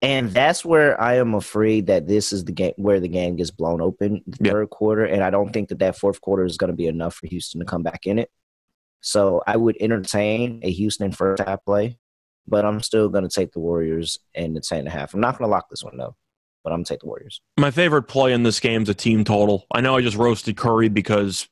And 0.00 0.30
that's 0.30 0.64
where 0.64 1.00
I 1.00 1.16
am 1.16 1.34
afraid 1.34 1.88
that 1.88 2.06
this 2.06 2.32
is 2.32 2.44
the 2.44 2.52
game 2.52 2.74
where 2.76 3.00
the 3.00 3.08
game 3.08 3.36
gets 3.36 3.50
blown 3.50 3.80
open 3.80 4.22
the 4.26 4.50
third 4.50 4.70
quarter. 4.70 5.04
And 5.04 5.22
I 5.22 5.30
don't 5.30 5.52
think 5.52 5.68
that 5.68 5.80
that 5.80 5.98
fourth 5.98 6.20
quarter 6.20 6.44
is 6.44 6.56
going 6.56 6.70
to 6.70 6.76
be 6.76 6.86
enough 6.86 7.16
for 7.16 7.26
Houston 7.26 7.58
to 7.58 7.66
come 7.66 7.82
back 7.82 8.06
in 8.06 8.18
it. 8.18 8.30
So 9.00 9.42
I 9.46 9.56
would 9.56 9.76
entertain 9.80 10.60
a 10.62 10.70
Houston 10.70 11.12
first 11.12 11.42
half 11.42 11.64
play 11.64 11.98
but 12.48 12.64
I'm 12.64 12.80
still 12.80 13.08
going 13.08 13.28
to 13.28 13.34
take 13.34 13.52
the 13.52 13.60
Warriors 13.60 14.18
and 14.34 14.56
the 14.56 14.60
10 14.60 14.80
and 14.80 14.88
a 14.88 14.90
half. 14.90 15.14
I'm 15.14 15.20
not 15.20 15.38
going 15.38 15.48
to 15.48 15.52
lock 15.52 15.68
this 15.68 15.84
one 15.84 15.96
though, 15.96 16.16
but 16.64 16.72
I'm 16.72 16.84
to 16.84 16.88
take 16.88 17.00
the 17.00 17.06
Warriors. 17.06 17.40
My 17.56 17.70
favorite 17.70 18.04
play 18.04 18.32
in 18.32 18.42
this 18.42 18.60
game 18.60 18.82
is 18.82 18.88
a 18.88 18.94
team 18.94 19.24
total. 19.24 19.66
I 19.72 19.80
know 19.80 19.96
I 19.96 20.00
just 20.00 20.16
roasted 20.16 20.56
Curry 20.56 20.88
because 20.88 21.48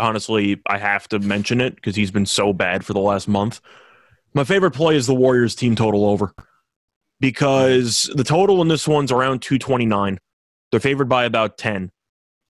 honestly, 0.00 0.60
I 0.66 0.78
have 0.78 1.08
to 1.08 1.18
mention 1.18 1.60
it 1.60 1.74
because 1.74 1.96
he's 1.96 2.10
been 2.10 2.26
so 2.26 2.52
bad 2.52 2.84
for 2.84 2.92
the 2.92 3.00
last 3.00 3.28
month. 3.28 3.60
My 4.34 4.44
favorite 4.44 4.72
play 4.72 4.96
is 4.96 5.06
the 5.06 5.14
Warriors 5.14 5.54
team 5.54 5.74
total 5.76 6.04
over. 6.06 6.34
because 7.20 8.10
the 8.16 8.24
total 8.24 8.60
in 8.62 8.68
this 8.68 8.88
one's 8.88 9.12
around 9.12 9.42
229. 9.42 10.18
They're 10.70 10.80
favored 10.80 11.08
by 11.08 11.24
about 11.24 11.56
10. 11.56 11.92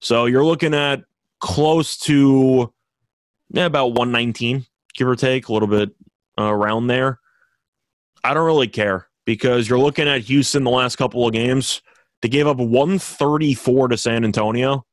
So 0.01 0.25
you're 0.25 0.45
looking 0.45 0.75
at 0.75 1.03
close 1.41 1.99
to 1.99 2.73
yeah, 3.51 3.67
about 3.67 3.89
119, 3.89 4.65
give 4.95 5.09
or 5.09 5.15
take, 5.15 5.49
a 5.49 5.53
little 5.53 5.69
bit 5.69 5.91
uh, 6.39 6.45
around 6.45 6.87
there. 6.87 7.21
I 8.25 8.33
don't 8.33 8.47
really 8.47 8.69
care 8.69 9.09
because 9.27 9.69
you're 9.69 9.79
looking 9.79 10.09
at 10.09 10.23
Houston 10.23 10.65
the 10.65 10.71
last 10.71 10.97
couple 10.97 11.27
of 11.27 11.35
games. 11.35 11.83
They 12.23 12.29
gave 12.29 12.47
up 12.47 12.59
134 12.59 13.89
to 13.89 13.97
San 13.97 14.25
Antonio. 14.25 14.85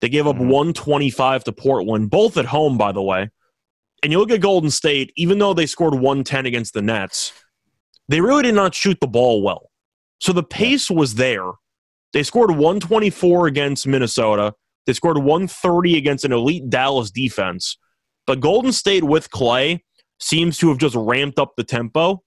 They 0.00 0.08
gave 0.08 0.26
up 0.26 0.36
Mhm. 0.36 0.48
125 0.48 1.44
to 1.44 1.52
Portland, 1.52 2.10
both 2.10 2.36
at 2.36 2.46
home, 2.46 2.76
by 2.76 2.92
the 2.92 3.02
way. 3.02 3.30
And 4.02 4.12
you 4.12 4.18
look 4.18 4.30
at 4.30 4.40
Golden 4.40 4.70
State, 4.70 5.12
even 5.16 5.38
though 5.38 5.54
they 5.54 5.66
scored 5.66 5.94
110 5.94 6.44
against 6.44 6.74
the 6.74 6.82
Nets, 6.82 7.32
they 8.08 8.20
really 8.20 8.42
did 8.42 8.54
not 8.54 8.74
shoot 8.74 8.98
the 9.00 9.06
ball 9.06 9.42
well. 9.42 9.70
So 10.20 10.32
the 10.32 10.42
pace 10.42 10.90
was 10.90 11.14
there. 11.14 11.52
They 12.12 12.22
scored 12.22 12.50
124 12.50 13.46
against 13.46 13.86
Minnesota. 13.86 14.54
They 14.86 14.92
scored 14.92 15.18
130 15.18 15.96
against 15.96 16.24
an 16.24 16.32
elite 16.32 16.68
Dallas 16.68 17.10
defense. 17.10 17.78
But 18.26 18.40
Golden 18.40 18.72
State 18.72 19.04
with 19.04 19.30
Klay 19.30 19.80
seems 20.20 20.58
to 20.58 20.68
have 20.68 20.78
just 20.78 20.94
ramped 20.94 21.38
up 21.38 21.52
the 21.56 21.64
tempo. 21.64 22.22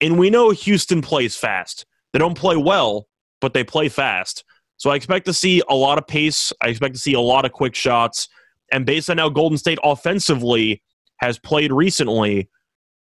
And 0.00 0.18
we 0.18 0.30
know 0.30 0.50
Houston 0.50 1.02
plays 1.02 1.36
fast. 1.36 1.84
They 2.12 2.18
don't 2.18 2.38
play 2.38 2.56
well, 2.56 3.07
but 3.40 3.54
they 3.54 3.64
play 3.64 3.88
fast. 3.88 4.44
So 4.76 4.90
I 4.90 4.96
expect 4.96 5.26
to 5.26 5.32
see 5.32 5.62
a 5.68 5.74
lot 5.74 5.98
of 5.98 6.06
pace. 6.06 6.52
I 6.62 6.68
expect 6.68 6.94
to 6.94 7.00
see 7.00 7.14
a 7.14 7.20
lot 7.20 7.44
of 7.44 7.52
quick 7.52 7.74
shots. 7.74 8.28
And 8.72 8.86
based 8.86 9.10
on 9.10 9.18
how 9.18 9.28
Golden 9.28 9.58
State 9.58 9.78
offensively 9.82 10.82
has 11.20 11.38
played 11.38 11.72
recently, 11.72 12.48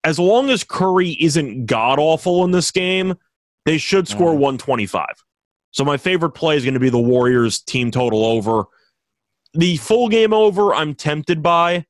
as 0.04 0.20
long 0.20 0.50
as 0.50 0.64
Curry 0.64 1.18
isn't 1.20 1.66
god 1.66 2.00
awful 2.00 2.44
in 2.46 2.52
this 2.52 2.72
game, 2.72 3.16
they 3.66 3.78
should 3.78 4.08
score 4.08 4.34
Mhm. 4.34 4.38
125. 4.40 5.08
So 5.72 5.84
my 5.84 5.98
favorite 5.98 6.32
play 6.32 6.56
is 6.56 6.64
going 6.64 6.76
to 6.76 6.80
be 6.80 6.90
the 6.90 7.00
Warriors 7.00 7.60
team 7.62 7.92
total 7.92 8.24
over. 8.24 8.66
The 9.54 9.78
full 9.78 10.08
game 10.08 10.32
over, 10.34 10.74
I'm 10.74 10.94
tempted 10.94 11.42
by, 11.42 11.86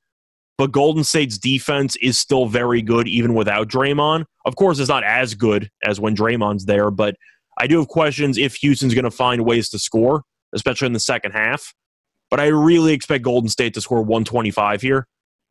but 0.58 0.72
Golden 0.72 1.04
State's 1.04 1.38
defense 1.38 1.96
is 1.98 2.18
still 2.18 2.46
very 2.48 2.82
good 2.82 3.08
even 3.08 3.34
without 3.34 3.68
Draymond. 3.68 4.26
Of 4.46 4.56
course, 4.56 4.80
it's 4.80 4.90
not 4.90 5.04
as 5.04 5.36
good 5.36 5.70
as 5.84 6.00
when 6.00 6.16
Draymond's 6.16 6.66
there, 6.66 6.90
but 6.90 7.16
I 7.58 7.68
do 7.68 7.78
have 7.80 7.88
questions 7.88 8.38
if 8.38 8.56
Houston's 8.56 8.94
going 8.94 9.06
to 9.06 9.12
find 9.12 9.46
ways 9.46 9.70
to 9.70 9.80
score, 9.80 10.24
especially 10.54 10.88
in 10.88 10.94
the 10.94 11.00
second 11.00 11.32
half. 11.32 11.74
But 12.30 12.40
I 12.40 12.48
really 12.48 12.94
expect 12.94 13.24
Golden 13.24 13.50
State 13.50 13.74
to 13.76 13.82
score 13.82 14.02
125 14.02 14.82
here. 14.82 15.08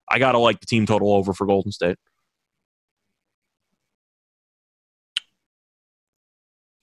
I 0.09 0.19
got 0.19 0.33
to 0.33 0.39
like 0.39 0.61
the 0.61 0.67
team 0.67 0.87
total 0.87 1.13
over 1.13 1.33
for 1.33 1.47
Golden 1.47 1.73
State. 1.73 1.97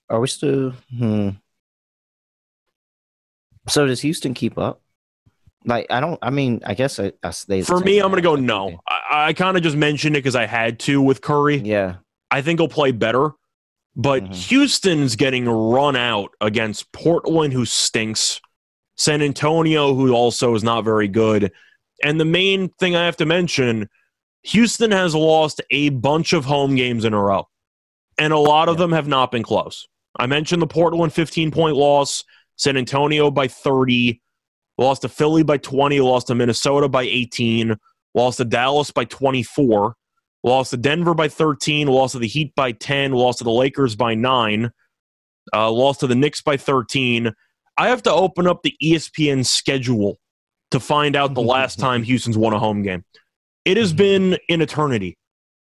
Are 0.09 0.19
we 0.19 0.27
still? 0.27 0.73
Hmm. 0.97 1.29
So 3.67 3.85
does 3.85 4.01
Houston 4.01 4.33
keep 4.33 4.57
up? 4.57 4.81
Like 5.63 5.87
I 5.89 5.99
don't. 5.99 6.17
I 6.21 6.31
mean, 6.31 6.61
I 6.65 6.73
guess 6.73 6.99
I, 6.99 7.13
I 7.23 7.31
they. 7.47 7.61
For 7.61 7.79
me, 7.79 7.99
I'm 7.99 8.09
going 8.09 8.21
to 8.21 8.27
go 8.27 8.35
no. 8.35 8.81
I, 8.87 9.27
I 9.27 9.33
kind 9.33 9.55
of 9.55 9.63
just 9.63 9.77
mentioned 9.77 10.15
it 10.15 10.19
because 10.19 10.35
I 10.35 10.47
had 10.47 10.79
to 10.81 11.01
with 11.01 11.21
Curry. 11.21 11.57
Yeah. 11.57 11.97
I 12.31 12.41
think 12.41 12.59
he'll 12.59 12.67
play 12.67 12.91
better. 12.91 13.31
But 13.95 14.23
Mhm. 14.23 14.35
Houston's 14.49 15.15
getting 15.15 15.49
run 15.49 15.95
out 15.95 16.31
against 16.39 16.91
Portland, 16.91 17.53
who 17.53 17.65
stinks, 17.65 18.39
San 18.95 19.21
Antonio, 19.21 19.93
who 19.93 20.13
also 20.13 20.55
is 20.55 20.63
not 20.63 20.83
very 20.83 21.07
good. 21.07 21.51
And 22.03 22.19
the 22.19 22.25
main 22.25 22.69
thing 22.79 22.95
I 22.95 23.05
have 23.05 23.17
to 23.17 23.25
mention 23.25 23.89
Houston 24.43 24.91
has 24.91 25.13
lost 25.13 25.61
a 25.69 25.89
bunch 25.89 26.33
of 26.33 26.45
home 26.45 26.75
games 26.75 27.05
in 27.05 27.13
a 27.13 27.21
row, 27.21 27.47
and 28.17 28.33
a 28.33 28.39
lot 28.39 28.69
of 28.69 28.77
Yeah. 28.77 28.81
them 28.81 28.91
have 28.93 29.07
not 29.07 29.31
been 29.31 29.43
close. 29.43 29.87
I 30.17 30.25
mentioned 30.25 30.61
the 30.61 30.67
Portland 30.67 31.13
15 31.13 31.51
point 31.51 31.75
loss, 31.75 32.23
San 32.55 32.77
Antonio 32.77 33.29
by 33.29 33.47
30, 33.47 34.21
lost 34.77 35.03
to 35.03 35.09
Philly 35.09 35.43
by 35.43 35.57
20, 35.57 35.99
lost 35.99 36.27
to 36.27 36.35
Minnesota 36.35 36.87
by 36.89 37.03
18, 37.03 37.75
lost 38.15 38.37
to 38.37 38.45
Dallas 38.45 38.89
by 38.91 39.05
24 39.05 39.95
lost 40.43 40.71
to 40.71 40.77
Denver 40.77 41.13
by 41.13 41.27
13, 41.27 41.87
lost 41.87 42.13
to 42.13 42.19
the 42.19 42.27
Heat 42.27 42.53
by 42.55 42.71
10, 42.71 43.11
lost 43.11 43.39
to 43.39 43.43
the 43.43 43.51
Lakers 43.51 43.95
by 43.95 44.15
9, 44.15 44.71
uh, 45.53 45.71
lost 45.71 45.99
to 46.01 46.07
the 46.07 46.15
Knicks 46.15 46.41
by 46.41 46.57
13. 46.57 47.31
I 47.77 47.87
have 47.89 48.03
to 48.03 48.11
open 48.11 48.47
up 48.47 48.63
the 48.63 48.75
ESPN 48.83 49.45
schedule 49.45 50.19
to 50.71 50.79
find 50.79 51.15
out 51.15 51.33
the 51.33 51.41
last 51.41 51.79
time 51.79 52.03
Houston's 52.03 52.37
won 52.37 52.53
a 52.53 52.59
home 52.59 52.81
game. 52.83 53.03
It 53.65 53.77
has 53.77 53.93
been 53.93 54.37
an 54.49 54.61
eternity. 54.61 55.17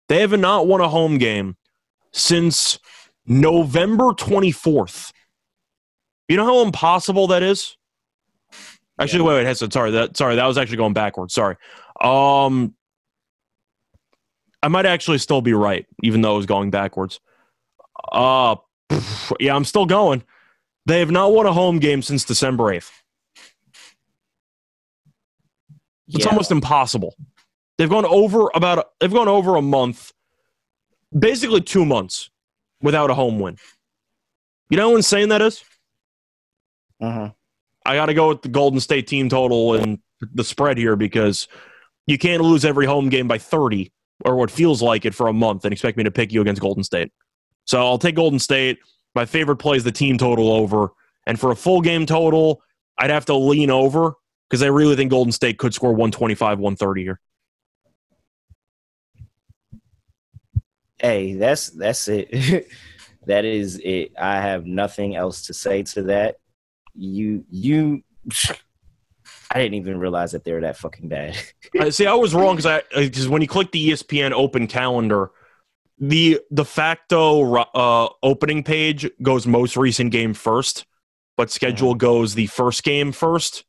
They 0.08 0.20
have 0.20 0.38
not 0.38 0.66
won 0.66 0.80
a 0.80 0.88
home 0.88 1.18
game 1.18 1.56
since 2.12 2.78
November 3.26 4.12
24th. 4.12 5.12
You 6.28 6.36
know 6.36 6.44
how 6.44 6.62
impossible 6.62 7.28
that 7.28 7.42
is? 7.42 7.76
Actually, 9.00 9.20
Yeah. 9.20 9.26
wait, 9.26 9.34
wait, 9.36 9.46
Heston, 9.46 9.70
sorry, 9.70 9.90
that 9.92 10.16
sorry, 10.16 10.36
that 10.36 10.46
was 10.46 10.56
actually 10.58 10.76
going 10.76 10.92
backwards. 10.92 11.34
Sorry. 11.34 11.56
Um 12.00 12.74
I 14.64 14.68
might 14.68 14.86
actually 14.86 15.18
still 15.18 15.42
be 15.42 15.52
right, 15.52 15.86
even 16.02 16.22
though 16.22 16.34
it 16.34 16.38
was 16.38 16.46
going 16.46 16.70
backwards. 16.70 17.20
Uh 18.10 18.56
yeah, 19.38 19.54
I'm 19.54 19.64
still 19.64 19.84
going. 19.84 20.22
They 20.86 21.00
have 21.00 21.10
not 21.10 21.32
won 21.34 21.44
a 21.46 21.52
home 21.52 21.78
game 21.78 22.00
since 22.00 22.24
December 22.24 22.64
8th. 22.64 22.90
It's 26.08 26.24
Yeah. 26.24 26.30
almost 26.30 26.50
impossible. 26.50 27.14
They've 27.76 27.90
gone 27.90 28.06
over 28.06 28.50
about 28.54 28.92
they've 29.00 29.12
gone 29.12 29.28
over 29.28 29.56
a 29.56 29.62
month, 29.62 30.12
basically 31.16 31.60
two 31.60 31.84
months, 31.84 32.30
without 32.80 33.10
a 33.10 33.14
home 33.14 33.38
win. 33.38 33.58
You 34.70 34.78
know 34.78 34.90
how 34.90 34.96
insane 34.96 35.28
that 35.28 35.42
is? 35.42 35.62
Uh-huh. 37.02 37.30
I 37.84 37.96
got 37.96 38.06
to 38.06 38.14
go 38.14 38.28
with 38.28 38.40
the 38.40 38.48
Golden 38.48 38.80
State 38.80 39.06
team 39.08 39.28
total 39.28 39.74
and 39.74 39.98
the 40.32 40.44
spread 40.44 40.78
here 40.78 40.96
because 40.96 41.48
you 42.06 42.16
can't 42.16 42.42
lose 42.42 42.64
every 42.64 42.86
home 42.86 43.10
game 43.10 43.28
by 43.28 43.36
30 43.36 43.92
or 44.24 44.36
what 44.36 44.50
feels 44.50 44.82
like 44.82 45.04
it 45.04 45.14
for 45.14 45.28
a 45.28 45.32
month 45.32 45.64
and 45.64 45.72
expect 45.72 45.96
me 45.96 46.04
to 46.04 46.10
pick 46.10 46.32
you 46.32 46.40
against 46.40 46.60
Golden 46.60 46.84
State. 46.84 47.12
So 47.64 47.80
I'll 47.80 47.98
take 47.98 48.14
Golden 48.14 48.38
State. 48.38 48.78
My 49.14 49.24
favorite 49.24 49.56
play 49.56 49.76
is 49.76 49.84
the 49.84 49.92
team 49.92 50.18
total 50.18 50.52
over. 50.52 50.90
And 51.26 51.38
for 51.38 51.50
a 51.50 51.56
full 51.56 51.80
game 51.80 52.06
total, 52.06 52.62
I'd 52.98 53.10
have 53.10 53.24
to 53.26 53.34
lean 53.34 53.70
over 53.70 54.14
because 54.48 54.62
I 54.62 54.66
really 54.66 54.96
think 54.96 55.10
Golden 55.10 55.32
State 55.32 55.58
could 55.58 55.74
score 55.74 55.90
125, 55.90 56.58
130 56.58 57.02
here. 57.02 57.20
Hey, 60.98 61.34
that's 61.34 61.70
that's 61.70 62.08
it. 62.08 62.68
that 63.26 63.44
is 63.44 63.80
it. 63.82 64.12
I 64.18 64.40
have 64.40 64.64
nothing 64.64 65.16
else 65.16 65.46
to 65.46 65.54
say 65.54 65.82
to 65.84 66.04
that. 66.04 66.36
You 66.94 67.44
you. 67.50 68.02
I 69.54 69.58
didn't 69.58 69.74
even 69.74 70.00
realize 70.00 70.32
that 70.32 70.42
they're 70.42 70.60
that 70.62 70.76
fucking 70.76 71.08
bad. 71.08 71.36
I 71.80 71.90
see. 71.90 72.06
I 72.06 72.14
was 72.14 72.34
wrong 72.34 72.56
because 72.56 72.66
I 72.66 72.82
because 72.96 73.28
when 73.28 73.40
you 73.40 73.46
click 73.46 73.70
the 73.70 73.90
ESPN 73.90 74.32
open 74.32 74.66
calendar, 74.66 75.30
the 75.98 76.40
de 76.52 76.64
facto 76.64 77.54
uh, 77.54 78.08
opening 78.24 78.64
page 78.64 79.08
goes 79.22 79.46
most 79.46 79.76
recent 79.76 80.10
game 80.10 80.34
first, 80.34 80.86
but 81.36 81.52
schedule 81.52 81.94
goes 81.94 82.34
the 82.34 82.46
first 82.48 82.82
game 82.82 83.12
first. 83.12 83.64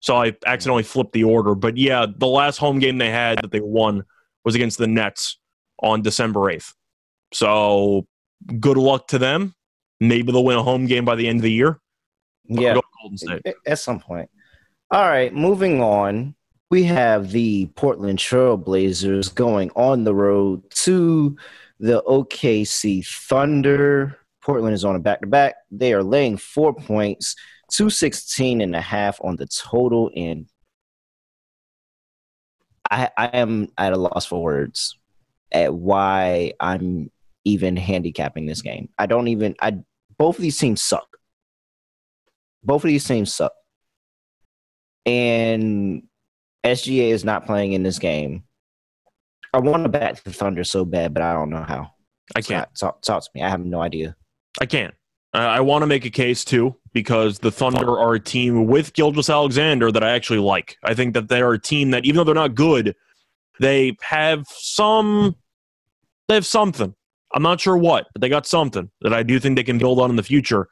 So 0.00 0.14
I 0.14 0.36
accidentally 0.44 0.82
flipped 0.82 1.12
the 1.12 1.24
order. 1.24 1.54
But 1.54 1.78
yeah, 1.78 2.06
the 2.14 2.26
last 2.26 2.58
home 2.58 2.78
game 2.78 2.98
they 2.98 3.10
had 3.10 3.40
that 3.42 3.50
they 3.50 3.60
won 3.60 4.04
was 4.44 4.54
against 4.54 4.76
the 4.76 4.86
Nets 4.86 5.38
on 5.82 6.02
December 6.02 6.50
eighth. 6.50 6.74
So 7.32 8.06
good 8.60 8.76
luck 8.76 9.08
to 9.08 9.18
them. 9.18 9.54
Maybe 10.00 10.32
they'll 10.32 10.44
win 10.44 10.58
a 10.58 10.62
home 10.62 10.86
game 10.86 11.06
by 11.06 11.14
the 11.14 11.28
end 11.28 11.38
of 11.38 11.42
the 11.44 11.52
year. 11.52 11.80
Yeah, 12.44 12.74
go 12.74 12.82
Golden 13.02 13.18
State. 13.18 13.54
at 13.66 13.78
some 13.78 14.00
point. 14.00 14.30
All 14.92 15.08
right, 15.08 15.32
moving 15.32 15.80
on. 15.80 16.34
We 16.68 16.82
have 16.82 17.30
the 17.30 17.66
Portland 17.76 18.18
Trailblazers 18.18 19.32
going 19.32 19.70
on 19.76 20.02
the 20.02 20.14
road 20.14 20.68
to 20.70 21.36
the 21.78 22.02
OKC 22.02 23.06
Thunder. 23.06 24.18
Portland 24.42 24.74
is 24.74 24.84
on 24.84 24.96
a 24.96 24.98
back 24.98 25.20
to 25.20 25.28
back. 25.28 25.54
They 25.70 25.92
are 25.92 26.02
laying 26.02 26.36
four 26.38 26.74
points, 26.74 27.36
216 27.70 28.60
and 28.60 28.74
a 28.74 28.80
half 28.80 29.20
on 29.22 29.36
the 29.36 29.46
total. 29.46 30.10
And 30.16 30.46
I, 32.90 33.10
I 33.16 33.26
am 33.26 33.68
at 33.78 33.92
a 33.92 33.96
loss 33.96 34.26
for 34.26 34.42
words 34.42 34.98
at 35.52 35.72
why 35.72 36.54
I'm 36.58 37.12
even 37.44 37.76
handicapping 37.76 38.46
this 38.46 38.60
game. 38.60 38.88
I 38.98 39.06
don't 39.06 39.28
even, 39.28 39.54
I, 39.62 39.78
both 40.18 40.36
of 40.36 40.42
these 40.42 40.58
teams 40.58 40.82
suck. 40.82 41.16
Both 42.64 42.82
of 42.82 42.88
these 42.88 43.06
teams 43.06 43.32
suck. 43.32 43.52
And 45.06 46.02
SGA 46.64 47.10
is 47.10 47.24
not 47.24 47.46
playing 47.46 47.72
in 47.72 47.82
this 47.82 47.98
game. 47.98 48.44
I 49.52 49.58
want 49.58 49.82
to 49.82 49.88
back 49.88 50.22
the 50.22 50.32
Thunder 50.32 50.64
so 50.64 50.84
bad, 50.84 51.14
but 51.14 51.22
I 51.22 51.32
don't 51.32 51.50
know 51.50 51.64
how. 51.66 51.90
I 52.36 52.42
can't. 52.42 52.68
Talk, 52.78 53.02
talk 53.02 53.22
to 53.22 53.30
me. 53.34 53.42
I 53.42 53.48
have 53.48 53.64
no 53.64 53.82
idea. 53.82 54.14
I 54.60 54.66
can't. 54.66 54.94
Uh, 55.32 55.38
I 55.38 55.60
want 55.60 55.82
to 55.82 55.86
make 55.86 56.04
a 56.04 56.10
case 56.10 56.44
too 56.44 56.76
because 56.92 57.38
the 57.38 57.50
Thunder 57.50 57.98
are 57.98 58.14
a 58.14 58.20
team 58.20 58.66
with 58.66 58.92
Gilgeous-Alexander 58.94 59.92
that 59.92 60.02
I 60.02 60.10
actually 60.10 60.40
like. 60.40 60.76
I 60.82 60.94
think 60.94 61.14
that 61.14 61.28
they 61.28 61.40
are 61.40 61.52
a 61.52 61.58
team 61.58 61.90
that, 61.92 62.04
even 62.04 62.16
though 62.16 62.24
they're 62.24 62.34
not 62.34 62.54
good, 62.54 62.94
they 63.58 63.96
have 64.02 64.46
some. 64.48 65.36
They 66.28 66.34
have 66.34 66.46
something. 66.46 66.94
I'm 67.32 67.42
not 67.42 67.60
sure 67.60 67.76
what, 67.76 68.06
but 68.12 68.22
they 68.22 68.28
got 68.28 68.46
something 68.46 68.90
that 69.02 69.12
I 69.12 69.22
do 69.22 69.38
think 69.38 69.56
they 69.56 69.62
can 69.62 69.78
build 69.78 70.00
on 70.00 70.10
in 70.10 70.16
the 70.16 70.22
future. 70.22 70.68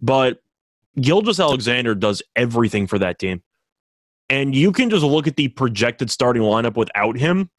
But 0.00 0.42
Gilgeous-Alexander 1.00 1.94
does 1.94 2.22
everything 2.36 2.86
for 2.86 2.98
that 2.98 3.18
team. 3.18 3.42
And 4.32 4.56
you 4.56 4.72
can 4.72 4.88
just 4.88 5.04
look 5.04 5.26
at 5.26 5.36
the 5.36 5.48
projected 5.48 6.10
starting 6.10 6.40
lineup 6.42 6.74
without 6.74 7.18
him, 7.18 7.50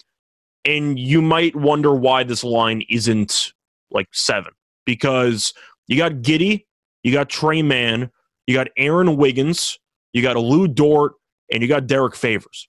and 0.66 0.98
you 0.98 1.22
might 1.22 1.56
wonder 1.56 1.94
why 1.94 2.24
this 2.24 2.44
line 2.44 2.82
isn't 2.90 3.54
like 3.92 4.08
seven. 4.12 4.54
Because 4.84 5.54
you 5.88 5.98
got 5.98 6.14
Giddey, 6.24 6.66
you 7.04 7.14
got 7.14 7.30
Tre 7.30 7.62
Mann, 7.62 8.10
you 8.48 8.56
got 8.56 8.70
Aaron 8.76 9.18
Wiggins, 9.18 9.78
you 10.14 10.24
got 10.24 10.36
Lu 10.36 10.68
Dort, 10.68 11.14
and 11.52 11.62
you 11.62 11.70
got 11.70 11.86
Derrick 11.86 12.16
Favors. 12.16 12.68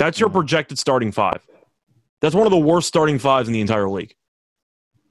That's 0.00 0.18
your 0.18 0.28
mm-hmm. 0.28 0.38
projected 0.38 0.80
starting 0.80 1.12
five. 1.12 1.40
That's 2.20 2.34
one 2.34 2.48
of 2.48 2.50
the 2.50 2.58
worst 2.58 2.88
starting 2.88 3.20
fives 3.20 3.46
in 3.46 3.52
the 3.52 3.60
entire 3.60 3.88
league. 3.88 4.16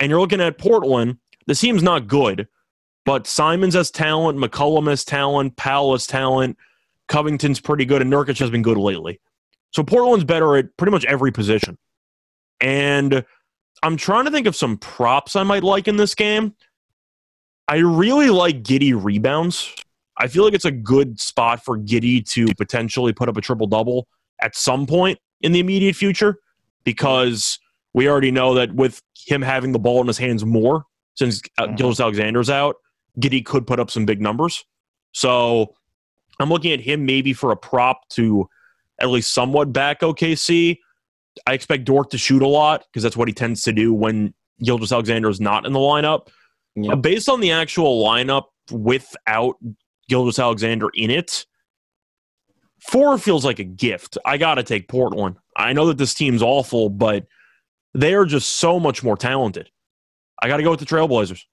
And 0.01 0.09
you're 0.09 0.19
looking 0.19 0.41
at 0.41 0.57
Portland. 0.57 1.19
The 1.47 1.55
team's 1.55 1.81
not 1.81 2.07
good, 2.07 2.49
but 3.05 3.27
Simons 3.27 3.75
has 3.75 3.91
talent, 3.91 4.37
McCollum 4.37 4.89
has 4.89 5.05
talent, 5.05 5.55
Powell 5.55 5.93
has 5.93 6.05
talent, 6.05 6.57
Covington's 7.13 7.59
pretty 7.59 7.85
good, 7.85 8.01
and 8.01 8.11
Nurkic 8.11 8.39
has 8.39 8.49
been 8.49 8.63
good 8.63 8.75
lately. 8.75 9.21
So 9.69 9.83
Portland's 9.83 10.23
better 10.23 10.57
at 10.57 10.75
pretty 10.77 10.89
much 10.89 11.05
every 11.05 11.31
position. 11.31 11.77
And 12.59 13.23
I'm 13.83 13.97
trying 13.97 14.25
to 14.25 14.31
think 14.31 14.47
of 14.47 14.55
some 14.55 14.77
props 14.77 15.35
I 15.35 15.43
might 15.43 15.63
like 15.63 15.87
in 15.87 15.95
this 15.95 16.15
game. 16.15 16.55
I 17.67 17.77
really 17.77 18.31
like 18.31 18.63
Giddey 18.63 18.99
rebounds. 18.99 19.75
I 20.17 20.25
feel 20.25 20.43
like 20.43 20.55
it's 20.55 20.65
a 20.65 20.71
good 20.71 21.19
spot 21.19 21.63
for 21.63 21.77
Giddey 21.77 22.27
to 22.31 22.47
potentially 22.55 23.13
put 23.13 23.29
up 23.29 23.37
a 23.37 23.41
triple 23.41 23.67
double 23.67 24.07
at 24.41 24.55
some 24.55 24.87
point 24.87 25.19
in 25.41 25.51
the 25.51 25.59
immediate 25.59 25.95
future 25.95 26.39
because 26.83 27.59
we 27.93 28.09
already 28.09 28.31
know 28.31 28.55
that 28.55 28.73
with 28.73 29.03
him 29.27 29.43
having 29.43 29.71
the 29.71 29.77
ball 29.77 30.01
in 30.01 30.07
his 30.07 30.17
hands 30.17 30.43
more 30.43 30.85
since 31.13 31.43
uh, 31.59 31.67
mm-hmm. 31.67 32.01
Alexander's 32.01 32.49
out, 32.49 32.77
Giddey 33.19 33.45
could 33.45 33.67
put 33.67 33.79
up 33.79 33.91
some 33.91 34.03
big 34.03 34.19
numbers. 34.19 34.65
So 35.11 35.75
I'm 36.39 36.49
looking 36.49 36.71
at 36.71 36.81
him 36.81 37.05
maybe 37.05 37.33
for 37.33 37.51
a 37.51 37.57
prop 37.57 38.07
to 38.09 38.49
at 38.99 39.09
least 39.09 39.33
somewhat 39.33 39.73
back 39.73 40.01
OKC. 40.01 40.79
I 41.47 41.53
expect 41.53 41.85
Dort 41.85 42.11
to 42.11 42.17
shoot 42.17 42.41
a 42.41 42.47
lot 42.47 42.85
because 42.87 43.03
that's 43.03 43.17
what 43.17 43.27
he 43.27 43.33
tends 43.33 43.63
to 43.63 43.73
do 43.73 43.93
when 43.93 44.33
Gilgeous-Alexander 44.63 45.29
is 45.29 45.41
not 45.41 45.65
in 45.65 45.73
the 45.73 45.79
lineup. 45.79 46.27
Yep. 46.75 47.01
based 47.03 47.29
on 47.29 47.39
the 47.39 47.51
actual 47.51 48.03
lineup 48.03 48.45
without 48.71 49.57
Gilgeous-Alexander 50.09 50.89
in 50.95 51.11
it, 51.11 51.45
four 52.79 53.17
feels 53.17 53.45
like 53.45 53.59
a 53.59 53.63
gift. 53.63 54.17
I 54.25 54.37
got 54.37 54.55
to 54.55 54.63
take 54.63 54.87
Portland. 54.87 55.37
I 55.55 55.73
know 55.73 55.85
that 55.87 55.97
this 55.97 56.13
team's 56.13 56.41
awful, 56.41 56.89
but 56.89 57.27
they 57.93 58.15
are 58.15 58.25
just 58.25 58.53
so 58.53 58.79
much 58.79 59.03
more 59.03 59.15
talented. 59.15 59.69
I 60.41 60.47
got 60.47 60.57
to 60.57 60.63
go 60.63 60.71
with 60.71 60.79
the 60.79 60.85
Trailblazers. 60.85 61.43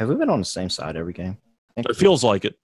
Have 0.00 0.08
we 0.08 0.14
been 0.14 0.30
on 0.30 0.38
the 0.38 0.46
same 0.46 0.70
side 0.70 0.96
every 0.96 1.12
game? 1.12 1.36
It 1.76 1.94
feels 1.94 2.24
like 2.24 2.46
it. 2.46 2.58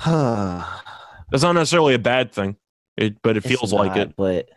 That's 0.04 1.44
not 1.44 1.52
necessarily 1.52 1.94
a 1.94 1.98
bad 2.00 2.32
thing, 2.32 2.56
it, 2.96 3.22
but 3.22 3.36
it 3.36 3.42
feels 3.42 3.72
not, 3.72 3.86
like 3.86 3.96
it. 3.96 4.16
But 4.16 4.48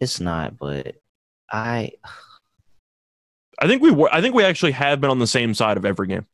it's 0.00 0.20
not. 0.20 0.56
But 0.56 0.94
I, 1.50 1.90
I 3.58 3.66
think 3.66 3.82
we 3.82 3.90
were. 3.90 4.08
I 4.14 4.20
think 4.20 4.36
we 4.36 4.44
actually 4.44 4.70
have 4.70 5.00
been 5.00 5.10
on 5.10 5.18
the 5.18 5.26
same 5.26 5.52
side 5.52 5.76
of 5.76 5.84
every 5.84 6.06
game. 6.06 6.26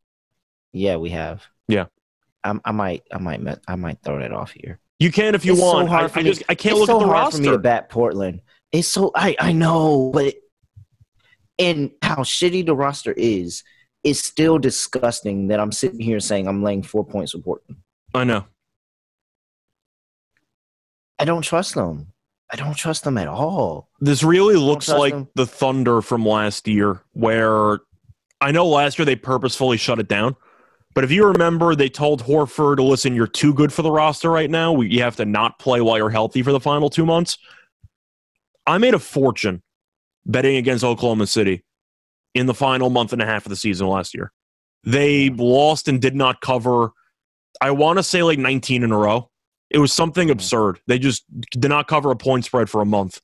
Yeah, 0.75 0.97
we 0.97 1.09
have. 1.09 1.43
Yeah. 1.69 1.87
I, 2.45 2.61
I 2.67 2.73
might. 2.73 3.05
I 3.11 3.17
might. 3.17 3.41
I 3.67 3.77
might 3.77 3.97
throw 4.05 4.19
that 4.19 4.31
off 4.35 4.51
here. 4.51 4.79
You 4.99 5.11
can 5.11 5.35
if 5.35 5.47
you 5.47 5.55
it's 5.55 5.63
want. 5.63 5.87
So 5.87 5.91
hard 5.91 6.05
I, 6.05 6.09
for 6.09 6.19
I 6.19 6.23
me, 6.23 6.29
just 6.29 6.43
I 6.51 6.55
can't 6.55 6.77
look 6.77 6.91
at 6.91 6.99
the 6.99 7.07
hard 7.07 7.13
roster. 7.13 7.39
for 7.39 7.43
me 7.45 7.49
to 7.49 7.59
bat 7.59 7.89
Portland. 7.89 8.43
It's 8.73 8.89
so 8.89 9.11
I 9.15 9.37
I 9.41 9.53
know, 9.53 10.11
but 10.13 10.35
and 11.59 11.91
how 12.03 12.17
shitty 12.17 12.67
the 12.67 12.75
roster 12.75 13.13
is, 13.13 13.63
it's 14.05 14.25
still 14.25 14.59
disgusting 14.59 15.49
that 15.49 15.61
I'm 15.61 15.73
sitting 15.73 16.01
here 16.01 16.21
saying 16.21 16.47
I'm 16.47 16.63
laying 16.63 16.83
four 16.83 17.05
points 17.05 17.35
with 17.35 17.45
Portland. 17.45 17.81
I 18.15 18.25
know. 18.25 18.45
I 21.19 21.25
don't 21.25 21.43
trust 21.43 21.75
them. 21.75 22.13
I 22.53 22.57
don't 22.57 22.77
trust 22.77 23.05
them 23.05 23.19
at 23.19 23.27
all. 23.27 23.89
This 24.01 24.23
really 24.23 24.57
looks 24.57 24.89
like 24.89 25.13
them. 25.13 25.29
the 25.35 25.47
Thunder 25.47 26.01
from 26.01 26.25
last 26.25 26.69
year, 26.69 27.03
where 27.13 27.81
I 28.41 28.53
know 28.53 28.67
last 28.67 28.99
year 28.99 29.07
they 29.07 29.17
purposefully 29.17 29.77
shut 29.77 29.99
it 29.99 30.09
down. 30.09 30.37
But 30.95 31.05
if 31.05 31.11
you 31.11 31.27
remember, 31.27 31.75
they 31.75 31.89
told 31.89 32.23
Horford, 32.23 32.79
listen, 32.79 33.15
you're 33.15 33.27
too 33.27 33.53
good 33.53 33.73
for 33.73 33.83
the 33.83 33.91
roster 33.91 34.31
right 34.31 34.51
now. 34.51 34.81
You 34.81 35.03
have 35.03 35.17
to 35.17 35.25
not 35.25 35.59
play 35.59 35.81
while 35.81 35.99
you're 35.99 36.11
healthy 36.11 36.43
for 36.43 36.53
the 36.53 36.61
final 36.61 36.89
two 36.89 37.05
months. 37.05 37.37
I 38.67 38.79
made 38.79 38.95
a 38.95 38.99
fortune 38.99 39.63
betting 40.27 40.57
against 40.57 40.85
Oklahoma 40.85 41.27
City 41.27 41.65
in 42.35 42.47
the 42.47 42.55
final 42.55 42.91
month 42.91 43.13
and 43.13 43.23
a 43.23 43.27
half 43.27 43.47
of 43.47 43.51
the 43.51 43.57
season 43.57 43.87
last 43.87 44.15
year. 44.15 44.33
They 44.85 45.31
lost 45.31 45.89
and 45.89 46.01
did 46.03 46.15
not 46.15 46.41
cover, 46.41 46.91
I 47.61 47.71
want 47.71 47.99
to 47.99 48.03
say 48.03 48.23
like 48.23 48.39
19 48.39 48.83
in 48.83 48.93
a 48.93 48.99
row. 48.99 49.31
It 49.71 49.79
was 49.79 49.93
something 49.93 50.31
absurd. 50.31 50.81
They 50.87 50.99
just 50.99 51.25
did 51.51 51.69
not 51.69 51.89
cover 51.89 52.11
a 52.11 52.17
point 52.17 52.45
spread 52.45 52.69
for 52.69 52.81
a 52.81 52.87
month. 52.87 53.21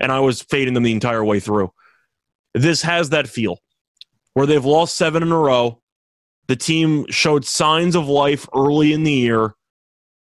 And 0.00 0.10
I 0.10 0.20
was 0.20 0.42
fading 0.42 0.74
them 0.74 0.82
the 0.82 0.92
entire 0.92 1.24
way 1.24 1.38
through. 1.38 1.72
This 2.54 2.82
has 2.82 3.10
that 3.10 3.28
feel 3.28 3.58
where 4.34 4.46
they've 4.46 4.64
lost 4.64 4.96
seven 4.96 5.22
in 5.22 5.32
a 5.32 5.38
row. 5.38 5.80
The 6.48 6.56
team 6.56 7.06
showed 7.08 7.44
signs 7.44 7.94
of 7.94 8.08
life 8.08 8.48
early 8.54 8.92
in 8.92 9.04
the 9.04 9.12
year. 9.12 9.54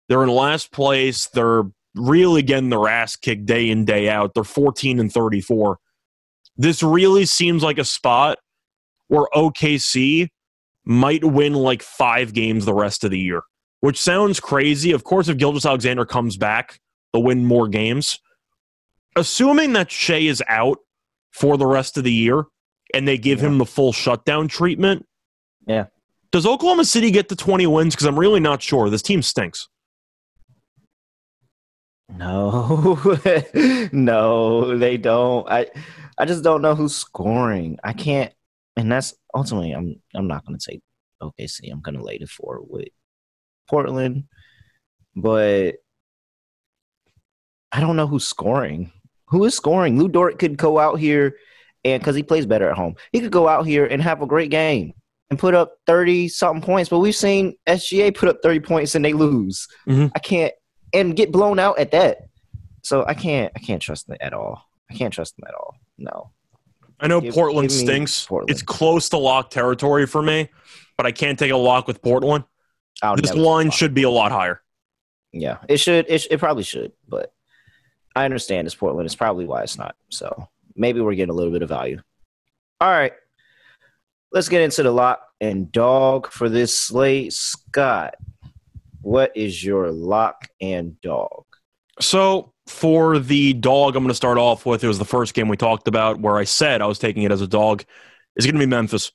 They're 0.08 0.22
in 0.22 0.28
last 0.28 0.72
place. 0.72 1.28
They're 1.28 1.64
really 1.94 2.42
getting 2.42 2.70
their 2.70 2.88
ass 2.88 3.16
kicked 3.16 3.46
day 3.46 3.70
in, 3.70 3.84
day 3.84 4.08
out. 4.08 4.34
They're 4.34 4.44
14 4.44 4.98
and 4.98 5.12
34. 5.12 5.78
This 6.56 6.82
really 6.82 7.24
seems 7.24 7.62
like 7.62 7.78
a 7.78 7.84
spot 7.84 8.38
where 9.08 9.26
OKC 9.34 10.28
might 10.84 11.24
win 11.24 11.54
like 11.54 11.82
five 11.82 12.32
games 12.32 12.64
the 12.64 12.74
rest 12.74 13.04
of 13.04 13.10
the 13.10 13.18
year, 13.18 13.42
which 13.80 14.00
sounds 14.00 14.40
crazy. 14.40 14.92
Of 14.92 15.04
course, 15.04 15.28
if 15.28 15.38
Gilgeous-Alexander 15.38 16.04
comes 16.04 16.36
back, 16.36 16.80
they'll 17.12 17.22
win 17.22 17.44
more 17.44 17.68
games. 17.68 18.18
Assuming 19.16 19.72
that 19.74 19.90
Shai 19.90 20.18
is 20.18 20.42
out 20.48 20.78
for 21.30 21.56
the 21.56 21.66
rest 21.66 21.96
of 21.98 22.04
the 22.04 22.12
year 22.12 22.44
and 22.94 23.06
they 23.06 23.18
give 23.18 23.40
yeah. 23.40 23.48
him 23.48 23.58
the 23.58 23.66
full 23.66 23.92
shutdown 23.92 24.48
treatment. 24.48 25.06
Yeah. 25.66 25.86
Does 26.30 26.46
Oklahoma 26.46 26.84
City 26.84 27.10
get 27.10 27.28
to 27.28 27.36
20 27.36 27.66
wins? 27.66 27.94
Because 27.94 28.06
I'm 28.06 28.18
really 28.18 28.40
not 28.40 28.62
sure. 28.62 28.88
This 28.88 29.02
team 29.02 29.22
stinks. 29.22 29.68
No, 32.16 32.98
no, 33.92 34.76
they 34.76 34.96
don't. 34.96 35.48
I 35.50 35.66
I 36.18 36.24
just 36.24 36.44
don't 36.44 36.62
know 36.62 36.74
who's 36.74 36.94
scoring. 36.94 37.78
I 37.82 37.92
can't, 37.92 38.32
and 38.76 38.90
that's 38.90 39.14
ultimately 39.34 39.72
I'm 39.72 40.00
I'm 40.14 40.28
not 40.28 40.44
going 40.46 40.58
to 40.58 40.70
take 40.70 40.82
OKC. 41.22 41.70
I'm 41.70 41.80
going 41.80 41.96
to 41.96 42.04
lay 42.04 42.18
the 42.18 42.26
four 42.26 42.60
with 42.62 42.88
Portland, 43.68 44.24
but 45.16 45.76
I 47.70 47.80
don't 47.80 47.96
know 47.96 48.06
who's 48.06 48.26
scoring. 48.26 48.92
Who 49.26 49.44
is 49.44 49.54
scoring? 49.54 49.98
Lu 49.98 50.08
Dort 50.08 50.38
could 50.38 50.58
go 50.58 50.78
out 50.78 50.98
here 50.98 51.36
and 51.84 52.00
because 52.00 52.14
he 52.14 52.22
plays 52.22 52.46
better 52.46 52.70
at 52.70 52.76
home, 52.76 52.94
he 53.12 53.20
could 53.20 53.32
go 53.32 53.48
out 53.48 53.66
here 53.66 53.86
and 53.86 54.00
have 54.02 54.22
a 54.22 54.26
great 54.26 54.50
game 54.50 54.92
and 55.30 55.38
put 55.38 55.54
up 55.54 55.76
30 55.86 56.28
something 56.28 56.62
points. 56.62 56.90
But 56.90 57.00
we've 57.00 57.16
seen 57.16 57.54
SGA 57.66 58.14
put 58.14 58.28
up 58.28 58.38
30 58.42 58.60
points 58.60 58.94
and 58.94 59.04
they 59.04 59.14
lose. 59.14 59.66
Mm-hmm. 59.88 60.06
I 60.14 60.18
can't 60.18 60.52
and 60.92 61.16
get 61.16 61.32
blown 61.32 61.58
out 61.58 61.78
at 61.78 61.90
that. 61.92 62.28
So 62.82 63.04
I 63.06 63.14
can't 63.14 63.52
I 63.54 63.58
can't 63.60 63.80
trust 63.80 64.06
them 64.06 64.16
at 64.20 64.32
all. 64.32 64.62
I 64.90 64.94
can't 64.94 65.12
trust 65.12 65.36
them 65.36 65.46
at 65.48 65.54
all. 65.54 65.76
No. 65.98 66.30
I 67.00 67.08
know 67.08 67.20
give, 67.20 67.34
Portland 67.34 67.68
give 67.68 67.78
stinks. 67.78 68.26
Portland. 68.26 68.50
It's 68.50 68.62
close 68.62 69.08
to 69.10 69.18
lock 69.18 69.50
territory 69.50 70.06
for 70.06 70.22
me, 70.22 70.50
but 70.96 71.06
I 71.06 71.12
can't 71.12 71.38
take 71.38 71.50
a 71.50 71.56
lock 71.56 71.86
with 71.86 72.00
Portland. 72.02 72.44
This 73.16 73.34
line 73.34 73.70
should 73.70 73.94
be 73.94 74.04
a 74.04 74.10
lot 74.10 74.30
higher. 74.30 74.62
Yeah, 75.32 75.58
it 75.68 75.78
should. 75.78 76.06
It, 76.08 76.26
it 76.30 76.38
probably 76.38 76.62
should, 76.62 76.92
but 77.08 77.32
I 78.14 78.24
understand 78.24 78.66
it's 78.66 78.74
Portland. 78.74 79.06
It's 79.06 79.16
probably 79.16 79.46
why 79.46 79.62
it's 79.62 79.78
not. 79.78 79.96
So 80.10 80.48
maybe 80.76 81.00
we're 81.00 81.14
getting 81.14 81.32
a 81.32 81.36
little 81.36 81.52
bit 81.52 81.62
of 81.62 81.68
value. 81.68 82.00
All 82.80 82.90
right, 82.90 83.12
let's 84.30 84.48
get 84.48 84.62
into 84.62 84.82
the 84.82 84.92
lock 84.92 85.26
and 85.40 85.72
dog 85.72 86.30
for 86.30 86.48
this 86.48 86.78
slate. 86.78 87.32
Scott, 87.32 88.14
what 89.02 89.36
is 89.36 89.62
your 89.62 89.90
lock 89.90 90.48
and 90.60 91.00
dog? 91.00 91.44
So 92.00 92.52
for 92.66 93.18
the 93.18 93.52
dog, 93.54 93.96
I'm 93.96 94.02
going 94.02 94.08
to 94.08 94.14
start 94.14 94.38
off 94.38 94.64
with. 94.64 94.82
It 94.82 94.88
was 94.88 94.98
the 94.98 95.04
first 95.04 95.34
game 95.34 95.48
we 95.48 95.56
talked 95.56 95.88
about 95.88 96.20
where 96.20 96.36
I 96.36 96.44
said 96.44 96.80
I 96.80 96.86
was 96.86 96.98
taking 96.98 97.24
it 97.24 97.32
as 97.32 97.40
a 97.40 97.46
dog. 97.46 97.84
Is 98.36 98.46
going 98.46 98.54
to 98.54 98.60
be 98.60 98.66
Memphis. 98.66 99.12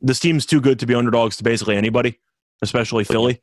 This 0.00 0.18
team's 0.18 0.44
too 0.44 0.60
good 0.60 0.80
to 0.80 0.86
be 0.86 0.94
underdogs 0.94 1.36
to 1.36 1.44
basically 1.44 1.76
anybody, 1.76 2.18
especially 2.62 3.04
Philly. 3.04 3.40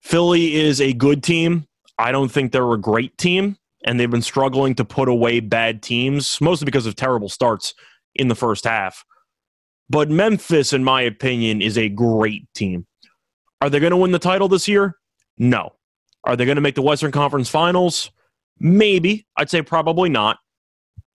Philly 0.00 0.56
is 0.56 0.80
a 0.80 0.92
good 0.92 1.22
team. 1.22 1.66
I 1.96 2.10
don't 2.10 2.30
think 2.30 2.50
they're 2.50 2.72
a 2.72 2.80
great 2.80 3.16
team, 3.18 3.56
and 3.84 4.00
they've 4.00 4.10
been 4.10 4.20
struggling 4.20 4.74
to 4.74 4.84
put 4.84 5.08
away 5.08 5.38
bad 5.38 5.80
teams, 5.80 6.40
mostly 6.40 6.64
because 6.64 6.86
of 6.86 6.96
terrible 6.96 7.28
starts 7.28 7.74
in 8.16 8.28
the 8.28 8.34
first 8.34 8.64
half. 8.64 9.04
But 9.88 10.10
Memphis, 10.10 10.72
in 10.72 10.82
my 10.82 11.02
opinion, 11.02 11.62
is 11.62 11.78
a 11.78 11.88
great 11.88 12.52
team. 12.54 12.86
Are 13.60 13.70
they 13.70 13.78
going 13.78 13.92
to 13.92 13.96
win 13.96 14.10
the 14.10 14.18
title 14.18 14.48
this 14.48 14.66
year? 14.66 14.96
No. 15.38 15.74
Are 16.24 16.36
they 16.36 16.44
going 16.44 16.56
to 16.56 16.62
make 16.62 16.74
the 16.74 16.82
Western 16.82 17.12
Conference 17.12 17.48
Finals? 17.48 18.10
Maybe. 18.58 19.26
I'd 19.36 19.50
say 19.50 19.62
probably 19.62 20.08
not. 20.08 20.38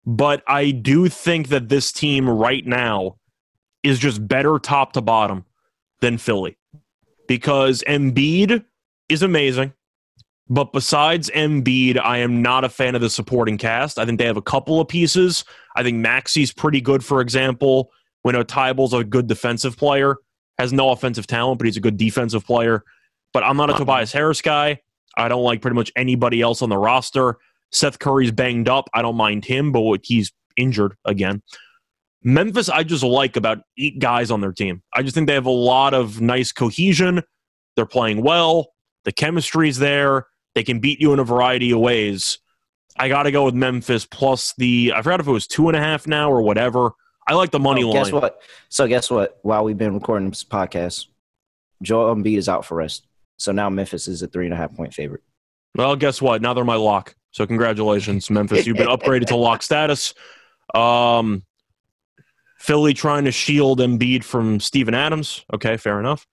But 0.05 0.43
I 0.47 0.71
do 0.71 1.09
think 1.09 1.49
that 1.49 1.69
this 1.69 1.93
team 1.93 2.29
right 2.29 2.65
now 2.65 3.17
is 3.83 3.99
just 3.99 4.27
better 4.27 4.59
top 4.59 4.93
to 4.93 5.01
bottom 5.01 5.45
than 6.01 6.19
Philly 6.19 6.57
because 7.29 7.83
Embiid 7.87 8.65
is 9.09 9.23
amazing. 9.23 9.73
But 10.49 10.73
besides 10.73 11.29
Embiid, 11.31 11.99
I 11.99 12.19
am 12.19 12.41
not 12.41 12.65
a 12.65 12.69
fan 12.69 12.95
of 12.95 13.01
the 13.01 13.11
supporting 13.11 13.59
cast. 13.59 13.99
I 13.99 14.05
think 14.05 14.19
they 14.19 14.27
have 14.27 14.37
a 14.37 14.43
couple 14.43 14.81
of 14.81 14.87
pieces. 14.87 15.45
I 15.75 15.83
think 15.83 15.99
Maxey's 15.99 16.53
pretty 16.53 16.81
good, 16.81 17.05
for 17.05 17.21
example. 17.21 17.91
We 18.23 18.33
know 18.33 18.45
Thybulle's 18.45 18.93
a 18.93 19.03
good 19.03 19.27
defensive 19.27 19.77
player, 19.77 20.17
has 20.59 20.73
no 20.73 20.91
offensive 20.91 21.27
talent, 21.27 21.59
but 21.59 21.67
he's 21.67 21.77
a 21.77 21.81
good 21.81 21.97
defensive 21.97 22.45
player. 22.45 22.85
But 23.37 23.45
I'm 23.45 23.59
not 23.59 23.69
a 23.69 23.75
Tobias 23.75 24.13
Harris 24.13 24.41
guy. 24.41 24.81
I 25.15 25.29
don't 25.29 25.43
like 25.43 25.61
pretty 25.61 25.75
much 25.75 25.93
anybody 25.95 26.41
else 26.41 26.63
on 26.63 26.71
the 26.71 26.79
roster. 26.79 27.37
Seth 27.71 27.99
Curry's 27.99 28.31
banged 28.33 28.67
up. 28.67 28.89
I 28.95 29.03
don't 29.03 29.15
mind 29.15 29.45
him, 29.45 29.73
but 29.73 30.01
he's 30.05 30.33
injured 30.57 30.97
again. 31.05 31.43
Memphis, 32.25 32.71
I 32.71 32.83
just 32.83 33.05
like 33.05 33.37
about 33.37 33.59
eight 33.77 33.99
guys 33.99 34.31
on 34.31 34.41
their 34.41 34.53
team. 34.55 34.83
I 34.95 35.03
just 35.03 35.15
think 35.15 35.27
they 35.27 35.35
have 35.35 35.45
a 35.45 35.51
lot 35.51 35.93
of 35.93 36.19
nice 36.23 36.51
cohesion. 36.51 37.23
They're 37.75 37.85
playing 37.85 38.23
well. 38.23 38.69
The 39.05 39.13
chemistry's 39.13 39.77
there. 39.77 40.29
They 40.55 40.65
can 40.65 40.81
beat 40.81 40.99
you 40.99 41.13
in 41.13 41.19
a 41.19 41.25
variety 41.25 41.73
of 41.73 41.81
ways. 41.81 42.39
I 42.99 43.11
got 43.11 43.25
to 43.25 43.31
go 43.33 43.45
with 43.45 43.55
Memphis 43.55 44.07
plus 44.07 44.55
the. 44.57 44.95
I 44.97 45.03
forgot 45.03 45.21
if 45.21 45.27
it 45.27 45.31
was 45.31 45.47
two 45.47 45.69
and 45.69 45.77
a 45.77 45.81
half 45.81 46.07
now 46.07 46.31
or 46.33 46.41
whatever. 46.41 46.93
I 47.29 47.35
like 47.35 47.51
the 47.51 47.61
money 47.61 47.85
Oh, 47.85 47.91
line. 47.91 48.05
guess 48.05 48.13
what? 48.13 48.41
So 48.71 48.89
guess 48.89 49.11
what? 49.11 49.39
While 49.43 49.63
we've 49.65 49.77
been 49.77 49.93
recording 49.93 50.31
this 50.31 50.43
podcast, 50.43 51.09
Joel 51.83 52.15
Embiid 52.15 52.39
is 52.39 52.49
out 52.49 52.65
for 52.65 52.77
rest. 52.77 53.06
So 53.37 53.53
now 53.53 53.69
Memphis 53.69 54.09
is 54.09 54.23
a 54.23 54.27
three 54.27 54.47
and 54.47 54.55
a 54.55 54.57
half 54.57 54.75
point 54.75 54.95
favorite. 54.95 55.23
Well, 55.75 55.97
guess 55.97 56.23
what? 56.23 56.43
Now 56.43 56.55
they're 56.55 56.65
my 56.65 56.77
lock. 56.77 57.15
So 57.33 57.47
congratulations, 57.47 58.31
Memphis. 58.31 58.67
You've 58.67 58.79
been 58.79 58.89
upgraded 58.89 59.27
to 59.27 59.37
lock 59.37 59.63
status. 59.63 60.15
Um, 60.75 61.43
Philly 62.59 62.95
trying 62.95 63.25
to 63.27 63.31
shield 63.31 63.81
Embiid 63.81 64.25
from 64.25 64.59
Steven 64.59 64.95
Adams. 64.95 65.45
Okay, 65.53 65.77
fair 65.77 66.01
enough. 66.01 66.27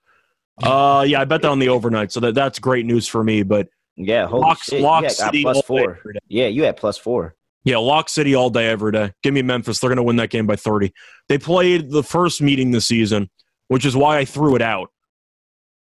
Uh, 0.61 1.03
yeah, 1.07 1.19
I 1.19 1.25
bet 1.25 1.41
that 1.41 1.49
on 1.49 1.59
the 1.59 1.69
overnight. 1.69 2.11
So 2.11 2.19
that, 2.21 2.35
that's 2.35 2.59
great 2.59 2.85
news 2.85 3.07
for 3.07 3.23
me. 3.23 3.43
But 3.43 3.67
Yeah, 3.95 4.27
holy 4.27 4.41
Lock, 4.41 4.63
shit. 4.63 4.81
Lock 4.81 5.09
City 5.09 5.43
plus 5.43 5.61
four. 5.63 5.99
Yeah, 6.27 6.47
you 6.47 6.63
had 6.63 6.77
plus 6.77 6.97
four. 6.97 7.35
Yeah, 7.65 7.77
Lock 7.77 8.09
City 8.09 8.35
all 8.35 8.49
day, 8.49 8.67
every 8.67 8.91
day. 8.91 9.13
Give 9.23 9.33
me 9.33 9.41
Memphis. 9.41 9.79
They're 9.79 9.89
going 9.89 9.97
to 9.97 10.03
win 10.03 10.17
that 10.17 10.29
game 10.29 10.45
by 10.45 10.57
30. 10.57 10.93
They 11.29 11.37
played 11.37 11.91
the 11.91 12.03
first 12.03 12.41
meeting 12.41 12.71
this 12.71 12.87
season, 12.87 13.29
which 13.67 13.85
is 13.85 13.95
why 13.95 14.17
I 14.17 14.25
threw 14.25 14.55
it 14.55 14.61
out. 14.61 14.89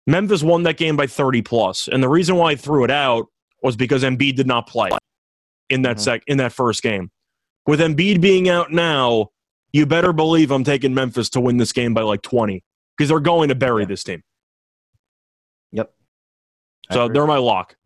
Memphis 0.07 0.43
won 0.43 0.63
that 0.63 0.77
game 0.77 0.95
by 0.97 1.07
30 1.07 1.41
plus, 1.41 1.87
and 1.87 2.03
the 2.03 2.09
reason 2.09 2.35
why 2.35 2.51
I 2.51 2.55
threw 2.55 2.83
it 2.83 2.91
out 2.91 3.27
was 3.61 3.75
because 3.75 4.03
Embiid 4.03 4.35
did 4.35 4.47
not 4.47 4.67
play 4.67 4.89
in 5.69 5.83
that 5.83 5.97
Mhm. 5.97 5.99
sec 6.01 6.23
in 6.27 6.37
that 6.39 6.51
first 6.51 6.83
game. 6.83 7.09
With 7.65 7.79
Embiid 7.79 8.19
being 8.19 8.49
out 8.49 8.71
now, 8.71 9.29
you 9.71 9.85
better 9.85 10.11
believe 10.11 10.51
I'm 10.51 10.65
taking 10.65 10.93
Memphis 10.93 11.29
to 11.31 11.39
win 11.41 11.57
this 11.57 11.71
game 11.71 11.93
by 11.93 12.01
like 12.01 12.21
20 12.21 12.63
because 12.97 13.09
they're 13.09 13.19
going 13.21 13.47
to 13.49 13.55
bury 13.55 13.83
Yeah. 13.83 13.87
this 13.87 14.03
team. 14.03 14.23
I 16.89 16.95
So 16.95 17.05
agree. 17.05 17.13
they're 17.13 17.27
my 17.27 17.37
lock. 17.37 17.77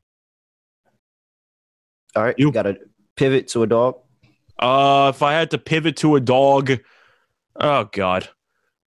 all 2.15 2.23
right. 2.23 2.33
you- 2.39 2.47
You 2.47 2.51
got 2.51 2.63
to 2.63 2.79
pivot 3.15 3.47
to 3.49 3.61
a 3.61 3.67
dog. 3.67 3.99
Uh, 4.57 5.11
if 5.13 5.21
I 5.21 5.33
had 5.33 5.51
to 5.51 5.59
pivot 5.59 5.97
to 5.97 6.15
a 6.15 6.19
dog, 6.19 6.71
oh 7.57 7.83
god, 7.93 8.29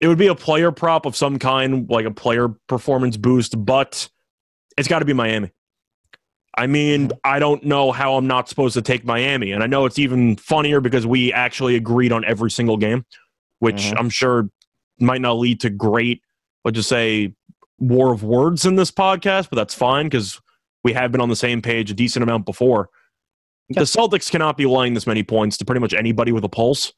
it 0.02 0.08
would 0.08 0.18
be 0.18 0.28
a 0.28 0.36
player 0.36 0.72
prop 0.72 1.06
of 1.06 1.16
some 1.16 1.40
kind, 1.40 1.90
like 1.90 2.06
a 2.06 2.12
player 2.12 2.50
performance 2.68 3.18
boost. 3.18 3.64
But 3.66 4.10
it's 4.78 4.88
got 4.88 5.00
to 5.00 5.06
be 5.06 5.14
Miami. 5.14 5.52
I 6.58 6.68
mean, 6.68 7.12
I 7.24 7.40
don't 7.40 7.64
know 7.64 7.92
how 7.92 8.16
I'm 8.16 8.28
not 8.28 8.50
supposed 8.50 8.74
to 8.74 8.82
take 8.82 9.06
Miami, 9.06 9.52
and 9.52 9.64
I 9.64 9.68
know 9.68 9.86
it's 9.86 10.00
even 10.00 10.36
funnier 10.36 10.82
because 10.82 11.06
we 11.06 11.32
actually 11.32 11.76
agreed 11.76 12.12
on 12.12 12.26
every 12.26 12.52
single 12.52 12.76
game, 12.78 13.06
which 13.60 13.92
Mhm. 13.92 14.00
I'm 14.00 14.10
sure 14.10 14.50
might 15.00 15.22
not 15.22 15.34
lead 15.34 15.62
to 15.62 15.70
great, 15.70 16.22
let's 16.66 16.76
just 16.76 16.90
say, 16.90 17.34
war 17.78 18.12
of 18.12 18.24
words 18.24 18.66
in 18.66 18.76
this 18.76 18.92
podcast. 18.92 19.50
But 19.50 19.56
that's 19.56 19.74
fine 19.76 20.08
because 20.08 20.42
we 20.84 20.94
have 20.94 21.12
been 21.12 21.22
on 21.22 21.30
the 21.30 21.36
same 21.36 21.62
page 21.62 21.92
a 21.92 21.94
decent 21.94 22.24
amount 22.24 22.46
before. 22.46 22.90
The 23.70 23.82
Celtics 23.82 24.32
cannot 24.32 24.58
be 24.58 24.66
laying 24.66 24.96
this 24.96 25.06
many 25.06 25.24
points 25.24 25.56
to 25.58 25.66
pretty 25.66 25.80
much 25.80 25.94
anybody 25.94 26.32
with 26.32 26.44
a 26.44 26.50
pulse. 26.50 26.92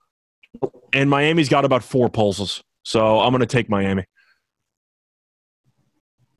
And 0.94 1.10
Miami's 1.10 1.50
got 1.50 1.66
about 1.66 1.84
four 1.84 2.10
pulses. 2.10 2.64
So 2.84 3.20
I'm 3.20 3.32
going 3.32 3.42
to 3.42 3.46
take 3.46 3.70
Miami. 3.70 4.06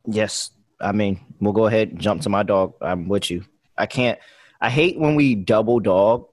Yes. 0.06 0.50
I 0.80 0.92
mean, 0.92 1.20
we'll 1.40 1.52
go 1.52 1.66
ahead 1.66 1.90
and 1.90 2.00
jump 2.00 2.22
to 2.22 2.28
my 2.28 2.42
dog. 2.42 2.74
I'm 2.80 3.08
with 3.08 3.30
you. 3.30 3.44
I 3.78 3.86
can't. 3.86 4.18
I 4.60 4.70
hate 4.70 4.98
when 4.98 5.14
we 5.14 5.34
double 5.34 5.80
dog 5.80 6.26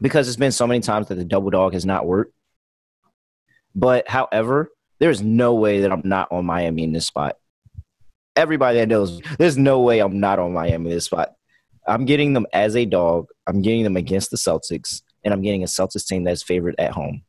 because 0.00 0.28
it's 0.28 0.36
been 0.36 0.52
so 0.52 0.66
many 0.66 0.80
times 0.80 1.08
that 1.08 1.14
the 1.14 1.24
double 1.24 1.50
dog 1.50 1.72
has 1.72 1.86
not 1.86 2.06
worked. 2.06 2.34
But 3.74 4.08
however, 4.08 4.70
there's 5.00 5.22
no 5.22 5.54
way 5.54 5.80
that 5.80 5.92
I'm 5.92 6.02
not 6.04 6.30
on 6.30 6.44
Miami 6.44 6.84
in 6.84 6.92
this 6.92 7.06
spot. 7.06 7.36
Everybody 8.36 8.78
that 8.78 8.88
knows, 8.88 9.20
there's 9.38 9.56
no 9.56 9.80
way 9.80 10.00
I'm 10.00 10.20
not 10.20 10.38
on 10.38 10.52
Miami 10.52 10.90
in 10.90 10.96
this 10.96 11.06
spot. 11.06 11.34
I'm 11.86 12.04
getting 12.04 12.32
them 12.32 12.46
as 12.52 12.76
a 12.76 12.84
dog. 12.84 13.28
I'm 13.46 13.62
getting 13.62 13.84
them 13.84 13.96
against 13.96 14.30
the 14.30 14.36
Celtics, 14.36 15.02
and 15.22 15.34
I'm 15.34 15.42
getting 15.42 15.62
a 15.62 15.66
Celtics 15.66 16.06
team 16.06 16.24
that's 16.24 16.42
favored 16.42 16.74
at 16.78 16.92
home. 16.92 17.22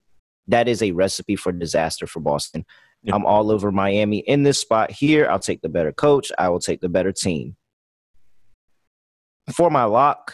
That 0.47 0.67
is 0.67 0.81
a 0.81 0.91
recipe 0.91 1.35
for 1.35 1.51
disaster 1.51 2.07
for 2.07 2.19
Boston. 2.19 2.65
Yeah. 3.03 3.15
I'm 3.15 3.25
all 3.25 3.51
over 3.51 3.71
Miami 3.71 4.19
in 4.19 4.43
this 4.43 4.59
spot 4.59 4.91
here. 4.91 5.27
I'll 5.29 5.39
take 5.39 5.61
the 5.61 5.69
better 5.69 5.91
coach. 5.91 6.31
I 6.37 6.49
will 6.49 6.59
take 6.59 6.81
the 6.81 6.89
better 6.89 7.11
team. 7.11 7.55
For 9.51 9.69
my 9.69 9.83
lock, 9.83 10.33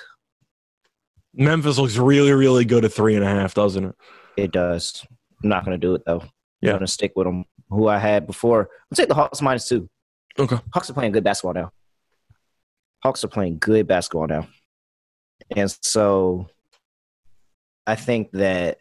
Memphis 1.34 1.78
looks 1.78 1.98
really, 1.98 2.32
really 2.32 2.66
good 2.66 2.86
at 2.86 2.94
three 2.94 3.16
and 3.16 3.24
a 3.24 3.30
half, 3.30 3.54
doesn't 3.54 3.86
it? 3.86 3.96
it 4.38 4.52
does. 4.52 5.06
I'm 5.44 5.50
not 5.50 5.66
going 5.66 5.80
to 5.80 5.88
do 5.88 5.96
it 5.96 6.04
though. 6.06 6.24
Yeah. 6.62 6.72
I'm 6.72 6.78
going 6.78 6.86
to 6.86 6.92
stick 6.92 7.14
with 7.16 7.26
them. 7.26 7.46
Who 7.70 7.88
I 7.88 7.98
had 7.98 8.28
before. 8.28 8.70
I'll 8.92 8.96
take 8.96 9.08
the 9.08 9.16
Hawks 9.16 9.42
minus 9.42 9.68
two. 9.68 9.90
Okay. 10.38 10.58
Hawks 10.74 10.90
are 10.90 10.94
playing 10.94 11.14
good 11.14 11.24
basketball 11.24 11.54
now. 11.54 11.72
Hawks 13.02 13.24
are 13.24 13.30
playing 13.30 13.60
good 13.60 13.88
basketball 13.88 14.28
now. 14.28 14.48
And 15.56 15.74
so 15.82 16.48
I 17.88 17.96
think 17.96 18.32
that 18.34 18.80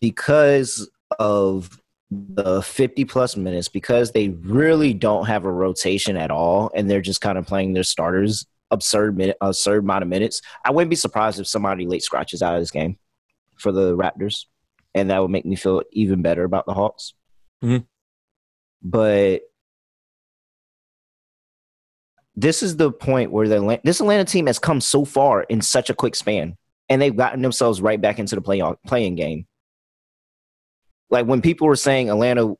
because 0.00 0.88
of 1.18 1.80
the 2.10 2.62
50 2.62 3.04
plus 3.04 3.36
minutes, 3.36 3.68
because 3.68 4.12
they 4.12 4.30
really 4.30 4.94
don't 4.94 5.26
have 5.26 5.44
a 5.44 5.52
rotation 5.52 6.16
at 6.16 6.30
all, 6.30 6.70
and 6.74 6.90
they're 6.90 7.00
just 7.00 7.20
kind 7.20 7.38
of 7.38 7.46
playing 7.46 7.74
their 7.74 7.82
starters 7.82 8.46
absurd 8.70 9.16
minute, 9.16 9.36
absurd 9.40 9.84
amount 9.84 10.02
of 10.02 10.08
minutes, 10.08 10.42
I 10.64 10.70
wouldn't 10.70 10.90
be 10.90 10.96
surprised 10.96 11.40
if 11.40 11.46
somebody 11.46 11.86
late 11.86 12.02
scratches 12.02 12.42
out 12.42 12.54
of 12.54 12.60
this 12.60 12.70
game 12.70 12.98
for 13.56 13.72
the 13.72 13.96
Raptors, 13.96 14.46
and 14.94 15.10
that 15.10 15.20
would 15.20 15.30
make 15.30 15.46
me 15.46 15.56
feel 15.56 15.82
even 15.92 16.22
better 16.22 16.44
about 16.44 16.66
the 16.66 16.74
Hawks. 16.74 17.14
Mhm. 17.62 17.86
But 18.82 19.42
this 22.36 22.62
is 22.62 22.76
the 22.76 22.92
point 22.92 23.32
where 23.32 23.48
the 23.48 23.80
this 23.82 24.00
Atlanta 24.00 24.24
team 24.24 24.46
has 24.46 24.58
come 24.58 24.80
so 24.80 25.04
far 25.04 25.42
in 25.44 25.60
such 25.60 25.90
a 25.90 25.94
quick 25.94 26.14
span, 26.14 26.56
and 26.88 27.02
they've 27.02 27.16
gotten 27.16 27.42
themselves 27.42 27.80
right 27.80 28.00
back 28.00 28.18
into 28.18 28.34
the 28.34 28.40
play 28.40 28.62
playing 28.86 29.16
game. 29.16 29.46
Like 31.10 31.26
when 31.26 31.40
people 31.40 31.66
were 31.66 31.76
saying 31.76 32.10
Atlanta 32.10 32.54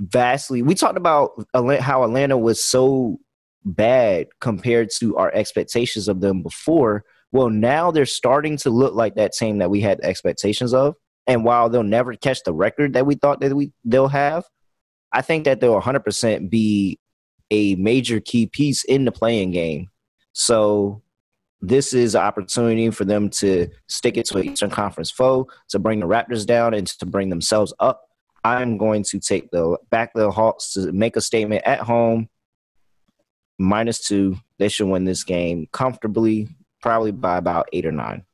vastly, 0.00 0.62
we 0.62 0.74
talked 0.74 0.98
about 0.98 1.44
how 1.54 2.04
Atlanta 2.04 2.36
was 2.38 2.64
so 2.64 3.18
bad 3.64 4.28
compared 4.40 4.90
to 4.98 5.16
our 5.16 5.32
expectations 5.34 6.08
of 6.08 6.20
them 6.20 6.42
before. 6.42 7.04
Well, 7.32 7.50
now 7.50 7.90
they're 7.90 8.06
starting 8.06 8.56
to 8.58 8.70
look 8.70 8.94
like 8.94 9.16
that 9.16 9.32
team 9.32 9.58
that 9.58 9.70
we 9.70 9.80
had 9.80 10.00
expectations 10.02 10.72
of. 10.72 10.94
And 11.26 11.44
while 11.44 11.68
they'll 11.68 11.82
never 11.82 12.14
catch 12.14 12.44
the 12.44 12.52
record 12.52 12.92
that 12.92 13.04
we 13.04 13.16
thought 13.16 13.40
that 13.40 13.54
we 13.54 13.72
they'll 13.84 14.08
have, 14.08 14.44
I 15.12 15.22
think 15.22 15.44
that 15.44 15.60
they'll 15.60 15.80
100% 15.80 16.48
be 16.48 17.00
a 17.50 17.74
major 17.76 18.20
key 18.20 18.46
piece 18.46 18.84
in 18.84 19.04
the 19.04 19.12
playing 19.12 19.50
game. 19.50 19.88
So 20.32 21.02
this 21.60 21.92
is 21.94 22.14
an 22.14 22.22
opportunity 22.22 22.90
for 22.90 23.04
them 23.04 23.30
to 23.30 23.68
stick 23.88 24.16
it 24.16 24.26
to 24.26 24.38
an 24.38 24.50
Eastern 24.50 24.70
Conference 24.70 25.10
foe, 25.10 25.48
to 25.68 25.78
bring 25.78 26.00
the 26.00 26.06
Raptors 26.06 26.46
down 26.46 26.74
and 26.74 26.86
to 26.86 27.06
bring 27.06 27.28
themselves 27.28 27.72
up. 27.80 28.02
I'm 28.44 28.78
going 28.78 29.02
to 29.04 29.18
take 29.18 29.50
the 29.50 29.76
back 29.90 30.12
the 30.14 30.30
Hawks 30.30 30.74
to 30.74 30.92
make 30.92 31.16
a 31.16 31.20
statement 31.20 31.62
at 31.66 31.80
home. 31.80 32.28
Minus 33.58 34.06
two. 34.06 34.36
They 34.58 34.68
should 34.68 34.88
win 34.88 35.04
this 35.04 35.24
game 35.24 35.66
comfortably, 35.72 36.48
probably 36.80 37.10
by 37.10 37.38
about 37.38 37.68
eight 37.72 37.86
or 37.86 37.92
nine. 37.92 38.24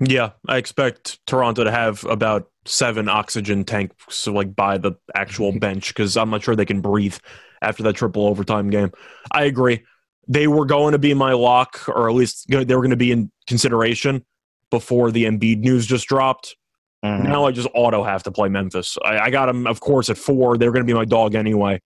Yeah, 0.00 0.30
I 0.48 0.56
expect 0.56 1.24
Toronto 1.26 1.64
to 1.64 1.70
have 1.70 2.04
about 2.04 2.50
seven 2.66 3.08
oxygen 3.08 3.64
tanks 3.64 4.26
like 4.26 4.54
by 4.54 4.78
the 4.78 4.92
actual 5.14 5.56
bench 5.58 5.88
because 5.88 6.16
I'm 6.16 6.30
not 6.30 6.42
sure 6.42 6.56
they 6.56 6.64
can 6.64 6.80
breathe 6.80 7.16
after 7.62 7.82
that 7.84 7.94
triple 7.94 8.26
overtime 8.26 8.70
game. 8.70 8.90
I 9.30 9.44
agree. 9.44 9.84
They 10.28 10.46
were 10.46 10.64
going 10.66 10.92
to 10.92 10.98
be 10.98 11.14
my 11.14 11.32
lock, 11.32 11.88
or 11.88 12.08
at 12.08 12.14
least 12.14 12.46
they 12.48 12.58
were 12.74 12.80
going 12.82 12.90
to 12.90 12.96
be 12.96 13.12
in 13.12 13.30
consideration 13.46 14.24
before 14.70 15.10
the 15.10 15.24
Embiid 15.24 15.58
news 15.58 15.86
just 15.86 16.06
dropped. 16.08 16.56
Mhm. 17.04 17.24
Now 17.24 17.44
I 17.44 17.52
just 17.52 17.68
auto 17.74 18.02
have 18.02 18.22
to 18.24 18.30
play 18.32 18.48
Memphis. 18.48 18.96
I, 19.04 19.18
I 19.18 19.30
got 19.30 19.46
them, 19.46 19.66
of 19.66 19.80
course, 19.80 20.08
at 20.08 20.16
four. 20.18 20.56
They're 20.56 20.72
going 20.72 20.84
to 20.86 20.90
be 20.90 20.94
my 20.94 21.04
dog 21.04 21.34
anyway. 21.34 21.80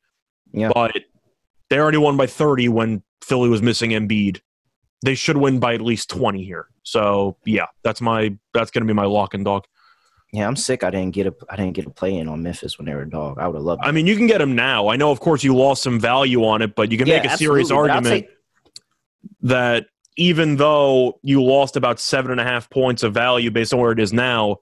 Yeah. 0.53 0.71
But 0.73 0.97
they 1.71 1.79
already 1.79 1.99
won 1.99 2.17
by 2.17 2.27
30 2.27 2.69
when 2.69 3.03
Philly 3.23 3.49
was 3.49 3.61
missing 3.63 3.91
Embiid. 3.91 4.41
they 5.05 5.15
should 5.15 5.37
win 5.37 5.59
by 5.61 5.75
at 5.75 5.81
least 5.81 6.09
20 6.11 6.43
here. 6.45 6.67
So 6.83 7.37
yeah, 7.45 7.67
that's 7.85 8.01
my 8.01 8.37
that's 8.55 8.71
going 8.71 8.83
to 8.83 8.87
be 8.87 8.95
my 8.95 9.05
lock 9.05 9.35
and 9.35 9.45
dog. 9.45 9.65
Yeah, 10.33 10.47
I'm 10.47 10.57
sick. 10.57 10.85
I 10.85 10.91
didn't 10.91 11.13
get 11.15 11.27
a 11.27 11.35
I 11.49 11.57
didn't 11.57 11.73
get 11.73 11.87
a 11.87 11.91
play 11.91 12.17
in 12.17 12.29
on 12.29 12.43
Memphis 12.43 12.77
when 12.79 12.87
they 12.87 12.95
were 12.95 13.03
a 13.03 13.09
dog. 13.11 13.39
I 13.39 13.47
would 13.47 13.55
have 13.57 13.63
loved. 13.65 13.83
I 13.85 13.93
mean, 13.93 14.07
you 14.07 14.15
can 14.17 14.27
get 14.27 14.39
them 14.39 14.55
now. 14.55 14.89
I 14.89 14.97
know, 14.97 15.11
of 15.11 15.21
course, 15.21 15.43
you 15.43 15.55
lost 15.57 15.83
some 15.83 15.99
value 15.99 16.45
on 16.45 16.61
it, 16.61 16.75
but 16.75 16.93
you 16.93 16.99
can 16.99 17.07
Yeah, 17.07 17.23
make 17.23 17.31
a 17.31 17.37
serious 17.39 17.71
absolutely, 17.71 17.91
argument 17.91 18.27
take- 18.27 18.31
that 19.43 19.87
even 20.17 20.57
though 20.57 21.19
you 21.23 21.43
lost 21.43 21.77
about 21.77 22.01
seven 22.01 22.31
and 22.31 22.41
a 22.41 22.45
half 22.45 22.69
points 22.71 23.03
of 23.03 23.15
value 23.15 23.51
based 23.51 23.73
on 23.73 23.81
where 23.81 23.93
it 23.93 24.01
is 24.01 24.13
now, 24.13 24.57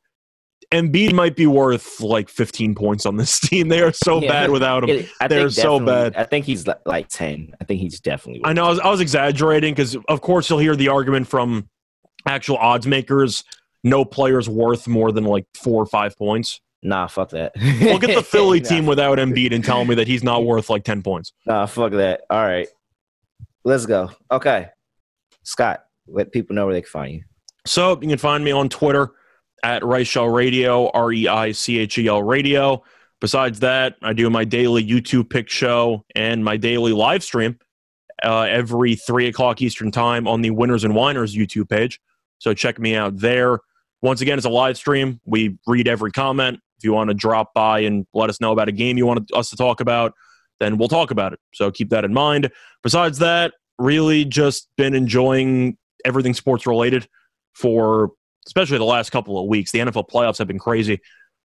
Embiid 0.72 1.12
might 1.12 1.34
be 1.36 1.47
worth 1.47 2.01
like 2.01 2.28
15 2.28 2.74
points 2.74 3.06
on 3.06 3.16
this 3.16 3.38
team. 3.40 3.68
They 3.68 3.80
are 3.80 3.93
so 3.93 4.20
Yeah. 4.20 4.28
bad 4.28 4.51
without 4.51 4.88
him. 4.88 5.06
They're 5.28 5.51
so 5.51 5.80
bad. 5.80 6.14
I 6.16 6.24
think 6.24 6.44
he's 6.44 6.66
like 6.84 7.09
ten. 7.09 7.55
I 7.60 7.64
think 7.64 7.80
he's 7.80 8.01
definitely. 8.01 8.43
I 8.44 8.52
know 8.52 8.66
I 8.66 8.68
was, 8.70 8.80
I 8.80 8.90
was 8.90 9.01
exaggerating 9.01 9.74
because, 9.74 9.97
of 10.09 10.20
course, 10.20 10.51
you'll 10.51 10.59
hear 10.59 10.76
the 10.76 10.88
argument 10.88 11.26
from 11.28 11.68
actual 12.26 12.56
odds 12.59 12.86
makers. 12.86 13.44
No 13.85 14.05
player's 14.05 14.48
worth 14.48 14.89
more 14.89 15.12
than 15.12 15.24
like 15.24 15.47
four 15.55 15.82
or 15.82 15.86
five 15.86 16.16
points. 16.19 16.61
Nah, 16.82 17.07
fuck 17.07 17.31
that. 17.31 17.53
Look 17.82 18.05
at 18.05 18.15
the 18.15 18.23
Philly 18.27 18.61
Nah. 18.61 18.69
team 18.69 18.86
without 18.86 19.19
Embiid 19.19 19.55
and 19.55 19.65
tell 19.65 19.85
me 19.85 19.94
that 19.97 20.07
he's 20.07 20.23
not 20.23 20.44
worth 20.44 20.69
like 20.70 20.85
10 20.85 21.03
points. 21.03 21.32
Nah, 21.47 21.66
fuck 21.66 21.93
that. 21.93 22.23
All 22.31 22.43
right, 22.44 22.69
let's 23.65 23.86
go. 23.86 24.11
Okay, 24.31 24.69
Scott, 25.43 25.85
let 26.07 26.32
people 26.32 26.55
know 26.55 26.65
where 26.66 26.74
they 26.74 26.82
can 26.82 26.89
find 26.90 27.15
you. 27.15 27.23
So 27.66 28.01
you 28.01 28.09
can 28.09 28.19
find 28.19 28.44
me 28.44 28.53
on 28.53 28.69
Twitter 28.69 29.11
at 29.65 29.82
Reichel 29.82 30.32
Radio, 30.32 30.90
R 30.90 31.12
E 31.12 31.27
I 31.28 31.53
C 31.53 31.78
H 31.78 31.98
E 31.98 32.07
L 32.07 32.23
Radio. 32.23 32.82
Besides 33.20 33.61
that, 33.61 33.97
I 34.03 34.12
do 34.12 34.28
my 34.31 34.44
daily 34.44 34.86
YouTube 34.86 35.31
pick 35.31 35.48
show 35.48 36.05
and 36.15 36.44
my 36.44 36.57
daily 36.57 36.93
live 36.93 37.24
stream 37.24 37.59
uh, 38.23 38.43
every 38.43 38.94
three 38.94 39.27
o'clock 39.27 39.62
Eastern 39.62 39.90
time 39.90 40.28
on 40.28 40.43
the 40.43 40.51
Winners 40.51 40.85
and 40.85 40.94
Winers 40.94 41.35
YouTube 41.35 41.69
page. 41.69 41.98
So 42.38 42.54
check 42.54 42.78
me 42.78 42.94
out 42.94 43.18
there. 43.18 43.60
Once 44.02 44.20
again, 44.20 44.38
it's 44.38 44.46
a 44.46 44.50
live 44.50 44.76
stream. 44.76 45.20
We 45.24 45.58
read 45.66 45.88
every 45.88 46.12
comment. 46.12 46.60
If 46.78 46.84
you 46.84 46.92
want 46.92 47.08
to 47.08 47.14
drop 47.14 47.54
by 47.54 47.80
and 47.80 48.06
let 48.12 48.28
us 48.28 48.40
know 48.40 48.52
about 48.52 48.68
a 48.68 48.72
game 48.72 48.98
you 48.98 49.06
want 49.06 49.30
us 49.32 49.50
to 49.50 49.56
talk 49.56 49.80
about, 49.80 50.12
then 50.60 50.76
we'll 50.78 50.88
talk 50.88 51.10
about 51.10 51.32
it. 51.32 51.40
So 51.54 51.70
keep 51.70 51.90
that 51.90 52.04
in 52.04 52.12
mind. 52.12 52.50
Besides 52.82 53.18
that, 53.18 53.54
really 53.78 54.24
just 54.24 54.68
been 54.76 54.94
enjoying 54.94 55.76
everything 56.04 56.34
sports 56.34 56.66
related 56.66 57.08
for 57.54 58.12
especially 58.46 58.78
the 58.78 58.84
last 58.84 59.10
couple 59.10 59.38
of 59.38 59.48
weeks. 59.48 59.72
The 59.72 59.80
NFL 59.80 60.08
playoffs 60.08 60.38
have 60.38 60.46
been 60.46 60.58
crazy, 60.58 61.00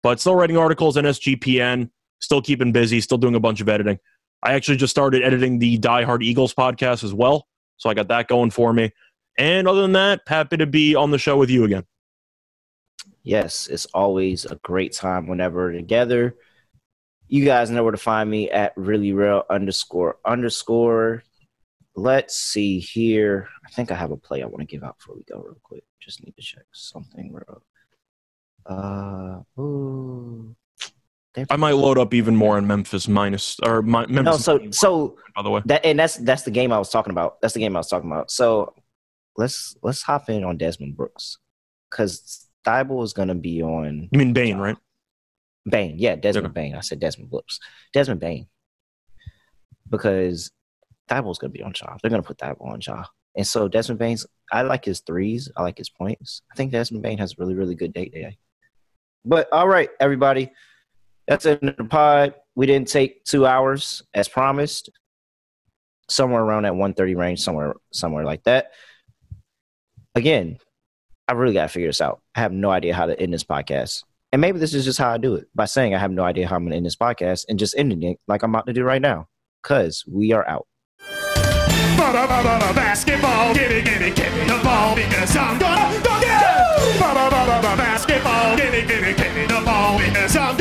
but 0.04 0.20
still 0.20 0.36
writing 0.36 0.58
articles 0.58 0.98
in 0.98 1.06
SGPN, 1.06 1.90
still 2.20 2.42
keeping 2.42 2.72
busy, 2.72 3.00
still 3.02 3.18
doing 3.18 3.36
a 3.36 3.40
bunch 3.40 3.62
of 3.62 3.70
editing. 3.70 4.00
I 4.44 4.54
actually 4.54 4.78
just 4.78 4.92
started 4.92 5.24
editing 5.24 5.60
the 5.60 5.78
Die 5.78 6.04
Hard 6.04 6.24
Eagles 6.24 6.54
podcast 6.54 7.04
as 7.04 7.14
well, 7.14 7.48
so 7.78 7.90
I 7.90 7.94
got 7.94 8.10
that 8.10 8.28
going 8.28 8.52
for 8.52 8.74
me. 8.74 8.92
And 9.40 9.70
other 9.70 9.82
than 9.82 9.94
that, 9.94 10.22
happy 10.28 10.58
to 10.58 10.68
be 10.68 10.96
on 10.96 11.12
the 11.12 11.18
show 11.18 11.38
with 11.38 11.50
you 11.50 11.64
again. 11.64 11.86
Yes, 13.24 13.68
it's 13.68 13.86
always 13.88 14.44
a 14.44 14.58
great 14.58 14.92
time 14.92 15.28
whenever 15.28 15.60
we're 15.60 15.72
together. 15.72 16.36
You 17.30 17.46
guys 17.46 17.70
know 17.70 17.84
where 17.84 17.94
to 17.94 17.98
find 17.98 18.30
me 18.30 18.52
at 18.52 18.74
really 18.76 19.14
real 19.14 19.44
underscore 19.50 20.18
underscore. 20.26 21.24
Let's 21.96 22.36
see 22.36 22.80
here. 22.80 23.48
I 23.66 23.70
think 23.70 23.92
I 23.92 23.96
have 23.96 24.12
a 24.12 24.18
play 24.18 24.44
I 24.44 24.46
want 24.46 24.60
to 24.60 24.66
give 24.66 24.84
out 24.84 24.98
before 24.98 25.16
we 25.16 25.24
go 25.24 25.40
real 25.40 25.58
quick. 25.64 25.84
Just 26.02 26.24
need 26.24 26.36
to 26.36 26.42
check 26.42 26.66
something 26.74 27.32
real. 27.32 27.64
Uh, 28.66 29.62
ooh. 29.62 30.56
I 31.50 31.56
might 31.56 31.76
load 31.76 31.98
up 31.98 32.14
even 32.14 32.36
more 32.36 32.58
in 32.58 32.68
Memphis 32.68 33.08
minus 33.08 33.58
or 33.64 33.82
my, 33.84 34.06
Memphis. 34.08 34.48
No, 34.48 34.60
so 34.60 34.72
so 34.72 35.18
by 35.36 35.44
the 35.44 35.50
way, 35.50 35.62
that 35.66 35.86
and 35.86 35.98
that's 35.98 36.18
that's 36.18 36.42
the 36.44 36.52
game 36.52 36.74
I 36.74 36.78
was 36.78 36.90
talking 36.90 37.12
about. 37.12 37.40
That's 37.42 37.54
the 37.54 37.60
game 37.62 37.76
I 37.76 37.80
was 37.80 37.88
talking 37.88 38.12
about. 38.12 38.32
So 38.32 38.74
let's 39.40 39.76
let's 39.82 40.04
hop 40.04 40.30
in 40.30 40.44
on 40.44 40.58
Desmond 40.58 40.96
Brooks 40.98 41.38
because 41.90 42.50
Thybulle 42.68 43.04
is 43.04 43.14
gonna 43.14 43.36
be 43.36 43.64
on 43.64 44.10
you 44.12 44.20
mean 44.20 44.34
Bane, 44.34 44.58
right? 44.58 44.78
Bane. 45.68 45.96
Yeah, 45.98 46.16
Desmond 46.16 46.48
Okay. 46.48 46.54
Bane. 46.54 46.76
I 46.76 46.82
said 46.82 47.00
Desmond 47.00 47.32
Brooks. 47.32 47.60
Desmond 47.94 48.20
Bane. 48.20 48.48
Because 49.90 50.52
Thybulle's 51.10 51.40
gonna 51.40 51.52
be 51.52 51.64
on 51.64 51.74
Shaw. 51.74 51.98
They're 52.02 52.12
gonna 52.12 52.22
put 52.22 52.38
Thybulle 52.38 52.74
on 52.74 52.82
Shaw. 52.82 53.06
And 53.36 53.48
so 53.48 53.68
Desmond 53.68 53.98
Bane's 53.98 54.28
I 54.52 54.64
like 54.64 54.84
his 54.84 55.00
threes. 55.00 55.50
I 55.56 55.64
like 55.64 55.78
his 55.78 55.90
points. 55.90 56.42
I 56.52 56.56
think 56.56 56.72
Desmond 56.72 57.02
Bane 57.02 57.18
has 57.18 57.32
a 57.32 57.36
really, 57.40 57.56
really 57.56 57.76
good 57.76 57.94
day 57.94 58.06
today. 58.06 58.38
But 59.24 59.48
all 59.52 59.68
right, 59.68 59.90
everybody. 60.00 60.52
That's 61.28 61.46
end 61.46 61.60
of 61.62 61.78
the 61.78 61.86
pod. 61.86 62.34
We 62.56 62.66
didn't 62.66 62.88
take 62.90 63.24
two 63.24 63.46
hours 63.46 64.04
as 64.14 64.28
promised. 64.28 64.90
Somewhere 66.10 66.42
around 66.42 66.64
that 66.64 66.74
130 66.74 67.16
range, 67.16 67.40
somewhere 67.40 67.76
somewhere 67.94 68.26
like 68.26 68.44
that 68.44 68.72
again, 70.16 70.58
I 71.28 71.34
really 71.34 71.54
got 71.54 71.64
to 71.64 71.68
figure 71.70 71.90
this 71.90 72.02
out. 72.02 72.22
I 72.36 72.42
have 72.42 72.52
no 72.52 72.72
idea 72.72 72.94
how 72.94 73.06
to 73.06 73.20
end 73.20 73.34
this 73.34 73.44
podcast. 73.44 74.04
And 74.32 74.42
maybe 74.42 74.60
this 74.60 74.74
is 74.74 74.86
just 74.86 75.00
how 75.00 75.10
I 75.10 75.18
do 75.18 75.36
it 75.36 75.48
by 75.56 75.66
saying 75.66 75.96
I 75.96 76.00
have 76.00 76.12
no 76.12 76.24
idea 76.24 76.48
how 76.48 76.56
I'm 76.56 76.64
going 76.64 76.72
to 76.72 76.78
end 76.78 76.86
this 76.86 76.96
podcast 76.96 77.46
and 77.50 77.58
just 77.58 77.76
ending 77.78 78.04
it 78.04 78.20
like 78.28 78.44
I'm 78.44 78.54
about 78.54 78.68
to 78.68 78.74
do 78.74 78.84
right 78.84 79.02
now. 79.02 79.28
Because 79.62 80.06
we 80.08 80.32
are 80.32 80.48
out. 80.48 80.68
Basketball, 82.76 83.54
give 83.54 83.70
me, 83.70 83.82
give 83.82 84.00
me, 84.00 84.12
give 84.12 84.34
me 84.34 84.46
the 84.46 84.62
ball 84.64 84.96
because 84.96 85.36
I'm 85.36 85.60
gonna 85.60 86.02
go 86.02 86.20
it. 86.22 86.30
Basketball, 87.78 88.56
give 88.56 88.72
me, 88.72 88.82
give 88.86 89.02
me, 89.02 89.14
give 89.14 89.36
me 89.36 89.46
the 89.46 89.62
ball 89.66 90.00
because 90.00 90.36
I'm 90.36 90.59